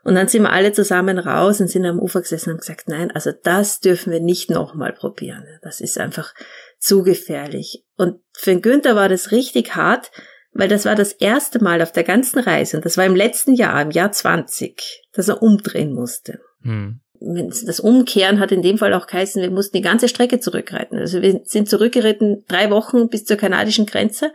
Und 0.06 0.14
dann 0.14 0.28
sind 0.28 0.44
wir 0.44 0.52
alle 0.52 0.72
zusammen 0.72 1.18
raus 1.18 1.60
und 1.60 1.68
sind 1.68 1.84
am 1.84 2.00
Ufer 2.00 2.22
gesessen 2.22 2.52
und 2.52 2.54
haben 2.54 2.60
gesagt, 2.60 2.88
nein, 2.88 3.10
also 3.10 3.32
das 3.44 3.80
dürfen 3.80 4.14
wir 4.14 4.20
nicht 4.20 4.52
nochmal 4.52 4.94
probieren. 4.94 5.44
Das 5.64 5.82
ist 5.82 5.98
einfach 5.98 6.36
zu 6.78 7.02
gefährlich. 7.02 7.84
Und 7.98 8.20
für 8.34 8.52
den 8.52 8.62
Günther 8.62 8.96
war 8.96 9.10
das 9.10 9.32
richtig 9.32 9.76
hart, 9.76 10.12
weil 10.54 10.68
das 10.68 10.86
war 10.86 10.94
das 10.94 11.12
erste 11.12 11.62
Mal 11.62 11.82
auf 11.82 11.92
der 11.92 12.04
ganzen 12.04 12.38
Reise, 12.38 12.78
und 12.78 12.86
das 12.86 12.98
war 12.98 13.06
im 13.06 13.16
letzten 13.16 13.56
Jahr, 13.56 13.82
im 13.82 13.90
Jahr 13.90 14.12
20, 14.12 15.04
dass 15.12 15.28
er 15.28 15.42
umdrehen 15.42 15.92
musste. 15.92 16.40
Hm. 16.62 17.02
Das 17.20 17.80
Umkehren 17.80 18.40
hat 18.40 18.52
in 18.52 18.62
dem 18.62 18.78
Fall 18.78 18.94
auch 18.94 19.08
geheißen, 19.08 19.42
wir 19.42 19.50
mussten 19.50 19.78
die 19.78 19.84
ganze 19.84 20.08
Strecke 20.08 20.40
zurückreiten. 20.40 21.00
Also 21.00 21.24
wir 21.24 21.42
sind 21.46 21.68
zurückgeritten 21.68 22.44
drei 22.48 22.70
Wochen 22.70 23.10
bis 23.10 23.26
zur 23.26 23.38
kanadischen 23.38 23.88
Grenze, 23.88 24.32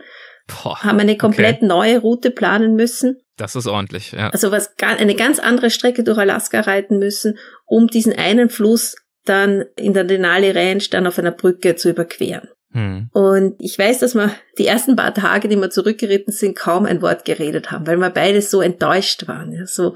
Boah, 0.49 0.83
haben 0.83 0.99
eine 0.99 1.17
komplett 1.17 1.59
okay. 1.59 1.67
neue 1.67 2.01
Route 2.01 2.33
planen 2.33 2.75
müssen 2.75 3.21
das 3.41 3.57
ist 3.57 3.67
ordentlich, 3.67 4.13
ja. 4.13 4.29
Also 4.31 4.51
was 4.51 4.75
eine 4.81 5.15
ganz 5.15 5.39
andere 5.39 5.71
Strecke 5.71 6.05
durch 6.05 6.19
Alaska 6.19 6.61
reiten 6.61 6.99
müssen, 6.99 7.39
um 7.67 7.87
diesen 7.87 8.13
einen 8.13 8.51
Fluss 8.51 8.97
dann 9.25 9.65
in 9.77 9.95
der 9.95 10.05
Denali 10.05 10.51
Range 10.51 10.83
dann 10.91 11.07
auf 11.07 11.19
einer 11.19 11.31
Brücke 11.31 11.77
zu 11.77 11.91
überqueren. 11.91 12.49
Hm. 12.73 13.09
Und 13.13 13.57
ich 13.59 13.79
weiß, 13.79 13.99
dass 13.99 14.15
wir 14.15 14.33
die 14.59 14.67
ersten 14.67 14.97
paar 14.97 15.15
Tage, 15.15 15.49
die 15.49 15.57
wir 15.57 15.71
zurückgeritten 15.71 16.33
sind, 16.33 16.57
kaum 16.57 16.87
ein 16.87 17.03
Wort 17.03 17.25
geredet 17.25 17.71
haben, 17.71 17.87
weil 17.87 17.97
wir 17.97 18.11
beide 18.11 18.43
so 18.43 18.61
enttäuscht 18.61 19.27
waren, 19.27 19.53
ja, 19.53 19.67
so, 19.67 19.95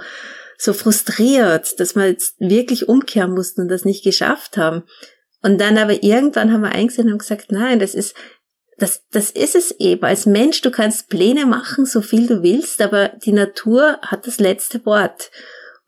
so 0.59 0.73
frustriert, 0.73 1.79
dass 1.79 1.95
wir 1.95 2.09
jetzt 2.09 2.41
wirklich 2.41 2.89
umkehren 2.89 3.33
mussten 3.33 3.63
und 3.63 3.69
das 3.69 3.85
nicht 3.85 4.03
geschafft 4.03 4.57
haben. 4.57 4.83
Und 5.43 5.61
dann 5.61 5.77
aber 5.77 6.03
irgendwann 6.03 6.53
haben 6.53 6.63
wir 6.63 6.73
eingesehen 6.73 7.13
und 7.13 7.19
gesagt, 7.19 7.53
nein, 7.53 7.79
das 7.79 7.95
ist, 7.95 8.17
das, 8.79 9.05
das 9.11 9.31
ist 9.31 9.55
es 9.55 9.73
eben. 9.79 10.05
Als 10.05 10.27
Mensch, 10.27 10.61
du 10.61 10.71
kannst 10.71 11.09
Pläne 11.09 11.47
machen, 11.47 11.87
so 11.87 12.01
viel 12.01 12.27
du 12.27 12.43
willst, 12.43 12.81
aber 12.81 13.09
die 13.25 13.33
Natur 13.33 13.99
hat 14.03 14.27
das 14.27 14.41
letzte 14.41 14.85
Wort. 14.85 15.31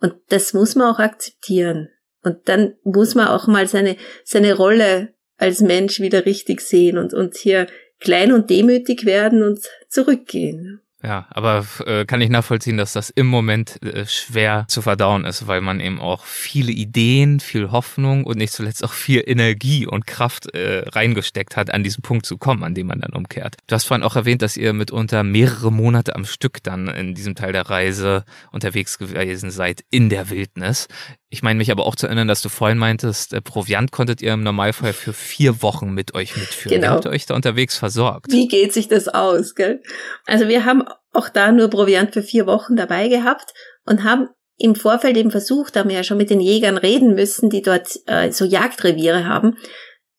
Und 0.00 0.14
das 0.28 0.52
muss 0.52 0.74
man 0.74 0.94
auch 0.94 0.98
akzeptieren. 0.98 1.88
Und 2.22 2.48
dann 2.48 2.74
muss 2.82 3.14
man 3.14 3.28
auch 3.28 3.46
mal 3.46 3.66
seine, 3.66 3.96
seine 4.24 4.54
Rolle 4.54 5.14
als 5.36 5.60
Mensch 5.60 6.00
wieder 6.00 6.26
richtig 6.26 6.60
sehen 6.60 6.98
und, 6.98 7.14
und 7.14 7.36
hier 7.36 7.66
klein 8.00 8.32
und 8.32 8.50
demütig 8.50 9.04
werden 9.04 9.42
und 9.42 9.60
zurückgehen. 9.88 10.80
Ja, 11.02 11.26
aber 11.28 11.66
äh, 11.84 12.06
kann 12.06 12.22
ich 12.22 12.30
nachvollziehen, 12.30 12.78
dass 12.78 12.94
das 12.94 13.10
im 13.10 13.26
Moment 13.26 13.82
äh, 13.82 14.06
schwer 14.06 14.64
zu 14.66 14.80
verdauen 14.80 15.26
ist, 15.26 15.46
weil 15.46 15.60
man 15.60 15.78
eben 15.78 16.00
auch 16.00 16.24
viele 16.24 16.72
Ideen, 16.72 17.38
viel 17.38 17.70
Hoffnung 17.70 18.24
und 18.24 18.38
nicht 18.38 18.52
zuletzt 18.52 18.82
auch 18.82 18.94
viel 18.94 19.22
Energie 19.24 19.86
und 19.86 20.06
Kraft 20.06 20.52
äh, 20.54 20.88
reingesteckt 20.88 21.54
hat, 21.56 21.72
an 21.72 21.84
diesen 21.84 22.00
Punkt 22.00 22.24
zu 22.24 22.38
kommen, 22.38 22.64
an 22.64 22.74
dem 22.74 22.86
man 22.86 23.00
dann 23.00 23.12
umkehrt. 23.12 23.56
Du 23.66 23.74
hast 23.74 23.84
vorhin 23.84 24.04
auch 24.04 24.16
erwähnt, 24.16 24.40
dass 24.40 24.56
ihr 24.56 24.72
mitunter 24.72 25.22
mehrere 25.22 25.70
Monate 25.70 26.16
am 26.16 26.24
Stück 26.24 26.62
dann 26.62 26.88
in 26.88 27.14
diesem 27.14 27.34
Teil 27.34 27.52
der 27.52 27.68
Reise 27.68 28.24
unterwegs 28.50 28.96
gewesen 28.96 29.50
seid 29.50 29.84
in 29.90 30.08
der 30.08 30.30
Wildnis. 30.30 30.88
Ich 31.28 31.42
meine 31.42 31.58
mich 31.58 31.72
aber 31.72 31.86
auch 31.86 31.96
zu 31.96 32.06
erinnern, 32.06 32.28
dass 32.28 32.40
du 32.40 32.48
vorhin 32.48 32.78
meintest, 32.78 33.32
äh, 33.32 33.40
Proviant 33.40 33.90
konntet 33.90 34.22
ihr 34.22 34.32
im 34.32 34.44
Normalfall 34.44 34.92
für 34.92 35.12
vier 35.12 35.60
Wochen 35.60 35.90
mit 35.90 36.14
euch 36.14 36.36
mitführen. 36.36 36.76
Genau. 36.76 36.86
Wie 36.86 36.94
habt 36.94 37.04
ihr 37.06 37.10
euch 37.10 37.26
da 37.26 37.34
unterwegs 37.34 37.76
versorgt? 37.76 38.30
Wie 38.30 38.46
geht 38.46 38.72
sich 38.72 38.86
das 38.86 39.08
aus, 39.08 39.54
gell? 39.54 39.82
Also 40.26 40.46
wir 40.46 40.64
haben 40.64 40.84
auch 41.12 41.28
da 41.28 41.50
nur 41.50 41.68
Proviant 41.68 42.12
für 42.12 42.22
vier 42.22 42.46
Wochen 42.46 42.76
dabei 42.76 43.08
gehabt 43.08 43.54
und 43.84 44.04
haben 44.04 44.28
im 44.58 44.74
Vorfeld 44.74 45.16
eben 45.16 45.30
versucht, 45.30 45.76
haben 45.76 45.90
wir 45.90 45.96
ja 45.96 46.04
schon 46.04 46.16
mit 46.16 46.30
den 46.30 46.40
Jägern 46.40 46.78
reden 46.78 47.14
müssen, 47.14 47.50
die 47.50 47.62
dort 47.62 47.88
äh, 48.06 48.30
so 48.30 48.44
Jagdreviere 48.44 49.26
haben, 49.26 49.56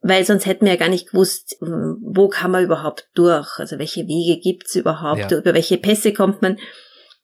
weil 0.01 0.25
sonst 0.25 0.45
hätten 0.45 0.65
wir 0.65 0.73
ja 0.73 0.79
gar 0.79 0.89
nicht 0.89 1.11
gewusst, 1.11 1.57
wo 1.59 2.27
kann 2.27 2.51
man 2.51 2.63
überhaupt 2.63 3.09
durch, 3.15 3.57
also 3.57 3.79
welche 3.79 4.07
Wege 4.07 4.39
gibt's 4.39 4.75
überhaupt, 4.75 5.31
ja. 5.31 5.37
über 5.37 5.53
welche 5.53 5.77
Pässe 5.77 6.13
kommt 6.13 6.41
man. 6.41 6.57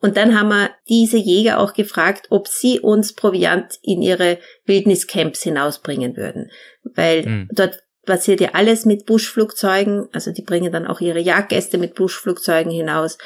Und 0.04 0.18
dann 0.18 0.38
haben 0.38 0.50
wir 0.50 0.72
diese 0.90 1.16
Jäger 1.16 1.60
auch 1.60 1.74
gefragt, 1.74 2.28
ob 2.30 2.50
sie 2.50 2.82
uns 2.82 3.14
Proviant 3.14 3.80
in 3.82 4.02
ihre 4.02 4.38
Wildniscamps 4.66 5.42
hinausbringen 5.44 6.18
würden. 6.18 6.52
Weil 6.84 7.26
mhm. 7.26 7.50
dort 7.54 7.82
passiert 8.06 8.42
ja 8.42 8.50
alles 8.52 8.84
mit 8.84 9.06
Buschflugzeugen, 9.06 10.10
also 10.12 10.32
die 10.32 10.42
bringen 10.42 10.74
dann 10.74 10.88
auch 10.88 11.00
ihre 11.00 11.22
Jagdgäste 11.22 11.78
mit 11.78 11.96
Buschflugzeugen 11.96 12.70
hinaus. 12.70 13.18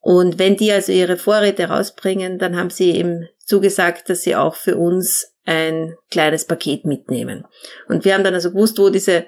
Und 0.00 0.38
wenn 0.38 0.58
die 0.58 0.70
also 0.70 0.92
ihre 0.92 1.16
Vorräte 1.16 1.70
rausbringen, 1.70 2.38
dann 2.38 2.54
haben 2.54 2.68
sie 2.68 2.90
eben 2.90 3.26
zugesagt, 3.46 4.10
dass 4.10 4.20
sie 4.20 4.36
auch 4.36 4.56
für 4.56 4.76
uns 4.76 5.32
ein 5.46 5.96
kleines 6.10 6.44
Paket 6.44 6.84
mitnehmen. 6.84 7.46
Und 7.88 8.04
wir 8.04 8.12
haben 8.12 8.24
dann 8.24 8.34
also 8.34 8.50
gewusst, 8.50 8.78
wo 8.78 8.90
diese, 8.90 9.24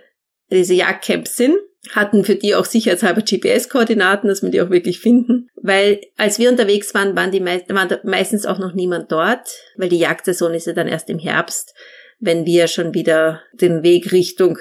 diese 0.50 0.74
Jagdcamps 0.74 1.38
sind 1.38 1.56
hatten 1.94 2.24
für 2.24 2.34
die 2.34 2.54
auch 2.54 2.66
sicherheitshalber 2.66 3.22
GPS-Koordinaten, 3.22 4.28
dass 4.28 4.42
wir 4.42 4.50
die 4.50 4.60
auch 4.60 4.70
wirklich 4.70 5.00
finden. 5.00 5.48
Weil 5.56 6.00
als 6.16 6.38
wir 6.38 6.50
unterwegs 6.50 6.94
waren, 6.94 7.16
waren 7.16 7.30
die 7.30 7.40
mei 7.40 7.64
waren 7.68 7.98
meistens 8.04 8.44
auch 8.44 8.58
noch 8.58 8.74
niemand 8.74 9.10
dort, 9.10 9.48
weil 9.76 9.88
die 9.88 9.98
Jagdsaison 9.98 10.52
ist 10.52 10.66
ja 10.66 10.74
dann 10.74 10.88
erst 10.88 11.08
im 11.08 11.18
Herbst, 11.18 11.74
wenn 12.18 12.44
wir 12.44 12.68
schon 12.68 12.92
wieder 12.92 13.40
den 13.54 13.82
Weg 13.82 14.12
Richtung 14.12 14.58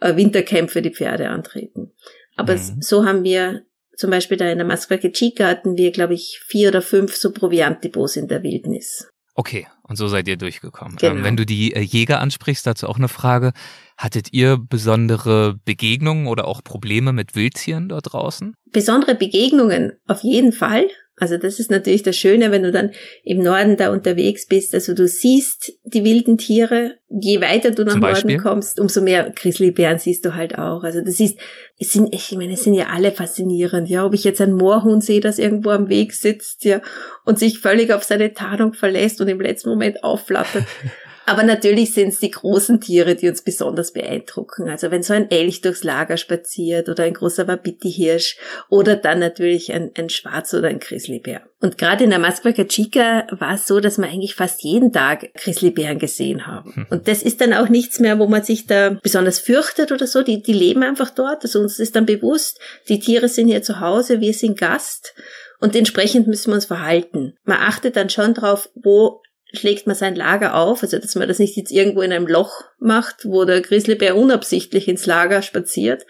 äh, 0.00 0.14
Wintercamp 0.16 0.70
für 0.70 0.82
die 0.82 0.94
Pferde 0.94 1.28
antreten. 1.28 1.92
Aber 2.36 2.54
mhm. 2.54 2.80
so 2.80 3.04
haben 3.04 3.24
wir 3.24 3.62
zum 3.96 4.10
Beispiel 4.10 4.36
da 4.36 4.48
in 4.48 4.58
der 4.58 4.66
Masquake 4.66 5.12
Chica 5.12 5.46
hatten 5.46 5.76
wir, 5.76 5.90
glaube 5.90 6.14
ich, 6.14 6.40
vier 6.46 6.68
oder 6.68 6.82
fünf 6.82 7.14
so 7.14 7.32
Proviantdepots 7.32 8.16
in 8.16 8.28
der 8.28 8.42
Wildnis. 8.42 9.11
Okay, 9.34 9.66
und 9.82 9.96
so 9.96 10.08
seid 10.08 10.28
ihr 10.28 10.36
durchgekommen. 10.36 10.96
Genau. 10.96 11.14
Ähm, 11.14 11.24
wenn 11.24 11.36
du 11.36 11.46
die 11.46 11.74
äh, 11.74 11.80
Jäger 11.80 12.20
ansprichst, 12.20 12.66
dazu 12.66 12.86
auch 12.86 12.98
eine 12.98 13.08
Frage. 13.08 13.52
Hattet 13.96 14.32
ihr 14.32 14.58
besondere 14.58 15.58
Begegnungen 15.64 16.26
oder 16.26 16.46
auch 16.46 16.62
Probleme 16.62 17.12
mit 17.12 17.34
Wildtieren 17.34 17.88
dort 17.88 18.12
draußen? 18.12 18.54
Besondere 18.72 19.14
Begegnungen 19.14 19.92
auf 20.06 20.22
jeden 20.22 20.52
Fall. 20.52 20.88
Also 21.22 21.36
das 21.36 21.60
ist 21.60 21.70
natürlich 21.70 22.02
das 22.02 22.16
Schöne, 22.16 22.50
wenn 22.50 22.64
du 22.64 22.72
dann 22.72 22.90
im 23.22 23.44
Norden 23.44 23.76
da 23.76 23.92
unterwegs 23.92 24.48
bist. 24.48 24.74
Also 24.74 24.92
du 24.92 25.06
siehst 25.06 25.72
die 25.84 26.02
wilden 26.02 26.36
Tiere. 26.36 26.96
Je 27.08 27.40
weiter 27.40 27.70
du 27.70 27.84
nach 27.84 27.94
Norden 27.94 28.38
kommst, 28.38 28.80
umso 28.80 29.00
mehr 29.00 29.30
Grizzlybären 29.30 30.00
siehst 30.00 30.24
du 30.24 30.34
halt 30.34 30.58
auch. 30.58 30.82
Also 30.82 31.00
das 31.00 31.20
ist, 31.20 31.38
es 31.78 31.92
sind, 31.92 32.12
ich 32.12 32.32
meine, 32.32 32.54
es 32.54 32.64
sind 32.64 32.74
ja 32.74 32.86
alle 32.86 33.12
faszinierend. 33.12 33.88
Ja, 33.88 34.04
ob 34.04 34.14
ich 34.14 34.24
jetzt 34.24 34.40
ein 34.40 34.52
Moorhuhn 34.52 35.00
sehe, 35.00 35.20
das 35.20 35.38
irgendwo 35.38 35.70
am 35.70 35.88
Weg 35.88 36.12
sitzt, 36.12 36.64
ja, 36.64 36.80
und 37.24 37.38
sich 37.38 37.60
völlig 37.60 37.92
auf 37.92 38.02
seine 38.02 38.34
Tarnung 38.34 38.72
verlässt 38.72 39.20
und 39.20 39.28
im 39.28 39.40
letzten 39.40 39.68
Moment 39.68 40.02
aufflattert. 40.02 40.64
Aber 41.26 41.42
natürlich 41.42 41.94
sind 41.94 42.08
es 42.08 42.18
die 42.18 42.30
großen 42.30 42.80
Tiere, 42.80 43.14
die 43.14 43.28
uns 43.28 43.42
besonders 43.42 43.92
beeindrucken. 43.92 44.68
Also 44.68 44.90
wenn 44.90 45.02
so 45.02 45.12
ein 45.12 45.30
Elch 45.30 45.60
durchs 45.60 45.84
Lager 45.84 46.16
spaziert 46.16 46.88
oder 46.88 47.04
ein 47.04 47.14
großer 47.14 47.46
Wapiti-Hirsch 47.46 48.36
oder 48.68 48.96
dann 48.96 49.20
natürlich 49.20 49.72
ein, 49.72 49.90
ein 49.96 50.08
Schwarz- 50.08 50.54
oder 50.54 50.68
ein 50.68 50.80
Grizzlybär. 50.80 51.42
Und 51.60 51.78
gerade 51.78 52.04
in 52.04 52.10
der 52.10 52.18
Masquaca 52.18 52.64
Chica 52.64 53.26
war 53.30 53.54
es 53.54 53.68
so, 53.68 53.78
dass 53.78 53.98
wir 53.98 54.08
eigentlich 54.08 54.34
fast 54.34 54.64
jeden 54.64 54.92
Tag 54.92 55.32
Grizzlybären 55.34 56.00
gesehen 56.00 56.46
haben. 56.46 56.74
Hm. 56.74 56.86
Und 56.90 57.06
das 57.06 57.22
ist 57.22 57.40
dann 57.40 57.54
auch 57.54 57.68
nichts 57.68 58.00
mehr, 58.00 58.18
wo 58.18 58.26
man 58.26 58.42
sich 58.42 58.66
da 58.66 58.98
besonders 59.02 59.38
fürchtet 59.38 59.92
oder 59.92 60.08
so. 60.08 60.22
Die, 60.22 60.42
die 60.42 60.52
leben 60.52 60.82
einfach 60.82 61.10
dort. 61.10 61.44
Also 61.44 61.60
uns 61.60 61.78
ist 61.78 61.94
dann 61.94 62.06
bewusst, 62.06 62.58
die 62.88 62.98
Tiere 62.98 63.28
sind 63.28 63.46
hier 63.46 63.62
zu 63.62 63.78
Hause, 63.78 64.20
wir 64.20 64.34
sind 64.34 64.58
Gast. 64.58 65.14
Und 65.60 65.76
entsprechend 65.76 66.26
müssen 66.26 66.50
wir 66.50 66.56
uns 66.56 66.66
verhalten. 66.66 67.34
Man 67.44 67.58
achtet 67.58 67.94
dann 67.94 68.10
schon 68.10 68.34
drauf, 68.34 68.68
wo 68.74 69.22
schlägt 69.52 69.86
man 69.86 69.96
sein 69.96 70.16
Lager 70.16 70.54
auf, 70.54 70.82
also 70.82 70.98
dass 70.98 71.14
man 71.14 71.28
das 71.28 71.38
nicht 71.38 71.56
jetzt 71.56 71.72
irgendwo 71.72 72.02
in 72.02 72.12
einem 72.12 72.26
Loch 72.26 72.64
macht, 72.78 73.24
wo 73.24 73.44
der 73.44 73.60
Grizzlybär 73.60 74.16
unabsichtlich 74.16 74.88
ins 74.88 75.06
Lager 75.06 75.42
spaziert, 75.42 76.06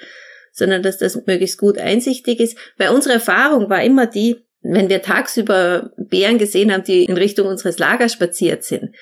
sondern 0.53 0.83
dass 0.83 0.99
das 0.99 1.17
möglichst 1.27 1.59
gut 1.59 1.79
einsichtig 1.79 2.41
ist. 2.41 2.57
Weil 2.79 2.91
unsere 2.91 3.15
Erfahrung 3.15 3.69
war 3.71 3.83
immer 3.83 4.07
die, 4.07 4.45
Wenn 4.65 4.89
wir 4.89 5.03
tagsüber 5.03 5.91
Bären 5.97 6.39
gesehen 6.39 6.73
haben, 6.73 6.85
die 6.85 7.05
in 7.05 7.17
Richtung 7.17 7.49
unseres 7.49 7.79
Lagers 7.79 8.13
spaziert 8.13 8.63
sind, 8.63 8.95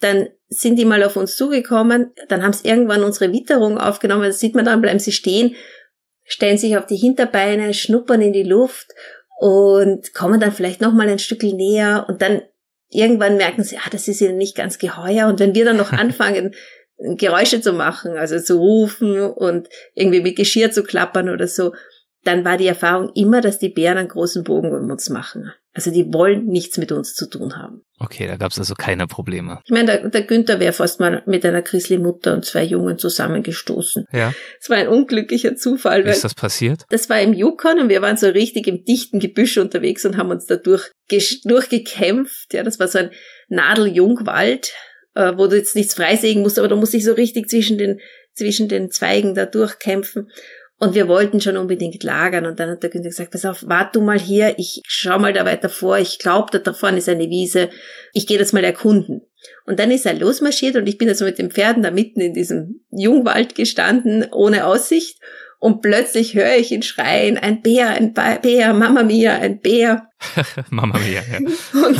dann 0.00 0.28
sind 0.48 0.76
die 0.76 0.84
mal 0.84 1.02
auf 1.04 1.16
uns 1.16 1.36
zugekommen, 1.36 2.12
dann 2.28 2.42
haben 2.42 2.52
sie 2.52 2.68
irgendwann 2.68 3.04
unsere 3.04 3.32
Witterung 3.32 3.78
aufgenommen, 3.78 4.24
das 4.24 4.40
sieht 4.40 4.54
man 4.54 4.64
dann, 4.64 4.80
bleiben 4.80 4.98
sie 4.98 5.12
stehen, 5.12 5.54
stellen 6.24 6.58
sich 6.58 6.76
auf 6.76 6.86
die 6.86 6.96
Hinterbeine, 6.96 7.74
schnuppern 7.74 8.22
in 8.22 8.32
die 8.32 8.42
Luft 8.42 8.88
und 9.38 10.14
kommen 10.14 10.40
dann 10.40 10.52
vielleicht 10.52 10.80
noch 10.80 10.92
mal 10.92 11.08
ein 11.08 11.18
Stück 11.18 11.42
näher 11.42 12.06
und 12.08 12.22
dann 12.22 12.42
irgendwann 12.90 13.36
merken 13.36 13.64
sie, 13.64 13.78
ah, 13.78 13.90
das 13.90 14.08
ist 14.08 14.20
ihnen 14.20 14.38
nicht 14.38 14.56
ganz 14.56 14.78
geheuer 14.78 15.26
und 15.28 15.40
wenn 15.40 15.54
wir 15.54 15.64
dann 15.64 15.76
noch 15.76 15.92
anfangen, 15.92 16.54
Geräusche 16.98 17.60
zu 17.60 17.72
machen, 17.72 18.16
also 18.16 18.40
zu 18.40 18.58
rufen 18.58 19.20
und 19.20 19.68
irgendwie 19.94 20.20
mit 20.20 20.36
Geschirr 20.36 20.72
zu 20.72 20.82
klappern 20.82 21.28
oder 21.28 21.46
so, 21.46 21.72
dann 22.24 22.44
war 22.44 22.56
die 22.56 22.66
Erfahrung 22.66 23.12
immer, 23.14 23.40
dass 23.40 23.58
die 23.58 23.68
Bären 23.68 23.98
einen 23.98 24.08
großen 24.08 24.42
Bogen 24.42 24.74
um 24.74 24.90
uns 24.90 25.08
machen. 25.08 25.52
Also 25.78 25.92
die 25.92 26.12
wollen 26.12 26.46
nichts 26.46 26.76
mit 26.76 26.90
uns 26.90 27.14
zu 27.14 27.30
tun 27.30 27.56
haben. 27.56 27.82
Okay, 28.00 28.26
da 28.26 28.34
gab 28.34 28.50
es 28.50 28.58
also 28.58 28.74
keine 28.74 29.06
Probleme. 29.06 29.60
Ich 29.64 29.70
meine, 29.70 29.86
der, 29.86 30.08
der 30.08 30.22
Günther 30.22 30.58
wäre 30.58 30.72
fast 30.72 30.98
mal 30.98 31.22
mit 31.26 31.46
einer 31.46 31.62
Grizzly-Mutter 31.62 32.34
und 32.34 32.44
zwei 32.44 32.64
Jungen 32.64 32.98
zusammengestoßen. 32.98 34.04
Ja. 34.12 34.34
Es 34.60 34.68
war 34.68 34.78
ein 34.78 34.88
unglücklicher 34.88 35.54
Zufall. 35.54 36.04
Wie 36.04 36.10
ist 36.10 36.24
das 36.24 36.34
passiert? 36.34 36.82
Das 36.90 37.08
war 37.08 37.20
im 37.20 37.32
Yukon 37.32 37.78
und 37.78 37.90
wir 37.90 38.02
waren 38.02 38.16
so 38.16 38.26
richtig 38.26 38.66
im 38.66 38.82
dichten 38.82 39.20
Gebüsch 39.20 39.56
unterwegs 39.56 40.04
und 40.04 40.16
haben 40.16 40.32
uns 40.32 40.46
da 40.46 40.56
durch, 40.56 40.90
durchgekämpft. 41.44 42.54
Ja, 42.54 42.64
das 42.64 42.80
war 42.80 42.88
so 42.88 42.98
ein 42.98 43.12
Nadeljungwald, 43.46 44.72
äh, 45.14 45.34
wo 45.36 45.46
du 45.46 45.54
jetzt 45.54 45.76
nichts 45.76 45.94
freisägen 45.94 46.42
musst, 46.42 46.58
aber 46.58 46.66
du 46.66 46.74
musst 46.74 46.92
dich 46.92 47.04
so 47.04 47.12
richtig 47.12 47.48
zwischen 47.48 47.78
den, 47.78 48.00
zwischen 48.34 48.68
den 48.68 48.90
Zweigen 48.90 49.36
da 49.36 49.46
durchkämpfen. 49.46 50.28
Und 50.80 50.94
wir 50.94 51.08
wollten 51.08 51.40
schon 51.40 51.56
unbedingt 51.56 52.02
lagern. 52.04 52.46
Und 52.46 52.60
dann 52.60 52.70
hat 52.70 52.82
der 52.82 52.90
Günther 52.90 53.10
gesagt, 53.10 53.32
pass 53.32 53.44
auf, 53.44 53.64
wart 53.66 53.96
du 53.96 54.00
mal 54.00 54.18
hier, 54.18 54.54
ich 54.58 54.82
schau 54.86 55.18
mal 55.18 55.32
da 55.32 55.44
weiter 55.44 55.68
vor, 55.68 55.98
ich 55.98 56.18
glaube, 56.20 56.58
da 56.58 56.72
vorne 56.72 56.98
ist 56.98 57.08
eine 57.08 57.28
Wiese, 57.28 57.68
ich 58.12 58.26
gehe 58.26 58.38
das 58.38 58.52
mal 58.52 58.62
erkunden. 58.62 59.22
Und 59.66 59.80
dann 59.80 59.90
ist 59.90 60.06
er 60.06 60.14
losmarschiert 60.14 60.76
und 60.76 60.86
ich 60.86 60.98
bin 60.98 61.08
also 61.08 61.24
mit 61.24 61.38
den 61.38 61.50
Pferden 61.50 61.82
da 61.82 61.90
mitten 61.90 62.20
in 62.20 62.32
diesem 62.32 62.80
Jungwald 62.90 63.54
gestanden, 63.54 64.26
ohne 64.30 64.66
Aussicht. 64.66 65.18
Und 65.60 65.82
plötzlich 65.82 66.34
höre 66.34 66.56
ich 66.56 66.70
ihn 66.70 66.82
schreien, 66.82 67.36
ein 67.36 67.62
Bär, 67.62 67.88
ein 67.88 68.14
Bär, 68.14 68.72
Mama 68.74 69.02
Mia, 69.02 69.36
ein 69.38 69.60
Bär. 69.60 70.08
Mama 70.70 70.98
Mia, 70.98 71.20
ja. 71.32 71.38
und, 71.86 71.98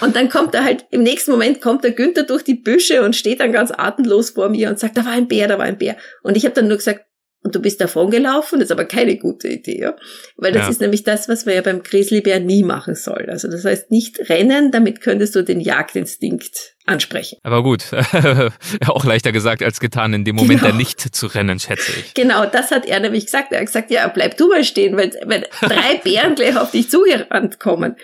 und 0.00 0.16
dann 0.16 0.28
kommt 0.28 0.54
er 0.56 0.64
halt, 0.64 0.86
im 0.90 1.04
nächsten 1.04 1.30
Moment 1.30 1.60
kommt 1.60 1.84
der 1.84 1.92
Günther 1.92 2.24
durch 2.24 2.42
die 2.42 2.56
Büsche 2.56 3.04
und 3.04 3.14
steht 3.14 3.38
dann 3.38 3.52
ganz 3.52 3.70
atemlos 3.70 4.30
vor 4.30 4.48
mir 4.48 4.68
und 4.68 4.80
sagt, 4.80 4.96
da 4.96 5.04
war 5.04 5.12
ein 5.12 5.28
Bär, 5.28 5.46
da 5.46 5.58
war 5.58 5.66
ein 5.66 5.78
Bär. 5.78 5.96
Und 6.24 6.36
ich 6.36 6.44
habe 6.44 6.56
dann 6.56 6.66
nur 6.66 6.78
gesagt, 6.78 7.04
und 7.42 7.54
du 7.54 7.60
bist 7.60 7.80
davon 7.80 8.10
gelaufen, 8.10 8.58
das 8.58 8.66
ist 8.66 8.72
aber 8.72 8.84
keine 8.84 9.16
gute 9.16 9.48
Idee, 9.48 9.80
ja? 9.80 9.96
weil 10.36 10.52
das 10.52 10.64
ja. 10.64 10.70
ist 10.70 10.80
nämlich 10.80 11.04
das, 11.04 11.28
was 11.28 11.46
man 11.46 11.54
ja 11.54 11.62
beim 11.62 11.82
Grizzlybär 11.82 12.40
nie 12.40 12.64
machen 12.64 12.94
soll. 12.94 13.26
Also 13.28 13.48
das 13.48 13.64
heißt 13.64 13.90
nicht 13.90 14.28
rennen, 14.28 14.72
damit 14.72 15.00
könntest 15.00 15.36
du 15.36 15.42
den 15.42 15.60
Jagdinstinkt 15.60 16.74
ansprechen. 16.84 17.38
Aber 17.44 17.62
gut, 17.62 17.84
auch 18.86 19.04
leichter 19.04 19.30
gesagt 19.30 19.62
als 19.62 19.78
getan, 19.78 20.14
in 20.14 20.24
dem 20.24 20.36
Moment 20.36 20.62
genau. 20.62 20.74
nicht 20.74 21.00
zu 21.00 21.26
rennen, 21.26 21.60
schätze 21.60 21.92
ich. 21.98 22.14
Genau, 22.14 22.44
das 22.46 22.70
hat 22.72 22.86
er 22.86 22.98
nämlich 22.98 23.26
gesagt. 23.26 23.52
Er 23.52 23.60
hat 23.60 23.66
gesagt, 23.66 23.90
ja, 23.90 24.08
bleib 24.08 24.36
du 24.36 24.48
mal 24.48 24.64
stehen, 24.64 24.96
weil, 24.96 25.12
wenn 25.24 25.44
drei 25.60 25.96
Bären 26.02 26.34
gleich 26.34 26.56
auf 26.56 26.72
dich 26.72 26.90
zugerannt 26.90 27.60
kommen. 27.60 27.96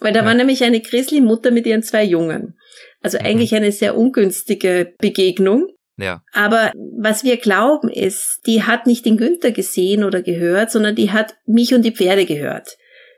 Weil 0.00 0.12
da 0.12 0.20
ja. 0.20 0.26
war 0.26 0.34
nämlich 0.34 0.62
eine 0.62 0.80
Grizzly-Mutter 0.80 1.50
mit 1.50 1.66
ihren 1.66 1.82
zwei 1.82 2.04
Jungen. 2.04 2.56
Also 3.02 3.18
mhm. 3.18 3.26
eigentlich 3.26 3.54
eine 3.54 3.72
sehr 3.72 3.96
ungünstige 3.96 4.94
Begegnung. 4.98 5.68
Ja. 5.96 6.22
Aber 6.32 6.72
was 6.98 7.24
wir 7.24 7.38
glauben 7.38 7.88
ist, 7.88 8.40
die 8.46 8.62
hat 8.62 8.86
nicht 8.86 9.06
den 9.06 9.16
Günther 9.16 9.52
gesehen 9.52 10.04
oder 10.04 10.22
gehört, 10.22 10.70
sondern 10.70 10.94
die 10.94 11.10
hat 11.10 11.36
mich 11.46 11.74
und 11.74 11.82
die 11.82 11.92
Pferde 11.92 12.26
gehört. 12.26 12.76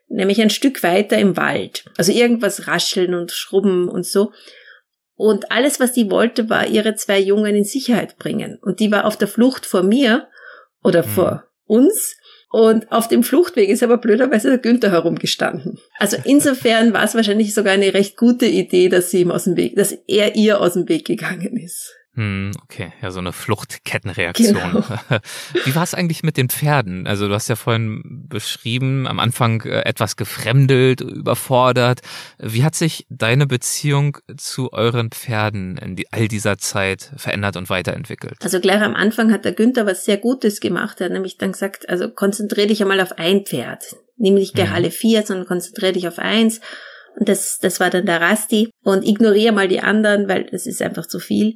Nämlich 0.08 0.40
ein 0.40 0.50
Stück 0.50 0.82
weiter 0.82 1.18
im 1.18 1.36
Wald. 1.36 1.84
Also 1.96 2.12
irgendwas 2.12 2.66
rascheln 2.66 3.14
und 3.14 3.32
schrubben 3.32 3.88
und 3.88 4.06
so. 4.06 4.32
Und 5.14 5.50
alles, 5.50 5.80
was 5.80 5.92
die 5.92 6.10
wollte, 6.10 6.48
war 6.48 6.66
ihre 6.68 6.94
zwei 6.94 7.18
Jungen 7.18 7.56
in 7.56 7.64
Sicherheit 7.64 8.16
bringen. 8.18 8.58
Und 8.62 8.78
die 8.78 8.92
war 8.92 9.04
auf 9.04 9.16
der 9.16 9.28
Flucht 9.28 9.66
vor 9.66 9.82
mir 9.82 10.28
oder 10.82 11.04
mhm. 11.04 11.10
vor 11.10 11.44
uns. 11.66 12.16
Und 12.50 12.90
auf 12.92 13.08
dem 13.08 13.24
Fluchtweg 13.24 13.68
ist 13.68 13.82
aber 13.82 13.98
blöderweise 13.98 14.48
der 14.48 14.58
Günther 14.58 14.92
herumgestanden. 14.92 15.78
Also 15.98 16.16
insofern 16.24 16.92
war 16.92 17.02
es 17.02 17.16
wahrscheinlich 17.16 17.52
sogar 17.52 17.74
eine 17.74 17.92
recht 17.92 18.16
gute 18.16 18.46
Idee, 18.46 18.88
dass 18.88 19.10
sie 19.10 19.22
ihm 19.22 19.32
aus 19.32 19.44
dem 19.44 19.56
Weg, 19.56 19.74
dass 19.74 19.92
er 20.06 20.36
ihr 20.36 20.60
aus 20.60 20.74
dem 20.74 20.88
Weg 20.88 21.04
gegangen 21.04 21.56
ist. 21.56 21.94
Hm, 22.18 22.50
okay, 22.64 22.92
ja, 23.00 23.12
so 23.12 23.20
eine 23.20 23.32
Fluchtkettenreaktion. 23.32 24.54
Genau. 24.54 24.82
Wie 25.64 25.76
war 25.76 25.84
es 25.84 25.94
eigentlich 25.94 26.24
mit 26.24 26.36
den 26.36 26.48
Pferden? 26.48 27.06
Also 27.06 27.28
du 27.28 27.34
hast 27.34 27.46
ja 27.46 27.54
vorhin 27.54 28.26
beschrieben, 28.28 29.06
am 29.06 29.20
Anfang 29.20 29.60
äh, 29.60 29.82
etwas 29.82 30.16
gefremdelt, 30.16 31.00
überfordert. 31.00 32.00
Wie 32.38 32.64
hat 32.64 32.74
sich 32.74 33.06
deine 33.08 33.46
Beziehung 33.46 34.18
zu 34.36 34.72
euren 34.72 35.12
Pferden 35.12 35.76
in 35.76 35.94
die, 35.94 36.12
all 36.12 36.26
dieser 36.26 36.58
Zeit 36.58 37.12
verändert 37.16 37.56
und 37.56 37.70
weiterentwickelt? 37.70 38.38
Also 38.42 38.58
gleich 38.58 38.82
am 38.82 38.96
Anfang 38.96 39.30
hat 39.30 39.44
der 39.44 39.52
Günther 39.52 39.86
was 39.86 40.04
sehr 40.04 40.16
Gutes 40.16 40.58
gemacht. 40.58 41.00
Er 41.00 41.04
hat 41.04 41.12
nämlich 41.12 41.38
dann 41.38 41.52
gesagt, 41.52 41.88
also 41.88 42.10
konzentriere 42.10 42.66
dich 42.66 42.82
einmal 42.82 43.00
auf 43.00 43.12
ein 43.12 43.46
Pferd. 43.46 43.94
Nimm 44.16 44.34
nicht 44.34 44.56
gleich 44.56 44.70
mhm. 44.70 44.74
alle 44.74 44.90
vier, 44.90 45.22
sondern 45.22 45.46
konzentriere 45.46 45.92
dich 45.92 46.08
auf 46.08 46.18
eins. 46.18 46.60
Und 47.14 47.28
das, 47.28 47.60
das 47.60 47.78
war 47.78 47.90
dann 47.90 48.06
der 48.06 48.20
Rasti. 48.20 48.72
Und 48.82 49.06
ignoriere 49.06 49.52
mal 49.52 49.68
die 49.68 49.80
anderen, 49.80 50.28
weil 50.28 50.46
das 50.50 50.66
ist 50.66 50.82
einfach 50.82 51.06
zu 51.06 51.20
viel. 51.20 51.54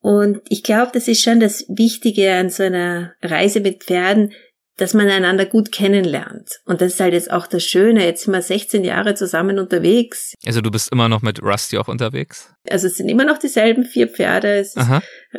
Und 0.00 0.40
ich 0.48 0.62
glaube, 0.62 0.90
das 0.92 1.08
ist 1.08 1.22
schon 1.22 1.40
das 1.40 1.64
Wichtige 1.68 2.32
an 2.32 2.50
so 2.50 2.62
einer 2.62 3.14
Reise 3.22 3.60
mit 3.60 3.84
Pferden, 3.84 4.32
dass 4.76 4.94
man 4.94 5.08
einander 5.08 5.44
gut 5.44 5.72
kennenlernt. 5.72 6.60
Und 6.64 6.80
das 6.80 6.94
ist 6.94 7.00
halt 7.00 7.12
jetzt 7.12 7.32
auch 7.32 7.48
das 7.48 7.64
Schöne. 7.64 8.04
Jetzt 8.04 8.24
sind 8.24 8.32
wir 8.32 8.40
16 8.40 8.84
Jahre 8.84 9.14
zusammen 9.14 9.58
unterwegs. 9.58 10.34
Also 10.46 10.60
du 10.60 10.70
bist 10.70 10.92
immer 10.92 11.08
noch 11.08 11.20
mit 11.20 11.42
Rusty 11.42 11.78
auch 11.78 11.88
unterwegs? 11.88 12.54
Also 12.70 12.86
es 12.86 12.94
sind 12.94 13.08
immer 13.08 13.24
noch 13.24 13.38
dieselben 13.38 13.84
vier 13.84 14.06
Pferde. 14.08 14.58
Es 14.58 14.76
ist 14.76 14.88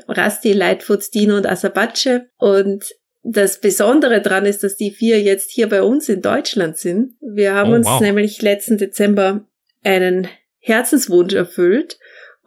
Rusty, 0.10 0.52
Lightfoot, 0.52 1.06
Dino 1.14 1.38
und 1.38 1.48
Asabache. 1.48 2.30
Und 2.38 2.84
das 3.24 3.62
Besondere 3.62 4.22
dran 4.22 4.46
ist, 4.46 4.64
dass 4.64 4.76
die 4.76 4.92
vier 4.92 5.22
jetzt 5.22 5.52
hier 5.52 5.70
bei 5.70 5.84
uns 5.84 6.10
in 6.10 6.22
Deutschland 6.22 6.78
sind. 6.78 7.16
Wir 7.22 7.54
haben 7.54 7.72
oh, 7.72 7.76
uns 7.76 7.88
wow. 7.88 8.02
nämlich 8.02 8.42
letzten 8.42 8.78
Dezember 8.78 9.46
einen 9.84 10.28
Herzenswunsch 10.60 11.34
erfüllt 11.34 11.98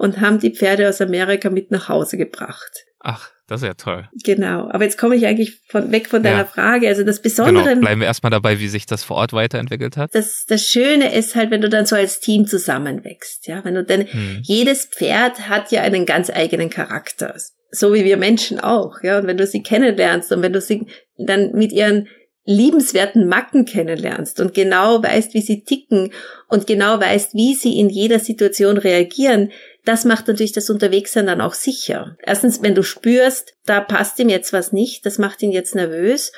und 0.03 0.21
haben 0.21 0.41
die 0.41 0.51
Pferde 0.51 0.89
aus 0.89 1.01
Amerika 1.01 1.49
mit 1.49 1.71
nach 1.71 1.89
Hause 1.89 2.17
gebracht. 2.17 2.87
Ach, 2.99 3.31
das 3.47 3.63
ist 3.63 3.69
ja 3.69 3.75
toll. 3.75 4.09
Genau. 4.25 4.69
Aber 4.69 4.83
jetzt 4.83 4.99
komme 4.99 5.15
ich 5.15 5.27
eigentlich 5.27 5.61
von, 5.69 5.93
weg 5.93 6.09
von 6.09 6.25
deiner 6.25 6.39
ja. 6.39 6.45
Frage. 6.45 6.89
Also 6.89 7.05
das 7.05 7.23
Besondere. 7.23 7.69
Genau. 7.69 7.81
Bleiben 7.83 8.01
wir 8.01 8.09
erstmal 8.09 8.31
dabei, 8.31 8.59
wie 8.59 8.67
sich 8.67 8.87
das 8.87 9.05
vor 9.05 9.17
Ort 9.17 9.33
weiterentwickelt 9.33 9.97
hat. 9.97 10.13
Das, 10.13 10.45
das 10.49 10.67
Schöne 10.67 11.15
ist 11.15 11.37
halt, 11.37 11.53
wenn 11.53 11.61
du 11.61 11.69
dann 11.69 11.87
so 11.87 11.95
als 11.95 12.19
Team 12.19 12.47
zusammenwächst. 12.47 13.47
Ja, 13.47 13.65
wenn 13.65 13.77
du 13.77 13.85
denn, 13.85 14.09
hm. 14.09 14.41
jedes 14.43 14.87
Pferd 14.87 15.49
hat 15.49 15.71
ja 15.71 15.83
einen 15.83 16.05
ganz 16.05 16.31
eigenen 16.31 16.69
Charakter. 16.69 17.37
So 17.71 17.95
wie 17.95 18.05
wir 18.05 18.17
Menschen 18.17 18.59
auch. 18.59 19.03
Ja, 19.05 19.19
und 19.19 19.29
wenn 19.29 19.37
du 19.37 19.47
sie 19.47 19.63
kennenlernst 19.63 20.33
und 20.33 20.43
wenn 20.43 20.53
du 20.53 20.61
sie 20.61 20.87
dann 21.17 21.53
mit 21.53 21.71
ihren 21.71 22.09
liebenswerten 22.45 23.29
Macken 23.29 23.67
kennenlernst 23.67 24.41
und 24.41 24.53
genau 24.53 25.03
weißt, 25.03 25.33
wie 25.35 25.43
sie 25.43 25.63
ticken 25.63 26.13
und 26.49 26.67
genau 26.67 26.99
weißt, 26.99 27.35
wie 27.35 27.55
sie 27.55 27.79
in 27.79 27.89
jeder 27.89 28.19
Situation 28.19 28.79
reagieren, 28.79 29.53
das 29.85 30.05
macht 30.05 30.29
natürlich 30.29 30.53
das 30.53 30.71
Unterwegssein 30.71 31.27
dann 31.27 31.41
auch 31.41 31.55
sicher. 31.55 32.17
Erstens, 32.23 32.63
wenn 32.63 32.75
du 32.75 32.83
spürst, 32.83 33.55
da 33.67 33.81
passt 33.81 34.19
ihm 34.19 34.29
jetzt 34.29 34.53
was 34.53 34.73
nicht, 34.73 35.05
das 35.07 35.19
macht 35.19 35.43
ihn 35.43 35.53
jetzt 35.53 35.75
nervös. 35.75 36.33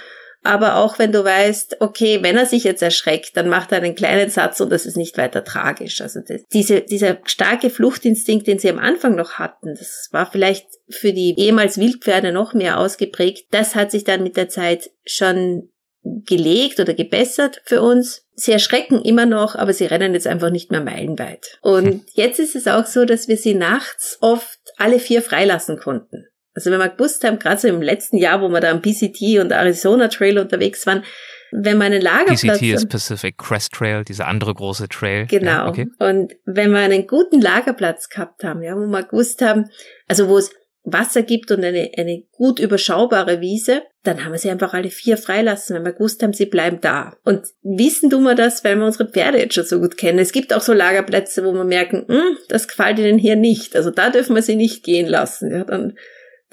Aber 0.47 0.77
auch 0.77 0.99
wenn 0.99 1.11
du 1.11 1.25
weißt, 1.25 1.79
okay, 1.81 2.19
wenn 2.21 2.37
er 2.37 2.45
sich 2.45 2.65
jetzt 2.65 2.83
erschreckt, 2.83 3.35
dann 3.35 3.49
macht 3.49 3.73
er 3.73 3.79
einen 3.79 3.95
kleinen 3.95 4.29
Satz 4.29 4.61
und 4.61 4.71
das 4.71 4.85
ist 4.85 4.97
nicht 4.99 5.17
weiter 5.17 5.43
tragisch. 5.43 6.03
Also 6.03 6.21
das, 6.21 6.43
diese, 6.53 6.83
dieser 6.83 7.17
starke 7.25 7.71
Fluchtinstinkt, 7.71 8.47
den 8.47 8.59
sie 8.59 8.69
am 8.69 8.79
Anfang 8.79 9.15
noch 9.17 9.39
hatten, 9.39 9.75
das 9.75 10.11
war 10.13 10.31
vielleicht 10.31 10.67
für 10.91 11.15
die 11.15 11.35
ehemals 11.39 11.79
Wildpferde 11.79 12.31
noch 12.31 12.53
mehr 12.53 12.79
ausgeprägt. 12.79 13.47
Das 13.53 13.75
hat 13.75 13.91
sich 13.91 14.05
dann 14.05 14.23
mit 14.23 14.37
der 14.37 14.51
Zeit 14.51 14.91
schon 15.07 15.71
gelegt 16.05 16.81
oder 16.81 16.95
gebessert 16.95 17.63
für 17.65 17.83
uns. 17.83 18.27
Sie 18.35 18.53
erschrecken 18.53 19.03
immer 19.03 19.27
noch, 19.27 19.55
aber 19.55 19.73
sie 19.73 19.87
rennen 19.87 20.15
jetzt 20.15 20.27
einfach 20.27 20.51
nicht 20.51 20.71
mehr 20.71 20.83
meilenweit. 20.83 21.59
Und 21.63 21.87
hm. 21.87 22.01
jetzt 22.13 22.39
ist 22.39 22.57
es 22.57 22.67
auch 22.67 22.87
so, 22.87 23.05
dass 23.05 23.29
wir 23.29 23.37
sie 23.37 23.55
nachts 23.55 24.19
oft 24.21 24.59
alle 24.77 24.99
vier 24.99 25.23
freilassen 25.23 25.79
konnten. 25.79 26.27
Also 26.55 26.71
wenn 26.71 26.79
wir 26.79 26.89
gewusst 26.89 27.25
haben, 27.25 27.39
gerade 27.39 27.61
so 27.61 27.69
im 27.69 27.83
letzten 27.83 28.17
Jahr, 28.17 28.41
wo 28.41 28.49
wir 28.49 28.61
da 28.61 28.71
am 28.71 28.81
PCT 28.81 29.41
und 29.41 29.51
Arizona 29.51 30.09
Trail 30.09 30.39
unterwegs 30.39 30.87
waren, 30.87 31.03
wenn 31.51 31.79
man 31.79 31.93
einen 31.93 32.03
Lagerplatz... 32.03 32.59
PCT 32.59 32.63
ist 32.63 32.89
Pacific 32.89 33.39
Crest 33.39 33.73
Trail, 33.73 34.05
dieser 34.05 34.27
andere 34.27 34.55
große 34.55 34.89
Trail. 34.89 35.27
Genau. 35.27 35.51
Ja, 35.51 35.69
okay. 35.69 35.87
Und 35.99 36.33
wenn 36.45 36.73
wir 36.73 36.81
einen 36.81 37.07
guten 37.07 37.41
Lagerplatz 37.41 38.09
gehabt 38.09 38.43
haben, 38.45 38.63
ja, 38.63 38.75
wo 38.77 38.87
wir 38.87 39.03
gewusst 39.05 39.41
haben, 39.41 39.71
also 40.09 40.29
wo 40.29 40.39
es 40.39 40.53
Wasser 40.85 41.23
gibt 41.23 41.51
und 41.51 41.65
eine, 41.65 41.91
eine 41.97 42.25
gut 42.31 42.59
überschaubare 42.59 43.41
Wiese, 43.41 43.83
dann 44.03 44.23
haben 44.23 44.33
wir 44.33 44.39
sie 44.39 44.51
einfach 44.51 44.75
alle 44.75 44.91
vier 44.91 45.17
freilassen, 45.17 45.77
weil 45.77 45.85
wir 45.85 45.93
gewusst 45.95 46.23
haben, 46.23 46.35
sie 46.35 46.45
bleiben 46.45 46.81
da. 46.83 47.17
Und 47.25 47.47
wissen 47.63 48.11
tun 48.11 48.25
wir 48.25 48.35
das, 48.35 48.63
weil 48.65 48.77
wir 48.77 48.85
unsere 48.85 49.09
Pferde 49.09 49.39
jetzt 49.39 49.55
schon 49.55 49.65
so 49.65 49.81
gut 49.81 49.97
kennen. 49.97 50.19
Es 50.19 50.33
gibt 50.33 50.53
auch 50.53 50.61
so 50.61 50.75
Lagerplätze, 50.75 51.43
wo 51.45 51.53
wir 51.53 51.65
merken, 51.65 52.05
hm, 52.07 52.37
das 52.49 52.69
gefällt 52.69 52.99
ihnen 52.99 53.19
hier 53.19 53.37
nicht. 53.37 53.75
Also 53.75 53.91
da 53.91 54.11
dürfen 54.11 54.35
wir 54.35 54.43
sie 54.43 54.57
nicht 54.57 54.85
gehen 54.85 55.07
lassen. 55.07 55.51
Ja, 55.51 55.65
dann 55.65 55.97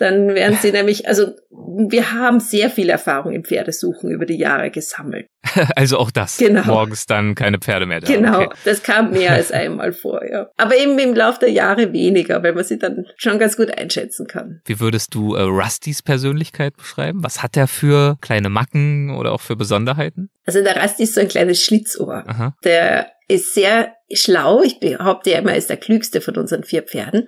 Dann 0.02 0.34
werden 0.34 0.58
sie 0.60 0.72
nämlich, 0.72 1.08
also 1.08 1.28
wir 1.52 2.12
haben 2.12 2.39
sehr 2.39 2.72
viel 2.72 2.89
Erfahrung 2.89 3.34
im 3.34 3.43
Pferdesuchen 3.43 4.10
über 4.10 4.26
die 4.26 4.38
Jahre 4.38 4.72
gesammelt. 4.72 5.28
Also 5.76 5.97
auch 5.97 6.12
das. 6.12 6.38
Genau. 6.38 6.64
Morgens 6.64 7.06
dann 7.06 7.36
keine 7.36 7.60
Pferde 7.60 7.86
mehr 7.86 7.99
da. 7.99 8.08
Genau, 8.08 8.41
okay. 8.41 8.56
das 8.64 8.82
kam 8.82 9.12
mehr 9.12 9.32
als 9.34 9.52
einmal 9.52 9.93
vor, 9.93 10.22
ja. 10.26 10.47
Aber 10.58 10.76
eben 10.76 10.97
im 10.97 11.14
Laufe 11.14 11.39
der 11.41 11.52
Jahre 11.52 11.93
weniger, 11.93 12.41
weil 12.41 12.54
man 12.54 12.64
sie 12.64 12.80
dann 12.80 13.06
schon 13.16 13.38
ganz 13.38 13.58
gut 13.58 13.78
einschätzen 13.78 14.26
kann. 14.26 14.62
Wie 14.66 14.80
würdest 14.80 15.14
du 15.14 15.36
äh, 15.36 15.41
Rustys 15.41 16.02
Persönlichkeit 16.02 16.78
beschreiben? 16.78 17.24
Was 17.24 17.43
hat 17.43 17.56
er 17.58 17.68
für 17.68 18.18
kleine 18.22 18.49
Macken 18.49 19.16
oder 19.16 19.32
auch 19.32 19.41
für 19.41 19.56
Besonderheiten? 19.56 20.30
Also 20.45 20.64
der 20.64 20.82
Rusty 20.82 21.04
ist 21.04 21.14
so 21.14 21.22
ein 21.22 21.28
kleines 21.28 21.64
Schlitzohr. 21.64 22.24
Aha. 22.28 22.56
Der 22.64 23.08
ist 23.28 23.54
sehr 23.54 23.93
schlau. 24.12 24.64
Ich 24.64 24.80
behaupte 24.80 25.32
ja 25.32 25.39
immer, 25.39 25.52
er 25.52 25.58
ist 25.58 25.70
der 25.70 25.78
klügste 25.78 26.22
von 26.22 26.38
unseren 26.38 26.64
vier 26.64 26.84
Pferden. 26.84 27.28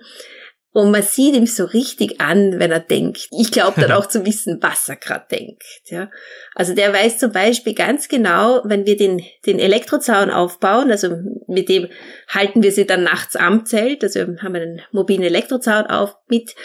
Und 0.74 0.90
man 0.90 1.04
sieht 1.04 1.36
ihm 1.36 1.46
so 1.46 1.66
richtig 1.66 2.20
an, 2.20 2.58
wenn 2.58 2.72
er 2.72 2.80
denkt. 2.80 3.28
Ich 3.30 3.52
glaube 3.52 3.80
dann 3.80 3.92
auch 3.92 4.06
zu 4.06 4.26
wissen, 4.26 4.58
was 4.60 4.88
er 4.88 4.96
gerade 4.96 5.24
denkt. 5.30 5.62
Ja. 5.84 6.10
Also 6.56 6.74
der 6.74 6.92
weiß 6.92 7.18
zum 7.18 7.30
Beispiel 7.30 7.74
ganz 7.74 8.08
genau, 8.08 8.60
wenn 8.64 8.84
wir 8.84 8.96
den, 8.96 9.22
den 9.46 9.60
Elektrozaun 9.60 10.30
aufbauen, 10.30 10.90
also 10.90 11.16
mit 11.46 11.68
dem 11.68 11.88
halten 12.26 12.64
wir 12.64 12.72
sie 12.72 12.86
dann 12.86 13.04
nachts 13.04 13.36
am 13.36 13.64
Zelt, 13.66 14.02
also 14.02 14.18
haben 14.18 14.54
wir 14.54 14.62
einen 14.62 14.82
mobilen 14.90 15.22
Elektrozaun 15.22 15.86
auf 15.86 16.16
mit 16.28 16.56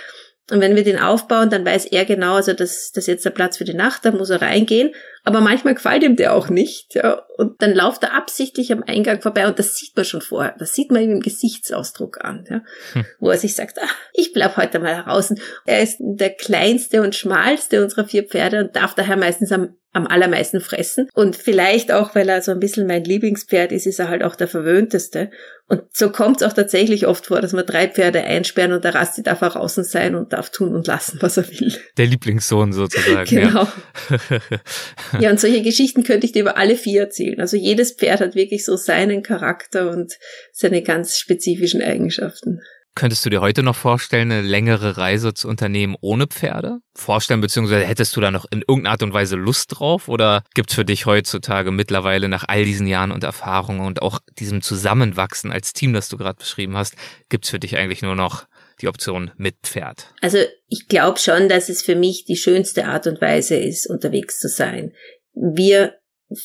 und 0.52 0.62
wenn 0.62 0.76
wir 0.76 0.84
den 0.84 1.00
aufbauen, 1.00 1.50
dann 1.50 1.66
weiß 1.66 1.86
er 1.86 2.06
genau, 2.06 2.36
also 2.36 2.54
das, 2.54 2.92
das 2.92 3.04
ist 3.04 3.08
jetzt 3.08 3.26
der 3.26 3.32
Platz 3.32 3.58
für 3.58 3.66
die 3.66 3.74
Nacht, 3.74 4.06
da 4.06 4.12
muss 4.12 4.30
er 4.30 4.42
reingehen. 4.42 4.92
Aber 5.24 5.42
manchmal 5.42 5.76
gefällt 5.76 6.04
ihm 6.04 6.16
der 6.16 6.34
auch 6.34 6.50
nicht. 6.50 6.96
Ja. 6.96 7.26
Und 7.38 7.62
dann 7.62 7.76
läuft 7.76 8.04
er 8.04 8.16
absichtlich 8.16 8.72
am 8.72 8.84
Eingang 8.84 9.22
vorbei 9.22 9.48
und 9.48 9.60
das 9.60 9.76
sieht 9.76 9.96
man 9.96 10.06
schon 10.06 10.22
vorher. 10.22 10.56
Das 10.58 10.74
sieht 10.74 10.92
man 10.92 11.02
ihm 11.04 11.12
im 11.12 11.20
Gesichtsausdruck 11.20 12.24
an, 12.24 12.46
ja. 12.50 12.62
Hm. 12.94 13.06
wo 13.20 13.30
er 13.30 13.38
sich 13.38 13.56
sagt, 13.56 13.80
ah, 13.80 13.90
ich 14.14 14.34
bleib 14.34 14.58
heute 14.58 14.80
mal 14.80 15.04
draußen. 15.04 15.40
Er 15.66 15.82
ist 15.82 15.98
der 16.00 16.32
kleinste 16.32 17.02
und 17.02 17.16
schmalste 17.16 17.84
unserer 17.84 18.06
vier 18.06 18.24
Pferde 18.24 18.62
und 18.62 18.76
darf 18.76 18.96
daher 18.96 19.18
meistens 19.18 19.52
am 19.52 19.76
am 19.92 20.06
allermeisten 20.06 20.62
fressen. 20.62 21.10
Und 21.14 21.36
vielleicht 21.36 21.92
auch, 21.92 22.14
weil 22.14 22.30
er 22.30 22.42
so 22.42 22.52
ein 22.52 22.60
bisschen 22.60 22.86
mein 22.86 23.04
Lieblingspferd 23.04 23.72
ist, 23.72 23.88
ist 23.88 24.00
er 24.00 24.10
halt 24.10 24.24
auch 24.24 24.36
der 24.36 24.48
verwöhnteste. 24.48 25.32
Und 25.70 25.84
so 25.94 26.10
kommt 26.10 26.42
es 26.42 26.48
auch 26.48 26.54
tatsächlich 26.54 27.06
oft 27.06 27.28
vor, 27.28 27.42
dass 27.42 27.54
wir 27.54 27.62
drei 27.62 27.88
Pferde 27.88 28.24
einsperren 28.24 28.74
und 28.74 28.84
der 28.84 28.96
Rasti 28.96 29.22
darf 29.22 29.44
auch 29.44 29.56
außen 29.56 29.84
sein 29.84 30.16
und 30.16 30.34
darf 30.34 30.50
tun 30.50 30.74
und 30.76 30.88
lassen, 30.88 31.20
was 31.22 31.38
er 31.38 31.48
will. 31.48 31.72
Der 31.96 32.08
Lieblingssohn 32.08 32.74
sozusagen. 32.74 33.30
genau. 33.30 33.68
Ja. 34.10 35.20
ja, 35.20 35.30
und 35.30 35.40
solche 35.40 35.62
Geschichten 35.62 36.04
könnte 36.04 36.26
ich 36.26 36.32
dir 36.32 36.42
über 36.42 36.58
alle 36.58 36.76
vier 36.76 37.02
erzählen. 37.02 37.40
Also 37.40 37.56
jedes 37.56 37.92
Pferd 37.92 38.20
hat 38.20 38.34
wirklich 38.34 38.66
so 38.66 38.76
seinen 38.78 39.22
Charakter 39.22 39.92
und 39.92 40.18
seine 40.52 40.82
ganz 40.82 41.18
spezifischen 41.18 41.84
Eigenschaften. 41.84 42.62
Könntest 42.96 43.26
du 43.26 43.30
dir 43.30 43.40
heute 43.40 43.64
noch 43.64 43.76
vorstellen, 43.76 44.32
eine 44.32 44.42
längere 44.42 44.98
Reise 44.98 45.34
zu 45.34 45.48
unternehmen 45.48 45.96
ohne 46.02 46.28
Pferde? 46.28 46.80
Vorstellen, 46.96 47.40
beziehungsweise 47.40 47.86
hättest 47.86 48.16
du 48.16 48.22
da 48.22 48.32
noch 48.32 48.46
in 48.52 48.60
irgendeiner 48.60 48.92
Art 48.92 49.04
und 49.04 49.14
Weise 49.14 49.36
Lust 49.36 49.80
drauf? 49.80 50.10
Oder 50.10 50.44
gibt's 50.54 50.74
für 50.74 50.86
dich 50.86 51.06
heutzutage 51.06 51.72
mittlerweile 51.72 52.28
nach 52.28 52.46
all 52.48 52.66
diesen 52.66 52.88
Jahren 52.88 53.12
und 53.12 53.24
Erfahrungen 53.24 53.82
und 53.82 54.02
auch 54.02 54.20
diesem 54.38 54.62
Zusammenwachsen 54.62 55.52
als 55.52 55.74
Team, 55.74 55.94
das 55.94 56.10
du 56.10 56.18
gerade 56.18 56.40
beschrieben 56.40 56.76
hast, 56.76 56.96
gibt's 57.30 57.50
für 57.50 57.60
dich 57.60 57.78
eigentlich 57.78 58.02
nur 58.02 58.16
noch 58.16 58.48
die 58.82 58.88
Option 58.88 59.32
mit 59.38 59.56
Pferd? 59.64 60.14
Also 60.22 60.40
ich 60.68 60.88
glaube 60.88 61.20
schon, 61.20 61.50
dass 61.50 61.70
es 61.70 61.82
für 61.82 61.96
mich 61.96 62.26
die 62.26 62.38
schönste 62.38 62.86
Art 62.86 63.08
und 63.08 63.22
Weise 63.22 63.56
ist, 63.56 63.88
unterwegs 63.88 64.40
zu 64.40 64.48
sein. 64.48 64.94
Wir, 65.34 65.96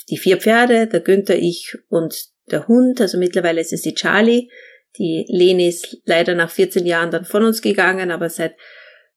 die 0.09 0.19
vier 0.19 0.39
Pferde, 0.39 0.87
der 0.87 1.01
Günther, 1.01 1.37
ich 1.37 1.77
und 1.89 2.27
der 2.51 2.69
Hund, 2.69 3.01
also 3.01 3.19
mittlerweile 3.19 3.61
ist 3.61 3.73
es 3.73 3.83
die 3.83 3.95
Charlie, 3.95 4.49
die 4.99 5.27
Leni 5.29 5.69
ist 5.69 5.99
leider 6.05 6.35
nach 6.35 6.51
14 6.51 6.87
Jahren 6.87 7.11
dann 7.11 7.25
von 7.25 7.45
uns 7.45 7.63
gegangen, 7.63 8.11
aber 8.11 8.31
seit 8.31 8.55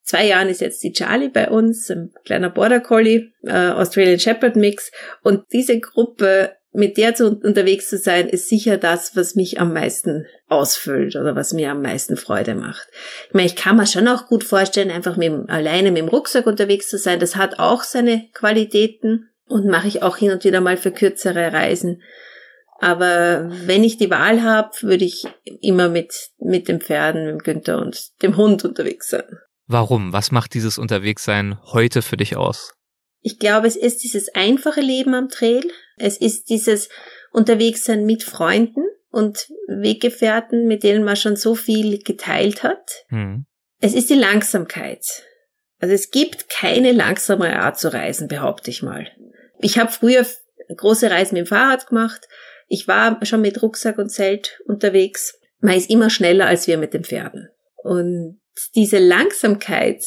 zwei 0.08 0.26
Jahren 0.26 0.50
ist 0.50 0.62
jetzt 0.62 0.82
die 0.84 0.94
Charlie 0.94 1.30
bei 1.30 1.50
uns, 1.50 1.90
ein 1.90 2.12
kleiner 2.26 2.50
Border 2.50 2.80
Collie, 2.80 3.32
äh, 3.44 3.52
Australian 3.52 4.20
Shepherd 4.20 4.56
Mix. 4.56 4.92
Und 5.22 5.44
diese 5.52 5.80
Gruppe, 5.80 6.54
mit 6.72 6.98
der 6.98 7.14
zu 7.14 7.28
unterwegs 7.28 7.90
zu 7.90 7.98
sein, 7.98 8.28
ist 8.30 8.50
sicher 8.50 8.78
das, 8.78 9.16
was 9.16 9.36
mich 9.36 9.60
am 9.60 9.74
meisten 9.74 10.26
ausfüllt 10.48 11.16
oder 11.16 11.36
was 11.36 11.54
mir 11.54 11.72
am 11.72 11.82
meisten 11.82 12.18
Freude 12.18 12.56
macht. 12.56 12.88
Ich 13.28 13.34
meine, 13.34 13.48
ich 13.48 13.56
kann 13.56 13.78
mir 13.78 13.88
schon 13.88 14.08
auch 14.08 14.28
gut 14.28 14.44
vorstellen, 14.44 14.92
einfach 14.92 15.18
mit 15.18 15.32
alleine 15.50 15.92
mit 15.92 16.02
dem 16.02 16.10
Rucksack 16.10 16.48
unterwegs 16.48 16.88
zu 16.88 16.98
sein. 16.98 17.20
Das 17.20 17.36
hat 17.36 17.60
auch 17.60 17.84
seine 17.84 18.30
Qualitäten 18.34 19.30
und 19.48 19.68
mache 19.68 19.88
ich 19.88 20.04
auch 20.04 20.18
hin 20.18 20.32
und 20.32 20.44
wieder 20.44 20.62
mal 20.62 20.78
für 20.78 20.92
kürzere 20.92 21.52
Reisen. 21.52 22.02
Aber 22.80 23.50
wenn 23.66 23.84
ich 23.84 23.98
die 23.98 24.10
Wahl 24.10 24.44
habe, 24.44 24.72
würde 24.82 25.06
ich 25.06 25.26
immer 25.62 25.90
mit, 25.90 26.32
mit 26.38 26.68
den 26.68 26.80
Pferden, 26.80 27.26
mit 27.26 27.44
Günther 27.44 27.80
und 27.80 28.22
dem 28.22 28.38
Hund 28.38 28.64
unterwegs 28.66 29.10
sein. 29.10 29.26
Warum? 29.66 30.14
Was 30.14 30.32
macht 30.32 30.54
dieses 30.54 30.78
Unterwegssein 30.78 31.60
heute 31.74 32.02
für 32.02 32.18
dich 32.18 32.38
aus? 32.38 32.74
Ich 33.22 33.40
glaube, 33.40 33.68
es 33.68 33.76
ist 33.76 34.04
dieses 34.04 34.34
einfache 34.36 34.82
Leben 34.82 35.14
am 35.14 35.30
Trail. 35.30 35.64
Es 35.98 36.18
ist 36.18 36.50
dieses 36.50 36.90
Unterwegssein 37.32 38.06
mit 38.06 38.24
Freunden 38.24 38.86
und 39.10 39.48
Weggefährten, 39.68 40.68
mit 40.68 40.84
denen 40.84 41.04
man 41.04 41.16
schon 41.16 41.36
so 41.36 41.56
viel 41.56 42.00
geteilt 42.00 42.64
hat. 42.64 43.06
Hm. 43.10 43.46
Es 43.82 43.94
ist 43.94 44.10
die 44.10 44.16
Langsamkeit. 44.16 45.04
Also 45.80 45.94
es 45.94 46.12
gibt 46.12 46.50
keine 46.50 46.92
langsamere 46.92 47.60
Art 47.60 47.80
zu 47.80 47.92
reisen, 47.92 48.28
behaupte 48.28 48.72
ich 48.72 48.82
mal. 48.82 49.08
Ich 49.60 49.78
habe 49.78 49.92
früher 49.92 50.26
große 50.76 51.10
Reisen 51.10 51.36
mit 51.36 51.46
dem 51.46 51.50
Fahrrad 51.50 51.88
gemacht 51.88 52.28
ich 52.68 52.88
war 52.88 53.24
schon 53.26 53.42
mit 53.42 53.62
Rucksack 53.62 53.98
und 53.98 54.10
Zelt 54.10 54.62
unterwegs. 54.66 55.40
Man 55.60 55.76
ist 55.76 55.90
immer 55.90 56.10
schneller 56.10 56.46
als 56.46 56.68
wir 56.68 56.78
mit 56.78 56.94
den 56.94 57.04
Pferden. 57.04 57.50
Und 57.76 58.40
diese 58.76 59.00
Langsamkeit, 59.00 60.04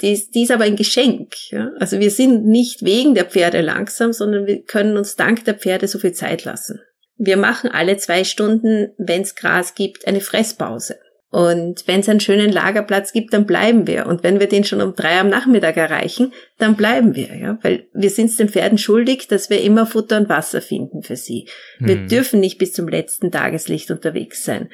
die 0.00 0.12
ist, 0.12 0.34
die 0.34 0.42
ist 0.42 0.50
aber 0.50 0.64
ein 0.64 0.76
Geschenk. 0.76 1.34
Ja? 1.50 1.70
Also 1.78 1.98
wir 2.00 2.10
sind 2.10 2.46
nicht 2.46 2.84
wegen 2.84 3.14
der 3.14 3.24
Pferde 3.24 3.60
langsam, 3.60 4.12
sondern 4.12 4.46
wir 4.46 4.62
können 4.62 4.96
uns 4.96 5.16
dank 5.16 5.44
der 5.44 5.54
Pferde 5.54 5.88
so 5.88 5.98
viel 5.98 6.12
Zeit 6.12 6.44
lassen. 6.44 6.80
Wir 7.16 7.36
machen 7.36 7.70
alle 7.70 7.96
zwei 7.96 8.24
Stunden, 8.24 8.92
wenn 8.98 9.22
es 9.22 9.36
Gras 9.36 9.74
gibt, 9.74 10.06
eine 10.06 10.20
Fresspause. 10.20 10.98
Und 11.34 11.88
wenn 11.88 11.98
es 11.98 12.08
einen 12.08 12.20
schönen 12.20 12.52
Lagerplatz 12.52 13.12
gibt, 13.12 13.34
dann 13.34 13.44
bleiben 13.44 13.88
wir. 13.88 14.06
Und 14.06 14.22
wenn 14.22 14.38
wir 14.38 14.46
den 14.46 14.62
schon 14.62 14.80
um 14.80 14.94
drei 14.94 15.18
am 15.18 15.28
Nachmittag 15.28 15.76
erreichen, 15.76 16.32
dann 16.58 16.76
bleiben 16.76 17.16
wir, 17.16 17.34
ja. 17.34 17.58
Weil 17.62 17.88
wir 17.92 18.10
sind 18.10 18.26
es 18.26 18.36
den 18.36 18.48
Pferden 18.48 18.78
schuldig, 18.78 19.26
dass 19.26 19.50
wir 19.50 19.60
immer 19.60 19.84
Futter 19.84 20.16
und 20.16 20.28
Wasser 20.28 20.62
finden 20.62 21.02
für 21.02 21.16
sie. 21.16 21.48
Hm. 21.78 21.88
Wir 21.88 21.96
dürfen 22.06 22.38
nicht 22.38 22.58
bis 22.58 22.72
zum 22.72 22.86
letzten 22.86 23.32
Tageslicht 23.32 23.90
unterwegs 23.90 24.44
sein. 24.44 24.68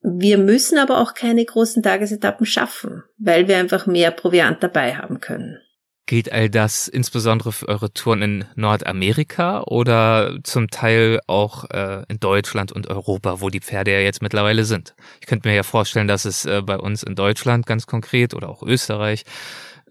Wir 0.00 0.38
müssen 0.38 0.78
aber 0.78 1.00
auch 1.00 1.12
keine 1.12 1.44
großen 1.44 1.82
Tagesetappen 1.82 2.46
schaffen, 2.46 3.02
weil 3.18 3.46
wir 3.46 3.58
einfach 3.58 3.84
mehr 3.84 4.10
Proviant 4.10 4.62
dabei 4.62 4.94
haben 4.94 5.20
können. 5.20 5.58
Gilt 6.06 6.30
all 6.30 6.50
das 6.50 6.86
insbesondere 6.86 7.50
für 7.50 7.68
eure 7.68 7.90
Touren 7.92 8.20
in 8.20 8.44
Nordamerika 8.56 9.62
oder 9.62 10.38
zum 10.42 10.68
Teil 10.68 11.20
auch 11.26 11.70
äh, 11.70 12.04
in 12.08 12.20
Deutschland 12.20 12.72
und 12.72 12.88
Europa, 12.88 13.40
wo 13.40 13.48
die 13.48 13.60
Pferde 13.60 13.92
ja 13.92 14.00
jetzt 14.00 14.20
mittlerweile 14.20 14.64
sind? 14.64 14.94
Ich 15.22 15.26
könnte 15.26 15.48
mir 15.48 15.54
ja 15.54 15.62
vorstellen, 15.62 16.06
dass 16.06 16.26
es 16.26 16.44
äh, 16.44 16.60
bei 16.60 16.76
uns 16.76 17.02
in 17.02 17.14
Deutschland 17.14 17.64
ganz 17.64 17.86
konkret 17.86 18.34
oder 18.34 18.50
auch 18.50 18.62
Österreich 18.62 19.24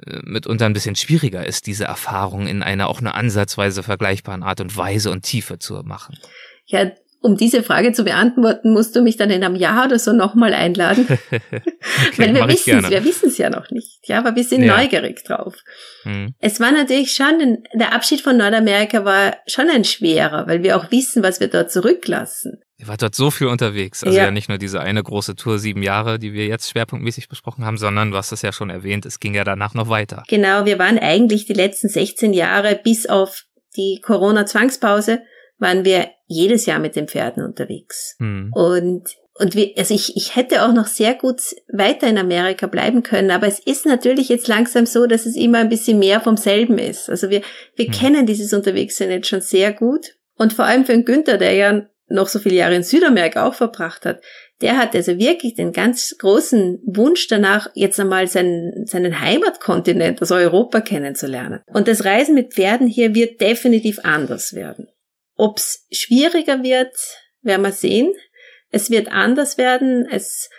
äh, 0.06 0.20
mitunter 0.24 0.68
ein 0.68 0.74
bisschen 0.74 0.96
schwieriger 0.96 1.48
ist, 1.48 1.66
diese 1.66 1.86
Erfahrung 1.86 2.46
in 2.46 2.62
einer 2.62 2.90
auch 2.90 3.02
nur 3.02 3.16
ansatzweise 3.16 3.82
vergleichbaren 3.82 4.44
Art 4.44 4.62
und 4.62 4.78
Weise 4.78 5.10
und 5.10 5.24
Tiefe 5.24 5.58
zu 5.58 5.82
machen. 5.84 6.20
Ja, 6.66 6.92
um 7.24 7.38
diese 7.38 7.64
Frage 7.64 7.94
zu 7.94 8.04
beantworten, 8.04 8.74
musst 8.74 8.96
du 8.96 9.02
mich 9.02 9.16
dann 9.16 9.30
in 9.30 9.44
einem 9.44 9.56
Jahr 9.56 9.86
oder 9.86 9.98
so 9.98 10.12
nochmal 10.12 10.54
einladen. 10.54 11.08
okay, 11.32 11.42
Weil 12.18 12.36
wir 12.36 12.48
wissen 12.50 12.80
es, 12.80 12.90
wir 12.90 13.06
wissen 13.06 13.30
es 13.30 13.38
ja 13.38 13.50
noch 13.50 13.72
nicht. 13.72 14.08
Ja, 14.08 14.20
aber 14.20 14.36
wir 14.36 14.44
sind 14.44 14.64
ja. 14.64 14.76
neugierig 14.76 15.24
drauf. 15.24 15.56
Hm. 16.04 16.36
Es 16.40 16.60
war 16.60 16.74
natürlich 16.74 17.14
schon, 17.14 17.64
der 17.74 17.94
Abschied 17.94 18.20
von 18.20 18.36
Nordamerika 18.36 19.06
war 19.06 19.38
schon 19.48 19.70
ein 19.70 19.86
schwerer, 19.86 20.48
weil 20.48 20.64
wir 20.64 20.76
auch 20.76 20.92
wissen, 20.92 21.24
was 21.24 21.40
wir 21.40 21.48
dort 21.48 21.72
zurücklassen. 21.72 22.62
Ihr 22.78 22.90
wart 22.90 23.02
dort 23.02 23.16
so 23.16 23.32
viel 23.32 23.48
unterwegs. 23.48 24.04
Also 24.04 24.18
ja. 24.18 24.26
ja. 24.26 24.32
nicht 24.32 24.50
nur 24.50 24.58
diese 24.58 24.82
eine 24.82 25.02
große 25.02 25.38
Tour, 25.38 25.60
sieben 25.60 25.82
Jahre, 25.82 26.20
die 26.20 26.34
wir 26.34 26.46
jetzt 26.46 26.70
schwerpunktmäßig 26.70 27.30
besprochen 27.30 27.64
haben, 27.64 27.78
sondern 27.78 28.12
du 28.12 28.18
hast 28.18 28.34
es 28.34 28.42
ja 28.42 28.52
schon 28.52 28.70
erwähnt, 28.70 29.06
es 29.06 29.22
ging 29.22 29.34
ja 29.34 29.46
danach 29.46 29.74
noch 29.74 29.88
weiter. 29.88 30.24
Genau, 30.28 30.66
wir 30.66 30.78
waren 30.78 31.00
eigentlich 31.00 31.46
die 31.46 31.54
letzten 31.54 31.88
16 31.88 32.34
Jahre 32.34 32.78
bis 32.84 33.06
auf 33.06 33.46
die 33.78 34.02
Corona-Zwangspause 34.04 35.22
waren 35.58 35.86
wir 35.86 36.10
jedes 36.28 36.66
Jahr 36.66 36.80
mit 36.80 36.96
den 36.96 37.08
Pferden 37.08 37.44
unterwegs. 37.44 38.16
Mhm. 38.20 38.52
Und 38.54 39.04
und 39.36 39.56
wir, 39.56 39.72
also 39.78 39.96
ich, 39.96 40.16
ich 40.16 40.36
hätte 40.36 40.64
auch 40.64 40.74
noch 40.74 40.86
sehr 40.86 41.16
gut 41.16 41.42
weiter 41.72 42.08
in 42.08 42.20
Amerika 42.20 42.68
bleiben 42.68 43.02
können, 43.02 43.32
aber 43.32 43.48
es 43.48 43.58
ist 43.58 43.86
natürlich 43.86 44.30
jetzt 44.30 44.48
langsam 44.48 44.86
so, 44.86 45.08
dass 45.08 45.26
es 45.26 45.36
immer 45.36 45.58
ein 45.58 45.70
bisschen 45.70 45.98
mehr 45.98 46.22
vom 46.22 46.38
selben 46.38 46.78
ist. 46.78 47.10
Also 47.10 47.32
wir, 47.32 47.42
wir 47.76 47.88
mhm. 47.88 47.92
kennen 47.92 48.26
dieses 48.28 48.54
Unterwegssein 48.54 49.10
jetzt 49.10 49.28
schon 49.28 49.42
sehr 49.42 49.74
gut. 49.74 50.16
Und 50.36 50.54
vor 50.54 50.66
allem 50.66 50.86
für 50.86 50.92
den 50.92 51.06
Günther, 51.06 51.38
der 51.38 51.54
ja 51.54 51.82
noch 52.10 52.28
so 52.28 52.38
viele 52.38 52.56
Jahre 52.56 52.76
in 52.76 52.84
Südamerika 52.84 53.48
auch 53.48 53.56
verbracht 53.56 54.06
hat, 54.06 54.22
der 54.62 54.78
hat 54.78 54.96
also 54.96 55.18
wirklich 55.18 55.56
den 55.56 55.72
ganz 55.72 56.16
großen 56.20 56.80
Wunsch 56.86 57.28
danach, 57.28 57.70
jetzt 57.74 58.00
einmal 58.00 58.28
seinen, 58.28 58.86
seinen 58.86 59.20
Heimatkontinent, 59.20 60.22
also 60.22 60.36
Europa 60.36 60.82
kennenzulernen. 60.82 61.62
Und 61.74 61.88
das 61.88 62.06
Reisen 62.06 62.36
mit 62.36 62.54
Pferden 62.54 62.88
hier 62.88 63.16
wird 63.16 63.42
definitiv 63.42 64.00
anders 64.04 64.54
werden. 64.54 64.88
Ob's 65.36 65.88
schwieriger 65.92 66.64
wird, 66.64 66.96
werden 67.42 67.64
wir 67.64 67.72
sehen. 67.72 68.14
Es 68.70 68.90
wird 68.90 69.12
anders 69.12 69.58
werden. 69.58 70.08
Es, 70.10 70.50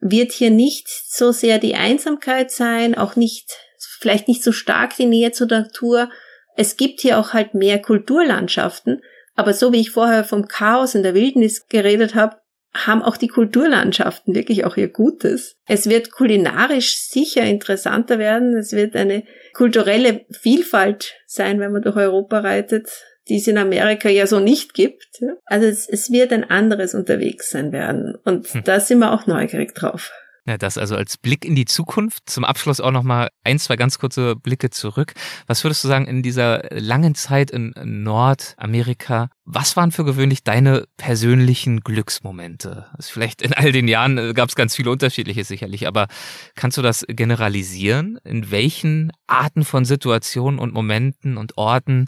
wird 0.00 0.32
hier 0.32 0.50
nicht 0.50 0.88
so 0.88 1.32
sehr 1.32 1.58
die 1.58 1.74
Einsamkeit 1.74 2.50
sein, 2.50 2.94
auch 2.94 3.16
nicht, 3.16 3.56
vielleicht 4.00 4.28
nicht 4.28 4.42
so 4.42 4.52
stark 4.52 4.96
die 4.96 5.06
Nähe 5.06 5.32
zur 5.32 5.46
Natur. 5.46 6.10
Es 6.56 6.76
gibt 6.76 7.00
hier 7.00 7.18
auch 7.18 7.32
halt 7.32 7.54
mehr 7.54 7.80
Kulturlandschaften, 7.80 9.02
aber 9.34 9.52
so 9.52 9.72
wie 9.72 9.80
ich 9.80 9.90
vorher 9.90 10.24
vom 10.24 10.48
Chaos 10.48 10.94
in 10.94 11.02
der 11.02 11.14
Wildnis 11.14 11.66
geredet 11.68 12.14
habe, 12.14 12.36
haben 12.74 13.02
auch 13.02 13.16
die 13.16 13.28
Kulturlandschaften 13.28 14.34
wirklich 14.34 14.66
auch 14.66 14.76
ihr 14.76 14.88
Gutes. 14.88 15.56
Es 15.66 15.88
wird 15.88 16.12
kulinarisch 16.12 16.98
sicher 16.98 17.42
interessanter 17.42 18.18
werden. 18.18 18.54
Es 18.54 18.72
wird 18.72 18.94
eine 18.96 19.24
kulturelle 19.54 20.26
Vielfalt 20.30 21.14
sein, 21.26 21.58
wenn 21.58 21.72
man 21.72 21.80
durch 21.80 21.96
Europa 21.96 22.40
reitet, 22.40 22.90
die 23.28 23.36
es 23.36 23.46
in 23.46 23.58
Amerika 23.58 24.08
ja 24.08 24.26
so 24.26 24.40
nicht 24.40 24.74
gibt. 24.74 25.20
Also 25.46 25.66
es, 25.66 25.88
es 25.88 26.10
wird 26.10 26.32
ein 26.32 26.44
anderes 26.44 26.94
unterwegs 26.94 27.50
sein 27.50 27.72
werden. 27.72 28.14
Und 28.24 28.46
hm. 28.46 28.64
da 28.64 28.80
sind 28.80 28.98
wir 28.98 29.12
auch 29.12 29.26
neugierig 29.26 29.74
drauf. 29.74 30.12
Ja, 30.48 30.56
das 30.58 30.78
also 30.78 30.94
als 30.94 31.16
Blick 31.16 31.44
in 31.44 31.56
die 31.56 31.64
Zukunft. 31.64 32.30
Zum 32.30 32.44
Abschluss 32.44 32.80
auch 32.80 32.92
nochmal 32.92 33.30
ein, 33.42 33.58
zwei 33.58 33.74
ganz 33.74 33.98
kurze 33.98 34.36
Blicke 34.36 34.70
zurück. 34.70 35.14
Was 35.48 35.64
würdest 35.64 35.82
du 35.82 35.88
sagen 35.88 36.06
in 36.06 36.22
dieser 36.22 36.62
langen 36.70 37.16
Zeit 37.16 37.50
in 37.50 37.74
Nordamerika? 37.82 39.28
Was 39.44 39.76
waren 39.76 39.90
für 39.90 40.04
gewöhnlich 40.04 40.44
deine 40.44 40.84
persönlichen 40.96 41.80
Glücksmomente? 41.80 42.86
Also 42.92 43.10
vielleicht 43.12 43.42
in 43.42 43.54
all 43.54 43.72
den 43.72 43.88
Jahren 43.88 44.18
äh, 44.18 44.32
gab 44.34 44.48
es 44.48 44.54
ganz 44.54 44.76
viele 44.76 44.92
unterschiedliche 44.92 45.42
sicherlich, 45.42 45.88
aber 45.88 46.06
kannst 46.54 46.78
du 46.78 46.82
das 46.82 47.04
generalisieren? 47.08 48.20
In 48.22 48.52
welchen 48.52 49.10
Arten 49.26 49.64
von 49.64 49.84
Situationen 49.84 50.60
und 50.60 50.72
Momenten 50.72 51.38
und 51.38 51.58
Orten 51.58 52.04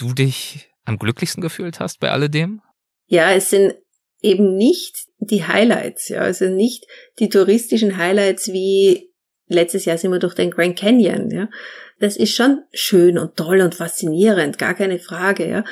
du 0.00 0.12
dich 0.12 0.70
am 0.84 0.98
glücklichsten 0.98 1.42
gefühlt 1.42 1.80
hast 1.80 2.00
bei 2.00 2.10
alledem? 2.10 2.62
Ja, 3.06 3.32
es 3.32 3.50
sind 3.50 3.74
eben 4.22 4.56
nicht 4.56 5.06
die 5.18 5.44
Highlights, 5.44 6.08
ja, 6.08 6.20
also 6.20 6.46
nicht 6.46 6.86
die 7.18 7.28
touristischen 7.28 7.96
Highlights 7.96 8.52
wie 8.52 9.10
letztes 9.48 9.84
Jahr 9.84 9.98
sind 9.98 10.12
wir 10.12 10.18
durch 10.18 10.34
den 10.34 10.50
Grand 10.50 10.78
Canyon, 10.78 11.30
ja. 11.30 11.48
Das 11.98 12.16
ist 12.16 12.34
schon 12.34 12.62
schön 12.72 13.18
und 13.18 13.36
toll 13.36 13.60
und 13.60 13.74
faszinierend, 13.74 14.58
gar 14.58 14.74
keine 14.74 14.98
Frage, 14.98 15.48
ja. 15.48 15.64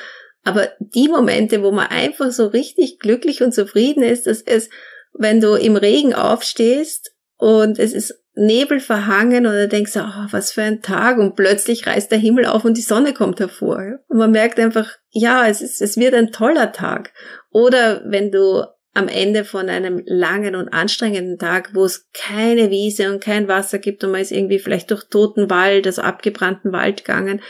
Aber 0.45 0.71
die 0.81 1.09
Momente, 1.09 1.63
wo 1.63 1.73
man 1.73 1.89
einfach 1.89 2.31
so 2.31 2.47
richtig 2.47 2.99
glücklich 2.99 3.43
und 3.43 3.53
zufrieden 3.53 4.03
ist, 4.03 4.27
das 4.27 4.41
ist, 4.41 4.71
wenn 5.13 5.41
du 5.41 5.55
im 5.55 5.77
Regen 5.77 6.15
aufstehst 6.15 7.13
und 7.37 7.79
es 7.79 7.93
ist 7.93 8.23
Nebel 8.39 8.81
verhangen 8.81 9.47
oder 9.47 9.67
denkst, 9.67 9.97
oh, 9.97 10.27
was 10.31 10.53
für 10.53 10.63
ein 10.63 10.81
Tag 10.81 11.19
und 11.19 11.35
plötzlich 11.35 11.87
reißt 11.87 12.11
der 12.11 12.19
Himmel 12.19 12.47
auf 12.47 12.65
und 12.65 12.77
die 12.77 12.83
Sonne 12.83 13.13
kommt 13.13 13.41
hervor. 13.41 13.99
Und 14.09 14.19
man 14.19 14.31
merkt 14.31 14.61
einfach, 14.61 14.91
ja, 15.11 15.47
es 15.49 15.61
ist, 15.61 15.83
es 15.83 15.97
wird 15.97 16.15
ein 16.15 16.31
toller 16.31 16.73
Tag. 16.73 17.13
Oder 17.51 18.03
wenn 18.07 18.31
du 18.31 18.65
am 18.95 19.09
Ende 19.09 19.45
von 19.45 19.69
einem 19.69 20.03
langen 20.07 20.55
und 20.55 20.69
anstrengenden 20.69 21.39
Tag, 21.39 21.71
wo 21.75 21.85
es 21.85 22.09
keine 22.13 22.71
Wiese 22.71 23.13
und 23.13 23.23
kein 23.23 23.49
Wasser 23.49 23.79
gibt 23.79 24.03
und 24.03 24.13
man 24.13 24.21
ist 24.21 24.33
irgendwie 24.33 24.59
vielleicht 24.59 24.91
durch 24.91 25.05
toten 25.05 25.51
Wald, 25.51 25.87
also 25.87 26.03
abgebrannten 26.03 26.73
Wald 26.73 27.05
gegangen 27.05 27.41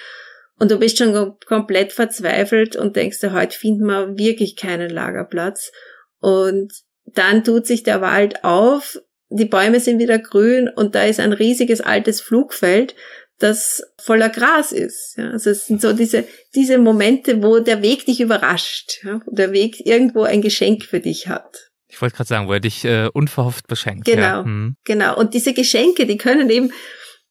und 0.59 0.70
du 0.70 0.78
bist 0.78 0.98
schon 0.98 1.36
komplett 1.47 1.93
verzweifelt 1.93 2.77
und 2.77 2.97
denkst 2.97 3.20
dir, 3.20 3.32
heute 3.32 3.56
finden 3.56 3.86
wir 3.86 4.19
wirklich 4.19 4.56
keinen 4.56 4.90
Lagerplatz 4.90 5.73
und 6.20 6.73
dann 7.06 7.44
tut 7.44 7.66
sich 7.66 7.82
der 7.82 8.01
Wald 8.01 8.44
auf, 8.44 8.98
die 9.30 9.44
Bäume 9.44 9.80
sind 9.80 9.98
wieder 9.98 10.18
grün 10.18 10.68
und 10.68 10.94
da 10.94 11.05
ist 11.05 11.20
ein 11.20 11.32
riesiges 11.32 11.80
altes 11.80 12.20
Flugfeld, 12.20 12.94
das 13.38 13.82
voller 14.00 14.30
Gras 14.30 14.72
ist. 14.72 15.16
Ja, 15.16 15.30
also 15.30 15.50
es 15.50 15.66
sind 15.66 15.80
so 15.80 15.92
diese, 15.92 16.24
diese 16.55 16.78
Momente, 16.78 17.42
wo 17.42 17.60
der 17.60 17.82
Weg 17.82 18.06
dich 18.06 18.20
überrascht, 18.20 19.05
ja, 19.05 19.20
wo 19.24 19.34
der 19.34 19.52
Weg 19.52 19.86
irgendwo 19.86 20.22
ein 20.22 20.42
Geschenk 20.42 20.84
für 20.84 21.00
dich 21.00 21.28
hat. 21.28 21.70
Ich 21.88 22.00
wollte 22.02 22.16
gerade 22.16 22.28
sagen, 22.28 22.48
wo 22.48 22.52
er 22.52 22.60
dich 22.60 22.84
äh, 22.84 23.09
unverhofft 23.12 23.66
beschenkt. 23.66 24.05
Genau, 24.05 24.22
ja. 24.22 24.44
hm. 24.44 24.76
genau. 24.84 25.16
Und 25.16 25.34
diese 25.34 25.55
Geschenke, 25.55 26.06
die 26.06 26.18
können 26.18 26.50
eben, 26.50 26.72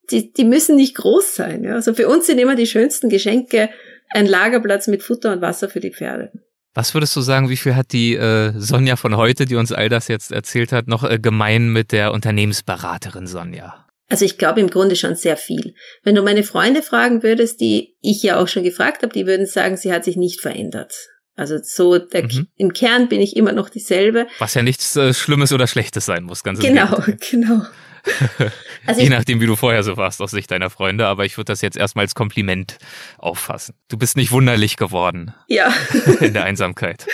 die, 0.09 0.31
die 0.31 0.45
müssen 0.45 0.75
nicht 0.75 0.95
groß 0.95 1.35
sein. 1.35 1.63
Ja. 1.63 1.75
Also 1.75 1.93
für 1.93 2.07
uns 2.07 2.25
sind 2.25 2.39
immer 2.39 2.55
die 2.55 2.67
schönsten 2.67 3.09
Geschenke 3.09 3.69
ein 4.09 4.25
Lagerplatz 4.25 4.87
mit 4.87 5.03
Futter 5.03 5.33
und 5.33 5.41
Wasser 5.41 5.69
für 5.69 5.79
die 5.79 5.91
Pferde. 5.91 6.31
Was 6.77 6.93
würdest 6.93 7.15
du 7.15 7.21
sagen, 7.21 7.49
wie 7.49 7.57
viel 7.57 7.75
hat 7.75 7.91
die 7.91 8.13
äh, 8.13 8.53
Sonja 8.55 8.97
von 8.97 9.17
heute, 9.17 9.47
die 9.47 9.55
uns 9.55 9.71
all 9.71 9.89
das 9.89 10.07
jetzt 10.07 10.31
erzählt 10.31 10.71
hat, 10.71 10.87
noch 10.87 11.03
äh, 11.03 11.17
gemein 11.17 11.69
mit 11.69 11.91
der 11.91 12.11
Unternehmensberaterin 12.13 13.25
Sonja? 13.25 13.87
Also 14.09 14.25
ich 14.25 14.37
glaube 14.37 14.59
im 14.59 14.69
Grunde 14.69 14.95
schon 14.95 15.15
sehr 15.15 15.37
viel. 15.37 15.73
Wenn 16.03 16.13
du 16.13 16.21
meine 16.21 16.43
Freunde 16.43 16.83
fragen 16.83 17.23
würdest, 17.23 17.61
die 17.61 17.95
ich 18.01 18.21
ja 18.21 18.39
auch 18.39 18.47
schon 18.47 18.61
gefragt 18.61 19.01
habe, 19.01 19.11
die 19.11 19.25
würden 19.25 19.47
sagen, 19.47 19.75
sie 19.75 19.91
hat 19.91 20.03
sich 20.03 20.17
nicht 20.17 20.39
verändert. 20.39 20.93
Also 21.35 21.57
so 21.63 21.97
der, 21.97 22.25
mhm. 22.25 22.45
im 22.57 22.73
Kern 22.73 23.09
bin 23.09 23.21
ich 23.21 23.35
immer 23.35 23.53
noch 23.53 23.69
dieselbe. 23.69 24.27
Was 24.37 24.53
ja 24.53 24.61
nichts 24.61 24.95
äh, 24.95 25.15
Schlimmes 25.15 25.51
oder 25.51 25.65
Schlechtes 25.65 26.05
sein 26.05 26.25
muss, 26.25 26.43
ganz 26.43 26.59
Genau, 26.59 27.03
genau. 27.31 27.65
Also 28.87 29.01
Je 29.01 29.09
nachdem, 29.09 29.41
wie 29.41 29.45
du 29.45 29.57
vorher 29.57 29.83
so 29.83 29.97
warst 29.97 30.21
aus 30.21 30.31
Sicht 30.31 30.49
deiner 30.49 30.69
Freunde, 30.69 31.07
aber 31.07 31.25
ich 31.25 31.37
würde 31.37 31.51
das 31.51 31.61
jetzt 31.61 31.75
erstmal 31.75 32.05
als 32.05 32.15
Kompliment 32.15 32.77
auffassen. 33.17 33.75
Du 33.89 33.97
bist 33.97 34.15
nicht 34.15 34.31
wunderlich 34.31 34.77
geworden. 34.77 35.33
Ja. 35.49 35.73
In 36.21 36.33
der 36.33 36.45
Einsamkeit. 36.45 37.05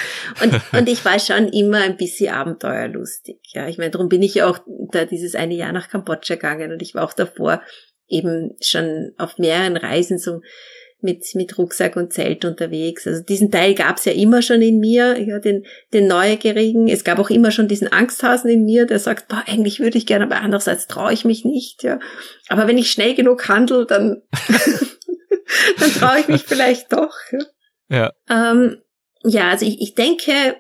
Und, 0.44 0.62
und 0.72 0.88
ich 0.88 1.04
war 1.04 1.18
schon 1.18 1.48
immer 1.48 1.80
ein 1.82 1.98
bisschen 1.98 2.32
abenteuerlustig. 2.32 3.40
Ja, 3.54 3.68
ich 3.68 3.80
meine, 3.80 3.90
darum 3.90 4.08
bin 4.08 4.22
ich 4.22 4.36
ja 4.36 4.48
auch 4.48 4.60
da 4.92 5.06
dieses 5.06 5.34
eine 5.34 5.56
Jahr 5.56 5.72
nach 5.72 5.90
Kambodscha 5.90 6.36
gegangen 6.36 6.72
und 6.72 6.82
ich 6.84 6.94
war 6.94 7.04
auch 7.04 7.14
davor 7.14 7.64
eben 8.08 8.56
schon 8.62 9.14
auf 9.18 9.40
mehreren 9.40 9.76
Reisen 9.76 10.20
so 10.20 10.42
mit, 11.04 11.24
mit 11.36 11.58
Rucksack 11.58 11.96
und 11.96 12.14
Zelt 12.14 12.46
unterwegs. 12.46 13.06
Also 13.06 13.24
diesen 13.24 13.52
Teil 13.52 13.76
gab 13.76 13.98
es 13.98 14.06
ja 14.06 14.14
immer 14.14 14.42
schon 14.42 14.62
in 14.62 14.80
mir, 14.80 15.20
ja, 15.22 15.40
den, 15.40 15.66
den 15.94 16.08
Neugierigen. 16.08 16.88
Es 16.88 17.04
gab 17.04 17.20
auch 17.20 17.30
immer 17.30 17.52
schon 17.52 17.68
diesen 17.68 17.92
Angsthasen 17.92 18.50
in 18.50 18.66
mir, 18.66 18.86
der 18.86 19.00
sagt, 19.00 19.28
boah, 19.28 19.44
eigentlich 19.46 19.80
würde 19.80 19.98
ich 19.98 20.06
gerne, 20.06 20.26
aber 20.26 20.42
andererseits 20.42 20.88
traue 20.88 21.14
ich 21.14 21.26
mich 21.26 21.46
nicht. 21.46 21.84
Ja. 21.84 22.00
Aber 22.48 22.68
wenn 22.68 22.78
ich 22.78 22.92
schnell 22.92 23.16
genug 23.16 23.48
handle, 23.48 23.86
dann, 23.86 24.22
dann 25.80 25.92
traue 25.92 26.20
ich 26.20 26.28
mich 26.28 26.44
vielleicht 26.44 26.92
doch. 26.94 27.14
Ja. 27.32 27.40
Ja, 27.90 28.12
ähm, 28.30 28.78
ja 29.24 29.50
also 29.50 29.66
ich, 29.66 29.82
ich 29.82 29.96
denke, 29.96 30.56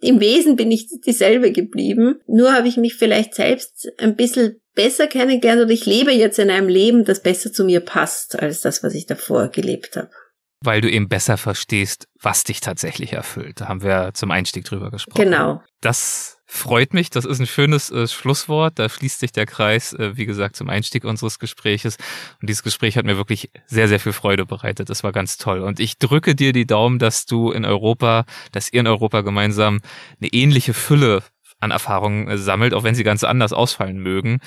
im 0.00 0.20
Wesen 0.20 0.56
bin 0.56 0.70
ich 0.70 0.88
dieselbe 1.04 1.52
geblieben. 1.52 2.20
Nur 2.26 2.52
habe 2.52 2.68
ich 2.68 2.76
mich 2.76 2.94
vielleicht 2.94 3.34
selbst 3.34 3.88
ein 3.98 4.16
bisschen 4.16 4.60
besser 4.76 5.08
kennengelernt 5.08 5.62
und 5.62 5.70
ich 5.70 5.84
lebe 5.86 6.12
jetzt 6.12 6.38
in 6.38 6.50
einem 6.50 6.68
Leben, 6.68 7.04
das 7.04 7.20
besser 7.20 7.52
zu 7.52 7.64
mir 7.64 7.80
passt 7.80 8.38
als 8.38 8.60
das, 8.60 8.84
was 8.84 8.94
ich 8.94 9.06
davor 9.06 9.48
gelebt 9.48 9.96
habe. 9.96 10.10
Weil 10.60 10.80
du 10.80 10.90
eben 10.90 11.08
besser 11.08 11.36
verstehst, 11.36 12.06
was 12.20 12.44
dich 12.44 12.60
tatsächlich 12.60 13.12
erfüllt. 13.12 13.60
Da 13.60 13.68
haben 13.68 13.82
wir 13.82 14.12
zum 14.14 14.30
Einstieg 14.30 14.64
drüber 14.64 14.90
gesprochen. 14.90 15.22
Genau. 15.22 15.62
Das 15.80 16.38
freut 16.46 16.94
mich. 16.94 17.10
Das 17.10 17.24
ist 17.24 17.40
ein 17.40 17.46
schönes 17.46 17.90
äh, 17.90 18.06
Schlusswort. 18.08 18.78
Da 18.78 18.88
schließt 18.88 19.20
sich 19.20 19.32
der 19.32 19.46
Kreis, 19.46 19.92
äh, 19.92 20.16
wie 20.16 20.24
gesagt, 20.24 20.56
zum 20.56 20.70
Einstieg 20.70 21.04
unseres 21.04 21.38
Gespräches. 21.38 21.96
Und 22.40 22.48
dieses 22.48 22.62
Gespräch 22.62 22.96
hat 22.96 23.04
mir 23.04 23.16
wirklich 23.16 23.50
sehr, 23.66 23.88
sehr 23.88 24.00
viel 24.00 24.12
Freude 24.12 24.46
bereitet. 24.46 24.88
Das 24.88 25.04
war 25.04 25.12
ganz 25.12 25.36
toll. 25.36 25.60
Und 25.60 25.78
ich 25.78 25.98
drücke 25.98 26.34
dir 26.34 26.52
die 26.52 26.66
Daumen, 26.66 26.98
dass 26.98 27.26
du 27.26 27.50
in 27.50 27.64
Europa, 27.64 28.24
dass 28.52 28.72
ihr 28.72 28.80
in 28.80 28.86
Europa 28.86 29.20
gemeinsam 29.20 29.80
eine 30.20 30.32
ähnliche 30.32 30.72
Fülle 30.72 31.22
an 31.60 31.70
Erfahrungen 31.70 32.28
äh, 32.28 32.38
sammelt, 32.38 32.74
auch 32.74 32.84
wenn 32.84 32.94
sie 32.94 33.04
ganz 33.04 33.24
anders 33.24 33.52
ausfallen 33.52 33.98
mögen. 33.98 34.40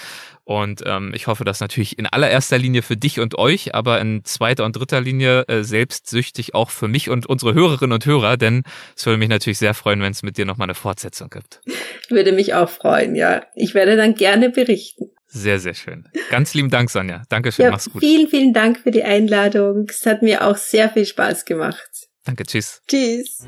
Und 0.43 0.83
ähm, 0.85 1.11
ich 1.13 1.27
hoffe, 1.27 1.43
dass 1.43 1.59
natürlich 1.59 1.99
in 1.99 2.07
allererster 2.07 2.57
Linie 2.57 2.81
für 2.81 2.97
dich 2.97 3.19
und 3.19 3.37
euch, 3.37 3.75
aber 3.75 4.01
in 4.01 4.23
zweiter 4.23 4.65
und 4.65 4.75
dritter 4.75 5.01
Linie 5.01 5.43
äh, 5.47 5.63
selbstsüchtig 5.63 6.55
auch 6.55 6.69
für 6.69 6.87
mich 6.87 7.09
und 7.09 7.27
unsere 7.27 7.53
Hörerinnen 7.53 7.93
und 7.93 8.05
Hörer, 8.05 8.37
denn 8.37 8.63
es 8.95 9.05
würde 9.05 9.17
mich 9.17 9.29
natürlich 9.29 9.59
sehr 9.59 9.73
freuen, 9.73 10.01
wenn 10.01 10.11
es 10.11 10.23
mit 10.23 10.37
dir 10.37 10.45
nochmal 10.45 10.65
eine 10.65 10.75
Fortsetzung 10.75 11.29
gibt. 11.29 11.61
Würde 12.09 12.31
mich 12.31 12.53
auch 12.55 12.69
freuen, 12.69 13.15
ja. 13.15 13.43
Ich 13.55 13.73
werde 13.75 13.95
dann 13.95 14.15
gerne 14.15 14.49
berichten. 14.49 15.11
Sehr, 15.27 15.59
sehr 15.59 15.75
schön. 15.75 16.05
Ganz 16.31 16.55
lieben 16.55 16.71
Dank, 16.71 16.89
Sonja. 16.89 17.21
Dankeschön, 17.29 17.65
ja, 17.65 17.71
mach's 17.71 17.89
gut. 17.89 18.01
Vielen, 18.01 18.27
vielen 18.27 18.51
Dank 18.51 18.79
für 18.79 18.89
die 18.89 19.03
Einladung. 19.03 19.85
Es 19.87 20.05
hat 20.07 20.23
mir 20.23 20.43
auch 20.43 20.57
sehr 20.57 20.89
viel 20.89 21.05
Spaß 21.05 21.45
gemacht. 21.45 22.07
Danke, 22.25 22.43
tschüss. 22.45 22.81
Tschüss. 22.87 23.47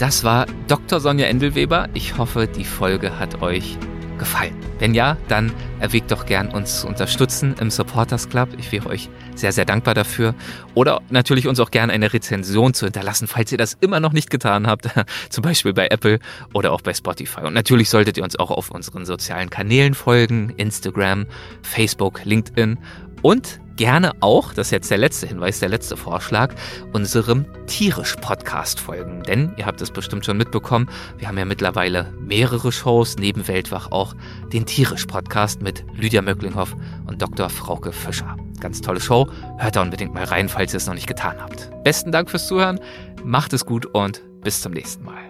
Das 0.00 0.24
war 0.24 0.46
Dr. 0.66 0.98
Sonja 0.98 1.26
Endelweber. 1.26 1.90
Ich 1.92 2.16
hoffe, 2.16 2.48
die 2.48 2.64
Folge 2.64 3.18
hat 3.18 3.42
euch 3.42 3.76
gefallen. 4.16 4.54
Wenn 4.78 4.94
ja, 4.94 5.18
dann 5.28 5.52
erwägt 5.78 6.10
doch 6.10 6.24
gern, 6.24 6.48
uns 6.48 6.80
zu 6.80 6.86
unterstützen 6.86 7.54
im 7.60 7.70
Supporters 7.70 8.30
Club. 8.30 8.48
Ich 8.56 8.72
wäre 8.72 8.88
euch 8.88 9.10
sehr, 9.34 9.52
sehr 9.52 9.66
dankbar 9.66 9.92
dafür. 9.92 10.34
Oder 10.72 11.02
natürlich 11.10 11.46
uns 11.46 11.60
auch 11.60 11.70
gerne 11.70 11.92
eine 11.92 12.14
Rezension 12.14 12.72
zu 12.72 12.86
hinterlassen, 12.86 13.28
falls 13.28 13.52
ihr 13.52 13.58
das 13.58 13.76
immer 13.78 14.00
noch 14.00 14.14
nicht 14.14 14.30
getan 14.30 14.66
habt. 14.66 14.88
Zum 15.28 15.42
Beispiel 15.42 15.74
bei 15.74 15.88
Apple 15.88 16.18
oder 16.54 16.72
auch 16.72 16.80
bei 16.80 16.94
Spotify. 16.94 17.42
Und 17.42 17.52
natürlich 17.52 17.90
solltet 17.90 18.16
ihr 18.16 18.24
uns 18.24 18.38
auch 18.38 18.50
auf 18.50 18.70
unseren 18.70 19.04
sozialen 19.04 19.50
Kanälen 19.50 19.92
folgen. 19.92 20.54
Instagram, 20.56 21.26
Facebook, 21.60 22.24
LinkedIn 22.24 22.78
und 23.20 23.60
gerne 23.80 24.12
auch, 24.20 24.52
das 24.52 24.66
ist 24.66 24.72
jetzt 24.72 24.90
der 24.90 24.98
letzte 24.98 25.26
Hinweis, 25.26 25.58
der 25.58 25.70
letzte 25.70 25.96
Vorschlag, 25.96 26.54
unserem 26.92 27.46
Tierisch-Podcast 27.66 28.78
folgen. 28.78 29.22
Denn 29.22 29.54
ihr 29.56 29.64
habt 29.64 29.80
es 29.80 29.90
bestimmt 29.90 30.26
schon 30.26 30.36
mitbekommen, 30.36 30.86
wir 31.16 31.26
haben 31.26 31.38
ja 31.38 31.46
mittlerweile 31.46 32.12
mehrere 32.20 32.72
Shows, 32.72 33.16
neben 33.16 33.48
Weltwach 33.48 33.90
auch 33.90 34.14
den 34.52 34.66
Tierisch-Podcast 34.66 35.62
mit 35.62 35.82
Lydia 35.94 36.20
Möcklinghoff 36.20 36.76
und 37.06 37.22
Dr. 37.22 37.48
Frauke 37.48 37.90
Fischer. 37.90 38.36
Ganz 38.60 38.82
tolle 38.82 39.00
Show. 39.00 39.30
Hört 39.56 39.76
da 39.76 39.80
unbedingt 39.80 40.12
mal 40.12 40.24
rein, 40.24 40.50
falls 40.50 40.74
ihr 40.74 40.76
es 40.76 40.86
noch 40.86 40.92
nicht 40.92 41.06
getan 41.06 41.36
habt. 41.40 41.70
Besten 41.82 42.12
Dank 42.12 42.28
fürs 42.28 42.48
Zuhören, 42.48 42.80
macht 43.24 43.54
es 43.54 43.64
gut 43.64 43.86
und 43.86 44.20
bis 44.42 44.60
zum 44.60 44.72
nächsten 44.72 45.06
Mal. 45.06 45.29